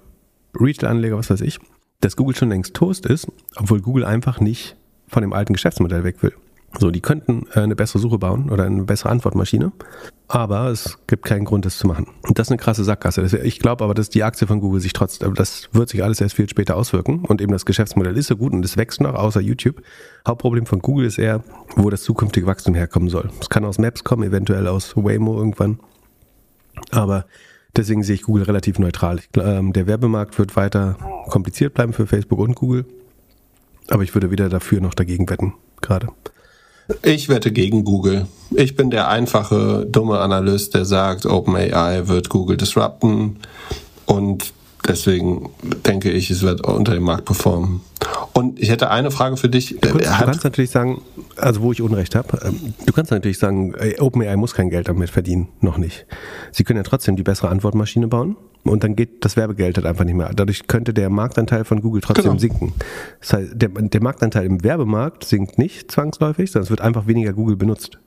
Retail-Anleger, 0.53 1.17
was 1.17 1.29
weiß 1.29 1.41
ich, 1.41 1.59
dass 2.01 2.15
Google 2.15 2.35
schon 2.35 2.49
längst 2.49 2.73
Toast 2.73 3.05
ist, 3.05 3.27
obwohl 3.55 3.81
Google 3.81 4.05
einfach 4.05 4.39
nicht 4.39 4.75
von 5.07 5.21
dem 5.21 5.33
alten 5.33 5.53
Geschäftsmodell 5.53 6.03
weg 6.03 6.21
will. 6.21 6.33
So, 6.79 6.89
die 6.89 7.01
könnten 7.01 7.47
äh, 7.53 7.59
eine 7.59 7.75
bessere 7.75 7.99
Suche 7.99 8.17
bauen 8.17 8.49
oder 8.49 8.63
eine 8.63 8.83
bessere 8.83 9.09
Antwortmaschine, 9.09 9.71
aber 10.27 10.69
es 10.69 10.97
gibt 11.07 11.25
keinen 11.25 11.43
Grund, 11.43 11.65
das 11.65 11.77
zu 11.77 11.85
machen. 11.85 12.07
Und 12.23 12.39
das 12.39 12.47
ist 12.47 12.51
eine 12.51 12.57
krasse 12.57 12.83
Sackgasse. 12.83 13.39
Ich 13.43 13.59
glaube 13.59 13.83
aber, 13.83 13.93
dass 13.93 14.09
die 14.09 14.23
Aktie 14.23 14.47
von 14.47 14.61
Google 14.61 14.79
sich 14.79 14.93
trotzdem, 14.93 15.33
das 15.35 15.69
wird 15.73 15.89
sich 15.89 16.03
alles 16.03 16.21
erst 16.21 16.35
viel 16.35 16.49
später 16.49 16.77
auswirken 16.77 17.25
und 17.25 17.41
eben 17.41 17.51
das 17.51 17.65
Geschäftsmodell 17.65 18.17
ist 18.17 18.27
so 18.27 18.37
gut 18.37 18.53
und 18.53 18.63
es 18.63 18.77
wächst 18.77 19.01
noch, 19.01 19.15
außer 19.15 19.41
YouTube. 19.41 19.81
Hauptproblem 20.25 20.65
von 20.65 20.79
Google 20.79 21.05
ist 21.05 21.17
eher, 21.17 21.43
wo 21.75 21.89
das 21.89 22.03
zukünftige 22.03 22.47
Wachstum 22.47 22.73
herkommen 22.73 23.09
soll. 23.09 23.29
Es 23.41 23.49
kann 23.49 23.65
aus 23.65 23.77
Maps 23.77 24.03
kommen, 24.03 24.23
eventuell 24.23 24.67
aus 24.67 24.95
Waymo 24.95 25.37
irgendwann. 25.37 25.79
Aber 26.91 27.25
deswegen 27.75 28.03
sehe 28.03 28.15
ich 28.15 28.23
Google 28.23 28.43
relativ 28.43 28.79
neutral. 28.79 29.19
Ähm, 29.35 29.73
der 29.73 29.87
Werbemarkt 29.87 30.39
wird 30.39 30.55
weiter 30.55 30.95
kompliziert 31.29 31.73
bleiben 31.73 31.91
für 31.91 32.07
Facebook 32.07 32.39
und 32.39 32.55
Google. 32.55 32.85
Aber 33.89 34.03
ich 34.03 34.15
würde 34.15 34.31
wieder 34.31 34.47
dafür 34.47 34.79
noch 34.79 34.93
dagegen 34.93 35.29
wetten, 35.29 35.53
gerade. 35.81 36.07
Ich 37.03 37.29
wette 37.29 37.51
gegen 37.51 37.83
Google. 37.83 38.27
Ich 38.51 38.75
bin 38.75 38.89
der 38.89 39.07
einfache, 39.07 39.85
dumme 39.89 40.19
Analyst, 40.19 40.73
der 40.73 40.85
sagt, 40.85 41.25
OpenAI 41.25 42.07
wird 42.07 42.29
Google 42.29 42.57
disrupten 42.57 43.37
und 44.05 44.53
deswegen 44.87 45.49
denke 45.85 46.11
ich, 46.11 46.29
es 46.29 46.41
wird 46.41 46.65
unter 46.65 46.93
dem 46.93 47.03
Markt 47.03 47.25
performen. 47.25 47.81
Und 48.33 48.59
ich 48.59 48.69
hätte 48.69 48.89
eine 48.89 49.11
Frage 49.11 49.37
für 49.37 49.49
dich. 49.49 49.77
Du 49.79 49.89
kannst, 49.89 50.05
du 50.05 50.25
kannst 50.25 50.43
natürlich 50.43 50.71
sagen, 50.71 51.01
also 51.37 51.61
wo 51.61 51.71
ich 51.71 51.81
Unrecht 51.81 52.15
habe, 52.15 52.39
ähm, 52.43 52.73
du 52.85 52.93
kannst 52.93 53.11
natürlich 53.11 53.39
sagen, 53.39 53.73
OpenAI 53.99 54.35
muss 54.35 54.53
kein 54.53 54.69
Geld 54.69 54.87
damit 54.87 55.09
verdienen, 55.09 55.47
noch 55.61 55.77
nicht. 55.77 56.05
Sie 56.51 56.63
können 56.63 56.77
ja 56.77 56.83
trotzdem 56.83 57.15
die 57.15 57.23
bessere 57.23 57.49
Antwortmaschine 57.49 58.07
bauen 58.07 58.35
und 58.63 58.83
dann 58.83 58.95
geht 58.95 59.25
das 59.25 59.37
Werbegeld 59.37 59.77
halt 59.77 59.87
einfach 59.87 60.03
nicht 60.05 60.15
mehr. 60.15 60.31
Dadurch 60.35 60.67
könnte 60.67 60.93
der 60.93 61.09
Marktanteil 61.09 61.65
von 61.65 61.81
Google 61.81 62.01
trotzdem 62.01 62.25
genau. 62.25 62.39
sinken. 62.39 62.73
Das 63.19 63.33
heißt, 63.33 63.49
der, 63.55 63.69
der, 63.69 64.01
Marktanteil 64.01 64.45
im 64.45 64.63
Werbemarkt 64.63 65.23
sinkt 65.23 65.57
nicht 65.57 65.91
zwangsläufig, 65.91 66.51
sondern 66.51 66.65
es 66.65 66.69
wird 66.69 66.81
einfach 66.81 67.07
weniger 67.07 67.33
Google 67.33 67.55
benutzt. 67.55 67.97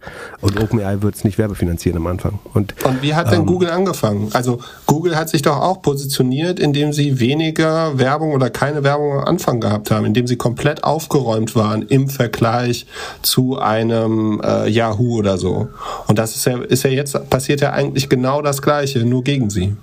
Und 0.40 0.60
OpenAI 0.60 1.02
wird 1.02 1.16
es 1.16 1.24
nicht 1.24 1.38
werbefinanzieren 1.38 1.98
am 1.98 2.06
Anfang. 2.06 2.38
Und, 2.52 2.74
und 2.84 3.02
wie 3.02 3.14
hat 3.14 3.32
denn 3.32 3.40
ähm, 3.40 3.46
Google 3.46 3.70
angefangen? 3.70 4.30
Also 4.32 4.60
Google 4.86 5.16
hat 5.16 5.28
sich 5.28 5.42
doch 5.42 5.56
auch 5.56 5.82
positioniert, 5.82 6.60
indem 6.60 6.92
sie 6.92 7.18
weniger 7.18 7.98
Werbung 7.98 8.32
oder 8.32 8.50
keine 8.50 8.84
Werbung 8.84 9.18
am 9.20 9.24
Anfang 9.24 9.60
gehabt 9.60 9.90
haben, 9.90 10.04
indem 10.04 10.26
sie 10.26 10.36
komplett 10.36 10.84
aufgeräumt 10.84 11.56
waren 11.56 11.82
im 11.82 12.08
Vergleich 12.08 12.86
zu 13.22 13.58
einem 13.58 14.40
äh, 14.44 14.68
Yahoo 14.68 15.18
oder 15.18 15.36
so. 15.36 15.68
Und 16.06 16.18
das 16.18 16.36
ist 16.36 16.46
ja, 16.46 16.58
ist 16.62 16.84
ja 16.84 16.90
jetzt, 16.90 17.28
passiert 17.28 17.60
ja 17.60 17.72
eigentlich 17.72 18.08
genau 18.08 18.40
das 18.40 18.62
Gleiche, 18.62 19.04
nur 19.04 19.24
gegen 19.24 19.50
sie. 19.50 19.76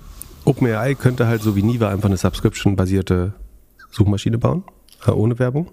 OpenAI 0.44 0.94
könnte 0.94 1.26
halt 1.26 1.42
so 1.42 1.56
wie 1.56 1.62
Niva 1.62 1.88
einfach 1.88 2.08
eine 2.08 2.16
Subscription-basierte 2.16 3.34
Suchmaschine 3.90 4.38
bauen, 4.38 4.64
äh, 5.06 5.10
ohne 5.10 5.38
Werbung. 5.38 5.68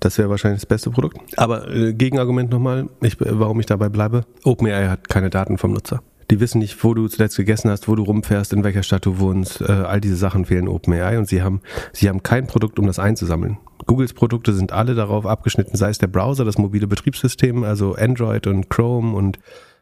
Das 0.00 0.18
wäre 0.18 0.30
wahrscheinlich 0.30 0.60
das 0.60 0.66
beste 0.66 0.90
Produkt. 0.90 1.18
Aber 1.36 1.68
äh, 1.70 1.92
Gegenargument 1.92 2.50
nochmal, 2.50 2.88
ich, 3.00 3.16
warum 3.18 3.60
ich 3.60 3.66
dabei 3.66 3.88
bleibe. 3.88 4.24
OpenAI 4.42 4.88
hat 4.88 5.08
keine 5.08 5.30
Daten 5.30 5.58
vom 5.58 5.72
Nutzer. 5.72 6.02
Die 6.30 6.40
wissen 6.40 6.58
nicht, 6.58 6.82
wo 6.82 6.94
du 6.94 7.06
zuletzt 7.06 7.36
gegessen 7.36 7.70
hast, 7.70 7.86
wo 7.86 7.94
du 7.94 8.02
rumfährst, 8.02 8.52
in 8.52 8.64
welcher 8.64 8.82
Stadt 8.82 9.04
du 9.04 9.18
wohnst. 9.18 9.60
Äh, 9.60 9.72
all 9.72 10.00
diese 10.00 10.16
Sachen 10.16 10.46
fehlen 10.46 10.68
OpenAI 10.68 11.18
und 11.18 11.28
sie 11.28 11.42
haben, 11.42 11.60
sie 11.92 12.08
haben 12.08 12.22
kein 12.22 12.46
Produkt, 12.46 12.78
um 12.78 12.86
das 12.86 12.98
einzusammeln. 12.98 13.58
Googles 13.86 14.14
Produkte 14.14 14.54
sind 14.54 14.72
alle 14.72 14.94
darauf 14.94 15.26
abgeschnitten, 15.26 15.76
sei 15.76 15.90
es 15.90 15.98
der 15.98 16.06
Browser, 16.06 16.44
das 16.44 16.56
mobile 16.56 16.86
Betriebssystem, 16.86 17.64
also 17.64 17.94
Android 17.94 18.46
und 18.46 18.70
Chrome 18.70 19.14
und 19.14 19.38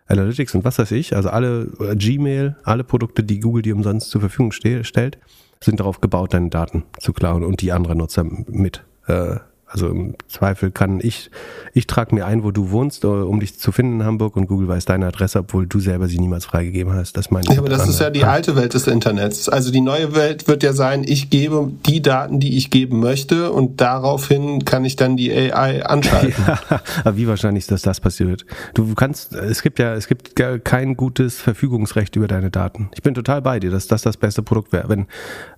Analytics 0.07 0.55
und 0.55 0.65
was 0.65 0.79
weiß 0.79 0.91
ich, 0.93 1.15
also 1.17 1.31
alle 1.31 1.69
äh, 1.81 1.97
Gmail, 1.97 2.57
alle 2.65 2.85
Produkte, 2.85 3.23
die 3.23 3.41
Google 3.41 3.63
dir 3.63 3.75
umsonst 3.75 4.11
zur 4.11 4.21
Verfügung 4.21 4.53
stellt, 4.53 5.19
sind 5.61 5.81
darauf 5.81 6.01
gebaut, 6.01 6.35
deine 6.35 6.51
Daten 6.51 6.85
zu 6.99 7.13
klauen 7.13 7.45
und 7.45 7.61
die 7.63 7.73
anderen 7.73 7.99
Nutzer 7.99 8.25
mit 8.25 8.85
äh, 9.07 9.37
also 9.73 9.89
im 9.89 10.15
Zweifel 10.29 10.71
kann 10.71 11.01
ich, 11.03 11.31
ich 11.73 11.87
trage 11.87 12.15
mir 12.15 12.27
ein, 12.27 12.45
wo 12.45 12.51
du 12.51 12.71
wohnst, 12.71 13.05
äh, 13.05 13.07
um 13.07 13.41
dich 13.41 13.59
zu 13.59 13.73
finden 13.73 14.01
in 14.01 14.07
Hamburg 14.07 14.37
und 14.37 14.47
Google 14.47 14.69
weiß 14.69 14.85
deine 14.85 15.07
Adresse, 15.07 15.39
obwohl 15.39 15.67
du 15.67 15.81
selber 15.81 16.09
sie 16.09 16.19
niemals 16.19 16.45
freigegeben 16.45 16.93
hast. 16.93 17.17
Das 17.17 17.31
meine 17.31 17.45
ich. 17.49 17.55
Ja, 17.55 17.59
aber 17.59 17.71
das 17.71 17.89
ist 17.89 18.01
ja 18.01 18.11
die 18.11 18.25
alte 18.25 18.55
Welt 18.55 18.75
des 18.75 18.87
Internets. 18.87 19.49
Also 19.49 19.73
die 19.73 19.81
neue 19.81 20.15
Welt 20.15 20.47
wird 20.47 20.63
ja 20.63 20.75
sein, 20.75 21.05
ich 21.05 21.31
gebe 21.31 21.71
die 21.87 22.03
Daten, 22.03 22.39
die 22.39 22.57
ich 22.57 22.71
geben 22.71 23.01
möchte 23.01 23.51
und 23.51 23.81
daraufhin 23.81 24.65
kann 24.65 24.85
ich 24.85 24.97
dann 24.97 25.17
die 25.17 25.33
AI 25.33 25.85
anschalten. 25.85 26.33
Ja, 26.53 26.81
aber 27.05 27.17
wie 27.17 27.27
wahrscheinlich 27.29 27.65
ist, 27.65 27.71
dass 27.71 27.83
das 27.83 28.01
passiert? 28.01 28.45
Du 28.75 28.95
kannst, 28.95 29.33
es 29.33 29.63
gibt 29.63 29.79
ja, 29.79 29.95
es 29.95 30.07
gibt 30.07 30.37
kein 30.65 30.97
gutes 30.97 31.41
Verfügungsrecht 31.41 32.17
über 32.17 32.27
deine 32.27 32.51
Daten. 32.51 32.91
Ich 32.95 33.03
bin 33.03 33.15
total 33.15 33.43
bei 33.43 33.61
dir, 33.61 33.71
dass 33.71 33.87
das 33.87 34.03
das 34.03 34.17
beste 34.17 34.43
Produkt 34.43 34.73
wäre. 34.73 34.89
Wenn 34.89 35.07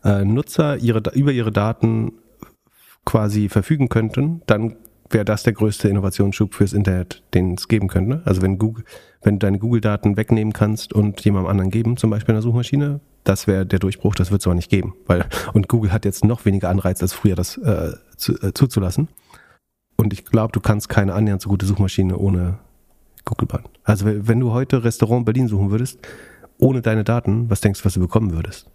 äh, 0.05 0.25
Nutzer 0.25 0.77
ihre, 0.77 1.03
über 1.15 1.33
ihre 1.33 1.53
Daten 1.53 2.13
quasi 3.05 3.49
verfügen 3.49 3.89
könnten, 3.89 4.43
dann 4.47 4.77
wäre 5.11 5.25
das 5.25 5.43
der 5.43 5.53
größte 5.53 5.89
Innovationsschub 5.89 6.55
fürs 6.55 6.73
Internet, 6.73 7.23
den 7.35 7.55
es 7.55 7.69
geben 7.69 7.89
könnte. 7.89 8.23
Also 8.25 8.43
wenn 8.43 8.59
Google, 8.59 8.85
wenn 9.23 9.39
du 9.39 9.47
deine 9.47 9.59
Google-Daten 9.59 10.17
wegnehmen 10.17 10.53
kannst 10.53 10.93
und 10.93 11.21
jemandem 11.25 11.51
anderen 11.51 11.71
geben, 11.71 11.97
zum 11.97 12.11
Beispiel 12.11 12.33
in 12.33 12.37
der 12.37 12.43
Suchmaschine, 12.43 13.01
das 13.23 13.47
wäre 13.47 13.65
der 13.65 13.79
Durchbruch, 13.79 14.15
das 14.15 14.31
wird 14.31 14.43
es 14.43 14.47
aber 14.47 14.55
nicht 14.55 14.71
geben. 14.71 14.95
Weil, 15.07 15.27
und 15.53 15.69
Google 15.69 15.93
hat 15.93 16.05
jetzt 16.05 16.25
noch 16.25 16.45
weniger 16.45 16.69
Anreiz 16.69 17.01
als 17.01 17.13
früher, 17.13 17.35
das 17.35 17.57
äh, 17.59 17.93
zu, 18.17 18.35
äh, 18.41 18.53
zuzulassen. 18.53 19.09
Und 19.97 20.13
ich 20.13 20.25
glaube, 20.25 20.53
du 20.53 20.61
kannst 20.61 20.89
keine 20.89 21.15
annähernd 21.15 21.41
so 21.41 21.49
gute 21.49 21.67
Suchmaschine 21.67 22.19
ohne 22.19 22.59
Google 23.25 23.49
bauen. 23.49 23.65
Also 23.85 24.07
wenn 24.07 24.41
du 24.41 24.53
heute 24.53 24.85
Restaurant 24.85 25.25
Berlin 25.25 25.49
suchen 25.49 25.71
würdest, 25.71 25.99
ohne 26.59 26.83
deine 26.83 27.05
Daten, 27.05 27.49
was 27.49 27.61
denkst 27.61 27.81
du, 27.81 27.87
was 27.87 27.95
du 27.95 28.01
bekommen 28.01 28.33
würdest? 28.33 28.67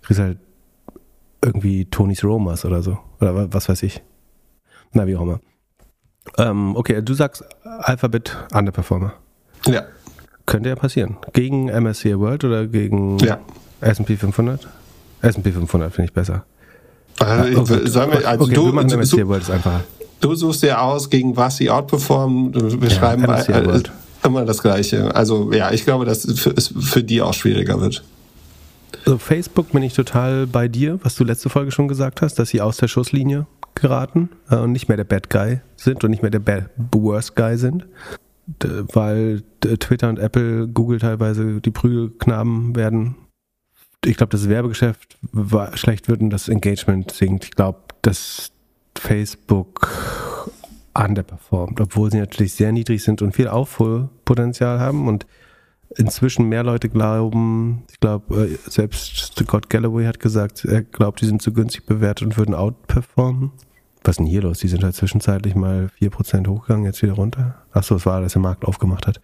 Du 0.00 0.06
kriegst 0.06 0.20
halt 0.20 0.38
irgendwie 1.44 1.86
Tonys 1.86 2.24
Romas 2.24 2.64
oder 2.64 2.82
so. 2.82 2.98
Oder 3.20 3.52
was 3.52 3.68
weiß 3.68 3.82
ich. 3.82 4.02
Na, 4.92 5.06
wie 5.06 5.16
auch 5.16 5.22
immer. 5.22 5.40
Ähm, 6.38 6.76
okay, 6.76 7.00
du 7.02 7.14
sagst 7.14 7.44
Alphabet 7.64 8.36
Underperformer. 8.52 9.12
Ja. 9.66 9.82
Könnte 10.46 10.68
ja 10.68 10.76
passieren. 10.76 11.16
Gegen 11.32 11.66
MSCI 11.66 12.18
World 12.18 12.44
oder 12.44 12.66
gegen 12.66 13.18
ja. 13.18 13.38
S&P 13.80 14.16
500? 14.16 14.68
S&P 15.22 15.52
500 15.52 15.92
finde 15.92 16.08
ich 16.08 16.12
besser. 16.12 16.44
Also, 17.18 17.60
okay. 17.60 17.80
Wir, 17.84 18.28
also 18.28 18.44
okay, 18.44 18.54
du, 18.54 18.66
wir 18.66 18.72
machen 18.72 18.88
du, 18.88 18.96
MSCI 18.98 19.26
World 19.28 19.42
ist 19.42 19.50
einfacher. 19.50 19.82
Du 20.20 20.34
suchst 20.34 20.62
dir 20.62 20.80
aus, 20.82 21.08
gegen 21.08 21.36
was 21.36 21.56
sie 21.56 21.70
outperformen. 21.70 22.54
Wir 22.54 22.88
Ja, 22.88 22.94
schreiben 22.94 23.22
MSCI 23.22 23.52
bei, 23.52 23.66
World. 23.66 23.92
immer 24.24 24.44
das 24.44 24.60
Gleiche. 24.62 25.14
Also 25.14 25.52
ja, 25.52 25.70
ich 25.70 25.84
glaube, 25.84 26.04
dass 26.04 26.24
es 26.24 26.74
für 26.78 27.02
die 27.02 27.22
auch 27.22 27.34
schwieriger 27.34 27.80
wird. 27.80 28.02
Also 28.98 29.18
Facebook 29.18 29.72
bin 29.72 29.82
ich 29.82 29.94
total 29.94 30.46
bei 30.46 30.68
dir, 30.68 30.98
was 31.02 31.14
du 31.14 31.24
letzte 31.24 31.48
Folge 31.48 31.70
schon 31.70 31.88
gesagt 31.88 32.22
hast, 32.22 32.38
dass 32.38 32.50
sie 32.50 32.60
aus 32.60 32.76
der 32.76 32.88
Schusslinie 32.88 33.46
geraten 33.74 34.30
äh, 34.50 34.56
und 34.56 34.72
nicht 34.72 34.88
mehr 34.88 34.96
der 34.96 35.04
Bad 35.04 35.30
Guy 35.30 35.60
sind 35.76 36.04
und 36.04 36.10
nicht 36.10 36.22
mehr 36.22 36.30
der 36.30 36.40
Bad 36.40 36.70
Worst 36.92 37.36
Guy 37.36 37.56
sind. 37.56 37.86
Weil 38.56 39.42
Twitter 39.60 40.08
und 40.08 40.18
Apple, 40.18 40.66
Google 40.66 40.98
teilweise 40.98 41.60
die 41.60 41.70
Prügelknaben 41.70 42.74
werden. 42.74 43.14
Ich 44.04 44.16
glaube, 44.16 44.32
das 44.32 44.48
Werbegeschäft 44.48 45.18
schlecht 45.74 46.08
wird 46.08 46.20
und 46.20 46.30
das 46.30 46.48
Engagement 46.48 47.12
sinkt. 47.12 47.44
Ich 47.44 47.50
glaube, 47.52 47.78
dass 48.02 48.50
Facebook 48.98 49.88
underperformt, 50.94 51.80
obwohl 51.80 52.10
sie 52.10 52.18
natürlich 52.18 52.54
sehr 52.54 52.72
niedrig 52.72 53.04
sind 53.04 53.22
und 53.22 53.36
viel 53.36 53.48
Aufholpotenzial 53.48 54.80
haben 54.80 55.06
und 55.06 55.26
inzwischen 55.96 56.48
mehr 56.48 56.62
Leute 56.62 56.88
glauben, 56.88 57.84
ich 57.90 58.00
glaube, 58.00 58.48
äh, 58.48 58.58
selbst 58.68 59.34
Scott 59.38 59.70
Galloway 59.70 60.06
hat 60.06 60.20
gesagt, 60.20 60.64
er 60.64 60.82
glaubt, 60.82 61.20
die 61.20 61.26
sind 61.26 61.42
zu 61.42 61.52
günstig 61.52 61.86
bewertet 61.86 62.26
und 62.26 62.36
würden 62.36 62.54
outperformen. 62.54 63.52
Was 64.02 64.12
ist 64.12 64.18
denn 64.20 64.26
hier 64.26 64.42
los? 64.42 64.58
Die 64.58 64.68
sind 64.68 64.82
halt 64.82 64.94
zwischenzeitlich 64.94 65.54
mal 65.54 65.90
4% 66.00 66.46
hochgegangen, 66.46 66.86
jetzt 66.86 67.02
wieder 67.02 67.12
runter. 67.14 67.56
Achso, 67.72 67.96
es 67.96 68.06
war, 68.06 68.20
dass 68.20 68.32
der 68.32 68.42
Markt 68.42 68.64
aufgemacht 68.64 69.06
hat. 69.06 69.20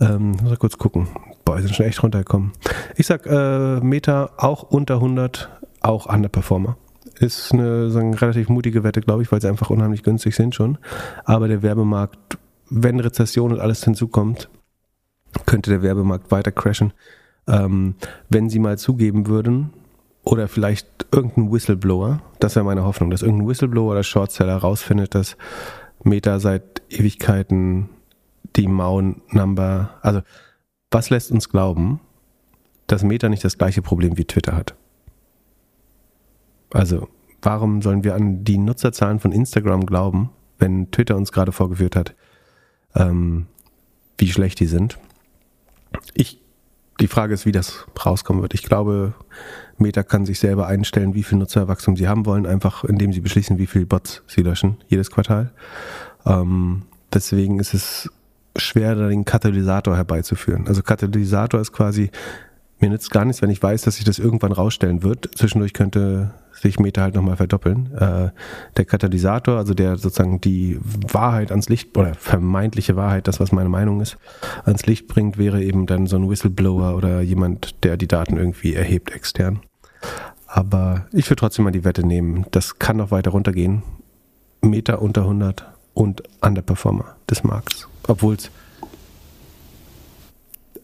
Ähm, 0.00 0.32
muss 0.32 0.42
mal 0.42 0.56
kurz 0.56 0.76
gucken. 0.78 1.08
Boah, 1.44 1.56
die 1.56 1.62
sind 1.62 1.74
schon 1.74 1.86
echt 1.86 2.02
runtergekommen. 2.02 2.52
Ich 2.96 3.06
sag, 3.06 3.26
äh, 3.26 3.80
Meta 3.80 4.30
auch 4.36 4.64
unter 4.64 4.94
100, 4.94 5.48
auch 5.80 6.06
Underperformer. 6.06 6.76
Ist 7.20 7.52
eine 7.52 7.90
sagen, 7.90 8.14
relativ 8.14 8.48
mutige 8.48 8.84
Wette, 8.84 9.00
glaube 9.00 9.22
ich, 9.22 9.32
weil 9.32 9.40
sie 9.40 9.48
einfach 9.48 9.70
unheimlich 9.70 10.02
günstig 10.02 10.34
sind 10.34 10.54
schon. 10.54 10.78
Aber 11.24 11.48
der 11.48 11.62
Werbemarkt, 11.62 12.38
wenn 12.70 13.00
Rezession 13.00 13.52
und 13.52 13.60
alles 13.60 13.84
hinzukommt, 13.84 14.48
könnte 15.46 15.70
der 15.70 15.82
Werbemarkt 15.82 16.30
weiter 16.30 16.52
crashen. 16.52 16.92
Ähm, 17.46 17.94
wenn 18.28 18.50
sie 18.50 18.58
mal 18.58 18.78
zugeben 18.78 19.26
würden, 19.26 19.72
oder 20.28 20.46
vielleicht 20.46 21.06
irgendein 21.10 21.50
Whistleblower, 21.50 22.20
das 22.38 22.54
wäre 22.54 22.64
meine 22.64 22.84
Hoffnung, 22.84 23.10
dass 23.10 23.22
irgendein 23.22 23.48
Whistleblower 23.48 23.92
oder 23.92 24.02
Shortseller 24.02 24.56
rausfindet, 24.58 25.14
dass 25.14 25.38
Meta 26.04 26.38
seit 26.38 26.82
Ewigkeiten 26.90 27.88
die 28.56 28.66
Maun-Number, 28.66 29.90
also 30.02 30.20
was 30.90 31.08
lässt 31.08 31.30
uns 31.30 31.48
glauben, 31.48 32.00
dass 32.86 33.02
Meta 33.02 33.28
nicht 33.28 33.44
das 33.44 33.56
gleiche 33.56 33.80
Problem 33.80 34.18
wie 34.18 34.24
Twitter 34.24 34.54
hat? 34.54 34.74
Also, 36.72 37.08
warum 37.40 37.80
sollen 37.80 38.04
wir 38.04 38.14
an 38.14 38.44
die 38.44 38.58
Nutzerzahlen 38.58 39.20
von 39.20 39.32
Instagram 39.32 39.86
glauben, 39.86 40.30
wenn 40.58 40.90
Twitter 40.90 41.16
uns 41.16 41.32
gerade 41.32 41.52
vorgeführt 41.52 41.96
hat, 41.96 42.14
ähm, 42.94 43.46
wie 44.18 44.28
schlecht 44.28 44.60
die 44.60 44.66
sind? 44.66 44.98
Ich, 46.14 46.40
die 47.00 47.08
Frage 47.08 47.34
ist, 47.34 47.46
wie 47.46 47.52
das 47.52 47.86
rauskommen 48.04 48.42
wird. 48.42 48.54
Ich 48.54 48.62
glaube, 48.62 49.14
Meta 49.78 50.02
kann 50.02 50.26
sich 50.26 50.40
selber 50.40 50.66
einstellen, 50.66 51.14
wie 51.14 51.22
viel 51.22 51.38
Nutzerwachstum 51.38 51.96
sie 51.96 52.08
haben 52.08 52.26
wollen, 52.26 52.46
einfach 52.46 52.84
indem 52.84 53.12
sie 53.12 53.20
beschließen, 53.20 53.58
wie 53.58 53.66
viel 53.66 53.86
Bots 53.86 54.22
sie 54.26 54.42
löschen, 54.42 54.78
jedes 54.88 55.10
Quartal. 55.10 55.52
Ähm, 56.26 56.82
deswegen 57.12 57.60
ist 57.60 57.74
es 57.74 58.10
schwer, 58.56 58.94
den 58.94 59.24
Katalysator 59.24 59.96
herbeizuführen. 59.96 60.66
Also 60.66 60.82
Katalysator 60.82 61.60
ist 61.60 61.72
quasi, 61.72 62.10
mir 62.80 62.90
nützt 62.90 63.10
gar 63.10 63.24
nichts, 63.24 63.42
wenn 63.42 63.50
ich 63.50 63.62
weiß, 63.62 63.82
dass 63.82 63.96
sich 63.96 64.04
das 64.04 64.18
irgendwann 64.18 64.52
rausstellen 64.52 65.02
wird. 65.02 65.30
Zwischendurch 65.36 65.72
könnte 65.72 66.30
sich 66.52 66.78
Meta 66.78 67.02
halt 67.02 67.14
nochmal 67.14 67.36
verdoppeln. 67.36 67.92
Äh, 67.94 68.30
der 68.76 68.84
Katalysator, 68.84 69.56
also 69.56 69.74
der 69.74 69.96
sozusagen 69.96 70.40
die 70.40 70.78
Wahrheit 70.82 71.50
ans 71.50 71.68
Licht 71.68 71.96
oder 71.96 72.14
vermeintliche 72.14 72.96
Wahrheit, 72.96 73.28
das 73.28 73.40
was 73.40 73.52
meine 73.52 73.68
Meinung 73.68 74.00
ist, 74.00 74.16
ans 74.64 74.86
Licht 74.86 75.08
bringt, 75.08 75.38
wäre 75.38 75.62
eben 75.62 75.86
dann 75.86 76.06
so 76.06 76.16
ein 76.16 76.28
Whistleblower 76.28 76.96
oder 76.96 77.20
jemand, 77.20 77.84
der 77.84 77.96
die 77.96 78.08
Daten 78.08 78.36
irgendwie 78.36 78.74
erhebt 78.74 79.12
extern. 79.12 79.60
Aber 80.46 81.06
ich 81.12 81.28
würde 81.28 81.40
trotzdem 81.40 81.64
mal 81.64 81.70
die 81.70 81.84
Wette 81.84 82.06
nehmen. 82.06 82.46
Das 82.50 82.78
kann 82.78 82.96
noch 82.96 83.10
weiter 83.10 83.30
runtergehen. 83.30 83.82
Meta 84.60 84.94
unter 84.94 85.22
100 85.22 85.64
und 85.94 86.22
Underperformer 86.40 87.16
des 87.28 87.44
Markts. 87.44 87.88
Obwohl 88.06 88.34
es, 88.34 88.50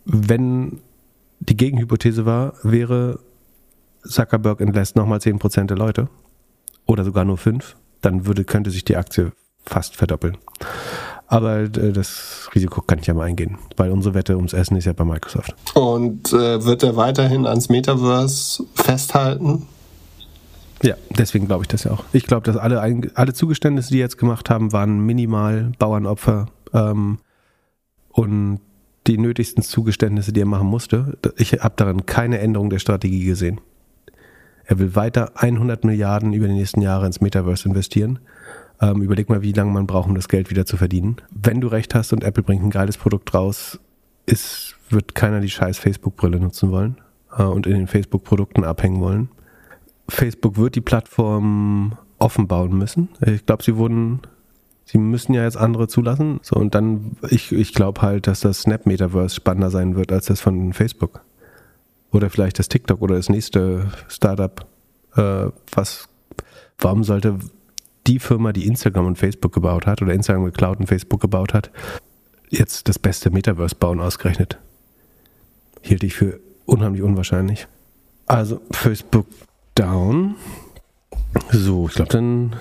wenn 0.05 0.81
die 1.49 1.57
Gegenhypothese 1.57 2.27
war, 2.27 2.55
wäre 2.63 3.21
Zuckerberg 4.03 4.61
entlässt 4.61 4.97
nochmal 4.97 5.19
10% 5.19 5.67
der 5.67 5.77
Leute 5.77 6.09
oder 6.87 7.05
sogar 7.05 7.25
nur 7.25 7.39
5, 7.39 7.77
dann 8.03 8.27
würde, 8.27 8.45
könnte 8.45 8.71
sich 8.71 8.85
die 8.85 8.97
Aktie 8.97 9.33
fast 9.65 9.97
verdoppeln. 9.97 10.37
Aber 11.27 11.61
äh, 11.61 11.93
das 11.93 12.51
Risiko 12.55 12.83
kann 12.83 12.99
ich 12.99 13.07
ja 13.07 13.15
mal 13.15 13.25
eingehen, 13.25 13.59
weil 13.77 13.91
unsere 13.91 14.15
Wette 14.15 14.37
ums 14.37 14.53
Essen 14.53 14.77
ist 14.77 14.85
ja 14.85 14.93
bei 14.93 15.05
Microsoft. 15.05 15.55
Und 15.75 16.33
äh, 16.33 16.65
wird 16.65 16.83
er 16.83 16.97
weiterhin 16.97 17.47
ans 17.47 17.69
Metaverse 17.71 18.65
festhalten? 18.75 19.67
Ja, 20.83 20.97
deswegen 21.11 21.47
glaube 21.47 21.65
ich 21.65 21.69
das 21.69 21.85
ja 21.85 21.93
auch. 21.93 22.05
Ich 22.13 22.27
glaube, 22.27 22.45
dass 22.45 22.59
alle, 22.59 22.81
alle 23.15 23.33
Zugeständnisse, 23.33 23.91
die 23.91 23.99
jetzt 23.99 24.19
gemacht 24.19 24.51
haben, 24.51 24.73
waren 24.73 25.01
minimal 25.01 25.73
Bauernopfer 25.79 26.47
ähm, 26.75 27.19
und 28.11 28.61
die 29.07 29.19
nötigsten 29.19 29.63
Zugeständnisse, 29.63 30.33
die 30.33 30.41
er 30.41 30.47
machen 30.47 30.67
musste. 30.67 31.19
Ich 31.37 31.53
habe 31.53 31.75
darin 31.77 32.07
keine 32.07 32.39
Änderung 32.39 32.71
der 32.71 32.79
Strategie 32.79 33.25
gesehen. 33.25 33.61
Er 34.67 34.79
will 34.79 34.95
weiter 34.95 35.33
100 35.35 35.85
Milliarden 35.85 36.33
über 36.33 36.49
die 36.49 36.55
nächsten 36.55 36.81
Jahre 36.81 37.07
ins 37.07 37.21
Metaverse 37.21 37.69
investieren. 37.69 38.19
Ähm, 38.81 39.03
überleg 39.03 39.29
mal, 39.29 39.43
wie 39.43 39.53
lange 39.53 39.73
man 39.73 39.87
braucht, 39.87 40.09
um 40.09 40.15
das 40.15 40.29
Geld 40.29 40.51
wieder 40.51 40.67
zu 40.67 40.77
verdienen. 40.77 41.17
Wenn 41.31 41.61
du 41.61 41.69
recht 41.69 41.95
hast 41.95 42.13
und 42.13 42.25
Apple 42.25 42.43
bringt 42.43 42.65
ein 42.65 42.71
geiles 42.71 42.97
Produkt 42.97 43.35
raus, 43.35 43.79
ist, 44.27 44.77
wird 44.89 45.15
keiner 45.15 45.41
die 45.41 45.51
scheiß 45.51 45.79
Facebook-Brille 45.79 46.41
nutzen 46.41 46.71
wollen 46.71 46.97
äh, 47.37 47.43
und 47.43 47.67
in 47.67 47.75
den 47.75 47.87
Facebook-Produkten 47.87 48.65
abhängen 48.65 49.01
wollen. 49.01 49.29
Facebook 50.09 50.57
wird 50.57 50.75
die 50.75 50.81
Plattform 50.81 51.97
offen 52.19 52.47
bauen 52.47 52.77
müssen. 52.77 53.09
Ich 53.21 53.45
glaube, 53.47 53.63
sie 53.63 53.77
wurden, 53.77 54.21
sie 54.85 54.99
müssen 54.99 55.35
ja 55.35 55.45
jetzt 55.45 55.57
andere 55.57 55.89
zulassen. 55.89 56.41
So, 56.43 56.57
und 56.57 56.75
dann, 56.75 57.17
ich, 57.31 57.53
ich 57.53 57.75
glaube 57.75 58.03
halt, 58.03 58.27
dass 58.27 58.41
das 58.41 58.63
Snap 58.63 58.87
Metaverse 58.87 59.35
spannender 59.35 59.71
sein 59.71 59.97
wird 59.97 60.13
als 60.13 60.27
das 60.27 60.41
von 60.41 60.73
Facebook. 60.73 61.23
Oder 62.13 62.31
vielleicht 62.31 62.59
das 62.59 62.69
TikTok 62.69 63.03
oder 63.03 63.17
das 63.17 63.29
nächste 63.29 63.91
Startup. 64.09 64.67
Äh, 65.17 65.47
was, 65.73 66.09
warum 66.79 67.03
sollte 67.03 67.39
die 68.07 68.19
Firma, 68.19 68.53
die 68.53 68.67
Instagram 68.67 69.07
und 69.07 69.19
Facebook 69.19 69.53
gebaut 69.53 69.87
hat, 69.87 70.03
oder 70.03 70.13
Instagram 70.13 70.45
geklaut 70.45 70.79
und 70.79 70.87
Facebook 70.87 71.21
gebaut 71.21 71.55
hat, 71.55 71.71
jetzt 72.51 72.89
das 72.89 72.99
beste 72.99 73.31
Metaverse 73.31 73.75
bauen 73.75 74.01
ausgerechnet? 74.01 74.59
Hielt 75.81 76.05
ich 76.05 76.15
für 76.15 76.41
unheimlich 76.67 77.03
unwahrscheinlich. 77.03 77.67
Also 78.27 78.61
Facebook 78.71 79.27
down. 79.75 80.37
So, 81.51 81.89
ich 81.89 81.95
glaube 81.95 82.13
dann. 82.13 82.57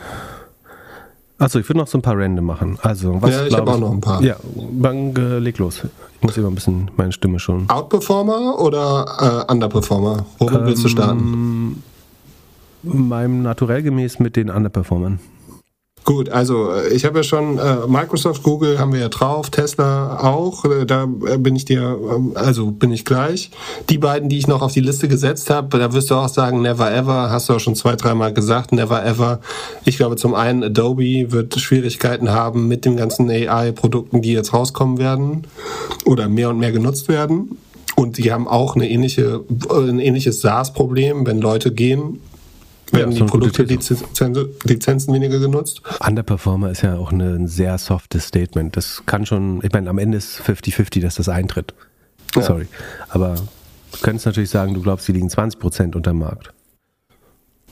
Achso, 1.43 1.59
ich 1.59 1.67
würde 1.69 1.79
noch 1.79 1.87
so 1.87 1.97
ein 1.97 2.01
paar 2.01 2.17
Random 2.17 2.45
machen. 2.45 2.77
Also, 2.81 3.21
was 3.21 3.31
Ja, 3.31 3.43
ich 3.43 3.49
glaub 3.49 3.67
hab 3.67 3.75
auch 3.75 3.79
noch 3.79 3.91
ein 3.91 4.01
paar. 4.01 4.21
Ja, 4.23 4.35
dann 4.81 5.15
äh, 5.15 5.39
leg 5.39 5.57
los. 5.57 5.81
Ich 5.83 6.21
muss 6.23 6.37
immer 6.37 6.47
ein 6.47 6.55
bisschen 6.55 6.89
meine 6.95 7.11
Stimme 7.11 7.39
schon. 7.39 7.69
Outperformer 7.69 8.59
oder 8.59 9.45
äh, 9.47 9.51
Underperformer? 9.51 10.25
Womit 10.39 10.55
Ähm, 10.55 10.65
willst 10.65 10.83
du 10.83 10.87
starten? 10.87 11.83
Meinem 12.83 13.41
Naturell 13.43 13.81
gemäß 13.83 14.19
mit 14.19 14.35
den 14.35 14.49
Underperformern. 14.49 15.19
Gut, 16.03 16.29
also 16.29 16.71
äh, 16.71 16.93
ich 16.93 17.05
habe 17.05 17.19
ja 17.19 17.23
schon 17.23 17.57
äh, 17.57 17.87
Microsoft, 17.87 18.43
Google 18.43 18.77
haben 18.77 18.91
wir 18.91 18.99
ja 18.99 19.09
drauf, 19.09 19.49
Tesla 19.49 20.19
auch. 20.19 20.65
Äh, 20.65 20.85
da 20.85 21.03
äh, 21.03 21.37
bin 21.37 21.55
ich 21.55 21.63
dir, 21.63 21.97
äh, 22.35 22.37
also 22.37 22.71
bin 22.71 22.91
ich 22.91 23.05
gleich. 23.05 23.51
Die 23.89 23.97
beiden, 23.97 24.27
die 24.27 24.37
ich 24.37 24.47
noch 24.47 24.61
auf 24.61 24.73
die 24.73 24.81
Liste 24.81 25.07
gesetzt 25.07 25.49
habe, 25.49 25.77
da 25.77 25.93
wirst 25.93 26.11
du 26.11 26.15
auch 26.15 26.27
sagen, 26.27 26.61
never 26.61 26.93
ever, 26.93 27.29
hast 27.29 27.47
du 27.47 27.53
auch 27.53 27.59
schon 27.59 27.75
zwei, 27.75 27.95
dreimal 27.95 28.33
gesagt, 28.33 28.73
never 28.73 29.05
ever. 29.05 29.39
Ich 29.85 29.95
glaube, 29.95 30.17
zum 30.17 30.33
einen 30.33 30.63
Adobe 30.63 31.31
wird 31.31 31.57
Schwierigkeiten 31.57 32.31
haben 32.31 32.67
mit 32.67 32.83
den 32.83 32.97
ganzen 32.97 33.29
AI-Produkten, 33.29 34.21
die 34.21 34.33
jetzt 34.33 34.53
rauskommen 34.53 34.97
werden 34.97 35.47
oder 36.03 36.27
mehr 36.27 36.49
und 36.49 36.59
mehr 36.59 36.73
genutzt 36.73 37.07
werden. 37.07 37.57
Und 37.95 38.17
die 38.17 38.33
haben 38.33 38.47
auch 38.47 38.75
eine 38.75 38.89
ähnliche, 38.89 39.41
ein 39.69 39.99
ähnliches 39.99 40.41
SaaS-Problem, 40.41 41.25
wenn 41.25 41.39
Leute 41.39 41.71
gehen 41.71 42.19
werden 42.93 43.11
ja, 43.11 43.19
die 43.19 43.25
Produktlizenzen 43.25 44.47
Lizenzen 44.63 45.13
weniger 45.13 45.39
genutzt. 45.39 45.81
Underperformer 46.05 46.69
ist 46.71 46.81
ja 46.81 46.95
auch 46.95 47.11
ein 47.11 47.47
sehr 47.47 47.77
softes 47.77 48.25
Statement. 48.27 48.77
Das 48.77 49.03
kann 49.05 49.25
schon, 49.25 49.61
ich 49.63 49.71
meine, 49.71 49.89
am 49.89 49.97
Ende 49.97 50.17
ist 50.17 50.39
50-50, 50.41 51.01
dass 51.01 51.15
das 51.15 51.29
eintritt. 51.29 51.73
Ja. 52.35 52.43
Sorry. 52.43 52.67
Aber 53.09 53.35
du 53.35 53.97
könntest 54.01 54.25
natürlich 54.25 54.49
sagen, 54.49 54.73
du 54.73 54.81
glaubst, 54.81 55.07
die 55.07 55.11
liegen 55.11 55.29
20 55.29 55.59
Prozent 55.59 55.95
unter 55.95 56.11
dem 56.11 56.19
Markt. 56.19 56.53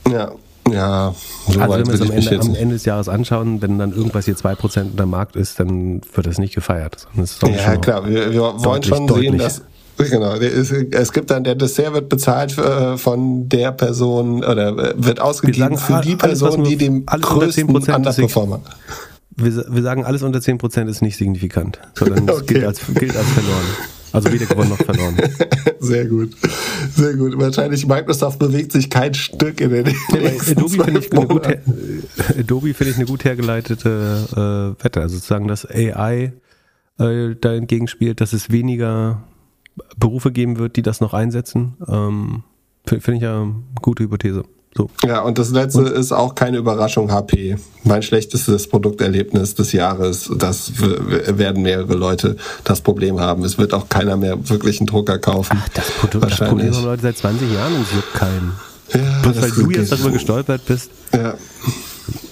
Ja, 0.09 0.33
ja, 0.69 1.13
so 1.47 1.59
also 1.59 1.77
wenn 1.77 1.87
wir 1.87 1.93
es 1.93 2.01
am 2.01 2.11
Ende, 2.11 2.39
am 2.39 2.55
Ende, 2.55 2.75
des 2.75 2.85
Jahres 2.85 3.09
anschauen, 3.09 3.61
wenn 3.61 3.79
dann 3.79 3.93
irgendwas 3.93 4.25
hier 4.25 4.35
2% 4.35 4.63
unter 4.63 5.03
dem 5.03 5.09
Markt 5.09 5.35
ist, 5.35 5.59
dann 5.59 6.01
wird 6.13 6.27
das 6.27 6.37
nicht 6.37 6.53
gefeiert. 6.53 7.07
Ja, 7.41 7.77
klar, 7.77 8.07
wir, 8.07 8.31
wir 8.31 8.41
wollen 8.41 8.83
schon 8.83 9.07
sehen, 9.07 9.37
dass, 9.37 9.63
Genau, 9.97 10.35
es 10.35 11.13
gibt 11.13 11.29
dann, 11.29 11.43
der 11.43 11.55
Dessert 11.55 11.93
wird 11.93 12.09
bezahlt 12.09 12.57
äh, 12.57 12.97
von 12.97 13.47
der 13.49 13.71
Person 13.71 14.43
oder 14.43 14.69
äh, 14.69 14.93
wird 14.97 15.19
ausgegeben 15.19 15.77
für 15.77 16.01
die 16.01 16.15
Person, 16.15 16.61
alles, 16.61 16.69
die 16.69 16.77
dem 16.77 17.05
größten 17.05 17.69
Underperformer. 17.69 18.61
Wir, 19.35 19.65
wir 19.69 19.83
sagen, 19.83 20.03
alles 20.03 20.23
unter 20.23 20.39
10% 20.39 20.87
ist 20.87 21.01
nicht 21.01 21.17
signifikant, 21.17 21.79
sondern 21.93 22.29
okay. 22.29 22.39
es 22.39 22.45
gilt 22.47 22.65
als, 22.65 22.79
gilt 22.95 23.15
als 23.15 23.27
verloren. 23.27 23.65
Also 24.13 24.31
weder 24.31 24.45
gewonnen 24.45 24.69
noch 24.69 24.77
verloren. 24.77 25.15
Sehr 25.79 26.05
gut. 26.05 26.31
Sehr 26.95 27.13
gut. 27.13 27.37
Wahrscheinlich 27.39 27.87
Microsoft 27.87 28.39
bewegt 28.39 28.73
sich 28.73 28.89
kein 28.89 29.13
Stück 29.13 29.61
in 29.61 29.69
den 29.69 29.85
nächsten 29.85 30.57
Adobe 30.57 30.83
finde 30.83 30.99
ich, 30.99 31.13
eine 31.13 31.27
gut, 31.27 31.47
Adobe 32.37 32.73
finde 32.73 32.91
ich 32.91 32.97
eine 32.97 33.05
gut 33.05 33.23
hergeleitete 33.23 34.75
äh, 34.79 34.83
Wette. 34.83 35.01
Also 35.01 35.15
sozusagen, 35.15 35.47
dass 35.47 35.65
AI 35.65 36.33
äh, 36.99 37.35
da 37.39 37.53
entgegenspielt, 37.53 38.19
dass 38.19 38.33
es 38.33 38.51
weniger 38.51 39.23
Berufe 39.97 40.31
geben 40.31 40.57
wird, 40.57 40.75
die 40.75 40.81
das 40.81 41.01
noch 41.01 41.13
einsetzen. 41.13 41.77
Ähm, 41.87 42.43
Finde 42.85 43.15
ich 43.15 43.21
ja 43.21 43.41
eine 43.41 43.55
gute 43.81 44.03
Hypothese. 44.03 44.43
So. 44.75 44.89
Ja, 45.05 45.21
und 45.21 45.37
das 45.37 45.51
letzte 45.51 45.79
und? 45.79 45.87
ist 45.87 46.13
auch 46.13 46.33
keine 46.33 46.57
Überraschung, 46.57 47.11
HP. 47.11 47.57
Mein 47.83 48.01
schlechtestes 48.03 48.67
Produkterlebnis 48.67 49.53
des 49.55 49.73
Jahres. 49.73 50.31
Das 50.37 50.71
werden 50.79 51.61
mehrere 51.61 51.95
Leute 51.95 52.37
das 52.63 52.79
Problem 52.79 53.19
haben. 53.19 53.43
Es 53.43 53.57
wird 53.57 53.73
auch 53.73 53.89
keiner 53.89 54.15
mehr 54.15 54.49
wirklich 54.49 54.79
einen 54.79 54.87
Drucker 54.87 55.19
kaufen. 55.19 55.57
Ach, 55.61 55.69
das, 55.69 55.91
Produkt, 55.91 56.31
das 56.31 56.39
Problem 56.39 56.73
haben 56.73 56.85
Leute 56.85 57.01
seit 57.01 57.17
20 57.17 57.53
Jahren 57.53 57.75
und 57.75 57.81
es 57.81 57.93
juckt 57.93 58.13
keinen. 58.13 58.53
Ja, 58.93 59.21
Bloß 59.21 59.41
weil 59.41 59.51
du 59.51 59.71
jetzt 59.71 59.91
darüber 59.91 60.11
gestolpert 60.11 60.61
bist. 60.65 60.89
Ja. 61.13 61.35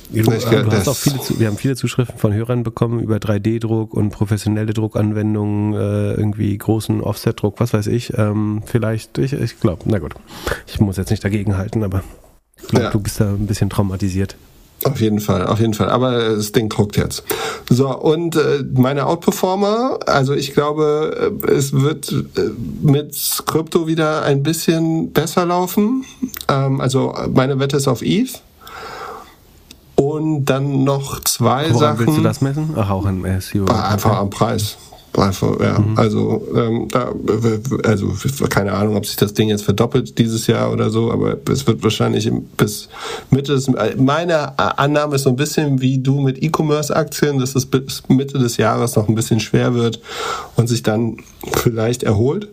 Du, 0.10 0.24
du 0.24 0.72
hast 0.72 0.88
auch 0.88 0.96
viele, 0.96 1.20
wir 1.38 1.48
haben 1.48 1.58
viele 1.58 1.76
Zuschriften 1.76 2.18
von 2.18 2.34
Hörern 2.34 2.64
bekommen 2.64 3.00
über 3.00 3.18
3D-Druck 3.18 3.94
und 3.94 4.10
professionelle 4.10 4.74
Druckanwendungen, 4.74 5.74
äh, 5.74 6.14
irgendwie 6.14 6.58
großen 6.58 7.02
Offset-Druck, 7.02 7.60
was 7.60 7.74
weiß 7.74 7.88
ich. 7.88 8.18
Ähm, 8.18 8.64
vielleicht, 8.66 9.20
ich, 9.20 9.34
ich 9.34 9.60
glaube, 9.60 9.84
na 9.86 10.00
gut, 10.00 10.16
ich 10.66 10.80
muss 10.80 10.98
jetzt 10.98 11.12
nicht 11.12 11.24
dagegen 11.24 11.58
halten, 11.58 11.84
aber 11.84 12.04
ich 12.58 12.68
glaube, 12.70 12.86
ja. 12.86 12.92
du 12.92 13.00
bist 13.00 13.20
da 13.20 13.30
ein 13.30 13.46
bisschen 13.46 13.70
traumatisiert. 13.70 14.36
Auf 14.86 15.02
jeden 15.02 15.20
Fall, 15.20 15.46
auf 15.46 15.60
jeden 15.60 15.74
Fall. 15.74 15.90
Aber 15.90 16.36
das 16.36 16.54
Ding 16.54 16.70
druckt 16.70 16.96
jetzt. 16.96 17.24
So, 17.70 17.96
und 17.96 18.36
äh, 18.36 18.64
meine 18.74 19.06
Outperformer, 19.06 20.00
also 20.06 20.34
ich 20.34 20.54
glaube, 20.54 21.34
äh, 21.46 21.52
es 21.52 21.74
wird 21.74 22.12
äh, 22.12 22.50
mit 22.82 23.16
Krypto 23.46 23.88
wieder 23.88 24.24
ein 24.24 24.42
bisschen 24.42 25.12
besser 25.12 25.46
laufen. 25.46 26.06
Ähm, 26.48 26.80
also 26.80 27.14
meine 27.34 27.60
Wette 27.60 27.78
ist 27.78 27.88
auf 27.88 28.02
ETH. 28.02 28.42
Und 30.00 30.46
dann 30.46 30.86
noch 30.86 31.20
zwei 31.26 31.66
Woran 31.74 31.78
Sachen. 31.78 32.00
willst 32.00 32.18
du 32.18 32.24
das 32.24 32.40
messen? 32.40 32.70
Ach, 32.78 32.90
auch 32.90 33.06
am 33.06 33.26
SEO. 33.42 33.66
Einfach 33.66 34.18
am 34.18 34.30
Preis. 34.30 34.78
Einfach, 35.18 35.60
ja. 35.60 35.78
Mhm. 35.80 35.98
Also, 35.98 36.48
ähm, 36.56 36.88
da, 36.90 37.12
also, 37.84 38.14
keine 38.50 38.72
Ahnung, 38.74 38.96
ob 38.96 39.06
sich 39.06 39.18
das 39.18 39.34
Ding 39.34 39.50
jetzt 39.50 39.64
verdoppelt 39.64 40.18
dieses 40.18 40.48
Jahr 40.48 40.72
oder 40.72 40.90
so, 40.90 41.12
aber 41.12 41.36
es 41.52 41.68
wird 41.68 41.84
wahrscheinlich 41.84 42.32
bis 42.56 42.88
Mitte 43.30 43.54
des, 43.54 43.70
meine 43.98 44.58
Annahme 44.58 45.16
ist 45.16 45.24
so 45.24 45.32
ein 45.32 45.36
bisschen 45.36 45.82
wie 45.82 45.98
du 45.98 46.22
mit 46.22 46.42
E-Commerce-Aktien, 46.42 47.40
dass 47.40 47.56
es 47.56 47.66
bis 47.66 48.04
Mitte 48.08 48.40
des 48.40 48.56
Jahres 48.58 48.96
noch 48.96 49.10
ein 49.10 49.16
bisschen 49.16 49.42
schwer 49.42 49.74
wird 49.74 50.00
und 50.56 50.70
sich 50.70 50.84
dann 50.84 51.18
vielleicht 51.52 52.04
erholt. 52.04 52.48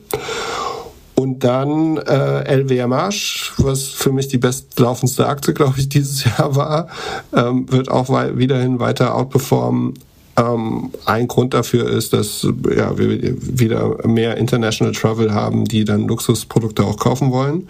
Und 1.16 1.44
dann 1.44 1.96
äh, 1.96 2.56
LWMH, 2.56 3.54
was 3.56 3.84
für 3.84 4.12
mich 4.12 4.28
die 4.28 4.36
bestlaufendste 4.36 5.26
Aktie, 5.26 5.54
glaube 5.54 5.74
ich, 5.78 5.88
dieses 5.88 6.24
Jahr 6.38 6.54
war, 6.54 6.88
ähm, 7.34 7.70
wird 7.72 7.90
auch 7.90 8.10
wei 8.10 8.36
wiederhin 8.36 8.78
weiter 8.80 9.14
outperformen. 9.14 9.94
Ähm, 10.36 10.90
ein 11.06 11.26
Grund 11.26 11.54
dafür 11.54 11.88
ist, 11.88 12.12
dass 12.12 12.46
ja, 12.76 12.98
wir 12.98 13.08
wieder 13.40 14.06
mehr 14.06 14.36
International 14.36 14.92
Travel 14.92 15.32
haben, 15.32 15.64
die 15.64 15.84
dann 15.84 16.06
Luxusprodukte 16.06 16.84
auch 16.84 16.98
kaufen 16.98 17.32
wollen. 17.32 17.66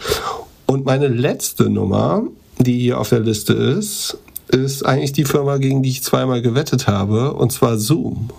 Und 0.66 0.85
meine 0.85 1.06
letzte 1.06 1.70
Nummer, 1.70 2.24
die 2.59 2.81
hier 2.81 2.98
auf 2.98 3.10
der 3.10 3.20
Liste 3.20 3.52
ist, 3.52 4.18
ist 4.48 4.85
eigentlich 4.85 5.12
die 5.12 5.24
Firma, 5.24 5.59
gegen 5.59 5.85
die 5.85 5.90
ich 5.90 6.02
zweimal 6.02 6.43
gewettet 6.43 6.89
habe, 6.89 7.35
und 7.35 7.52
zwar 7.52 7.78
Zoom 7.78 8.31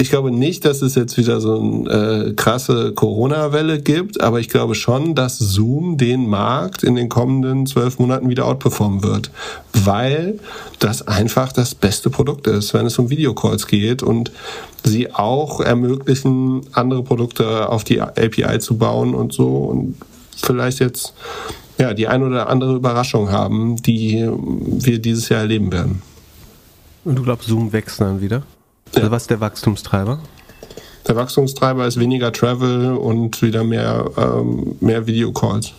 ich 0.00 0.08
glaube 0.08 0.30
nicht, 0.30 0.64
dass 0.64 0.80
es 0.80 0.94
jetzt 0.94 1.18
wieder 1.18 1.42
so 1.42 1.60
eine 1.60 2.28
äh, 2.28 2.32
krasse 2.32 2.92
Corona-Welle 2.92 3.82
gibt, 3.82 4.22
aber 4.22 4.40
ich 4.40 4.48
glaube 4.48 4.74
schon, 4.74 5.14
dass 5.14 5.38
Zoom 5.38 5.98
den 5.98 6.26
Markt 6.26 6.82
in 6.82 6.94
den 6.94 7.10
kommenden 7.10 7.66
zwölf 7.66 7.98
Monaten 7.98 8.30
wieder 8.30 8.46
outperformen 8.46 9.02
wird, 9.02 9.30
weil 9.74 10.40
das 10.78 11.06
einfach 11.06 11.52
das 11.52 11.74
beste 11.74 12.08
Produkt 12.08 12.46
ist, 12.46 12.72
wenn 12.72 12.86
es 12.86 12.98
um 12.98 13.10
Videocalls 13.10 13.66
geht 13.66 14.02
und 14.02 14.32
sie 14.84 15.12
auch 15.12 15.60
ermöglichen, 15.60 16.62
andere 16.72 17.02
Produkte 17.02 17.68
auf 17.68 17.84
die 17.84 18.00
API 18.00 18.58
zu 18.58 18.78
bauen 18.78 19.14
und 19.14 19.34
so 19.34 19.48
und 19.48 19.96
vielleicht 20.34 20.80
jetzt 20.80 21.12
ja 21.78 21.92
die 21.92 22.08
ein 22.08 22.22
oder 22.22 22.48
andere 22.48 22.74
Überraschung 22.74 23.30
haben, 23.30 23.76
die 23.76 24.26
wir 24.30 24.98
dieses 24.98 25.28
Jahr 25.28 25.40
erleben 25.40 25.70
werden. 25.70 26.00
Und 27.04 27.16
du 27.16 27.22
glaubst, 27.22 27.48
Zoom 27.48 27.72
wächst 27.74 28.00
dann 28.00 28.22
wieder? 28.22 28.42
Also 28.94 29.10
was 29.10 29.22
ist 29.22 29.30
der 29.30 29.40
Wachstumstreiber? 29.40 30.20
Der 31.06 31.16
Wachstumstreiber 31.16 31.86
ist 31.86 31.98
weniger 31.98 32.32
Travel 32.32 32.92
und 32.92 33.40
wieder 33.42 33.64
mehr, 33.64 34.10
ähm, 34.16 34.76
mehr 34.80 35.06
Videocalls. 35.06 35.72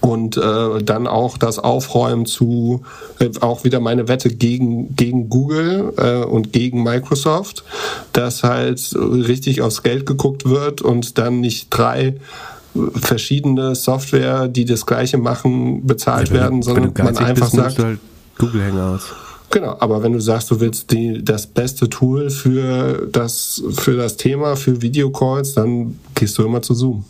Und 0.00 0.36
äh, 0.36 0.82
dann 0.82 1.06
auch 1.06 1.36
das 1.36 1.58
Aufräumen 1.58 2.26
zu, 2.26 2.82
äh, 3.18 3.30
auch 3.40 3.64
wieder 3.64 3.80
meine 3.80 4.08
Wette 4.08 4.28
gegen, 4.30 4.94
gegen 4.94 5.28
Google 5.28 5.92
äh, 5.96 6.24
und 6.24 6.52
gegen 6.52 6.82
Microsoft, 6.82 7.64
dass 8.12 8.44
halt 8.44 8.94
richtig 8.94 9.62
aufs 9.62 9.82
Geld 9.82 10.06
geguckt 10.06 10.48
wird 10.48 10.80
und 10.80 11.18
dann 11.18 11.40
nicht 11.40 11.68
drei 11.70 12.14
verschiedene 12.94 13.74
Software, 13.74 14.48
die 14.48 14.64
das 14.64 14.86
gleiche 14.86 15.18
machen, 15.18 15.86
bezahlt 15.86 16.28
ja, 16.28 16.34
werden, 16.34 16.62
sondern 16.62 16.92
man 16.96 17.16
einfach 17.18 17.50
bist, 17.50 17.56
sagt. 17.56 17.78
Halt 17.78 17.98
Google 18.38 18.64
Hangouts. 18.64 19.12
Genau, 19.50 19.76
aber 19.78 20.02
wenn 20.02 20.12
du 20.12 20.20
sagst, 20.20 20.50
du 20.50 20.60
willst 20.60 20.90
die, 20.90 21.24
das 21.24 21.46
beste 21.46 21.88
Tool 21.88 22.30
für 22.30 23.08
das, 23.10 23.62
für 23.72 23.96
das 23.96 24.16
Thema, 24.16 24.56
für 24.56 24.82
Videocalls, 24.82 25.54
dann 25.54 25.98
gehst 26.14 26.36
du 26.38 26.44
immer 26.44 26.62
zu 26.62 26.74
Zoom. 26.74 27.04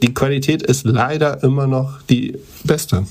Die 0.00 0.14
Qualität 0.14 0.62
ist 0.62 0.84
leider 0.84 1.42
immer 1.42 1.66
noch 1.66 2.02
die 2.02 2.38
beste. 2.62 3.04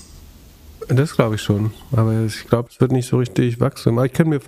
Das 0.88 1.16
glaube 1.16 1.36
ich 1.36 1.42
schon. 1.42 1.72
Aber 1.92 2.14
ich 2.26 2.48
glaube, 2.48 2.70
es 2.72 2.80
wird 2.80 2.92
nicht 2.92 3.08
so 3.08 3.18
richtig 3.18 3.60
wachsen. 3.60 3.94
Aber 3.94 4.06
ich 4.06 4.14
kann 4.14 4.30
mir 4.30 4.40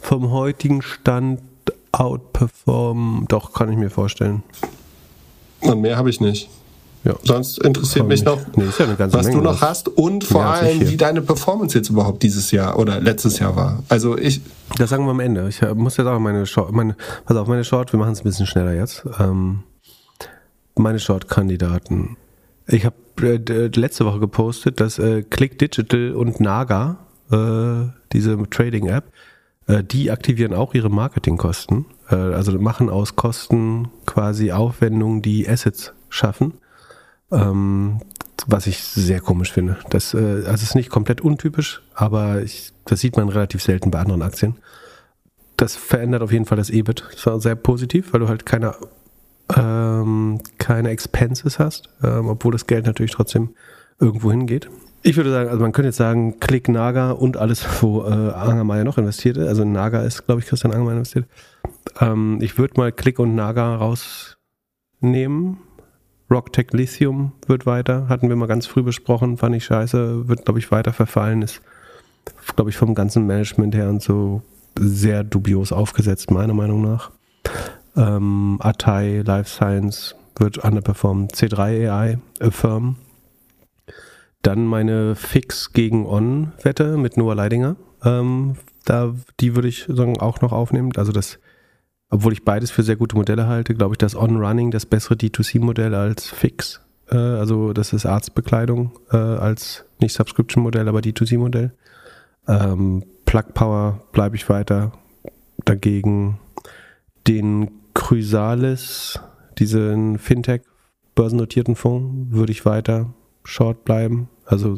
vom 0.00 0.30
heutigen 0.30 0.82
Stand 0.82 1.40
outperformen. 1.90 3.26
Doch, 3.28 3.52
kann 3.52 3.70
ich 3.70 3.78
mir 3.78 3.90
vorstellen. 3.90 4.42
Und 5.60 5.80
mehr 5.80 5.96
habe 5.96 6.10
ich 6.10 6.20
nicht. 6.20 6.48
Ja. 7.04 7.14
Sonst 7.24 7.58
interessiert 7.58 8.06
mich 8.06 8.24
noch, 8.24 8.38
nee, 8.56 8.64
ja 8.78 9.12
was 9.12 9.26
Menge, 9.26 9.38
du 9.38 9.42
noch 9.42 9.60
hast 9.60 9.88
und 9.88 10.22
vor 10.22 10.44
allem, 10.44 10.88
wie 10.88 10.96
deine 10.96 11.20
Performance 11.20 11.76
jetzt 11.76 11.90
überhaupt 11.90 12.22
dieses 12.22 12.52
Jahr 12.52 12.78
oder 12.78 13.00
letztes 13.00 13.40
Jahr 13.40 13.56
war. 13.56 13.82
Also 13.88 14.16
ich. 14.16 14.40
Das 14.78 14.90
sagen 14.90 15.04
wir 15.04 15.10
am 15.10 15.20
Ende. 15.20 15.48
Ich 15.48 15.60
muss 15.74 15.96
jetzt 15.96 16.06
auch 16.06 16.18
meine 16.18 16.46
Short, 16.46 16.72
meine, 16.72 16.96
pass 17.26 17.36
auf, 17.36 17.48
meine 17.48 17.64
Short, 17.64 17.92
wir 17.92 17.98
machen 17.98 18.12
es 18.12 18.20
ein 18.20 18.24
bisschen 18.24 18.46
schneller 18.46 18.72
jetzt. 18.72 19.04
Ähm, 19.18 19.64
meine 20.76 20.98
Short-Kandidaten. 20.98 22.16
Ich 22.66 22.86
habe 22.86 22.96
äh, 23.20 23.66
letzte 23.74 24.06
Woche 24.06 24.20
gepostet, 24.20 24.80
dass 24.80 24.98
äh, 24.98 25.22
Click 25.22 25.58
Digital 25.58 26.12
und 26.14 26.40
Naga, 26.40 26.98
äh, 27.30 27.90
diese 28.12 28.38
Trading-App, 28.48 29.12
äh, 29.66 29.82
die 29.84 30.10
aktivieren 30.10 30.54
auch 30.54 30.74
ihre 30.74 30.88
Marketingkosten. 30.90 31.86
Äh, 32.08 32.14
also 32.14 32.52
machen 32.58 32.88
aus 32.88 33.16
Kosten 33.16 33.88
quasi 34.06 34.52
Aufwendungen, 34.52 35.22
die 35.22 35.48
Assets 35.48 35.92
schaffen. 36.08 36.54
Ähm, 37.32 38.00
was 38.46 38.66
ich 38.66 38.82
sehr 38.82 39.20
komisch 39.20 39.52
finde. 39.52 39.78
Das, 39.90 40.14
äh, 40.14 40.18
also 40.18 40.50
es 40.50 40.62
ist 40.62 40.74
nicht 40.74 40.90
komplett 40.90 41.20
untypisch, 41.20 41.82
aber 41.94 42.42
ich, 42.42 42.72
das 42.84 43.00
sieht 43.00 43.16
man 43.16 43.28
relativ 43.28 43.62
selten 43.62 43.90
bei 43.90 43.98
anderen 43.98 44.22
Aktien. 44.22 44.56
Das 45.56 45.76
verändert 45.76 46.22
auf 46.22 46.32
jeden 46.32 46.44
Fall 46.44 46.58
das 46.58 46.70
EBIT. 46.70 47.04
Das 47.12 47.26
war 47.26 47.40
sehr 47.40 47.54
positiv, 47.54 48.12
weil 48.12 48.20
du 48.20 48.28
halt 48.28 48.46
keine, 48.46 48.74
ähm, 49.56 50.40
keine 50.58 50.90
Expenses 50.90 51.58
hast, 51.58 51.88
ähm, 52.02 52.28
obwohl 52.28 52.52
das 52.52 52.66
Geld 52.66 52.86
natürlich 52.86 53.12
trotzdem 53.12 53.50
irgendwo 54.00 54.30
hingeht. 54.30 54.68
Ich 55.04 55.16
würde 55.16 55.30
sagen, 55.30 55.48
also 55.48 55.60
man 55.60 55.72
könnte 55.72 55.88
jetzt 55.88 55.96
sagen, 55.96 56.38
Klick 56.40 56.68
Naga 56.68 57.12
und 57.12 57.36
alles, 57.36 57.64
wo 57.82 58.02
äh, 58.02 58.06
Angermeier 58.06 58.84
noch 58.84 58.98
investiert 58.98 59.36
ist. 59.36 59.48
Also 59.48 59.64
Naga 59.64 60.02
ist, 60.02 60.26
glaube 60.26 60.40
ich, 60.40 60.46
Christian 60.46 60.72
Angermeier 60.72 60.96
investiert. 60.96 61.26
Ähm, 62.00 62.38
ich 62.40 62.58
würde 62.58 62.74
mal 62.76 62.92
Klick 62.92 63.18
und 63.18 63.34
Naga 63.34 63.76
rausnehmen. 63.76 65.58
Rocktech 66.30 66.72
Lithium 66.72 67.32
wird 67.46 67.66
weiter, 67.66 68.08
hatten 68.08 68.28
wir 68.28 68.36
mal 68.36 68.46
ganz 68.46 68.66
früh 68.66 68.82
besprochen, 68.82 69.36
fand 69.36 69.54
ich 69.56 69.64
scheiße, 69.64 70.28
wird, 70.28 70.44
glaube 70.44 70.58
ich, 70.58 70.70
weiter 70.70 70.92
verfallen, 70.92 71.42
ist, 71.42 71.60
glaube 72.54 72.70
ich, 72.70 72.76
vom 72.76 72.94
ganzen 72.94 73.26
Management 73.26 73.74
her 73.74 73.88
und 73.88 74.02
so 74.02 74.42
sehr 74.78 75.24
dubios 75.24 75.72
aufgesetzt, 75.72 76.30
meiner 76.30 76.54
Meinung 76.54 76.82
nach. 76.82 77.10
Ähm, 77.96 78.58
Atai, 78.60 79.22
Life 79.24 79.50
Science 79.50 80.14
wird 80.38 80.58
underperformen, 80.58 81.28
C3 81.28 81.90
AI, 81.90 82.18
Affirm, 82.40 82.96
dann 84.42 84.66
meine 84.66 85.14
Fix 85.14 85.72
gegen 85.72 86.06
On-Wette 86.06 86.96
mit 86.96 87.16
Noah 87.16 87.34
Leidinger. 87.34 87.76
Ähm, 88.04 88.56
da, 88.84 89.14
die 89.38 89.54
würde 89.54 89.68
ich 89.68 89.86
sagen, 89.88 90.18
auch 90.18 90.40
noch 90.40 90.52
aufnehmen. 90.52 90.90
Also 90.96 91.12
das, 91.12 91.38
obwohl 92.12 92.34
ich 92.34 92.44
beides 92.44 92.70
für 92.70 92.82
sehr 92.82 92.96
gute 92.96 93.16
Modelle 93.16 93.46
halte, 93.46 93.74
glaube 93.74 93.94
ich, 93.94 93.98
das 93.98 94.14
On-Running 94.14 94.70
das 94.70 94.84
bessere 94.84 95.14
D2C-Modell 95.14 95.94
als 95.94 96.28
Fix. 96.28 96.82
Äh, 97.10 97.16
also 97.16 97.72
das 97.72 97.94
ist 97.94 98.04
Arztbekleidung 98.04 98.92
äh, 99.10 99.16
als 99.16 99.86
nicht 99.98 100.12
Subscription-Modell, 100.12 100.88
aber 100.88 101.00
D2C-Modell. 101.00 101.72
Ähm, 102.46 103.02
Plug 103.24 103.54
Power 103.54 104.02
bleibe 104.12 104.36
ich 104.36 104.50
weiter. 104.50 104.92
Dagegen 105.64 106.38
den 107.26 107.70
Chrysalis, 107.94 109.18
diesen 109.58 110.18
Fintech 110.18 110.62
börsennotierten 111.14 111.76
Fonds, 111.76 112.34
würde 112.34 112.52
ich 112.52 112.66
weiter 112.66 113.14
short 113.42 113.86
bleiben. 113.86 114.28
Also, 114.44 114.76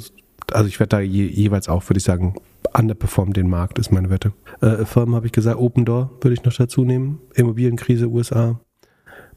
also 0.52 0.68
ich 0.68 0.78
werde 0.78 0.90
da 0.90 1.00
je, 1.00 1.26
jeweils 1.26 1.68
auch, 1.68 1.88
würde 1.88 1.98
ich 1.98 2.04
sagen, 2.04 2.36
underperform 2.76 3.32
den 3.32 3.48
Markt, 3.48 3.78
ist 3.78 3.92
meine 3.92 4.10
Wette. 4.10 4.32
Äh, 4.60 4.84
Firmen 4.84 5.14
habe 5.14 5.26
ich 5.26 5.32
gesagt, 5.32 5.58
Open 5.58 5.84
Door 5.84 6.10
würde 6.20 6.34
ich 6.34 6.44
noch 6.44 6.52
dazu 6.52 6.84
nehmen. 6.84 7.20
Immobilienkrise 7.34 8.08
USA. 8.08 8.60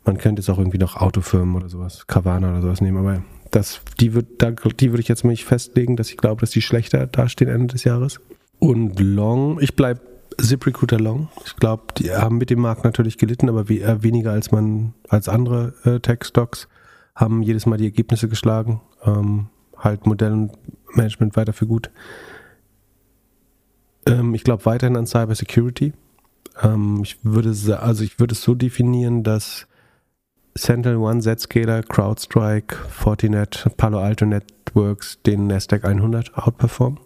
Man 0.05 0.18
könnte 0.18 0.41
jetzt 0.41 0.49
auch 0.49 0.57
irgendwie 0.57 0.77
noch 0.77 0.95
Autofirmen 0.95 1.55
oder 1.55 1.69
sowas, 1.69 2.07
Carvana 2.07 2.49
oder 2.51 2.61
sowas 2.61 2.81
nehmen, 2.81 2.97
aber 2.97 3.23
das, 3.51 3.81
die, 3.99 4.14
wird, 4.14 4.41
da, 4.41 4.51
würde 4.51 4.99
ich 4.99 5.07
jetzt 5.07 5.23
mal 5.23 5.31
nicht 5.31 5.45
festlegen, 5.45 5.95
dass 5.95 6.09
ich 6.09 6.18
glaube, 6.18 6.41
dass 6.41 6.51
die 6.51 6.61
schlechter 6.61 7.07
dastehen 7.07 7.49
Ende 7.49 7.68
des 7.68 7.84
Jahres. 7.84 8.19
Und 8.59 8.99
Long, 8.99 9.59
ich 9.61 9.76
bleibe 9.76 10.01
ZipRecruiter 10.38 10.99
Long. 10.99 11.30
Ich 11.45 11.55
glaube, 11.55 11.84
die 11.97 12.11
haben 12.11 12.38
mit 12.38 12.49
dem 12.49 12.59
Markt 12.59 12.84
natürlich 12.84 13.18
gelitten, 13.18 13.49
aber 13.49 13.69
we 13.69 13.81
äh, 13.81 14.03
weniger 14.03 14.31
als 14.31 14.51
man 14.51 14.93
als 15.09 15.30
andere 15.30 15.73
äh, 15.84 15.99
Tech-Stocks 15.99 16.68
haben 17.15 17.41
jedes 17.41 17.65
Mal 17.65 17.77
die 17.77 17.85
Ergebnisse 17.85 18.30
geschlagen. 18.30 18.81
Ähm, 19.03 19.47
halt 19.77 20.05
Modell 20.05 20.31
und 20.31 20.51
Management 20.93 21.35
weiter 21.35 21.53
für 21.53 21.68
gut. 21.68 21.91
Ähm, 24.08 24.34
ich 24.34 24.44
glaube 24.44 24.66
weiterhin 24.66 24.96
an 24.96 25.06
Cyber 25.06 25.36
Security. 25.36 25.94
Ähm, 26.64 27.02
ich 27.04 27.18
würde 27.24 27.50
also 27.80 28.04
ich 28.04 28.20
würde 28.20 28.34
es 28.34 28.42
so 28.42 28.56
definieren, 28.56 29.24
dass 29.24 29.68
Sentinel 30.56 30.98
One, 30.98 31.22
Zscaler, 31.22 31.84
CrowdStrike, 31.84 32.76
Fortinet, 32.90 33.68
Palo 33.78 34.00
Alto 34.00 34.26
Networks 34.26 35.20
den 35.26 35.48
Nasdaq 35.48 35.86
100 35.86 36.36
outperformen. 36.36 37.00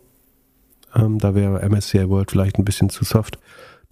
Ähm, 0.95 1.19
da 1.19 1.36
wäre 1.36 1.68
MSCI 1.68 2.10
World 2.10 2.32
vielleicht 2.32 2.57
ein 2.57 2.65
bisschen 2.65 2.90
zu 2.90 3.03
soft. 3.03 3.40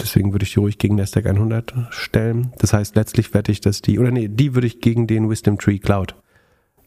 Deswegen 0.01 0.31
würde 0.31 0.43
ich 0.43 0.53
die 0.53 0.59
ruhig 0.59 0.77
gegen 0.77 0.95
Nasdaq 0.95 1.25
100 1.25 1.73
stellen. 1.89 2.53
Das 2.59 2.71
heißt, 2.71 2.95
letztlich 2.95 3.33
wette 3.33 3.51
ich, 3.51 3.59
dass 3.59 3.81
die, 3.81 3.99
oder 3.99 4.11
nee, 4.11 4.29
die 4.29 4.55
würde 4.55 4.67
ich 4.67 4.79
gegen 4.79 5.07
den 5.07 5.29
Wisdom 5.29 5.57
Tree 5.57 5.79
Cloud 5.79 6.15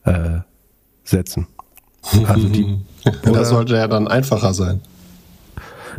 äh, 0.04 0.40
setzen. 1.04 1.46
Also 2.26 2.48
die, 2.48 2.80
das 3.22 3.50
sollte 3.50 3.74
ja 3.74 3.86
dann 3.86 4.08
einfacher 4.08 4.54
sein. 4.54 4.80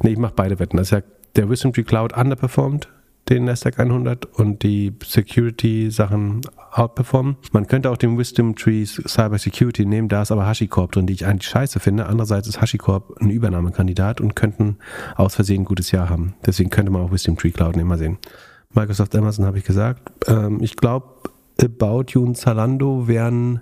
Nee, 0.01 0.11
ich 0.11 0.17
mache 0.17 0.33
beide 0.35 0.59
Wetten. 0.59 0.77
Das 0.77 0.87
ist 0.87 0.91
ja 0.91 1.01
der 1.35 1.49
Wisdom 1.49 1.73
Tree 1.73 1.83
Cloud 1.83 2.15
underperformed 2.15 2.89
den 3.29 3.45
Nasdaq 3.45 3.79
100 3.79 4.25
und 4.25 4.63
die 4.63 4.93
Security-Sachen 5.03 6.41
outperformen. 6.71 7.37
Man 7.51 7.67
könnte 7.67 7.89
auch 7.89 7.97
den 7.97 8.17
Wisdom 8.17 8.55
Tree 8.55 8.85
Cyber 8.85 9.37
Security 9.37 9.85
nehmen, 9.85 10.09
da 10.09 10.23
ist 10.23 10.31
aber 10.31 10.45
HashiCorp 10.45 10.91
drin, 10.91 11.07
die 11.07 11.13
ich 11.13 11.25
eigentlich 11.25 11.49
scheiße 11.49 11.79
finde. 11.79 12.07
Andererseits 12.07 12.47
ist 12.47 12.61
HashiCorp 12.61 13.21
ein 13.21 13.29
Übernahmekandidat 13.29 14.19
und 14.19 14.35
könnten 14.35 14.77
aus 15.15 15.35
Versehen 15.35 15.61
ein 15.61 15.65
gutes 15.65 15.91
Jahr 15.91 16.09
haben. 16.09 16.35
Deswegen 16.45 16.69
könnte 16.69 16.91
man 16.91 17.01
auch 17.01 17.11
Wisdom 17.11 17.37
Tree 17.37 17.51
Cloud 17.51 17.75
nehmen, 17.75 17.89
mal 17.89 17.97
sehen. 17.97 18.17
Microsoft, 18.73 19.15
Amazon 19.15 19.45
habe 19.45 19.57
ich 19.57 19.63
gesagt. 19.63 20.11
Ähm, 20.27 20.59
ich 20.61 20.75
glaube, 20.75 21.07
About 21.61 22.05
You 22.09 22.23
und 22.23 22.35
Zalando 22.35 23.07
wären 23.07 23.61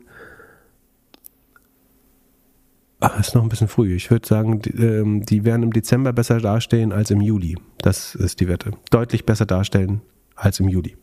Ach, 3.04 3.20
ist 3.20 3.34
noch 3.34 3.42
ein 3.42 3.50
bisschen 3.50 3.68
früh. 3.68 3.96
Ich 3.96 4.12
würde 4.12 4.28
sagen, 4.28 4.62
die, 4.62 4.70
ähm, 4.70 5.26
die 5.26 5.44
werden 5.44 5.64
im 5.64 5.74
Dezember 5.74 6.14
besser 6.14 6.40
dastehen 6.40 6.94
als 6.94 7.10
im 7.10 7.20
Juli. 7.20 7.58
Das 7.80 8.14
ist 8.14 8.40
die 8.40 8.48
Wette. 8.48 8.74
Deutlich 8.92 9.26
besser 9.26 9.48
darstellen 9.48 10.02
als 10.36 10.60
im 10.60 10.70
Juli. 10.70 10.96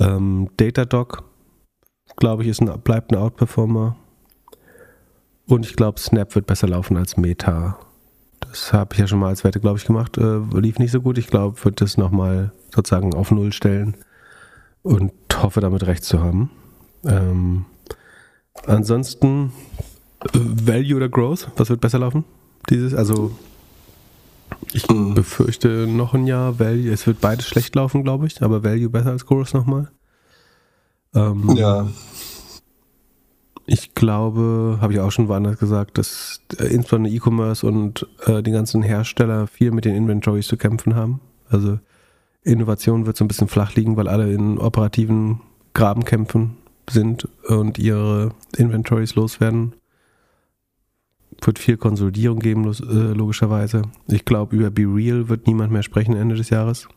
Ähm, 0.00 0.50
Datadog, 0.56 1.22
glaube 2.16 2.42
ich, 2.42 2.48
ist 2.48 2.60
ein, 2.60 2.80
bleibt 2.80 3.12
ein 3.12 3.18
Outperformer. 3.18 3.96
Und 5.46 5.64
ich 5.64 5.76
glaube, 5.76 6.00
Snap 6.00 6.34
wird 6.34 6.46
besser 6.46 6.66
laufen 6.66 6.96
als 6.96 7.16
Meta. 7.16 7.78
Das 8.40 8.72
habe 8.72 8.94
ich 8.94 8.98
ja 8.98 9.06
schon 9.06 9.20
mal 9.20 9.28
als 9.28 9.44
Wette, 9.44 9.60
glaube 9.60 9.78
ich, 9.78 9.84
gemacht. 9.84 10.18
Äh, 10.18 10.38
lief 10.58 10.80
nicht 10.80 10.90
so 10.90 11.00
gut. 11.00 11.18
Ich 11.18 11.28
glaube, 11.28 11.64
wird 11.64 11.80
das 11.80 11.98
nochmal 11.98 12.50
sozusagen 12.74 13.14
auf 13.14 13.30
Null 13.30 13.52
stellen 13.52 13.96
und 14.82 15.12
hoffe, 15.40 15.60
damit 15.60 15.86
recht 15.86 16.02
zu 16.02 16.20
haben. 16.20 16.50
Ähm, 17.04 17.64
ansonsten 18.66 19.52
Value 20.34 20.96
oder 20.96 21.08
Growth? 21.08 21.48
Was 21.56 21.70
wird 21.70 21.80
besser 21.80 21.98
laufen? 21.98 22.24
Dieses, 22.70 22.94
also 22.94 23.32
ich 24.72 24.88
mhm. 24.88 25.14
befürchte 25.14 25.86
noch 25.86 26.14
ein 26.14 26.26
Jahr 26.26 26.58
Value. 26.58 26.90
Es 26.90 27.06
wird 27.06 27.20
beides 27.20 27.46
schlecht 27.46 27.74
laufen, 27.74 28.02
glaube 28.02 28.26
ich, 28.26 28.42
aber 28.42 28.64
Value 28.64 28.88
besser 28.88 29.10
als 29.10 29.26
Growth 29.26 29.54
nochmal. 29.54 29.90
Ähm, 31.14 31.54
ja. 31.56 31.88
Ich 33.68 33.94
glaube, 33.94 34.78
habe 34.80 34.92
ich 34.92 35.00
auch 35.00 35.10
schon 35.10 35.28
woanders 35.28 35.58
gesagt, 35.58 35.98
dass 35.98 36.40
äh, 36.58 36.66
insbesondere 36.66 37.12
E-Commerce 37.12 37.66
und 37.66 38.06
äh, 38.24 38.42
die 38.42 38.52
ganzen 38.52 38.82
Hersteller 38.82 39.48
viel 39.48 39.72
mit 39.72 39.84
den 39.84 39.96
Inventories 39.96 40.46
zu 40.46 40.56
kämpfen 40.56 40.94
haben. 40.94 41.20
Also 41.48 41.78
Innovation 42.42 43.06
wird 43.06 43.16
so 43.16 43.24
ein 43.24 43.28
bisschen 43.28 43.48
flach 43.48 43.74
liegen, 43.74 43.96
weil 43.96 44.06
alle 44.06 44.32
in 44.32 44.58
operativen 44.58 45.40
Grabenkämpfen 45.74 46.56
sind 46.88 47.28
und 47.48 47.78
ihre 47.78 48.30
Inventories 48.56 49.16
loswerden 49.16 49.72
wird 51.42 51.58
viel 51.58 51.76
Konsolidierung 51.76 52.38
geben, 52.38 52.70
äh, 52.70 53.12
logischerweise. 53.12 53.82
Ich 54.08 54.24
glaube, 54.24 54.56
über 54.56 54.70
Be 54.70 54.82
Real 54.82 55.28
wird 55.28 55.46
niemand 55.46 55.72
mehr 55.72 55.82
sprechen 55.82 56.16
Ende 56.16 56.34
des 56.34 56.50
Jahres. 56.50 56.88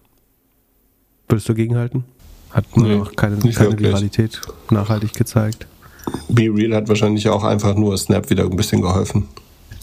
Würdest 1.27 1.49
du 1.49 1.53
gegenhalten? 1.53 2.05
Hat 2.51 2.65
nee, 2.75 2.97
noch 2.97 3.15
keine, 3.15 3.37
keine 3.37 3.77
Viralität 3.77 4.41
nachhaltig 4.71 5.13
gezeigt. 5.13 5.67
Be 6.27 6.43
Real 6.43 6.75
hat 6.75 6.89
wahrscheinlich 6.89 7.29
auch 7.29 7.43
einfach 7.43 7.75
nur 7.75 7.97
Snap 7.97 8.29
wieder 8.29 8.45
ein 8.45 8.55
bisschen 8.55 8.81
geholfen. 8.81 9.27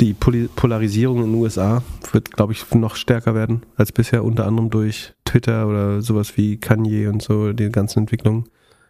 Die 0.01 0.13
Polarisierung 0.13 1.19
in 1.19 1.33
den 1.33 1.35
USA 1.41 1.83
wird, 2.13 2.33
glaube 2.33 2.53
ich, 2.53 2.71
noch 2.75 2.97
stärker 2.97 3.35
werden 3.35 3.63
als 3.77 3.93
bisher, 3.93 4.25
unter 4.25 4.47
anderem 4.47 4.69
durch 4.69 5.15
Twitter 5.25 5.67
oder 5.67 6.03
sowas 6.03 6.37
wie 6.37 6.59
Kanye 6.59 7.07
und 7.07 7.23
so, 7.23 7.53
die 7.53 7.71
ganzen 7.71 8.01
Entwicklungen. 8.01 8.45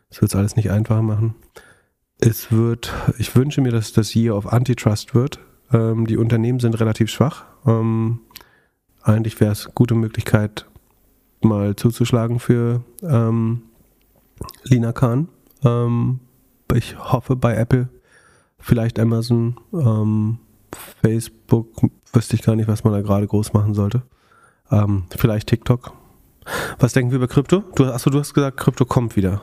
Das 0.09 0.21
wird 0.21 0.33
es 0.33 0.37
alles 0.37 0.57
nicht 0.57 0.71
einfacher 0.71 1.03
machen. 1.03 1.35
Es 2.19 2.51
wird, 2.51 2.93
ich 3.19 3.37
wünsche 3.37 3.61
mir, 3.61 3.71
dass 3.71 3.93
das 3.93 4.15
Year 4.17 4.35
of 4.35 4.53
Antitrust 4.53 5.15
wird, 5.15 5.39
ähm, 5.73 6.07
die 6.07 6.17
Unternehmen 6.17 6.61
sind 6.61 6.79
relativ 6.81 7.11
schwach. 7.11 7.45
Ähm, 7.67 8.21
eigentlich 9.03 9.41
wäre 9.41 9.53
es 9.53 9.67
eine 9.67 9.75
gute 9.75 9.95
Möglichkeit, 9.95 10.67
mal 11.43 11.77
zuzuschlagen 11.77 12.39
für 12.39 12.83
ähm, 13.03 13.63
Lina 14.65 14.93
Khan. 14.93 15.29
Ähm, 15.65 16.21
ich 16.75 16.99
hoffe 16.99 17.37
bei 17.37 17.55
Apple, 17.57 17.89
vielleicht 18.59 18.99
Amazon, 18.99 19.57
ähm, 19.73 20.39
Facebook, 21.03 21.69
wüsste 22.13 22.35
ich 22.35 22.43
gar 22.43 22.57
nicht, 22.57 22.69
was 22.69 22.85
man 22.85 22.93
da 22.93 23.01
gerade 23.01 23.27
groß 23.27 23.53
machen 23.53 23.75
sollte. 23.75 24.03
Ähm, 24.71 25.05
vielleicht 25.17 25.49
TikTok. 25.49 25.93
Was 26.79 26.93
denken 26.93 27.11
wir 27.11 27.17
über 27.17 27.29
Krypto? 27.29 27.63
Du, 27.75 27.87
achso, 27.87 28.11
du 28.11 28.19
hast 28.19 28.35
gesagt, 28.35 28.57
Krypto 28.57 28.85
kommt 28.85 29.17
wieder. 29.17 29.43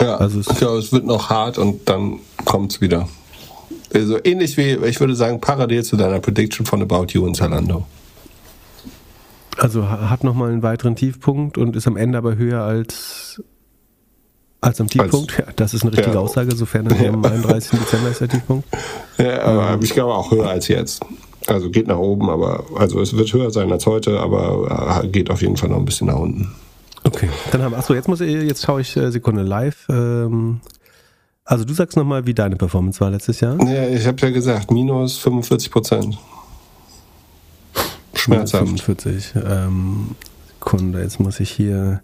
Ja, 0.00 0.16
also 0.16 0.40
es, 0.40 0.48
ich 0.48 0.56
glaube, 0.56 0.78
es 0.78 0.92
wird 0.92 1.04
noch 1.04 1.30
hart 1.30 1.58
und 1.58 1.88
dann 1.88 2.20
kommt 2.44 2.72
es 2.72 2.80
wieder. 2.80 3.08
Also 3.94 4.18
ähnlich 4.22 4.56
wie, 4.56 4.74
ich 4.86 5.00
würde 5.00 5.14
sagen, 5.14 5.40
parallel 5.40 5.82
zu 5.84 5.96
deiner 5.96 6.20
Prediction 6.20 6.66
von 6.66 6.82
About 6.82 7.06
You 7.10 7.24
und 7.24 7.34
Zalando. 7.34 7.86
Also 9.56 9.88
hat 9.88 10.22
nochmal 10.24 10.50
einen 10.50 10.62
weiteren 10.62 10.94
Tiefpunkt 10.94 11.58
und 11.58 11.74
ist 11.74 11.86
am 11.86 11.96
Ende 11.96 12.18
aber 12.18 12.36
höher 12.36 12.62
als 12.62 13.42
Als 14.60 14.80
am 14.80 14.88
Tiefpunkt, 14.88 15.32
als, 15.32 15.46
ja, 15.46 15.52
das 15.56 15.74
ist 15.74 15.82
eine 15.82 15.92
richtige 15.92 16.14
ja. 16.14 16.20
Aussage, 16.20 16.54
sofern 16.54 16.88
ja. 16.90 17.08
am 17.08 17.24
31. 17.24 17.78
Dezember 17.78 18.10
ist 18.10 18.20
der 18.20 18.28
Tiefpunkt. 18.28 18.68
Ja, 19.18 19.42
aber 19.42 19.70
ähm, 19.70 19.80
ich 19.82 19.90
glaube 19.90 20.14
auch 20.14 20.30
höher 20.30 20.48
als 20.48 20.68
jetzt. 20.68 21.00
Also 21.48 21.70
geht 21.70 21.88
nach 21.88 21.98
oben, 21.98 22.30
aber 22.30 22.64
also 22.76 23.00
es 23.00 23.16
wird 23.16 23.32
höher 23.32 23.50
sein 23.50 23.72
als 23.72 23.84
heute, 23.84 24.20
aber 24.20 25.00
äh, 25.02 25.08
geht 25.08 25.28
auf 25.28 25.42
jeden 25.42 25.56
Fall 25.56 25.70
noch 25.70 25.78
ein 25.78 25.84
bisschen 25.84 26.06
nach 26.06 26.18
unten. 26.18 26.54
Okay, 27.02 27.28
dann 27.50 27.62
haben 27.62 27.72
wir, 27.72 27.78
achso, 27.78 27.94
jetzt 27.94 28.06
muss 28.06 28.20
ich, 28.20 28.30
jetzt 28.30 28.64
schaue 28.64 28.80
ich 28.80 28.96
äh, 28.96 29.10
Sekunde 29.10 29.42
live. 29.42 29.86
Ähm, 29.88 30.60
also 31.48 31.64
du 31.64 31.72
sagst 31.72 31.96
nochmal, 31.96 32.26
wie 32.26 32.34
deine 32.34 32.56
Performance 32.56 33.00
war 33.00 33.10
letztes 33.10 33.40
Jahr. 33.40 33.58
Ja, 33.66 33.88
ich 33.88 34.06
habe 34.06 34.20
ja 34.20 34.30
gesagt, 34.30 34.70
minus 34.70 35.16
45 35.16 35.70
Prozent. 35.70 36.18
Schmerzhaft. 38.12 38.66
45. 38.66 39.32
Ähm, 39.46 40.14
Sekunde, 40.46 41.00
jetzt 41.00 41.18
muss 41.20 41.40
ich 41.40 41.50
hier 41.50 42.02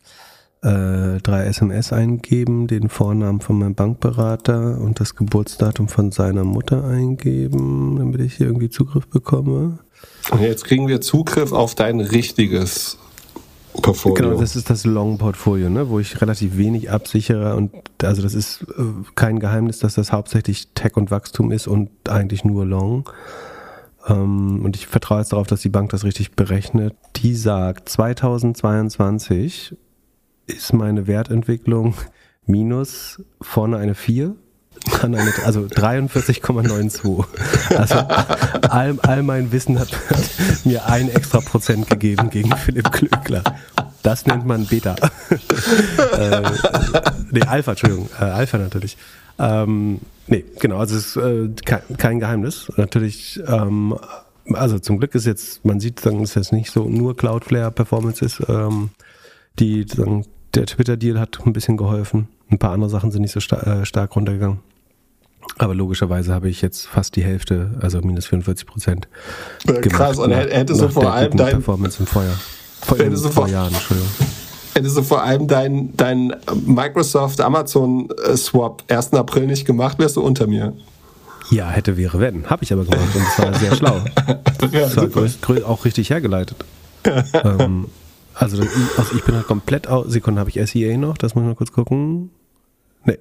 äh, 0.62 1.20
drei 1.22 1.44
SMS 1.44 1.92
eingeben, 1.92 2.68
den 2.68 2.88
Vornamen 2.88 3.42
von 3.42 3.58
meinem 3.58 3.74
Bankberater 3.74 4.80
und 4.80 4.98
das 4.98 5.14
Geburtsdatum 5.14 5.88
von 5.88 6.10
seiner 6.10 6.44
Mutter 6.44 6.82
eingeben, 6.82 7.96
damit 7.98 8.22
ich 8.22 8.36
hier 8.36 8.46
irgendwie 8.46 8.70
Zugriff 8.70 9.06
bekomme. 9.08 9.78
Und 10.30 10.40
jetzt 10.40 10.64
kriegen 10.64 10.88
wir 10.88 11.02
Zugriff 11.02 11.52
auf 11.52 11.74
dein 11.74 12.00
richtiges 12.00 12.96
Portfolio. 13.82 14.14
Genau, 14.14 14.40
das 14.40 14.56
ist 14.56 14.70
das 14.70 14.84
Long-Portfolio, 14.84 15.68
ne, 15.68 15.88
wo 15.88 15.98
ich 15.98 16.20
relativ 16.20 16.56
wenig 16.56 16.90
absichere 16.90 17.56
und 17.56 17.72
also 18.02 18.22
das 18.22 18.34
ist 18.34 18.62
äh, 18.76 18.84
kein 19.14 19.40
Geheimnis, 19.40 19.78
dass 19.78 19.94
das 19.94 20.12
hauptsächlich 20.12 20.68
Tech 20.74 20.96
und 20.96 21.10
Wachstum 21.10 21.52
ist 21.52 21.66
und 21.66 21.90
eigentlich 22.08 22.44
nur 22.44 22.64
Long. 22.66 23.08
Ähm, 24.06 24.64
und 24.64 24.76
ich 24.76 24.86
vertraue 24.86 25.18
jetzt 25.18 25.32
darauf, 25.32 25.46
dass 25.46 25.60
die 25.60 25.68
Bank 25.68 25.90
das 25.90 26.04
richtig 26.04 26.32
berechnet. 26.32 26.94
Die 27.16 27.34
sagt, 27.34 27.88
2022 27.88 29.76
ist 30.46 30.72
meine 30.72 31.06
Wertentwicklung 31.06 31.94
minus 32.46 33.22
vorne 33.40 33.78
eine 33.78 33.94
4 33.94 34.24
dann 34.24 34.32
eine, 34.32 34.43
also 35.44 35.62
43,92. 35.62 37.24
Also 37.76 37.94
all, 38.68 38.98
all 39.02 39.22
mein 39.22 39.52
Wissen 39.52 39.78
hat, 39.78 39.92
hat, 40.10 40.64
mir 40.64 40.86
ein 40.86 41.08
extra 41.08 41.40
Prozent 41.40 41.88
gegeben 41.88 42.30
gegen 42.30 42.54
Philipp 42.56 42.90
Klöckler. 42.92 43.42
Das 44.02 44.26
nennt 44.26 44.46
man 44.46 44.66
Beta. 44.66 44.94
äh, 46.18 46.42
nee, 47.30 47.42
Alpha, 47.42 47.72
Entschuldigung. 47.72 48.08
Äh, 48.20 48.24
Alpha 48.24 48.58
natürlich. 48.58 48.96
Ähm, 49.38 50.00
nee, 50.26 50.44
genau, 50.60 50.78
also 50.78 50.96
es 50.96 51.16
ist 51.16 51.16
äh, 51.16 51.48
kein, 51.64 51.82
kein, 51.96 52.20
Geheimnis. 52.20 52.70
Natürlich, 52.76 53.40
ähm, 53.46 53.98
also 54.52 54.78
zum 54.78 54.98
Glück 54.98 55.14
ist 55.14 55.26
jetzt, 55.26 55.64
man 55.64 55.80
sieht, 55.80 56.04
dass 56.04 56.12
es 56.14 56.34
jetzt 56.34 56.52
nicht 56.52 56.70
so 56.70 56.88
nur 56.88 57.16
Cloudflare-Performance 57.16 58.24
ist. 58.24 58.42
Ähm, 58.48 58.90
die, 59.58 59.86
sagen, 59.88 60.26
der 60.54 60.66
Twitter-Deal 60.66 61.18
hat 61.18 61.38
ein 61.44 61.52
bisschen 61.52 61.76
geholfen. 61.76 62.28
Ein 62.50 62.58
paar 62.58 62.72
andere 62.72 62.90
Sachen 62.90 63.10
sind 63.10 63.22
nicht 63.22 63.32
so 63.32 63.40
star 63.40 63.66
äh, 63.66 63.86
stark 63.86 64.14
runtergegangen. 64.16 64.60
Aber 65.58 65.74
logischerweise 65.74 66.32
habe 66.32 66.48
ich 66.48 66.62
jetzt 66.62 66.86
fast 66.86 67.16
die 67.16 67.22
Hälfte, 67.22 67.72
also 67.80 68.00
minus 68.00 68.26
44 68.26 68.66
Prozent. 68.66 69.08
Krass, 69.82 70.18
und 70.18 70.32
hättest 70.32 70.80
du 70.80 70.88
vor 70.88 71.12
allem 71.12 71.36
dein 71.36 71.50
Performance 71.50 72.00
im 72.00 72.06
Feuer. 72.06 72.34
Vor, 72.82 72.98
hättest 72.98 73.24
du 73.24 73.28
vor, 73.30 73.48
Jahren, 73.48 73.72
Entschuldigung. 73.72 74.10
Hättest 74.74 74.96
du 74.96 75.02
vor 75.02 75.22
allem 75.22 75.46
dein, 75.46 75.96
dein 75.96 76.34
Microsoft 76.66 77.40
Amazon 77.40 78.08
äh, 78.26 78.36
Swap 78.36 78.82
1. 78.88 79.12
April 79.14 79.46
nicht 79.46 79.64
gemacht, 79.64 79.98
wärst 79.98 80.16
du 80.16 80.22
unter 80.22 80.46
mir. 80.46 80.74
Ja, 81.50 81.70
hätte, 81.70 81.96
wäre, 81.96 82.18
wenn. 82.20 82.50
Habe 82.50 82.64
ich 82.64 82.72
aber 82.72 82.84
gemacht 82.84 83.14
und 83.14 83.24
das 83.24 83.38
war 83.38 83.54
sehr 83.54 83.74
schlau. 83.76 84.00
das 84.58 84.96
war 84.96 85.68
auch 85.68 85.84
richtig 85.84 86.10
hergeleitet. 86.10 86.56
ähm, 87.44 87.86
also, 88.34 88.60
also, 88.96 89.14
ich 89.14 89.22
bin 89.24 89.36
halt 89.36 89.46
komplett 89.46 89.86
aus. 89.86 90.06
Sekunden 90.08 90.40
habe 90.40 90.50
ich 90.50 90.68
SEA 90.68 90.96
noch, 90.96 91.16
das 91.16 91.34
muss 91.34 91.42
ich 91.42 91.48
mal 91.48 91.54
kurz 91.54 91.70
gucken. 91.70 92.30
Nee, 93.04 93.18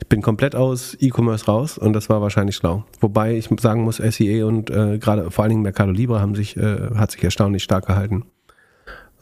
ich 0.00 0.08
bin 0.08 0.20
komplett 0.20 0.54
aus 0.54 0.96
E-Commerce 1.00 1.46
raus 1.46 1.78
und 1.78 1.94
das 1.94 2.08
war 2.08 2.20
wahrscheinlich 2.20 2.56
schlau. 2.56 2.84
Wobei 3.00 3.36
ich 3.36 3.48
sagen 3.60 3.82
muss, 3.82 3.96
SEA 3.96 4.46
und 4.46 4.70
äh, 4.70 4.98
gerade 4.98 5.30
vor 5.30 5.44
allen 5.44 5.50
Dingen 5.50 5.62
Mercado 5.62 5.90
Libre 5.90 6.20
haben 6.20 6.34
sich, 6.34 6.56
äh, 6.56 6.90
hat 6.94 7.12
sich 7.12 7.24
erstaunlich 7.24 7.62
stark 7.62 7.86
gehalten. 7.86 8.24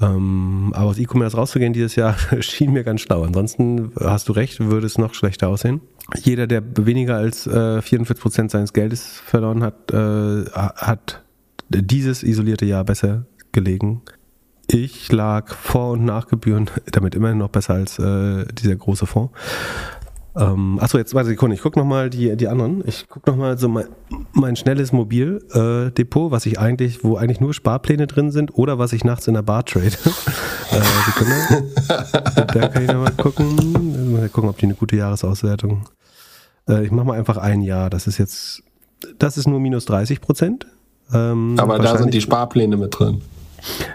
Ähm, 0.00 0.72
aber 0.74 0.90
aus 0.90 0.98
E-Commerce 0.98 1.36
rauszugehen 1.36 1.72
dieses 1.72 1.94
Jahr 1.94 2.16
schien 2.40 2.72
mir 2.72 2.84
ganz 2.84 3.02
schlau. 3.02 3.22
Ansonsten 3.22 3.92
hast 4.00 4.28
du 4.28 4.32
recht, 4.32 4.60
würde 4.60 4.86
es 4.86 4.98
noch 4.98 5.14
schlechter 5.14 5.48
aussehen. 5.48 5.80
Jeder, 6.22 6.46
der 6.46 6.62
weniger 6.76 7.16
als 7.16 7.46
äh, 7.46 7.82
44 7.82 8.20
Prozent 8.20 8.50
seines 8.50 8.72
Geldes 8.72 9.22
verloren 9.24 9.62
hat, 9.62 9.92
äh, 9.92 10.44
hat 10.50 11.22
dieses 11.68 12.22
isolierte 12.22 12.64
Jahr 12.64 12.84
besser 12.84 13.26
gelegen. 13.52 14.02
Ich 14.66 15.10
lag 15.10 15.54
vor 15.54 15.92
und 15.92 16.04
nach 16.04 16.28
Gebühren 16.28 16.70
damit 16.92 17.14
immerhin 17.14 17.38
noch 17.38 17.50
besser 17.50 17.74
als 17.74 17.98
äh, 17.98 18.46
dieser 18.52 18.76
große 18.76 19.06
Fonds. 19.06 19.32
Ähm, 20.40 20.78
achso, 20.80 20.96
jetzt 20.96 21.14
warte 21.14 21.28
Sekunde, 21.28 21.54
ich 21.54 21.60
gucke 21.60 21.78
nochmal 21.78 22.08
die, 22.08 22.34
die 22.36 22.48
anderen. 22.48 22.82
Ich 22.86 23.08
gucke 23.08 23.30
nochmal 23.30 23.58
so 23.58 23.68
mein, 23.68 23.86
mein 24.32 24.56
schnelles 24.56 24.90
Mobildepot, 24.90 26.28
äh, 26.28 26.32
was 26.32 26.46
ich 26.46 26.58
eigentlich, 26.58 27.04
wo 27.04 27.16
eigentlich 27.16 27.40
nur 27.40 27.52
Sparpläne 27.52 28.06
drin 28.06 28.30
sind 28.30 28.56
oder 28.56 28.78
was 28.78 28.94
ich 28.94 29.04
nachts 29.04 29.28
in 29.28 29.34
der 29.34 29.42
Bar 29.42 29.66
trade. 29.66 29.86
äh, 30.70 30.80
Sekunde. 31.04 31.72
da 32.54 32.68
kann 32.68 32.82
ich 32.82 32.88
nochmal 32.88 33.12
gucken. 33.12 34.12
Mal 34.12 34.28
gucken, 34.30 34.48
ob 34.48 34.56
die 34.56 34.64
eine 34.64 34.74
gute 34.74 34.96
Jahresauswertung. 34.96 35.84
Äh, 36.68 36.84
ich 36.84 36.90
mache 36.90 37.06
mal 37.06 37.18
einfach 37.18 37.36
ein 37.36 37.60
Jahr. 37.60 37.90
Das 37.90 38.06
ist 38.06 38.16
jetzt, 38.16 38.62
das 39.18 39.36
ist 39.36 39.46
nur 39.46 39.60
minus 39.60 39.84
30 39.84 40.22
Prozent. 40.22 40.66
Ähm, 41.12 41.56
Aber 41.58 41.78
da 41.78 41.98
sind 41.98 42.14
die 42.14 42.20
Sparpläne 42.20 42.78
mit 42.78 42.98
drin. 42.98 43.20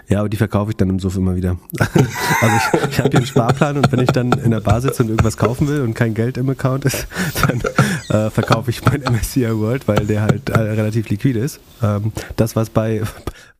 Ja, 0.08 0.20
aber 0.20 0.28
die 0.28 0.36
verkaufe 0.36 0.70
ich 0.70 0.76
dann 0.76 0.90
im 0.90 0.98
Suff 0.98 1.16
immer 1.16 1.36
wieder. 1.36 1.58
also 1.78 2.56
ich, 2.56 2.90
ich 2.90 2.98
habe 2.98 3.10
hier 3.10 3.18
einen 3.18 3.26
Sparplan 3.26 3.76
und 3.76 3.90
wenn 3.92 4.00
ich 4.00 4.10
dann 4.10 4.32
in 4.32 4.50
der 4.50 4.60
Bar 4.60 4.80
sitze 4.80 5.02
und 5.02 5.08
irgendwas 5.08 5.36
kaufen 5.36 5.68
will 5.68 5.82
und 5.82 5.94
kein 5.94 6.14
Geld 6.14 6.36
im 6.36 6.48
Account 6.48 6.84
ist, 6.84 7.06
dann 7.46 7.60
äh, 8.08 8.30
verkaufe 8.30 8.70
ich 8.70 8.84
mein 8.84 9.00
MSCI 9.02 9.58
World, 9.58 9.88
weil 9.88 10.06
der 10.06 10.22
halt 10.22 10.48
äh, 10.48 10.58
relativ 10.58 11.08
liquid 11.08 11.38
ist. 11.38 11.60
Ähm, 11.82 12.12
das, 12.36 12.56
was 12.56 12.70
bei, 12.70 13.02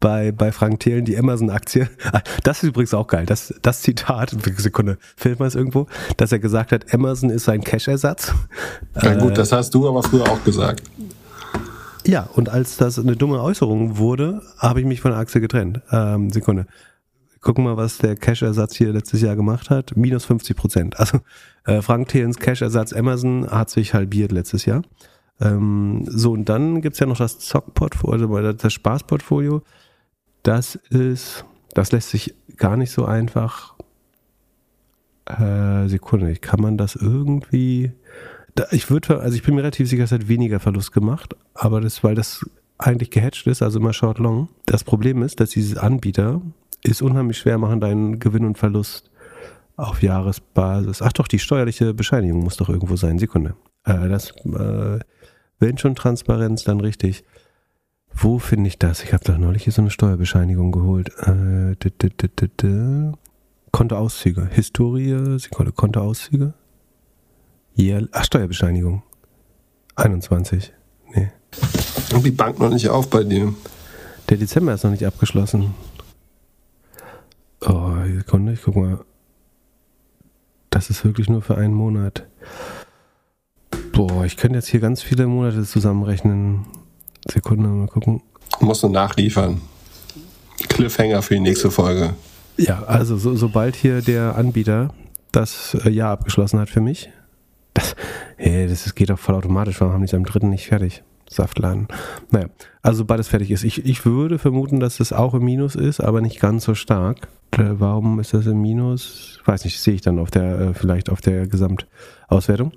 bei, 0.01 0.33
bei 0.33 0.53
Frank 0.53 0.81
Thelen, 0.81 1.05
die 1.05 1.19
Amazon-Aktie, 1.19 1.89
ah, 2.13 2.21
das 2.45 2.63
ist 2.63 2.69
übrigens 2.71 2.95
auch 2.95 3.07
geil, 3.07 3.27
das, 3.27 3.55
das 3.63 3.83
Zitat, 3.83 4.37
Sekunde, 4.57 4.99
filmt 5.17 5.41
man 5.41 5.49
es 5.49 5.55
irgendwo, 5.55 5.87
dass 6.17 6.33
er 6.33 6.39
gesagt 6.39 6.73
hat, 6.73 6.93
Amazon 6.93 7.31
ist 7.31 7.49
ein 7.49 7.63
Cash-Ersatz. 7.63 8.33
Ja 9.03 9.15
gut, 9.15 9.33
äh, 9.33 9.35
das 9.35 9.53
hast 9.53 9.75
du 9.75 9.89
aber 9.89 10.03
früher 10.03 10.25
auch 10.25 10.43
gesagt. 10.45 10.83
Ja, 12.07 12.29
und 12.35 12.49
als 12.49 12.77
das 12.77 12.99
eine 12.99 13.17
dumme 13.17 13.43
Äußerung 13.43 13.99
wurde, 13.99 14.41
habe 14.59 14.81
ich 14.81 14.87
mich 14.87 15.01
von 15.01 15.13
Achse 15.13 15.41
getrennt. 15.41 15.83
Ähm, 15.91 16.31
Sekunde. 16.31 16.67
Gucken 17.41 17.65
mal, 17.65 17.77
was 17.77 17.99
der 17.99 18.15
Cash-Ersatz 18.17 18.77
hier 18.77 18.93
letztes 18.93 19.21
Jahr 19.21 19.35
gemacht 19.35 19.71
hat. 19.71 19.97
Minus 19.97 20.25
50 20.25 20.57
Prozent. 20.57 21.01
Also 21.01 21.19
äh, 21.65 21.83
Frank 21.83 22.09
Thelens 22.09 22.39
Cash-Ersatz 22.39 22.93
Amazon 22.93 23.51
hat 23.51 23.71
sich 23.71 23.93
halbiert 23.93 24.31
letztes 24.31 24.67
Jahr. 24.67 24.83
Ähm, 25.41 26.05
so, 26.07 26.33
und 26.33 26.49
dann 26.49 26.81
gibt's 26.81 27.01
ja 27.01 27.07
noch 27.07 27.19
das 27.19 27.41
Zock-Portfolio, 27.41 28.35
also 28.35 28.53
das 28.53 28.73
Spaß-Portfolio. 28.73 29.63
Das 30.43 30.77
ist, 30.77 31.45
das 31.75 31.91
lässt 31.93 32.11
sich 32.11 32.35
gar 32.57 32.77
nicht 32.77 32.93
so 32.93 33.05
einfach. 33.05 33.75
Äh, 35.27 35.89
Sekunde, 35.89 36.37
kann 36.37 36.61
man 36.61 36.79
das 36.79 36.95
irgendwie 36.95 37.93
ich 38.71 38.91
würde, 38.91 39.21
also 39.21 39.37
ich 39.37 39.43
bin 39.43 39.55
mir 39.55 39.63
relativ 39.63 39.89
sicher, 39.89 40.05
es 40.05 40.13
hat 40.13 40.29
weniger 40.29 40.61
Verlust 40.61 40.93
gemacht, 40.93 41.37
aber 41.55 41.81
das, 41.81 42.03
weil 42.05 42.15
das 42.15 42.45
eigentlich 42.79 43.11
gehatcht 43.11 43.47
ist, 43.47 43.63
also 43.63 43.79
immer 43.79 43.93
short 43.93 44.19
long. 44.19 44.49
Das 44.67 44.85
Problem 44.85 45.23
ist, 45.23 45.41
dass 45.41 45.51
diese 45.51 45.83
Anbieter 45.83 46.41
ist 46.83 47.03
unheimlich 47.03 47.39
schwer 47.39 47.59
machen, 47.59 47.81
deinen 47.81 48.19
Gewinn 48.19 48.45
und 48.45 48.59
Verlust 48.59 49.11
auf 49.77 50.03
Jahresbasis. 50.03 51.03
Ach 51.03 51.13
doch, 51.13 51.29
die 51.29 51.39
steuerliche 51.39 51.95
Bescheinigung 51.95 52.43
muss 52.43 52.57
doch 52.57 52.69
irgendwo 52.69 52.97
sein. 52.97 53.19
Sekunde. 53.19 53.55
Äh, 53.85 54.09
das, 54.09 54.31
äh, 54.31 54.99
wenn 55.59 55.79
schon 55.79 55.95
Transparenz, 55.95 56.65
dann 56.65 56.81
richtig. 56.81 57.25
Wo 58.13 58.39
finde 58.39 58.69
ich 58.69 58.79
das? 58.79 59.03
Ich 59.03 59.13
habe 59.13 59.25
doch 59.25 59.37
neulich 59.37 59.65
hier 59.65 59.73
so 59.73 59.83
eine 59.83 59.91
Steuerbescheinigung 59.91 60.73
geholt. 60.73 61.11
Äh, 61.21 61.77
Kontoauszüge. 63.73 64.49
Historie, 64.51 65.39
Sekunde, 65.39 65.73
Kontoauszüge. 65.73 66.55
Jährlich, 67.77 68.09
ach, 68.13 68.25
Steuerbescheinigung. 68.25 69.03
21. 69.97 70.73
Nee. 71.15 71.29
Und 72.15 72.25
die 72.25 72.31
Bank 72.31 72.59
noch 72.59 72.71
nicht 72.71 72.89
auf 72.89 73.09
bei 73.11 73.23
dir. 73.23 73.55
Der 74.31 74.39
Dezember 74.39 74.75
ist 74.75 74.83
noch 74.83 74.91
nicht 74.91 75.07
abgeschlossen. 75.07 75.75
Oh, 77.61 77.93
Sekunde, 78.17 78.55
ich 78.55 78.63
guck 78.63 78.77
mal. 78.77 79.05
Das 80.71 80.91
ist 80.91 81.05
wirklich 81.05 81.29
nur 81.29 81.43
für 81.43 81.57
einen 81.57 81.75
Monat. 81.75 82.27
Boah, 83.93 84.25
ich 84.25 84.37
könnte 84.37 84.57
jetzt 84.57 84.69
hier 84.69 84.81
ganz 84.81 85.03
viele 85.03 85.27
Monate 85.27 85.63
zusammenrechnen. 85.65 86.67
Sekunde, 87.31 87.69
mal 87.69 87.89
gucken. 87.89 88.23
Musst 88.61 88.83
du 88.83 88.89
nachliefern. 88.89 89.61
Cliffhanger 90.69 91.21
für 91.23 91.35
die 91.35 91.41
nächste 91.41 91.71
Folge. 91.71 92.15
Ja, 92.57 92.85
also 92.85 93.19
so, 93.19 93.37
sobald 93.37 93.77
hier 93.77 94.01
der 94.01 94.37
Anbieter 94.37 94.95
das 95.33 95.75
äh, 95.85 95.91
Jahr 95.91 96.13
abgeschlossen 96.13 96.59
hat 96.59 96.71
für 96.71 96.81
mich, 96.81 97.11
das, 97.77 97.95
hey, 98.37 98.67
das 98.69 98.95
geht 98.95 99.11
doch 99.11 99.19
voll 99.19 99.35
automatisch. 99.35 99.81
Warum 99.81 99.95
haben 99.95 100.01
die 100.03 100.07
es 100.07 100.15
am 100.15 100.25
dritten 100.25 100.51
nicht 100.51 100.67
fertig? 100.67 101.03
Saftladen. 101.29 101.89
Naja, 102.31 102.47
also 102.83 103.05
beides 103.05 103.27
fertig 103.29 103.51
ist. 103.51 103.65
Ich, 103.65 103.85
ich 103.85 104.05
würde 104.05 104.39
vermuten, 104.39 104.79
dass 104.79 105.01
es 105.01 105.13
auch 105.13 105.35
im 105.35 105.45
Minus 105.45 105.75
ist, 105.75 106.01
aber 106.01 106.21
nicht 106.21 106.39
ganz 106.39 106.65
so 106.65 106.75
stark. 106.77 107.27
Äh, 107.53 107.65
warum 107.79 108.21
ist 108.21 108.33
das 108.33 108.47
im 108.47 108.63
Minus? 108.63 109.41
Weiß 109.45 109.65
nicht, 109.65 109.81
sehe 109.81 109.95
ich 109.95 110.03
dann 110.03 110.21
auf 110.21 110.31
der, 110.31 110.61
äh, 110.61 110.75
vielleicht 110.75 111.11
auf 111.11 111.21
der 111.21 111.49
Gesamtauswertung. 111.49 112.73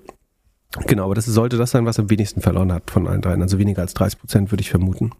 Genau, 0.88 1.05
aber 1.05 1.15
das 1.15 1.26
sollte 1.26 1.57
das 1.57 1.71
sein, 1.71 1.85
was 1.85 1.99
am 1.99 2.09
wenigsten 2.09 2.41
verloren 2.41 2.71
hat 2.73 2.89
von 2.89 3.07
allen 3.07 3.21
dreien. 3.21 3.41
Also 3.43 3.57
weniger 3.59 3.81
als 3.84 3.93
30 3.93 4.19
Prozent 4.19 4.51
würde 4.51 4.61
ich 4.61 4.69
vermuten. 4.71 5.11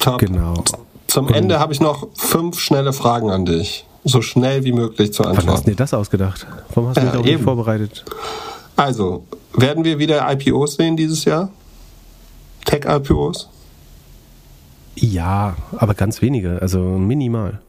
Top. 0.00 0.18
Genau. 0.18 0.62
Zum 1.06 1.26
Und- 1.26 1.34
Ende 1.34 1.58
habe 1.60 1.72
ich 1.72 1.80
noch 1.80 2.08
fünf 2.16 2.58
schnelle 2.58 2.92
Fragen 2.92 3.30
an 3.30 3.44
dich. 3.44 3.86
So 4.04 4.22
schnell 4.22 4.64
wie 4.64 4.72
möglich 4.72 5.12
zu 5.12 5.22
Wann 5.24 5.36
hast 5.36 5.44
du 5.44 5.50
antworten. 5.50 5.70
dir 5.70 5.76
das 5.76 5.92
ausgedacht? 5.94 6.46
Warum 6.74 6.88
hast 6.88 6.96
du 6.96 7.02
mich 7.02 7.12
Ja, 7.12 7.18
auch 7.20 7.24
nicht 7.24 7.32
eben. 7.34 7.42
vorbereitet? 7.44 8.04
Also, 8.80 9.26
werden 9.52 9.84
wir 9.84 9.98
wieder 9.98 10.26
IPOs 10.32 10.76
sehen 10.76 10.96
dieses 10.96 11.26
Jahr? 11.26 11.52
Tech-IPOs? 12.64 13.50
Ja, 14.96 15.54
aber 15.76 15.92
ganz 15.92 16.22
wenige, 16.22 16.62
also 16.62 16.80
minimal. 16.80 17.60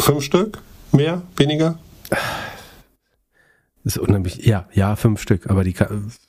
Fünf 0.00 0.24
Stück? 0.24 0.60
Mehr? 0.90 1.22
Weniger? 1.36 1.78
Das 3.84 3.94
ist 3.94 3.98
unheimlich. 3.98 4.44
Ja, 4.44 4.66
ja, 4.72 4.96
fünf 4.96 5.22
Stück. 5.22 5.48
Aber 5.48 5.62
die, 5.62 5.76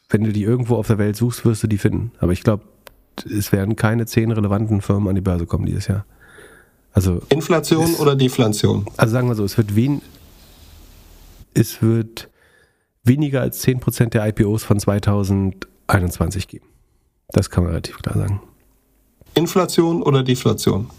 wenn 0.09 0.23
du 0.23 0.31
die 0.31 0.43
irgendwo 0.43 0.75
auf 0.75 0.85
der 0.85 0.99
Welt 0.99 1.15
suchst, 1.15 1.43
wirst 1.43 1.63
du 1.63 1.67
die 1.67 1.79
finden. 1.79 2.11
Aber 2.19 2.31
ich 2.31 2.43
glaube, 2.43 2.61
es 3.25 3.51
werden 3.51 3.75
keine 3.75 4.05
zehn 4.05 4.31
relevanten 4.31 4.81
Firmen 4.81 5.07
an 5.07 5.15
die 5.15 5.21
Börse 5.21 5.47
kommen 5.47 5.65
dieses 5.65 5.87
Jahr. 5.87 6.05
Also, 6.93 7.23
Inflation 7.29 7.95
oder 7.95 8.15
Deflation? 8.15 8.85
also 8.97 9.11
sagen 9.11 9.27
wir 9.27 9.33
so, 9.33 9.45
es 9.45 9.57
wird 9.57 9.75
wen, 9.75 10.03
es 11.55 11.81
wird 11.81 12.29
weniger 13.03 13.41
als 13.41 13.63
10% 13.65 14.09
der 14.09 14.27
IPOs 14.27 14.63
von 14.63 14.79
2021 14.79 16.47
geben. 16.47 16.67
Das 17.29 17.49
kann 17.49 17.63
man 17.63 17.71
relativ 17.71 17.97
klar 17.97 18.17
sagen. 18.17 18.41
Inflation 19.33 20.03
oder 20.03 20.23
Deflation? 20.23 20.89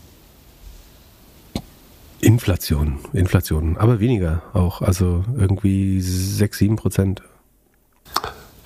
Inflation, 2.21 2.99
Inflation, 3.13 3.77
aber 3.77 4.01
weniger 4.01 4.43
auch. 4.55 4.81
Also 4.81 5.25
irgendwie 5.37 6.01
6, 6.01 6.59
7 6.59 6.77
Prozent. 6.77 7.23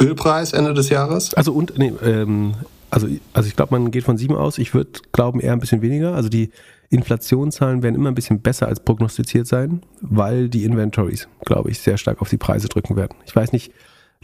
Ölpreis 0.01 0.53
Ende 0.53 0.75
des 0.75 0.91
Jahres? 0.91 1.33
Also 1.35 1.53
und 1.53 1.79
nee, 1.79 1.93
ähm, 2.03 2.55
also, 2.91 3.09
also 3.33 3.49
ich 3.49 3.57
glaube, 3.57 3.79
man 3.79 3.91
geht 3.91 4.05
von 4.05 4.19
7 4.19 4.37
aus. 4.37 4.59
Ich 4.59 4.75
würde 4.75 5.01
glauben 5.13 5.41
eher 5.41 5.53
ein 5.53 5.59
bisschen 5.59 5.83
weniger. 5.83 6.15
Also 6.15 6.29
die 6.29 6.51
Inflationszahlen 6.91 7.83
werden 7.83 7.95
immer 7.95 8.11
ein 8.11 8.15
bisschen 8.15 8.41
besser 8.41 8.69
als 8.69 8.81
prognostiziert 8.81 9.47
sein, 9.47 9.83
weil 10.01 10.49
die 10.49 10.65
Inventories, 10.65 11.29
glaube 11.45 11.71
ich, 11.71 11.81
sehr 11.81 11.99
stark 11.99 12.23
auf 12.23 12.29
die 12.29 12.37
Preise 12.37 12.69
drücken 12.69 12.97
werden. 12.97 13.17
Ich 13.27 13.35
weiß 13.35 13.53
nicht, 13.53 13.73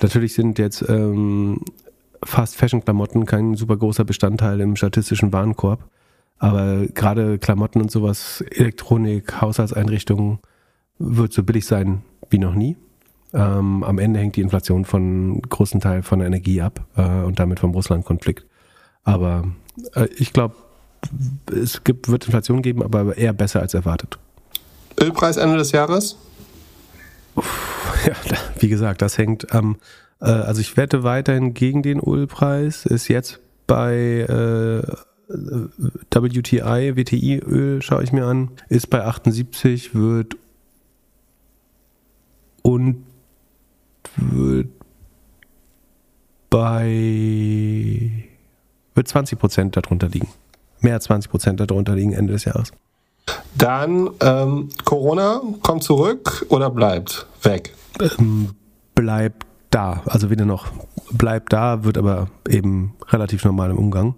natürlich 0.00 0.34
sind 0.34 0.58
jetzt 0.58 0.84
ähm, 0.88 1.60
Fast-Fashion-Klamotten 2.24 3.26
kein 3.26 3.56
super 3.56 3.76
großer 3.76 4.04
Bestandteil 4.04 4.60
im 4.60 4.76
statistischen 4.76 5.32
Warenkorb. 5.32 5.88
Aber 6.38 6.86
gerade 6.88 7.38
Klamotten 7.38 7.80
und 7.80 7.90
sowas, 7.90 8.42
Elektronik, 8.50 9.40
Haushaltseinrichtungen, 9.40 10.40
wird 10.98 11.32
so 11.32 11.42
billig 11.42 11.66
sein 11.66 12.02
wie 12.30 12.38
noch 12.38 12.54
nie. 12.54 12.76
Ähm, 13.32 13.82
am 13.82 13.98
Ende 13.98 14.20
hängt 14.20 14.36
die 14.36 14.40
Inflation 14.40 14.84
von 14.84 15.40
großen 15.42 15.80
Teil 15.80 16.02
von 16.02 16.18
der 16.18 16.28
Energie 16.28 16.60
ab 16.60 16.84
äh, 16.96 17.22
und 17.22 17.38
damit 17.38 17.60
vom 17.60 17.70
Russland-Konflikt. 17.70 18.44
Aber 19.04 19.44
äh, 19.94 20.08
ich 20.16 20.32
glaube, 20.32 20.54
es 21.52 21.84
gibt, 21.84 22.08
wird 22.08 22.24
Inflation 22.26 22.62
geben, 22.62 22.82
aber 22.82 23.16
eher 23.16 23.32
besser 23.32 23.60
als 23.60 23.74
erwartet. 23.74 24.18
Ölpreis 25.00 25.36
Ende 25.36 25.56
des 25.56 25.72
Jahres? 25.72 26.16
Ja, 28.04 28.14
wie 28.58 28.68
gesagt, 28.68 29.00
das 29.00 29.16
hängt 29.16 29.52
am, 29.52 29.76
äh, 30.20 30.24
also 30.24 30.60
ich 30.60 30.76
wette 30.76 31.04
weiterhin 31.04 31.54
gegen 31.54 31.82
den 31.82 32.00
Ölpreis, 32.00 32.84
ist 32.84 33.06
jetzt 33.06 33.38
bei 33.68 34.26
äh, 34.28 34.82
WTI, 36.10 36.96
WTI-Öl 36.96 37.80
schaue 37.80 38.02
ich 38.02 38.12
mir 38.12 38.24
an, 38.26 38.50
ist 38.68 38.90
bei 38.90 39.04
78, 39.04 39.94
wird 39.94 40.36
und 42.62 43.04
wird 44.16 44.68
bei 46.50 48.10
wird 48.94 49.08
20 49.08 49.38
Prozent 49.38 49.76
darunter 49.76 50.08
liegen. 50.08 50.28
Mehr 50.82 50.94
als 50.94 51.04
20 51.04 51.30
Prozent 51.30 51.60
darunter 51.60 51.94
liegen 51.94 52.12
Ende 52.12 52.32
des 52.34 52.44
Jahres. 52.44 52.72
Dann 53.56 54.10
ähm, 54.20 54.68
Corona 54.84 55.40
kommt 55.62 55.82
zurück 55.82 56.44
oder 56.48 56.70
bleibt 56.70 57.26
weg? 57.42 57.74
ähm, 58.18 58.50
bleibt 58.94 59.46
da. 59.70 60.02
Also 60.06 60.30
wieder 60.30 60.44
noch 60.44 60.66
bleibt 61.12 61.52
da, 61.52 61.84
wird 61.84 61.98
aber 61.98 62.28
eben 62.48 62.94
relativ 63.08 63.44
normal 63.44 63.70
im 63.70 63.78
Umgang. 63.78 64.14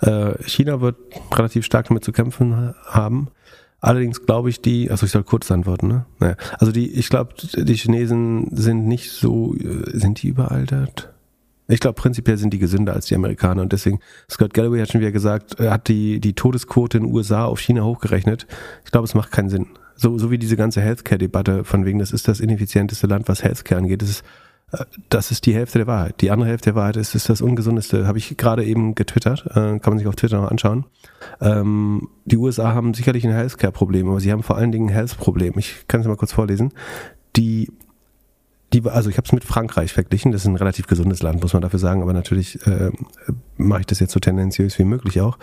Äh, 0.00 0.42
China 0.44 0.80
wird 0.80 0.96
relativ 1.32 1.64
stark 1.64 1.88
damit 1.88 2.04
zu 2.04 2.12
kämpfen 2.12 2.56
ha- 2.56 2.74
haben. 2.86 3.28
Allerdings 3.80 4.24
glaube 4.26 4.50
ich, 4.50 4.60
die, 4.60 4.90
also 4.90 5.06
ich 5.06 5.12
soll 5.12 5.22
kurz 5.22 5.50
antworten, 5.52 5.86
ne? 5.88 6.04
Naja, 6.18 6.34
also 6.58 6.72
die, 6.72 6.90
ich 6.90 7.10
glaube, 7.10 7.34
die 7.56 7.74
Chinesen 7.76 8.48
sind 8.56 8.86
nicht 8.88 9.10
so, 9.12 9.54
äh, 9.54 9.96
sind 9.96 10.22
die 10.22 10.28
überaltert? 10.28 11.12
Ich 11.70 11.80
glaube, 11.80 12.00
prinzipiell 12.00 12.38
sind 12.38 12.54
die 12.54 12.58
gesünder 12.58 12.94
als 12.94 13.06
die 13.06 13.14
Amerikaner 13.14 13.60
und 13.60 13.72
deswegen, 13.72 14.00
Scott 14.30 14.54
Galloway 14.54 14.80
hat 14.80 14.90
schon 14.90 15.02
wieder 15.02 15.12
gesagt, 15.12 15.60
er 15.60 15.70
hat 15.70 15.88
die, 15.88 16.18
die 16.18 16.32
Todesquote 16.32 16.96
in 16.96 17.04
den 17.04 17.12
USA 17.12 17.44
auf 17.44 17.60
China 17.60 17.84
hochgerechnet. 17.84 18.46
Ich 18.86 18.90
glaube, 18.90 19.04
es 19.04 19.14
macht 19.14 19.32
keinen 19.32 19.50
Sinn. 19.50 19.66
So, 19.94 20.16
so 20.16 20.30
wie 20.30 20.38
diese 20.38 20.56
ganze 20.56 20.80
Healthcare-Debatte 20.80 21.64
von 21.64 21.84
wegen, 21.84 21.98
das 21.98 22.12
ist 22.12 22.26
das 22.26 22.40
ineffizienteste 22.40 23.06
Land, 23.06 23.28
was 23.28 23.44
Healthcare 23.44 23.82
angeht. 23.82 24.00
Das 24.00 24.08
ist, 24.08 24.24
äh, 24.72 24.84
das 25.10 25.30
ist 25.30 25.44
die 25.44 25.54
Hälfte 25.54 25.78
der 25.78 25.86
Wahrheit. 25.86 26.22
Die 26.22 26.30
andere 26.30 26.48
Hälfte 26.48 26.70
der 26.70 26.74
Wahrheit 26.74 26.96
ist, 26.96 27.14
ist 27.14 27.28
das 27.28 27.42
ungesundeste, 27.42 28.06
habe 28.06 28.16
ich 28.16 28.38
gerade 28.38 28.64
eben 28.64 28.94
getwittert, 28.94 29.44
äh, 29.50 29.78
kann 29.78 29.80
man 29.88 29.98
sich 29.98 30.06
auf 30.06 30.16
Twitter 30.16 30.40
noch 30.40 30.50
anschauen. 30.50 30.86
Ähm, 31.42 32.08
die 32.24 32.38
USA 32.38 32.72
haben 32.72 32.94
sicherlich 32.94 33.26
ein 33.26 33.32
Healthcare-Problem, 33.32 34.08
aber 34.08 34.20
sie 34.20 34.32
haben 34.32 34.42
vor 34.42 34.56
allen 34.56 34.72
Dingen 34.72 34.88
ein 34.88 34.94
Health-Problem. 34.94 35.54
Ich 35.58 35.86
kann 35.86 36.00
es 36.00 36.06
mal 36.06 36.16
kurz 36.16 36.32
vorlesen. 36.32 36.72
Die 37.36 37.70
die, 38.72 38.84
also 38.84 39.08
ich 39.08 39.16
habe 39.16 39.26
es 39.26 39.32
mit 39.32 39.44
Frankreich 39.44 39.92
verglichen. 39.92 40.32
Das 40.32 40.42
ist 40.42 40.48
ein 40.48 40.56
relativ 40.56 40.86
gesundes 40.86 41.22
Land, 41.22 41.42
muss 41.42 41.52
man 41.52 41.62
dafür 41.62 41.78
sagen. 41.78 42.02
Aber 42.02 42.12
natürlich 42.12 42.64
äh, 42.66 42.90
mache 43.58 43.80
ich 43.80 43.86
das 43.86 44.00
jetzt 44.00 44.12
so 44.12 44.20
tendenziös 44.20 44.78
wie 44.78 44.84
möglich 44.84 45.20
auch. 45.20 45.38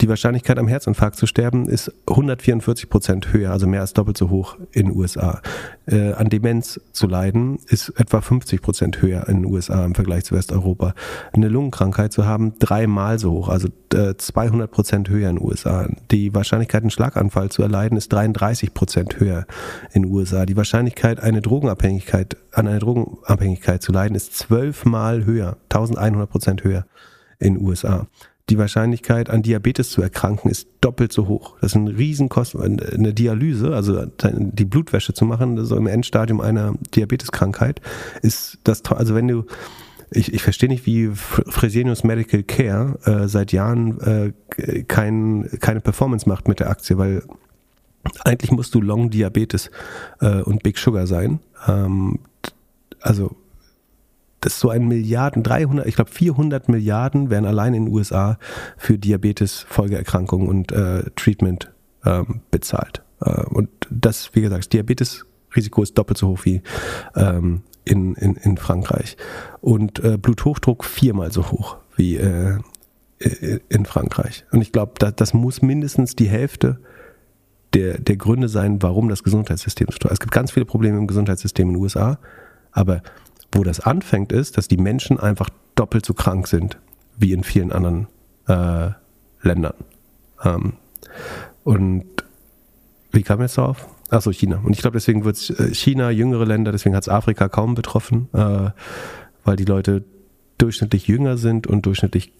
Die 0.00 0.08
Wahrscheinlichkeit 0.08 0.58
am 0.58 0.68
Herzinfarkt 0.68 1.16
zu 1.16 1.26
sterben 1.26 1.68
ist 1.68 1.92
144 2.08 2.88
Prozent 2.88 3.32
höher, 3.32 3.50
also 3.50 3.66
mehr 3.66 3.80
als 3.80 3.92
doppelt 3.92 4.16
so 4.16 4.30
hoch 4.30 4.56
in 4.72 4.86
den 4.86 4.96
USA. 4.96 5.42
Äh, 5.86 6.12
an 6.12 6.28
Demenz 6.28 6.80
zu 6.92 7.06
leiden 7.06 7.58
ist 7.66 7.90
etwa 7.96 8.20
50 8.20 8.62
Prozent 8.62 9.02
höher 9.02 9.28
in 9.28 9.42
den 9.42 9.52
USA 9.52 9.84
im 9.84 9.94
Vergleich 9.94 10.24
zu 10.24 10.34
Westeuropa. 10.34 10.94
Eine 11.32 11.48
Lungenkrankheit 11.48 12.12
zu 12.12 12.24
haben 12.24 12.54
dreimal 12.58 13.18
so 13.18 13.32
hoch, 13.32 13.48
also 13.48 13.68
äh, 13.92 14.14
200 14.16 14.70
Prozent 14.70 15.08
höher 15.08 15.28
in 15.28 15.36
den 15.36 15.44
USA. 15.44 15.88
Die 16.10 16.34
Wahrscheinlichkeit, 16.34 16.82
einen 16.82 16.90
Schlaganfall 16.90 17.50
zu 17.50 17.62
erleiden, 17.62 17.98
ist 17.98 18.12
33 18.12 18.74
Prozent 18.74 19.20
höher 19.20 19.46
in 19.92 20.02
den 20.02 20.12
USA. 20.12 20.46
Die 20.46 20.56
Wahrscheinlichkeit, 20.56 21.20
eine 21.20 21.42
Drogenabhängigkeit 21.42 22.36
an 22.52 22.68
einer 22.68 22.78
Drogenabhängigkeit 22.78 23.82
zu 23.82 23.92
leiden, 23.92 24.14
ist 24.14 24.36
zwölfmal 24.36 25.24
höher, 25.24 25.56
1100 25.68 26.30
Prozent 26.30 26.64
höher 26.64 26.86
in 27.38 27.60
USA. 27.60 28.06
Die 28.48 28.58
Wahrscheinlichkeit, 28.58 29.28
an 29.28 29.42
Diabetes 29.42 29.90
zu 29.90 30.02
erkranken, 30.02 30.50
ist 30.50 30.68
doppelt 30.80 31.12
so 31.12 31.26
hoch. 31.26 31.56
Das 31.60 31.72
ist 31.72 31.76
ein 31.76 31.88
Riesenkosten. 31.88 32.80
Eine 32.80 33.12
Dialyse, 33.12 33.74
also 33.74 34.06
die 34.06 34.64
Blutwäsche 34.64 35.14
zu 35.14 35.24
machen, 35.24 35.64
so 35.64 35.76
im 35.76 35.88
Endstadium 35.88 36.40
einer 36.40 36.74
Diabeteskrankheit, 36.94 37.80
ist 38.22 38.58
das, 38.62 38.84
also 38.84 39.16
wenn 39.16 39.26
du, 39.26 39.46
ich, 40.12 40.32
ich 40.32 40.44
verstehe 40.44 40.68
nicht, 40.68 40.86
wie 40.86 41.10
Fresenius 41.12 42.04
Medical 42.04 42.44
Care 42.44 42.98
äh, 43.04 43.26
seit 43.26 43.50
Jahren 43.50 44.00
äh, 44.00 44.82
kein, 44.84 45.50
keine 45.60 45.80
Performance 45.80 46.28
macht 46.28 46.46
mit 46.46 46.60
der 46.60 46.70
Aktie, 46.70 46.98
weil 46.98 47.24
eigentlich 48.24 48.52
musst 48.52 48.76
du 48.76 48.80
Long 48.80 49.10
Diabetes 49.10 49.72
äh, 50.20 50.42
und 50.42 50.62
Big 50.62 50.78
Sugar 50.78 51.08
sein. 51.08 51.40
Ähm, 51.66 52.20
also 53.00 53.34
das 54.46 54.60
so 54.60 54.70
ein 54.70 54.86
Milliarden, 54.86 55.42
300, 55.42 55.86
ich 55.86 55.96
glaube 55.96 56.10
400 56.10 56.68
Milliarden 56.68 57.30
werden 57.30 57.46
allein 57.46 57.74
in 57.74 57.86
den 57.86 57.92
USA 57.92 58.38
für 58.76 58.96
Diabetes, 58.96 59.66
Folgeerkrankungen 59.68 60.46
und 60.46 60.70
äh, 60.70 61.02
Treatment 61.16 61.72
ähm, 62.04 62.42
bezahlt. 62.52 63.02
Äh, 63.20 63.42
und 63.46 63.68
das, 63.90 64.30
wie 64.34 64.42
gesagt, 64.42 64.72
Diabetesrisiko 64.72 65.82
ist 65.82 65.98
doppelt 65.98 66.16
so 66.16 66.28
hoch 66.28 66.44
wie 66.44 66.62
ähm, 67.16 67.62
in, 67.84 68.14
in, 68.14 68.36
in 68.36 68.56
Frankreich. 68.56 69.16
Und 69.60 69.98
äh, 70.04 70.16
Bluthochdruck 70.16 70.84
viermal 70.84 71.32
so 71.32 71.50
hoch 71.50 71.78
wie 71.96 72.16
äh, 72.16 72.58
in 73.68 73.84
Frankreich. 73.84 74.44
Und 74.52 74.62
ich 74.62 74.70
glaube, 74.70 74.92
da, 75.00 75.10
das 75.10 75.34
muss 75.34 75.60
mindestens 75.60 76.14
die 76.14 76.28
Hälfte 76.28 76.78
der, 77.74 77.98
der 77.98 78.16
Gründe 78.16 78.48
sein, 78.48 78.80
warum 78.80 79.08
das 79.08 79.24
Gesundheitssystem 79.24 79.88
so 79.90 79.98
teuer 79.98 80.12
ist. 80.12 80.18
Es 80.18 80.20
gibt 80.20 80.32
ganz 80.32 80.52
viele 80.52 80.66
Probleme 80.66 80.98
im 80.98 81.08
Gesundheitssystem 81.08 81.68
in 81.68 81.74
den 81.74 81.82
USA, 81.82 82.20
aber 82.70 83.02
wo 83.52 83.64
das 83.64 83.80
anfängt, 83.80 84.32
ist, 84.32 84.56
dass 84.56 84.68
die 84.68 84.76
Menschen 84.76 85.18
einfach 85.18 85.50
doppelt 85.74 86.04
so 86.04 86.14
krank 86.14 86.48
sind 86.48 86.78
wie 87.16 87.32
in 87.32 87.44
vielen 87.44 87.72
anderen 87.72 88.08
äh, 88.48 88.90
Ländern. 89.42 89.74
Ähm, 90.44 90.74
und 91.64 92.04
wie 93.12 93.22
kam 93.22 93.40
jetzt 93.40 93.58
darauf? 93.58 93.88
Achso, 94.10 94.30
China. 94.30 94.60
Und 94.62 94.72
ich 94.72 94.80
glaube, 94.80 94.96
deswegen 94.96 95.24
wird 95.24 95.36
China, 95.72 96.10
jüngere 96.10 96.44
Länder, 96.44 96.70
deswegen 96.70 96.94
hat 96.94 97.04
es 97.04 97.08
Afrika 97.08 97.48
kaum 97.48 97.74
betroffen, 97.74 98.28
äh, 98.32 98.70
weil 99.44 99.56
die 99.56 99.64
Leute 99.64 100.04
durchschnittlich 100.58 101.06
jünger 101.06 101.38
sind 101.38 101.66
und 101.66 101.86
durchschnittlich 101.86 102.32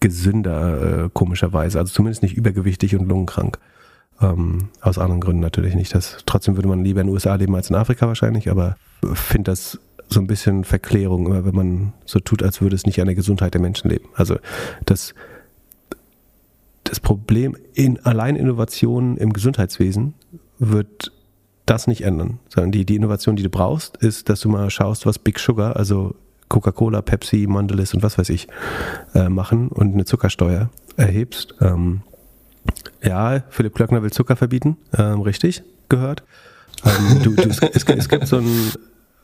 gesünder, 0.00 1.04
äh, 1.04 1.10
komischerweise. 1.12 1.78
Also 1.78 1.92
zumindest 1.92 2.22
nicht 2.22 2.36
übergewichtig 2.36 2.96
und 2.96 3.08
lungenkrank. 3.08 3.58
Ähm, 4.20 4.68
aus 4.80 4.98
anderen 4.98 5.20
Gründen 5.20 5.40
natürlich 5.40 5.74
nicht. 5.74 5.94
Das, 5.94 6.18
trotzdem 6.24 6.56
würde 6.56 6.68
man 6.68 6.84
lieber 6.84 7.00
in 7.00 7.08
den 7.08 7.12
USA 7.12 7.34
leben 7.34 7.54
als 7.54 7.68
in 7.68 7.76
Afrika 7.76 8.06
wahrscheinlich, 8.06 8.50
aber 8.50 8.76
finde 9.14 9.50
das 9.50 9.80
so 10.08 10.20
ein 10.20 10.26
bisschen 10.26 10.64
Verklärung, 10.64 11.26
immer 11.26 11.44
wenn 11.44 11.54
man 11.54 11.92
so 12.04 12.20
tut, 12.20 12.42
als 12.42 12.60
würde 12.60 12.76
es 12.76 12.86
nicht 12.86 13.00
an 13.00 13.06
der 13.06 13.14
Gesundheit 13.14 13.54
der 13.54 13.60
Menschen 13.60 13.90
leben. 13.90 14.08
Also 14.14 14.36
das, 14.84 15.14
das 16.84 17.00
Problem 17.00 17.56
in 17.74 17.98
allein 18.04 18.36
Innovationen 18.36 19.16
im 19.16 19.32
Gesundheitswesen 19.32 20.14
wird 20.58 21.12
das 21.66 21.86
nicht 21.86 22.02
ändern, 22.02 22.38
sondern 22.48 22.72
die, 22.72 22.84
die 22.84 22.96
Innovation, 22.96 23.36
die 23.36 23.42
du 23.42 23.48
brauchst, 23.48 23.96
ist, 23.98 24.28
dass 24.28 24.40
du 24.40 24.48
mal 24.48 24.70
schaust, 24.70 25.06
was 25.06 25.18
Big 25.18 25.38
Sugar, 25.38 25.76
also 25.76 26.14
Coca-Cola, 26.48 27.02
Pepsi, 27.02 27.46
Mondelez 27.48 27.94
und 27.94 28.02
was 28.02 28.18
weiß 28.18 28.28
ich, 28.28 28.48
äh, 29.14 29.28
machen 29.28 29.68
und 29.68 29.94
eine 29.94 30.04
Zuckersteuer 30.04 30.70
erhebst. 30.96 31.54
Ähm, 31.60 32.02
ja, 33.02 33.42
Philipp 33.48 33.74
Klöckner 33.74 34.02
will 34.02 34.12
Zucker 34.12 34.36
verbieten, 34.36 34.76
ähm, 34.96 35.20
richtig 35.22 35.62
gehört. 35.88 36.22
Ähm, 36.84 37.22
du, 37.22 37.34
du, 37.34 37.48
es, 37.48 37.60
es, 37.60 38.08
gibt 38.08 38.26
so 38.26 38.36
ein, 38.36 38.72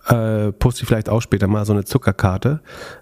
äh, 0.07 0.53
poste 0.53 0.83
ich 0.83 0.89
vielleicht 0.89 1.09
auch 1.09 1.21
später 1.21 1.47
mal 1.47 1.65
so 1.65 1.73
eine 1.73 1.85
Zuckerkarte, 1.85 2.61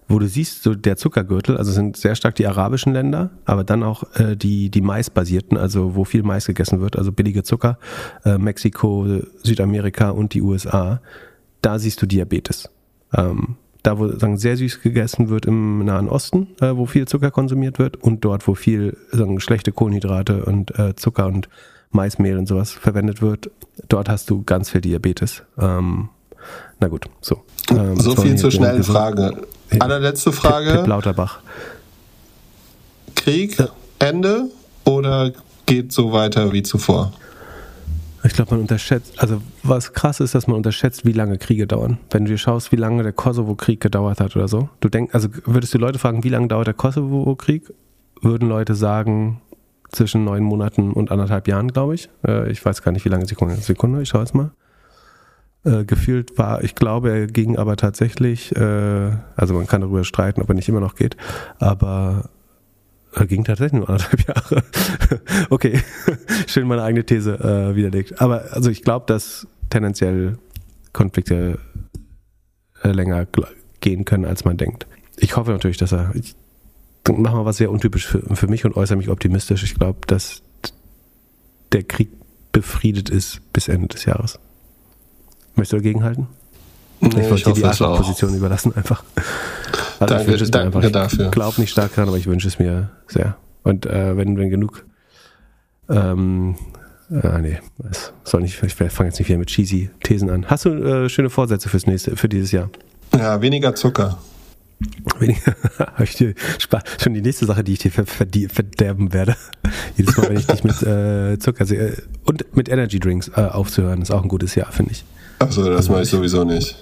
wo 0.09 0.19
du 0.19 0.27
siehst, 0.27 0.63
so 0.63 0.75
der 0.75 0.97
Zuckergürtel, 0.97 1.57
also 1.57 1.71
sind 1.71 1.97
sehr 1.97 2.15
stark 2.15 2.35
die 2.35 2.47
arabischen 2.47 2.93
Länder, 2.93 3.31
aber 3.45 3.65
dann 3.65 3.83
auch 3.83 4.05
äh, 4.15 4.37
die, 4.37 4.71
die 4.71 4.81
maisbasierten, 4.81 5.57
also 5.57 5.95
wo 5.95 6.05
viel 6.05 6.23
Mais 6.23 6.47
gegessen 6.47 6.81
wird, 6.81 6.97
also 6.97 7.13
billige 7.13 7.43
Zucker, 7.43 7.79
äh, 8.25 8.39
Mexiko, 8.39 9.07
Südamerika 9.43 10.11
und 10.11 10.35
die 10.35 10.43
USA. 10.43 11.01
Da 11.63 11.79
siehst 11.79 12.03
du 12.03 12.07
Diabetes. 12.07 12.71
Ähm, 13.15 13.57
da, 13.83 13.99
wo 13.99 14.09
sagen, 14.09 14.37
sehr 14.37 14.57
süß 14.57 14.81
gegessen 14.83 15.29
wird 15.29 15.47
im 15.47 15.85
Nahen 15.85 16.09
Osten, 16.09 16.49
äh, 16.61 16.77
wo 16.77 16.87
viel 16.87 17.07
Zucker 17.07 17.31
konsumiert 17.31 17.79
wird 17.79 17.97
und 17.97 18.25
dort, 18.25 18.47
wo 18.49 18.55
viel 18.55 18.97
sagen, 19.13 19.41
schlechte 19.41 19.73
Kohlenhydrate 19.73 20.45
und 20.45 20.77
äh, 20.79 20.97
Zucker 20.97 21.27
und 21.27 21.49
Maismehl 21.91 22.37
und 22.37 22.47
sowas 22.47 22.73
verwendet 22.73 23.23
wird, 23.23 23.51
dort 23.89 24.09
hast 24.09 24.29
du 24.31 24.43
ganz 24.43 24.71
viel 24.71 24.81
Diabetes. 24.81 25.45
Ähm, 25.59 26.11
na 26.81 26.89
gut, 26.89 27.07
so. 27.21 27.43
Ähm, 27.71 27.99
so 27.99 28.15
viel 28.15 28.37
zur 28.37 28.51
schnellen 28.51 28.85
Frage. 28.85 29.43
Allerletzte 29.81 30.33
Frage. 30.33 30.71
Pip, 30.71 30.81
Pip 30.81 30.87
Lauterbach. 30.87 31.41
Krieg, 33.15 33.59
ja. 33.59 33.69
Ende 33.99 34.45
oder 34.85 35.33
geht 35.67 35.93
so 35.93 36.13
weiter 36.13 36.53
wie 36.53 36.63
zuvor? 36.63 37.13
Ich 38.25 38.33
glaube, 38.33 38.53
man 38.53 38.61
unterschätzt, 38.61 39.15
also 39.19 39.41
was 39.63 39.93
krass 39.93 40.21
ist, 40.21 40.35
dass 40.35 40.47
man 40.47 40.57
unterschätzt, 40.57 41.05
wie 41.05 41.13
lange 41.13 41.39
Kriege 41.39 41.67
dauern. 41.67 41.99
Wenn 42.11 42.25
du 42.25 42.33
dir 42.33 42.39
schaust, 42.39 42.73
wie 42.73 42.77
lange 42.77 43.03
der 43.03 43.13
Kosovo-Krieg 43.13 43.81
gedauert 43.81 44.21
hat 44.21 44.35
oder 44.35 44.49
so. 44.49 44.69
Du 44.81 44.89
denkst, 44.89 45.15
also 45.15 45.29
würdest 45.45 45.73
du 45.75 45.79
Leute 45.79 45.99
fragen, 45.99 46.25
wie 46.25 46.29
lange 46.29 46.49
dauert 46.49 46.67
der 46.67 46.75
Kosovo-Krieg? 46.75 47.73
Würden 48.21 48.49
Leute 48.49 48.75
sagen, 48.75 49.41
zwischen 49.91 50.25
neun 50.25 50.43
Monaten 50.43 50.93
und 50.93 51.11
anderthalb 51.11 51.49
Jahren, 51.49 51.69
glaube 51.69 51.95
ich. 51.95 52.09
Äh, 52.27 52.51
ich 52.51 52.65
weiß 52.65 52.83
gar 52.83 52.93
nicht, 52.93 53.05
wie 53.05 53.09
lange 53.09 53.27
Sekunde. 53.27 53.57
Sekunde, 53.57 54.03
ich 54.03 54.09
schaue 54.09 54.23
es 54.23 54.35
mal. 54.35 54.51
Äh, 55.69 55.85
gefühlt 55.85 56.39
war, 56.39 56.65
ich 56.65 56.75
glaube, 56.75 57.11
er 57.11 57.27
ging 57.27 57.59
aber 57.59 57.77
tatsächlich, 57.77 58.57
äh, 58.57 59.11
also 59.37 59.53
man 59.53 59.67
kann 59.67 59.83
darüber 59.83 60.03
streiten, 60.03 60.41
ob 60.41 60.49
er 60.49 60.55
nicht 60.55 60.69
immer 60.69 60.81
noch 60.81 60.95
geht, 60.95 61.15
aber 61.59 62.31
er 63.13 63.27
ging 63.27 63.45
tatsächlich 63.45 63.81
nur 63.81 63.91
anderthalb 63.91 64.27
Jahre. 64.29 64.63
okay, 65.51 65.79
schön 66.47 66.67
meine 66.67 66.83
eigene 66.83 67.05
These 67.05 67.35
äh, 67.35 67.77
widerlegt. 67.77 68.19
Aber 68.23 68.45
also 68.53 68.71
ich 68.71 68.83
glaube, 68.83 69.05
dass 69.09 69.47
tendenziell 69.69 70.39
Konflikte 70.95 71.59
äh, 72.83 72.93
länger 72.93 73.27
gehen 73.81 74.07
können, 74.07 74.25
als 74.25 74.47
man 74.47 74.57
denkt. 74.57 74.87
Ich 75.19 75.37
hoffe 75.37 75.51
natürlich, 75.51 75.77
dass 75.77 75.93
er. 75.93 76.13
Ich 76.15 76.35
mache 77.11 77.37
mal 77.37 77.45
was 77.45 77.59
sehr 77.59 77.71
untypisch 77.71 78.07
für, 78.07 78.23
für 78.35 78.47
mich 78.47 78.65
und 78.65 78.75
äußere 78.75 78.97
mich 78.97 79.11
optimistisch. 79.11 79.65
Ich 79.65 79.75
glaube, 79.75 79.99
dass 80.07 80.43
der 81.73 81.83
Krieg 81.83 82.09
befriedet 82.53 83.11
ist 83.11 83.41
bis 83.53 83.69
Ende 83.69 83.89
des 83.89 84.07
Jahres. 84.07 84.39
Möchtest 85.59 85.73
du 85.73 85.77
dagegen 85.77 86.03
halten? 86.03 86.29
Nee, 87.01 87.09
ich 87.21 87.31
wollte 87.31 87.53
dir 87.53 87.71
die 87.71 87.85
Position 87.85 88.35
überlassen 88.35 88.75
einfach. 88.75 89.05
Also 90.01 90.15
danke, 90.15 90.35
ich 90.35 90.51
danke 90.51 90.79
einfach. 90.79 90.91
dafür. 90.91 91.27
Ich 91.27 91.31
glaube 91.31 91.61
nicht 91.61 91.71
stark 91.71 91.95
dran, 91.95 92.09
aber 92.09 92.17
ich 92.17 92.27
wünsche 92.27 92.49
es 92.49 92.59
mir 92.59 92.91
sehr. 93.07 93.37
Und 93.63 93.87
äh, 93.87 94.17
wenn, 94.17 94.39
wenn 94.39 94.51
genug 94.51 94.85
ähm, 95.89 96.57
Ah, 97.11 97.39
nee, 97.39 97.59
es 97.91 98.13
soll 98.25 98.43
nicht, 98.43 98.63
ich 98.63 98.75
fange 98.75 99.09
jetzt 99.09 99.19
nicht 99.19 99.29
wieder 99.29 99.39
mit 99.39 99.49
cheesy 99.49 99.89
Thesen 100.03 100.29
an. 100.29 100.45
Hast 100.47 100.67
du 100.67 100.71
äh, 100.71 101.09
schöne 101.09 101.31
Vorsätze 101.31 101.71
fürs 101.71 101.87
nächste, 101.87 102.17
für 102.17 102.29
dieses 102.29 102.53
Jahr? 102.53 102.69
Ja, 103.17 103.41
weniger 103.41 103.75
Zucker. 103.75 104.19
Weniger, 105.19 105.57
schon 107.03 107.15
die 107.15 107.23
nächste 107.23 107.47
Sache, 107.47 107.65
die 107.65 107.73
ich 107.73 107.79
dir 107.79 107.91
verderben 107.91 109.15
werde. 109.15 109.37
Jedes 109.97 110.17
Mal, 110.19 110.29
wenn 110.29 110.37
ich 110.37 110.47
dich 110.47 110.65
mit 110.65 110.83
äh, 110.83 111.39
Zucker 111.39 111.65
sehe. 111.65 112.03
Und 112.27 112.55
mit 112.55 112.69
Energy 112.69 113.01
Drinks 113.01 113.29
äh, 113.29 113.41
aufzuhören, 113.41 114.03
ist 114.03 114.11
auch 114.11 114.23
ein 114.23 114.29
gutes 114.29 114.55
Jahr, 114.55 114.71
finde 114.71 114.93
ich. 114.93 115.05
Achso, 115.39 115.65
das 115.65 115.89
mache 115.89 116.03
ich 116.03 116.11
sowieso 116.11 116.45
nicht. 116.45 116.77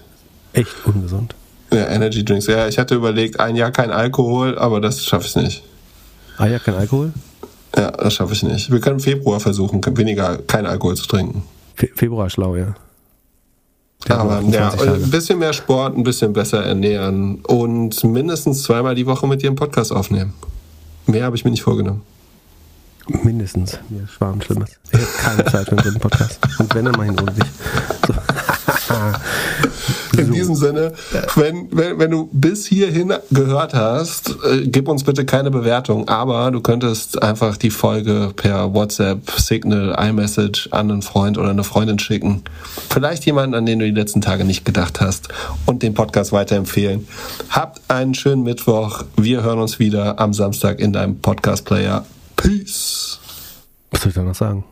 Echt 0.52 0.70
ungesund. 0.84 1.34
Ja, 1.72 1.88
Energy 1.88 2.24
Drinks. 2.24 2.46
Ja, 2.46 2.68
ich 2.68 2.78
hatte 2.78 2.94
überlegt, 2.94 3.40
ein 3.40 3.56
Jahr 3.56 3.70
kein 3.70 3.90
Alkohol, 3.90 4.58
aber 4.58 4.80
das 4.80 5.04
schaffe 5.04 5.26
ich 5.26 5.36
nicht. 5.36 5.62
Ein 6.38 6.52
Jahr 6.52 6.60
kein 6.60 6.74
Alkohol? 6.74 7.12
Ja, 7.76 7.90
das 7.90 8.14
schaffe 8.14 8.32
ich 8.32 8.42
nicht. 8.42 8.70
Wir 8.70 8.80
können 8.80 9.00
Februar 9.00 9.40
versuchen, 9.40 9.82
weniger 9.96 10.38
kein 10.38 10.66
Alkohol 10.66 10.96
zu 10.96 11.06
trinken. 11.06 11.42
Fe 11.74 11.90
Februar 11.94 12.30
schlau, 12.30 12.56
ja. 12.56 12.74
Der 14.08 14.18
aber 14.18 14.40
ja, 14.42 14.70
ein 14.70 15.10
bisschen 15.10 15.38
mehr 15.38 15.52
Sport, 15.52 15.96
ein 15.96 16.04
bisschen 16.04 16.32
besser 16.32 16.64
ernähren 16.64 17.40
und 17.46 18.04
mindestens 18.04 18.62
zweimal 18.62 18.94
die 18.94 19.06
Woche 19.06 19.26
mit 19.26 19.42
dir 19.42 19.48
einen 19.48 19.56
Podcast 19.56 19.92
aufnehmen. 19.92 20.32
Mehr 21.06 21.24
habe 21.24 21.36
ich 21.36 21.44
mir 21.44 21.50
nicht 21.50 21.62
vorgenommen. 21.62 22.02
Mindestens. 23.08 23.78
Mir 23.88 24.06
schwarm 24.08 24.40
Schlimmes. 24.40 24.70
Ich 24.90 24.98
habe 24.98 25.06
keine 25.12 25.44
Zeit 25.44 25.68
für 25.68 25.78
einen 25.78 25.98
Podcast. 25.98 26.38
Und 26.58 26.74
wenn, 26.74 26.84
dann 26.84 26.94
mach 26.96 27.04
ich 27.04 27.10
ihn 27.10 27.20
ohne 27.20 27.32
dich. 27.32 27.44
So. 28.06 28.14
In 30.16 30.26
so. 30.26 30.32
diesem 30.32 30.54
Sinne, 30.54 30.92
wenn, 31.34 31.68
wenn, 31.72 31.98
wenn 31.98 32.10
du 32.10 32.28
bis 32.32 32.66
hierhin 32.66 33.12
gehört 33.30 33.74
hast, 33.74 34.30
äh, 34.44 34.66
gib 34.66 34.88
uns 34.88 35.04
bitte 35.04 35.24
keine 35.24 35.50
Bewertung, 35.50 36.08
aber 36.08 36.50
du 36.50 36.60
könntest 36.60 37.22
einfach 37.22 37.56
die 37.56 37.70
Folge 37.70 38.32
per 38.34 38.72
WhatsApp, 38.72 39.30
Signal, 39.36 39.96
iMessage 39.98 40.68
an 40.70 40.90
einen 40.90 41.02
Freund 41.02 41.38
oder 41.38 41.50
eine 41.50 41.64
Freundin 41.64 41.98
schicken. 41.98 42.42
Vielleicht 42.88 43.26
jemanden, 43.26 43.54
an 43.54 43.66
den 43.66 43.78
du 43.78 43.84
die 43.84 43.90
letzten 43.90 44.20
Tage 44.20 44.44
nicht 44.44 44.64
gedacht 44.64 45.00
hast 45.00 45.28
und 45.66 45.82
den 45.82 45.94
Podcast 45.94 46.32
weiterempfehlen. 46.32 47.06
Habt 47.50 47.80
einen 47.88 48.14
schönen 48.14 48.42
Mittwoch. 48.42 49.04
Wir 49.16 49.42
hören 49.42 49.58
uns 49.58 49.78
wieder 49.78 50.18
am 50.18 50.32
Samstag 50.32 50.78
in 50.80 50.92
deinem 50.92 51.18
Podcast-Player. 51.18 52.06
Peace. 52.36 53.18
Was 53.90 54.02
soll 54.02 54.10
ich 54.10 54.14
da 54.14 54.22
noch 54.22 54.34
sagen? 54.34 54.64